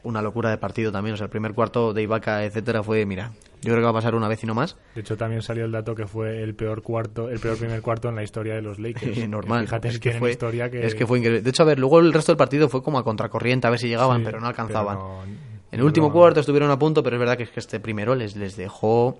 Una 0.05 0.23
locura 0.23 0.51
de 0.51 0.59
partido 0.59 0.93
también, 0.93 1.15
o 1.15 1.17
sea, 1.17 1.25
el 1.25 1.31
primer 1.31 1.55
cuarto 1.55 1.93
de 1.93 2.03
Ibaka, 2.03 2.45
etcétera, 2.45 2.83
fue, 2.83 3.05
mira, 3.07 3.33
yo 3.63 3.73
creo 3.73 3.77
que 3.79 3.83
va 3.85 3.91
a 3.91 3.95
pasar 3.95 4.15
una 4.15 4.29
vez 4.29 4.45
y 4.45 4.47
no 4.47 4.55
más. 4.55 4.77
De 4.95 5.01
hecho, 5.01 5.17
también 5.17 5.41
salió 5.43 5.65
el 5.65 5.73
dato 5.73 5.95
que 5.95 6.07
fue 6.07 6.43
el 6.43 6.55
peor 6.55 6.83
cuarto, 6.83 7.31
el 7.31 7.41
peor 7.41 7.57
primer 7.57 7.81
cuarto 7.81 8.11
en 8.11 8.15
la 8.17 8.23
historia 8.23 8.55
de 8.55 8.61
los 8.63 8.79
Lakers. 8.79 9.27
normal. 9.29 9.65
Fíjate 9.65 9.89
es 9.89 9.99
que 9.99 10.13
fue, 10.13 10.33
historia 10.33 10.71
que... 10.71 10.85
es 10.85 10.95
que 10.95 11.07
fue 11.07 11.19
increíble. 11.19 11.41
De 11.43 11.51
hecho, 11.51 11.63
a 11.63 11.67
ver, 11.67 11.79
luego 11.79 12.01
el 12.01 12.13
resto 12.13 12.33
del 12.33 12.37
partido 12.37 12.69
fue 12.69 12.83
como 12.83 12.99
a 12.99 13.03
contracorriente, 13.05 13.67
a 13.67 13.71
ver 13.71 13.79
si 13.79 13.89
llegaban, 13.89 14.19
Sí, 14.19 14.25
pero 14.27 14.41
no 14.41 14.47
alcanzaban. 14.47 14.97
pero 14.99 15.09
no- 15.09 15.23
en 15.25 15.81
el 15.81 15.83
último 15.83 16.13
cuarto 16.13 16.39
estuvieron 16.41 16.71
a 16.71 16.79
punto, 16.79 17.03
pero 17.03 17.17
es 17.17 17.21
verdad 17.21 17.37
que 17.37 17.43
es 17.45 17.51
que 17.51 17.59
este 17.61 17.81
primero 17.81 18.15
les, 18.15 18.37
les 18.37 18.57
dejó 18.57 19.19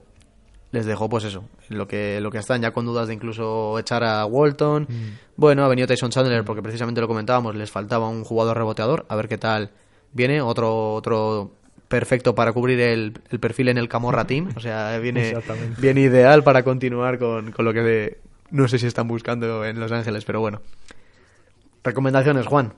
les 0.71 0.87
dejó 0.87 1.09
pues 1.09 1.23
eso, 1.25 1.45
lo 1.69 1.87
que 1.89 2.21
lo 2.21 2.31
que 2.33 2.39
están 2.39 2.61
ya 2.61 2.73
con 2.73 2.85
dudas 2.85 3.07
de 3.09 3.15
incluso 3.15 3.79
echar 3.79 4.03
a 4.05 4.27
Walton. 4.27 4.83
Mm. 4.89 5.19
Bueno, 5.37 5.65
ha 5.65 5.69
venido 5.69 5.87
Tyson 5.87 6.11
Chandler 6.11 6.45
porque 6.45 6.63
precisamente 6.63 7.01
lo 7.01 7.07
comentábamos, 7.09 7.55
les 7.55 7.71
faltaba 7.71 8.09
un 8.09 8.25
jugador 8.25 8.57
reboteador, 8.57 9.07
a 9.09 9.17
ver 9.17 9.29
qué 9.29 9.39
tal 9.39 9.71
viene, 10.15 10.41
otro 10.41 10.95
otro 10.95 11.51
perfecto 11.89 12.35
para 12.35 12.53
cubrir 12.53 12.81
el, 12.81 13.13
el 13.31 13.39
perfil 13.39 13.69
en 13.69 13.79
el 13.79 13.89
Camorra 13.89 14.25
Team, 14.27 14.49
o 14.57 14.61
sea, 14.61 14.99
viene 14.99 15.37
bien 15.79 15.99
ideal 15.99 16.43
para 16.43 16.63
continuar 16.63 17.19
con, 17.19 17.53
con 17.53 17.65
lo 17.67 17.75
que 17.75 18.19
no 18.51 18.69
sé 18.69 18.79
si 18.79 18.87
están 18.87 19.09
buscando 19.09 19.65
en 19.65 19.79
Los 19.79 19.93
Ángeles, 19.93 20.25
pero 20.25 20.41
bueno. 20.41 20.63
Recomendaciones, 21.83 22.47
Juan. 22.47 22.73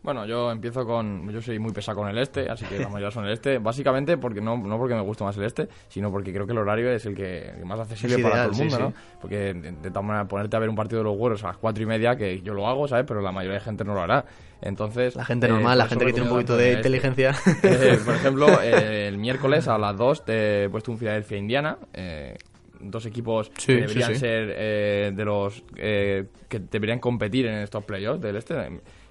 Bueno, 0.00 0.24
yo 0.26 0.50
empiezo 0.52 0.86
con. 0.86 1.28
Yo 1.30 1.42
soy 1.42 1.58
muy 1.58 1.72
pesado 1.72 1.98
con 1.98 2.08
el 2.08 2.16
este, 2.18 2.48
así 2.48 2.64
que 2.66 2.78
la 2.78 2.88
mayoría 2.88 3.10
son 3.10 3.26
el 3.26 3.32
este. 3.32 3.58
Básicamente 3.58 4.16
porque 4.16 4.40
no, 4.40 4.56
no 4.56 4.78
porque 4.78 4.94
me 4.94 5.00
guste 5.00 5.24
más 5.24 5.36
el 5.36 5.44
este, 5.44 5.68
sino 5.88 6.10
porque 6.12 6.32
creo 6.32 6.46
que 6.46 6.52
el 6.52 6.58
horario 6.58 6.90
es 6.90 7.04
el 7.04 7.14
que 7.16 7.48
el 7.48 7.66
más 7.66 7.80
accesible 7.80 8.16
Es 8.16 8.22
para 8.22 8.44
todo 8.44 8.52
el 8.52 8.58
mundo, 8.58 8.76
sí, 8.76 8.82
¿no? 8.82 8.90
sí. 8.90 8.96
Porque 9.20 9.74
manera 10.02 10.28
ponerte 10.28 10.56
a 10.56 10.60
ver 10.60 10.68
un 10.68 10.76
partido 10.76 11.00
de 11.00 11.04
los 11.04 11.16
güeros 11.16 11.42
a 11.44 11.48
las 11.48 11.56
cuatro 11.56 11.82
y 11.82 11.86
media, 11.86 12.16
que 12.16 12.40
yo 12.42 12.54
lo 12.54 12.68
hago, 12.68 12.86
¿sabes? 12.86 13.04
Pero 13.08 13.20
la 13.20 13.32
mayoría 13.32 13.58
de 13.58 13.64
gente 13.64 13.84
no 13.84 13.94
lo 13.94 14.00
hará. 14.00 14.24
Entonces. 14.62 15.16
La 15.16 15.24
gente 15.24 15.46
eh, 15.46 15.50
normal, 15.50 15.76
la 15.76 15.88
gente 15.88 16.06
que 16.06 16.12
tiene 16.12 16.28
un 16.28 16.34
poquito 16.34 16.56
de 16.56 16.70
el 16.70 16.76
inteligencia. 16.76 17.30
este. 17.30 17.92
Eh, 17.94 17.98
por 18.04 18.14
ejemplo, 18.14 18.62
eh, 18.62 19.08
el 19.08 19.18
miércoles 19.18 19.66
a 19.68 19.78
las 19.78 19.96
2 19.96 20.24
te 20.24 20.64
he 20.64 20.68
puesto 20.68 20.92
un 20.92 20.98
Filadelfia-Indiana. 20.98 21.76
eh, 21.92 22.36
dos 22.80 23.06
equipos 23.06 23.50
Sí, 23.58 23.66
que 23.74 23.80
deberían 23.80 24.08
sí, 24.10 24.14
sí. 24.14 24.20
ser 24.20 24.54
eh, 24.56 25.12
de 25.12 25.24
los 25.24 25.64
eh, 25.76 26.26
que 26.48 26.60
deberían 26.60 27.00
competir 27.00 27.46
en 27.46 27.56
estos 27.56 27.82
playoffs 27.84 28.20
del 28.20 28.36
este. 28.36 28.54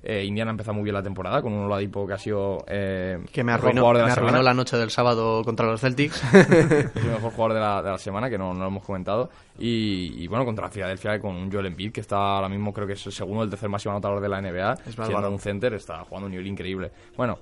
Eh, 0.10 0.24
Indiana 0.24 0.52
empezó 0.52 0.74
muy 0.74 0.84
bien 0.86 0.94
la 0.94 1.04
temporada 1.04 1.42
con 1.42 1.52
un 1.52 1.66
Oladipo 1.66 2.08
que 2.08 2.14
ha 2.14 2.18
sido 2.18 2.64
eh, 2.68 3.20
que 3.30 3.44
me 3.44 3.52
arruinó, 3.52 3.82
jugador 3.82 3.98
de 3.98 4.04
me 4.04 4.08
la 4.08 4.14
arruinó 4.14 4.30
semana. 4.30 4.44
la 4.44 4.54
noche 4.54 4.78
del 4.78 4.90
sábado 4.90 5.44
contra 5.44 5.66
los 5.68 5.82
Celtics. 5.82 6.24
Es 6.34 6.50
el 6.96 7.12
mejor 7.12 7.34
jugador 7.34 7.54
de 7.54 7.60
la, 7.60 7.82
de 7.84 7.90
la 7.92 7.98
semana, 7.98 8.30
que 8.30 8.38
no, 8.38 8.54
no 8.54 8.62
lo 8.62 8.68
hemos 8.68 8.86
comentado. 8.86 9.30
Y, 9.60 10.14
y 10.24 10.28
bueno, 10.28 10.46
contra 10.46 10.70
Filadelfia 10.70 11.20
con 11.20 11.36
un 11.36 11.52
Joel 11.52 11.66
Embiid, 11.66 11.92
que 11.92 12.00
está 12.00 12.16
ahora 12.38 12.48
mismo, 12.48 12.72
creo 12.72 12.88
que 12.88 12.94
es 12.94 13.06
el 13.06 13.12
segundo 13.12 13.42
o 13.42 13.44
el 13.44 13.50
tercer 13.50 13.68
máximo 13.68 13.92
anotador 13.92 14.22
de 14.22 14.30
la 14.30 14.42
NBA. 14.42 14.74
Es 14.88 14.96
siendo 14.96 15.30
un 15.30 15.40
center, 15.40 15.74
está 15.74 16.00
jugando 16.06 16.28
un 16.28 16.32
nivel 16.32 16.48
increíble. 16.48 16.90
Bueno, 17.18 17.40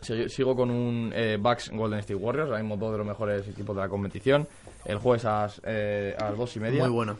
si- 0.00 0.30
sigo 0.30 0.56
con 0.56 0.70
un 0.70 1.12
eh, 1.14 1.36
Bucks 1.38 1.70
Golden 1.72 1.98
State 1.98 2.14
Warriors, 2.14 2.48
ahora 2.48 2.62
mismo 2.62 2.78
dos 2.78 2.92
de 2.92 2.98
los 2.98 3.06
mejores 3.06 3.46
equipos 3.48 3.76
de 3.76 3.82
la 3.82 3.88
competición. 3.90 4.48
El 4.86 4.96
jueves 4.96 5.26
a 5.26 5.48
eh, 5.64 6.16
a 6.18 6.24
las 6.30 6.38
dos 6.38 6.56
y 6.56 6.60
media. 6.60 6.80
Muy 6.84 6.90
bueno. 6.92 7.16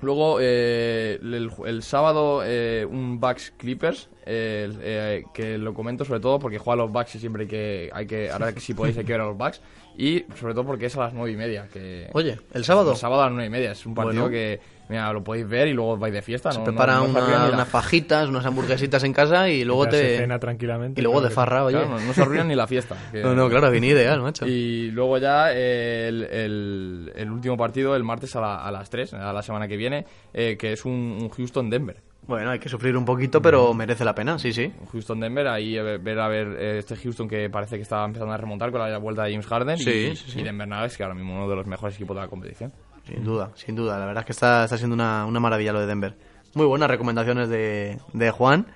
Luego, 0.00 0.38
eh, 0.40 1.18
el, 1.20 1.50
el 1.66 1.82
sábado, 1.82 2.42
eh, 2.44 2.86
un 2.88 3.18
Bucks 3.18 3.52
Clippers, 3.56 4.08
eh, 4.26 4.70
eh, 4.80 5.24
que 5.34 5.58
lo 5.58 5.74
comento 5.74 6.04
sobre 6.04 6.20
todo 6.20 6.38
porque 6.38 6.58
juega 6.58 6.82
a 6.82 6.84
los 6.86 6.92
Bucks 6.92 7.16
y 7.16 7.18
siempre 7.18 7.42
hay 7.42 7.48
que, 7.48 7.90
hay 7.92 8.06
que, 8.06 8.30
ahora 8.30 8.52
que 8.52 8.60
si 8.60 8.74
podéis 8.74 8.96
hay 8.98 9.04
que 9.04 9.12
ver 9.12 9.22
a 9.22 9.26
los 9.26 9.36
Bucks, 9.36 9.60
y 9.96 10.24
sobre 10.38 10.54
todo 10.54 10.64
porque 10.64 10.86
es 10.86 10.96
a 10.96 11.00
las 11.00 11.14
nueve 11.14 11.32
y 11.32 11.36
media. 11.36 11.66
Que, 11.72 12.08
Oye, 12.12 12.38
¿el 12.54 12.64
sábado? 12.64 12.92
El 12.92 12.96
sábado 12.96 13.22
a 13.22 13.24
las 13.26 13.32
nueve 13.32 13.46
y 13.48 13.50
media, 13.50 13.72
es 13.72 13.84
un 13.86 13.94
partido 13.94 14.22
Bueno. 14.22 14.30
que, 14.32 14.60
mira, 14.88 15.12
lo 15.12 15.22
podéis 15.22 15.48
ver 15.48 15.68
y 15.68 15.72
luego 15.72 15.96
vais 15.96 16.12
de 16.12 16.22
fiesta. 16.22 16.50
Se 16.52 16.58
no, 16.58 16.64
prepara 16.64 16.94
no, 16.94 17.00
no 17.00 17.04
os 17.06 17.10
una- 17.10 17.20
arruina 17.20 17.42
ni 17.44 17.48
la- 17.50 17.54
unas 17.56 17.68
fajitas, 17.68 18.28
unas 18.28 18.44
hamburguesitas 18.46 19.04
en 19.04 19.12
casa 19.12 19.48
y 19.48 19.64
luego 19.64 19.88
te... 19.88 19.96
se 19.98 20.16
cena 20.18 20.38
tranquilamente, 20.38 21.00
Y 21.00 21.04
luego 21.04 21.18
claro 21.18 21.28
de 21.28 21.34
farra, 21.34 21.64
oye. 21.64 21.78
Claro, 21.78 21.98
no, 21.98 22.06
no 22.06 22.12
se 22.12 22.22
arruina 22.22 22.44
ni 22.44 22.54
la 22.54 22.66
fiesta. 22.66 22.96
que- 23.12 23.22
No, 23.22 23.34
no, 23.34 23.48
claro, 23.48 23.70
viene 23.70 23.88
ideal, 23.88 24.20
macho. 24.22 24.46
Y 24.46 24.90
luego 24.90 25.18
ya 25.18 25.52
eh, 25.52 26.08
el, 26.08 26.24
el- 26.24 27.12
el 27.16 27.30
último 27.30 27.56
partido, 27.56 27.94
el 27.96 28.04
martes 28.04 28.34
a, 28.36 28.40
la- 28.40 28.56
a 28.64 28.70
las 28.70 28.88
3, 28.90 29.14
a 29.14 29.32
la 29.32 29.42
semana 29.42 29.68
que 29.68 29.76
viene, 29.76 30.04
eh, 30.32 30.56
que 30.58 30.72
es 30.72 30.84
un, 30.84 30.92
un 31.20 31.28
Houston-Denver. 31.28 32.02
Bueno, 32.26 32.50
hay 32.50 32.58
que 32.58 32.68
sufrir 32.68 32.94
un 32.94 33.06
poquito, 33.06 33.40
pero 33.40 33.72
merece 33.72 34.04
la 34.04 34.14
pena, 34.14 34.38
sí, 34.38 34.52
sí. 34.52 34.70
Houston-Denver, 34.92 35.48
ahí 35.48 35.78
a 35.78 35.82
ver, 35.82 35.98
ver 35.98 36.18
a 36.20 36.28
ver 36.28 36.48
eh, 36.58 36.78
este 36.78 36.94
Houston 36.96 37.26
que 37.26 37.48
parece 37.48 37.76
que 37.76 37.82
está 37.82 38.04
empezando 38.04 38.34
a 38.34 38.36
remontar 38.36 38.70
con 38.70 38.82
la 38.82 38.98
vuelta 38.98 39.24
de 39.24 39.30
James 39.30 39.46
Harden 39.46 39.78
Sí, 39.78 39.90
y, 40.12 40.16
sí, 40.16 40.30
sí. 40.32 40.40
y 40.40 40.42
Denver 40.42 40.68
Nuggets, 40.68 40.98
que 40.98 41.04
ahora 41.04 41.14
mismo 41.14 41.34
uno 41.34 41.48
de 41.48 41.56
los 41.56 41.66
mejores 41.66 41.94
equipos 41.96 42.14
de 42.16 42.22
la 42.22 42.28
competición. 42.28 42.70
Sin 43.14 43.24
duda, 43.24 43.50
sin 43.54 43.74
duda. 43.74 43.98
La 43.98 44.06
verdad 44.06 44.22
es 44.22 44.26
que 44.26 44.32
está, 44.32 44.64
está 44.64 44.76
siendo 44.78 44.94
una, 44.94 45.24
una 45.26 45.40
maravilla 45.40 45.72
lo 45.72 45.80
de 45.80 45.86
Denver. 45.86 46.14
Muy 46.54 46.66
buenas 46.66 46.88
recomendaciones 46.90 47.48
de, 47.48 47.98
de 48.12 48.30
Juan. 48.30 48.66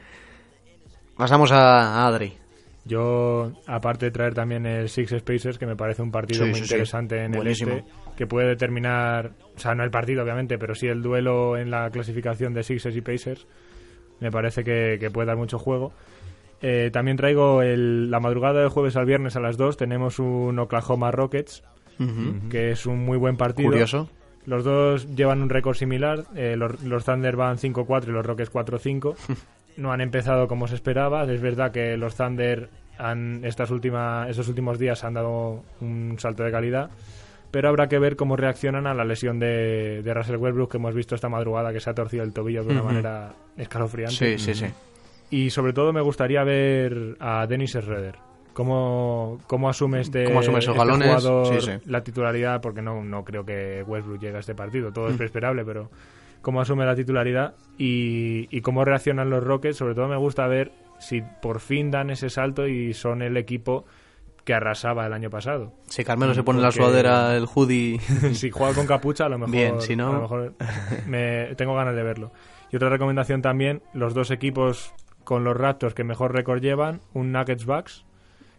Pasamos 1.17 1.53
a, 1.53 2.03
a 2.03 2.07
Adri. 2.07 2.35
Yo, 2.85 3.53
aparte 3.67 4.07
de 4.07 4.11
traer 4.11 4.35
también 4.35 4.67
el 4.67 4.89
Six 4.89 5.15
Spacers, 5.21 5.57
que 5.59 5.67
me 5.67 5.77
parece 5.77 6.03
un 6.03 6.11
partido 6.11 6.45
Sí, 6.45 6.51
muy 6.51 6.55
sí, 6.59 6.65
sí. 6.67 6.75
interesante 6.75 7.25
en 7.25 7.33
Buenísimo. 7.33 7.73
el 7.73 7.79
este, 7.79 7.91
que 8.17 8.27
puede 8.27 8.49
determinar, 8.49 9.33
o 9.57 9.59
sea, 9.61 9.75
no 9.75 9.85
el 9.85 9.91
partido 9.91 10.23
obviamente, 10.25 10.59
pero 10.59 10.75
sí 10.75 10.89
el 10.89 11.01
duelo 11.01 11.57
en 11.57 11.71
la 11.71 11.91
clasificación 11.91 12.55
de 12.55 12.65
Sixers 12.65 12.97
y 12.97 13.01
Pacers, 13.01 13.47
me 14.21 14.33
parece 14.33 14.65
que, 14.65 14.97
que 14.99 15.11
puede 15.11 15.27
dar 15.29 15.37
mucho 15.37 15.59
juego. 15.61 15.93
Eh, 16.61 16.91
también 16.93 17.17
traigo 17.17 17.63
el- 17.63 18.11
la 18.11 18.19
madrugada 18.21 18.61
del 18.61 18.69
jueves 18.69 18.97
al 18.97 19.05
viernes 19.07 19.37
a 19.37 19.41
las 19.41 19.57
2, 19.57 19.77
tenemos 19.77 20.19
un 20.19 20.59
Oklahoma 20.59 21.11
Rockets, 21.13 21.63
que 22.51 22.73
es 22.73 22.85
un 22.87 22.99
muy 23.05 23.17
buen 23.17 23.37
partido. 23.37 23.71
Curioso. 23.71 24.09
Los 24.47 24.65
dos 24.65 25.15
llevan 25.15 25.43
un 25.43 25.49
récord 25.51 25.77
similar. 25.77 26.25
eh, 26.35 26.57
los, 26.57 26.83
los 26.83 27.05
Thunder 27.05 27.37
van 27.37 27.59
5-4 27.59 28.09
y 28.09 28.11
los 28.13 28.27
Rockets 28.27 28.53
4-5. 28.53 29.15
No 29.75 29.91
han 29.91 30.03
empezado 30.03 30.49
como 30.49 30.69
se 30.69 30.75
esperaba. 30.75 31.25
Es 31.25 31.41
verdad 31.41 31.73
que 31.73 31.97
los 31.97 32.15
Thunder 32.15 32.69
han, 32.99 33.43
estas 33.43 33.71
últimas, 33.71 34.29
estos 34.29 34.47
últimos 34.49 34.79
días 34.79 35.03
han 35.03 35.15
dado 35.15 35.65
un 35.81 36.17
salto 36.19 36.43
de 36.43 36.51
calidad. 36.51 36.91
Pero 37.51 37.71
habrá 37.71 37.89
que 37.89 37.99
ver 37.99 38.17
cómo 38.17 38.37
reaccionan 38.37 38.87
a 38.87 38.93
la 38.93 39.05
lesión 39.07 39.39
de, 39.39 40.03
de 40.03 40.13
Russell 40.15 40.37
Westbrook 40.37 40.71
que 40.73 40.77
hemos 40.77 40.95
visto 40.95 41.15
esta 41.15 41.31
madrugada 41.31 41.73
que 41.73 41.81
se 41.81 41.89
ha 41.89 41.95
torcido 41.95 42.23
el 42.23 42.35
tobillo 42.35 42.65
de 42.65 42.73
una 42.73 42.83
manera 42.83 43.33
escalofriante. 43.57 44.15
Sí, 44.15 44.39
sí, 44.39 44.55
sí. 44.55 44.67
Y 45.31 45.49
sobre 45.49 45.73
todo 45.73 45.91
me 45.95 46.03
gustaría 46.03 46.45
ver 46.45 47.17
a 47.19 47.47
Dennis 47.47 47.73
Schroeder. 47.73 48.17
¿Cómo, 48.53 49.39
cómo 49.47 49.69
asume 49.69 50.01
este, 50.01 50.25
¿Cómo 50.25 50.41
asume 50.41 50.59
esos 50.59 50.75
este 50.75 50.79
galones? 50.87 51.09
jugador 51.09 51.61
Sí, 51.63 51.71
sí. 51.73 51.91
la 51.91 52.03
titularidad? 52.05 52.61
Porque 52.61 52.83
no, 52.83 53.03
no 53.03 53.25
creo 53.25 53.45
que 53.45 53.83
Westbrook 53.87 54.21
llegue 54.21 54.37
a 54.37 54.41
este 54.41 54.55
partido. 54.55 54.93
Todo 54.93 55.09
es 55.09 55.15
Mm. 55.15 55.19
preesperable, 55.19 55.65
pero 55.65 55.91
cómo 56.43 56.61
asume 56.61 56.85
la 56.85 56.95
titularidad 56.95 57.55
y, 57.79 58.49
y 58.55 58.61
cómo 58.61 58.85
reaccionan 58.85 59.31
los 59.31 59.43
Rockets. 59.43 59.77
Sobre 59.79 59.95
todo 59.95 60.09
me 60.09 60.17
gusta 60.17 60.47
ver 60.47 60.73
si 60.99 61.23
por 61.41 61.61
fin 61.61 61.91
dan 61.91 62.11
ese 62.11 62.29
salto 62.31 62.67
y 62.67 62.93
son 62.95 63.23
el 63.23 63.37
equipo 63.37 63.85
que 64.45 64.55
arrasaba 64.55 65.07
el 65.07 65.13
año 65.13 65.31
pasado. 65.31 65.73
Si 65.87 66.03
Carmelo 66.05 66.35
se 66.35 66.43
pone 66.43 66.61
la 66.61 66.69
Porque- 66.69 66.81
sudadera, 66.83 67.37
el 67.37 67.47
hoodie. 67.47 68.01
si 68.35 68.51
juega 68.51 68.75
con 68.75 68.87
capucha, 68.87 69.27
a 69.27 69.29
lo 69.29 69.39
mejor, 69.39 69.53
Bien, 69.55 69.81
si 69.81 69.95
no- 69.97 70.11
a 70.11 70.13
lo 70.15 70.21
mejor 70.23 70.55
me, 71.07 71.55
tengo 71.57 71.75
ganas 71.75 71.95
de 71.95 72.03
verlo. 72.03 72.33
Y 72.73 72.77
otra 72.77 72.89
recomendación 72.89 73.41
también, 73.41 73.83
los 73.95 74.15
dos 74.15 74.31
equipos 74.31 74.93
con 75.25 75.45
los 75.45 75.57
Raptors 75.57 75.95
que 75.95 76.03
mejor 76.05 76.33
récord 76.33 76.61
llevan, 76.61 77.01
un 77.15 77.31
Nuggets 77.31 77.65
Bucks, 77.67 78.05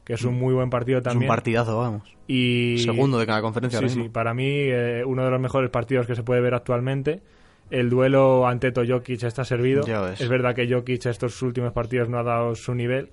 que 0.04 0.14
es 0.14 0.24
un 0.24 0.36
muy 0.36 0.54
buen 0.54 0.70
partido 0.70 0.98
Es 1.00 1.04
también. 1.04 1.30
un 1.30 1.36
partidazo, 1.36 1.78
vamos. 1.78 2.16
Y 2.28 2.78
Segundo 2.80 3.20
de 3.20 3.26
cada 3.26 3.42
conferencia 3.42 3.80
Sí, 3.80 3.90
sí, 3.90 4.10
para 4.10 4.34
mí 4.34 4.48
eh, 4.48 5.04
uno 5.06 5.26
de 5.26 5.32
los 5.32 5.40
mejores 5.42 5.70
partidos 5.70 6.08
que 6.08 6.16
se 6.16 6.24
puede 6.24 6.42
ver 6.42 6.54
actualmente. 6.54 7.22
El 7.70 7.90
duelo 7.90 8.46
ante 8.46 8.72
Jokic 8.72 9.24
está 9.24 9.46
servido. 9.46 9.86
Ya 9.86 10.02
ves. 10.02 10.22
Es 10.22 10.30
verdad 10.30 10.54
que 10.54 10.72
Jokic 10.72 11.06
estos 11.08 11.42
últimos 11.42 11.72
partidos 11.74 12.08
no 12.08 12.20
ha 12.20 12.24
dado 12.24 12.56
su 12.56 12.76
nivel. 12.76 13.10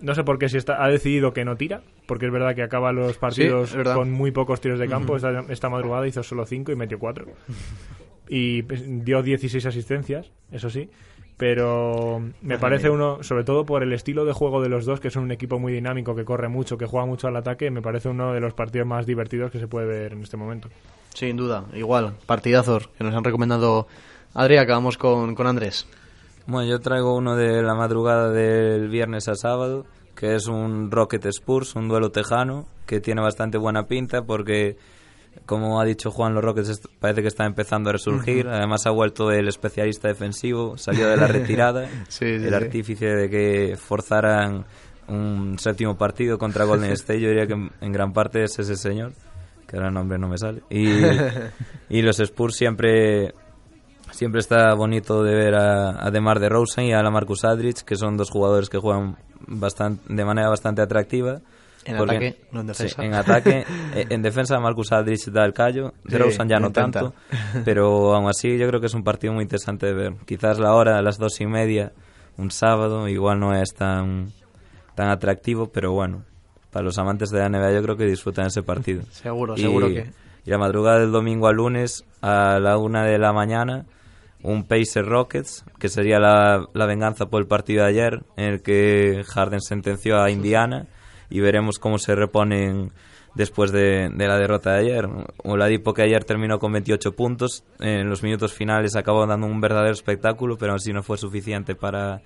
No 0.00 0.14
sé 0.14 0.22
por 0.24 0.38
qué 0.38 0.48
si 0.48 0.56
está, 0.56 0.84
ha 0.84 0.88
decidido 0.88 1.32
que 1.32 1.44
no 1.44 1.56
tira, 1.56 1.82
porque 2.06 2.26
es 2.26 2.32
verdad 2.32 2.54
que 2.54 2.62
acaba 2.62 2.92
los 2.92 3.18
partidos 3.18 3.74
es 3.74 3.88
con 3.88 4.12
muy 4.12 4.30
pocos 4.30 4.60
tiros 4.60 4.78
de 4.78 4.88
campo. 4.88 5.14
Ujú. 5.14 5.26
esta, 5.26 5.52
esta 5.52 5.68
madrugada 5.68 6.06
hizo 6.06 6.22
solo 6.22 6.46
5 6.46 6.70
y 6.70 6.76
metió 6.76 6.98
4. 6.98 7.26
y 8.28 8.62
pues, 8.62 8.84
dio 9.04 9.22
16 9.22 9.66
asistencias, 9.66 10.30
eso 10.52 10.70
sí. 10.70 10.90
Pero 11.38 12.20
me 12.42 12.58
parece 12.58 12.90
uno, 12.90 13.22
sobre 13.22 13.44
todo 13.44 13.64
por 13.64 13.82
el 13.82 13.92
estilo 13.92 14.24
de 14.24 14.32
juego 14.32 14.60
de 14.60 14.68
los 14.68 14.84
dos, 14.84 15.00
que 15.00 15.10
son 15.10 15.22
un 15.22 15.30
equipo 15.30 15.58
muy 15.58 15.72
dinámico, 15.72 16.14
que 16.14 16.24
corre 16.24 16.48
mucho, 16.48 16.76
que 16.76 16.84
juega 16.84 17.06
mucho 17.06 17.28
al 17.28 17.36
ataque, 17.36 17.70
me 17.70 17.80
parece 17.80 18.08
uno 18.08 18.34
de 18.34 18.40
los 18.40 18.54
partidos 18.54 18.86
más 18.86 19.06
divertidos 19.06 19.50
que 19.50 19.60
se 19.60 19.68
puede 19.68 19.86
ver 19.86 20.12
en 20.12 20.22
este 20.22 20.36
momento. 20.36 20.68
Sin 21.14 21.36
duda, 21.36 21.64
igual, 21.74 22.14
partidazos 22.26 22.88
que 22.88 23.04
nos 23.04 23.14
han 23.14 23.24
recomendado 23.24 23.86
Adri. 24.34 24.56
Acabamos 24.56 24.98
con, 24.98 25.34
con 25.34 25.46
Andrés. 25.46 25.86
Bueno, 26.46 26.68
yo 26.68 26.80
traigo 26.80 27.14
uno 27.14 27.36
de 27.36 27.62
la 27.62 27.74
madrugada 27.74 28.30
del 28.30 28.88
viernes 28.88 29.28
a 29.28 29.34
sábado, 29.34 29.84
que 30.14 30.34
es 30.34 30.46
un 30.46 30.90
Rocket 30.90 31.26
Spurs, 31.26 31.76
un 31.76 31.88
duelo 31.88 32.10
tejano, 32.10 32.66
que 32.86 33.00
tiene 33.00 33.20
bastante 33.20 33.58
buena 33.58 33.86
pinta 33.86 34.22
porque, 34.22 34.76
como 35.46 35.80
ha 35.80 35.84
dicho 35.84 36.10
Juan, 36.10 36.34
los 36.34 36.42
Rockets 36.42 36.80
parece 37.00 37.22
que 37.22 37.28
están 37.28 37.46
empezando 37.48 37.90
a 37.90 37.92
resurgir. 37.92 38.48
Además 38.48 38.86
ha 38.86 38.90
vuelto 38.90 39.30
el 39.30 39.48
especialista 39.48 40.08
defensivo, 40.08 40.76
salió 40.76 41.08
de 41.08 41.16
la 41.16 41.26
retirada, 41.28 41.88
Sí, 42.08 42.24
sí, 42.26 42.44
el 42.44 42.48
sí. 42.48 42.54
artífice 42.54 43.06
de 43.06 43.30
que 43.30 43.76
forzaran 43.76 44.64
un 45.08 45.58
séptimo 45.58 45.96
partido 45.96 46.38
contra 46.38 46.64
Golden 46.64 46.90
State. 46.92 47.20
Yo 47.20 47.28
diría 47.28 47.46
que 47.46 47.54
en, 47.54 47.92
gran 47.92 48.12
parte 48.12 48.42
es 48.44 48.58
ese 48.58 48.76
señor, 48.76 49.12
que 49.66 49.76
ahora 49.76 49.88
el 49.88 49.94
nombre 49.94 50.18
no 50.18 50.28
me 50.28 50.38
sale. 50.38 50.62
Y, 50.70 50.88
y 51.88 52.02
los 52.02 52.20
Spurs 52.20 52.56
siempre 52.56 53.34
Siempre 54.10 54.40
está 54.40 54.74
bonito 54.74 55.22
de 55.22 55.34
ver 55.34 55.54
a, 55.54 56.04
a 56.06 56.10
DeMar 56.10 56.40
DeRozan 56.40 56.86
y 56.86 56.92
a 56.92 57.02
la 57.02 57.10
Marcus 57.10 57.44
Aldridge, 57.44 57.82
que 57.82 57.94
son 57.94 58.16
dos 58.16 58.30
jugadores 58.30 58.70
que 58.70 58.78
juegan 58.78 59.16
bastante, 59.46 60.02
de 60.12 60.24
manera 60.24 60.48
bastante 60.48 60.80
atractiva. 60.82 61.40
En 61.90 61.96
Porque- 61.96 62.16
ataque, 62.16 62.40
no 62.52 62.60
en 62.60 62.66
defensa. 62.66 62.96
Sí, 63.00 63.06
en 63.06 63.14
ataque. 63.14 63.64
Eh, 63.94 64.06
en 64.10 64.22
defensa 64.22 64.58
Marcus 64.60 64.92
Aldridge 64.92 65.30
da 65.32 65.44
el 65.44 65.52
callo, 65.54 65.94
Sí, 66.06 66.16
ya 66.46 66.58
no 66.60 66.66
intenta. 66.68 67.00
tanto, 67.00 67.14
pero 67.64 68.14
aún 68.14 68.28
así 68.28 68.56
yo 68.58 68.68
creo 68.68 68.80
que 68.80 68.86
es 68.86 68.94
un 68.94 69.02
partido 69.04 69.32
muy 69.32 69.42
interesante 69.42 69.86
de 69.86 69.94
ver. 69.94 70.12
Quizás 70.26 70.58
la 70.58 70.74
hora 70.74 70.98
a 70.98 71.02
las 71.02 71.18
dos 71.18 71.40
y 71.40 71.46
media, 71.46 71.92
un 72.36 72.50
sábado, 72.50 73.08
igual 73.08 73.40
no 73.40 73.54
es 73.54 73.74
tan, 73.74 74.28
tan 74.94 75.08
atractivo, 75.08 75.70
pero 75.72 75.92
bueno, 75.92 76.24
para 76.70 76.84
los 76.84 76.98
amantes 76.98 77.30
de 77.30 77.38
la 77.38 77.48
NBA 77.48 77.72
yo 77.72 77.82
creo 77.82 77.96
que 77.96 78.04
disfrutan 78.04 78.46
ese 78.46 78.62
partido. 78.62 79.02
Seguro, 79.10 79.54
Y- 79.56 79.60
seguro 79.62 79.88
que- 79.88 80.10
Y 80.44 80.50
la 80.50 80.58
madrugada 80.58 81.00
del 81.00 81.10
domingo 81.12 81.48
al 81.48 81.56
lunes 81.56 82.04
a 82.22 82.58
la 82.60 82.76
una 82.78 83.04
de 83.04 83.18
la 83.18 83.32
mañana, 83.32 83.86
un 84.42 84.64
Pacer 84.64 85.04
Rockets, 85.06 85.64
que 85.80 85.88
sería 85.88 86.20
la, 86.20 86.64
la 86.74 86.86
venganza 86.86 87.26
por 87.26 87.40
el 87.42 87.48
partido 87.48 87.82
de 87.82 87.88
ayer, 87.90 88.22
en 88.36 88.44
el 88.52 88.62
que 88.62 89.24
Harden 89.26 89.60
sentenció 89.60 90.20
a 90.22 90.30
Indiana, 90.30 90.86
y 91.30 91.40
veremos 91.40 91.78
cómo 91.78 91.98
se 91.98 92.14
reponen 92.14 92.92
después 93.34 93.72
de, 93.72 94.10
de 94.12 94.26
la 94.26 94.38
derrota 94.38 94.72
de 94.72 94.80
ayer. 94.80 95.08
Oladipo 95.44 95.94
que 95.94 96.02
ayer 96.02 96.24
terminó 96.24 96.58
con 96.58 96.72
28 96.72 97.12
puntos, 97.12 97.64
en 97.80 98.08
los 98.08 98.22
minutos 98.22 98.52
finales 98.52 98.96
acabó 98.96 99.26
dando 99.26 99.46
un 99.46 99.60
verdadero 99.60 99.92
espectáculo, 99.92 100.56
pero 100.58 100.74
así 100.74 100.92
no 100.92 101.02
fue 101.02 101.18
suficiente 101.18 101.74
para, 101.74 102.22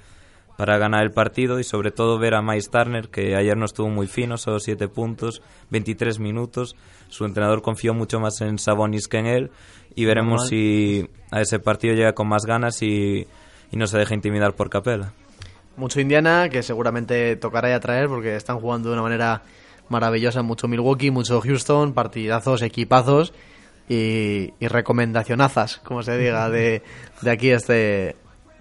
para 0.56 0.78
ganar 0.78 1.02
el 1.02 1.10
partido 1.10 1.58
y 1.58 1.64
sobre 1.64 1.90
todo 1.90 2.18
ver 2.18 2.34
a 2.34 2.42
Miles 2.42 2.70
Turner 2.70 3.08
que 3.08 3.36
ayer 3.36 3.56
no 3.56 3.64
estuvo 3.64 3.88
muy 3.88 4.06
fino, 4.06 4.36
solo 4.36 4.60
7 4.60 4.88
puntos, 4.88 5.42
23 5.70 6.18
minutos. 6.18 6.76
Su 7.08 7.24
entrenador 7.24 7.62
confió 7.62 7.94
mucho 7.94 8.20
más 8.20 8.40
en 8.40 8.58
Sabonis 8.58 9.08
que 9.08 9.18
en 9.18 9.26
él 9.26 9.50
y 9.94 10.04
veremos 10.04 10.42
Normal. 10.42 10.48
si 10.48 11.10
a 11.30 11.40
ese 11.40 11.58
partido 11.58 11.94
llega 11.94 12.14
con 12.14 12.28
más 12.28 12.44
ganas 12.46 12.82
y, 12.82 13.26
y 13.70 13.76
no 13.76 13.86
se 13.86 13.98
deja 13.98 14.14
intimidar 14.14 14.54
por 14.54 14.70
Capela. 14.70 15.12
Mucho 15.76 16.00
Indiana, 16.00 16.48
que 16.50 16.62
seguramente 16.62 17.36
tocará 17.36 17.68
ya 17.70 17.80
traer 17.80 18.08
porque 18.08 18.36
están 18.36 18.58
jugando 18.60 18.88
de 18.88 18.94
una 18.94 19.02
manera 19.02 19.42
maravillosa. 19.88 20.42
Mucho 20.42 20.68
Milwaukee, 20.68 21.10
mucho 21.10 21.40
Houston, 21.40 21.92
partidazos, 21.94 22.62
equipazos 22.62 23.32
y, 23.88 24.52
y 24.60 24.68
recomendacionazas, 24.68 25.78
como 25.78 26.02
se 26.02 26.16
diga, 26.18 26.48
de, 26.50 26.82
de 27.22 27.30
aquí 27.30 27.50
este 27.50 28.16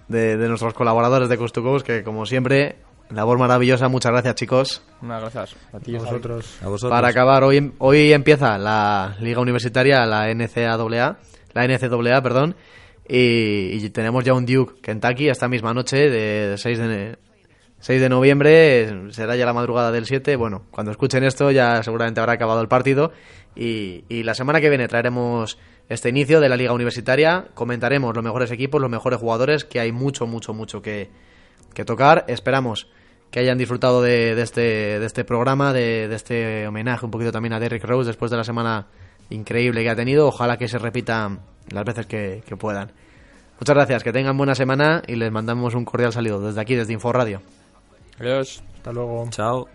de, 0.08 0.36
de 0.36 0.48
nuestros 0.48 0.74
colaboradores 0.74 1.28
de 1.28 1.38
Coast 1.38 1.54
to 1.54 1.62
Coast, 1.62 1.86
que 1.86 2.02
como 2.02 2.26
siempre, 2.26 2.76
labor 3.10 3.38
maravillosa. 3.38 3.88
Muchas 3.88 4.12
gracias, 4.12 4.34
chicos. 4.34 4.82
Muchas 5.00 5.20
gracias. 5.20 5.56
A 5.72 5.80
ti, 5.80 5.94
A 5.94 5.98
Javi. 5.98 6.10
vosotros. 6.10 6.58
A 6.62 6.68
vosotros. 6.68 6.90
Para 6.96 7.08
acabar, 7.08 7.44
hoy, 7.44 7.72
hoy 7.78 8.12
empieza 8.12 8.58
la 8.58 9.16
Liga 9.20 9.40
Universitaria, 9.40 10.04
la 10.06 10.32
NCAA, 10.34 11.16
la 11.54 11.66
NCAA, 11.66 12.22
perdón, 12.22 12.56
y, 13.08 13.88
tenemos 13.90 14.24
ya 14.24 14.34
un 14.34 14.46
Duke 14.46 14.80
Kentucky 14.80 15.28
esta 15.28 15.48
misma 15.48 15.74
noche 15.74 16.08
de 16.08 16.56
6 16.56 16.78
de, 16.78 17.18
6 17.80 18.00
de 18.00 18.08
noviembre, 18.08 19.12
será 19.12 19.36
ya 19.36 19.44
la 19.44 19.52
madrugada 19.52 19.90
del 19.90 20.06
7, 20.06 20.36
bueno, 20.36 20.64
cuando 20.70 20.92
escuchen 20.92 21.24
esto 21.24 21.50
ya 21.50 21.82
seguramente 21.82 22.20
habrá 22.20 22.34
acabado 22.34 22.60
el 22.60 22.68
partido 22.68 23.12
y, 23.56 24.04
y 24.08 24.22
la 24.22 24.34
semana 24.34 24.60
que 24.60 24.68
viene 24.68 24.88
traeremos 24.88 25.58
este 25.88 26.08
inicio 26.08 26.40
de 26.40 26.48
la 26.48 26.56
Liga 26.56 26.72
Universitaria, 26.72 27.48
comentaremos 27.54 28.14
los 28.14 28.24
mejores 28.24 28.50
equipos, 28.50 28.80
los 28.80 28.90
mejores 28.90 29.18
jugadores, 29.18 29.64
que 29.64 29.80
hay 29.80 29.92
mucho, 29.92 30.26
mucho, 30.26 30.54
mucho 30.54 30.80
que, 30.80 31.10
que 31.74 31.84
tocar, 31.84 32.24
esperamos 32.28 32.88
que 33.30 33.40
hayan 33.40 33.58
disfrutado 33.58 34.02
de, 34.02 34.34
de 34.34 34.42
este, 34.42 34.60
de 35.00 35.06
este 35.06 35.24
programa, 35.24 35.72
de, 35.72 36.06
de 36.06 36.14
este 36.14 36.66
homenaje 36.66 37.04
un 37.04 37.10
poquito 37.10 37.32
también 37.32 37.54
a 37.54 37.60
Derrick 37.60 37.82
Rose 37.84 38.06
después 38.06 38.30
de 38.30 38.36
la 38.36 38.44
semana 38.44 38.88
increíble 39.30 39.82
que 39.82 39.90
ha 39.90 39.96
tenido. 39.96 40.28
Ojalá 40.28 40.56
que 40.56 40.68
se 40.68 40.78
repita 40.78 41.38
las 41.70 41.84
veces 41.84 42.06
que, 42.06 42.42
que 42.46 42.56
puedan. 42.56 42.92
Muchas 43.60 43.76
gracias, 43.76 44.02
que 44.02 44.12
tengan 44.12 44.36
buena 44.36 44.54
semana 44.54 45.02
y 45.06 45.14
les 45.14 45.30
mandamos 45.30 45.74
un 45.74 45.84
cordial 45.84 46.12
saludo 46.12 46.40
desde 46.46 46.60
aquí, 46.60 46.74
desde 46.74 46.92
Inforadio. 46.92 47.42
Adiós. 48.18 48.62
Hasta 48.76 48.92
luego. 48.92 49.28
Chao. 49.30 49.68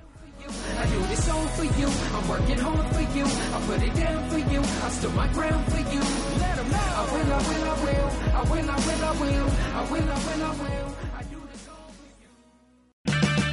I 9.78 9.92
will, 9.92 10.10
I 10.10 10.16
will, 10.16 10.44
I 10.44 10.62
will. 10.62 10.77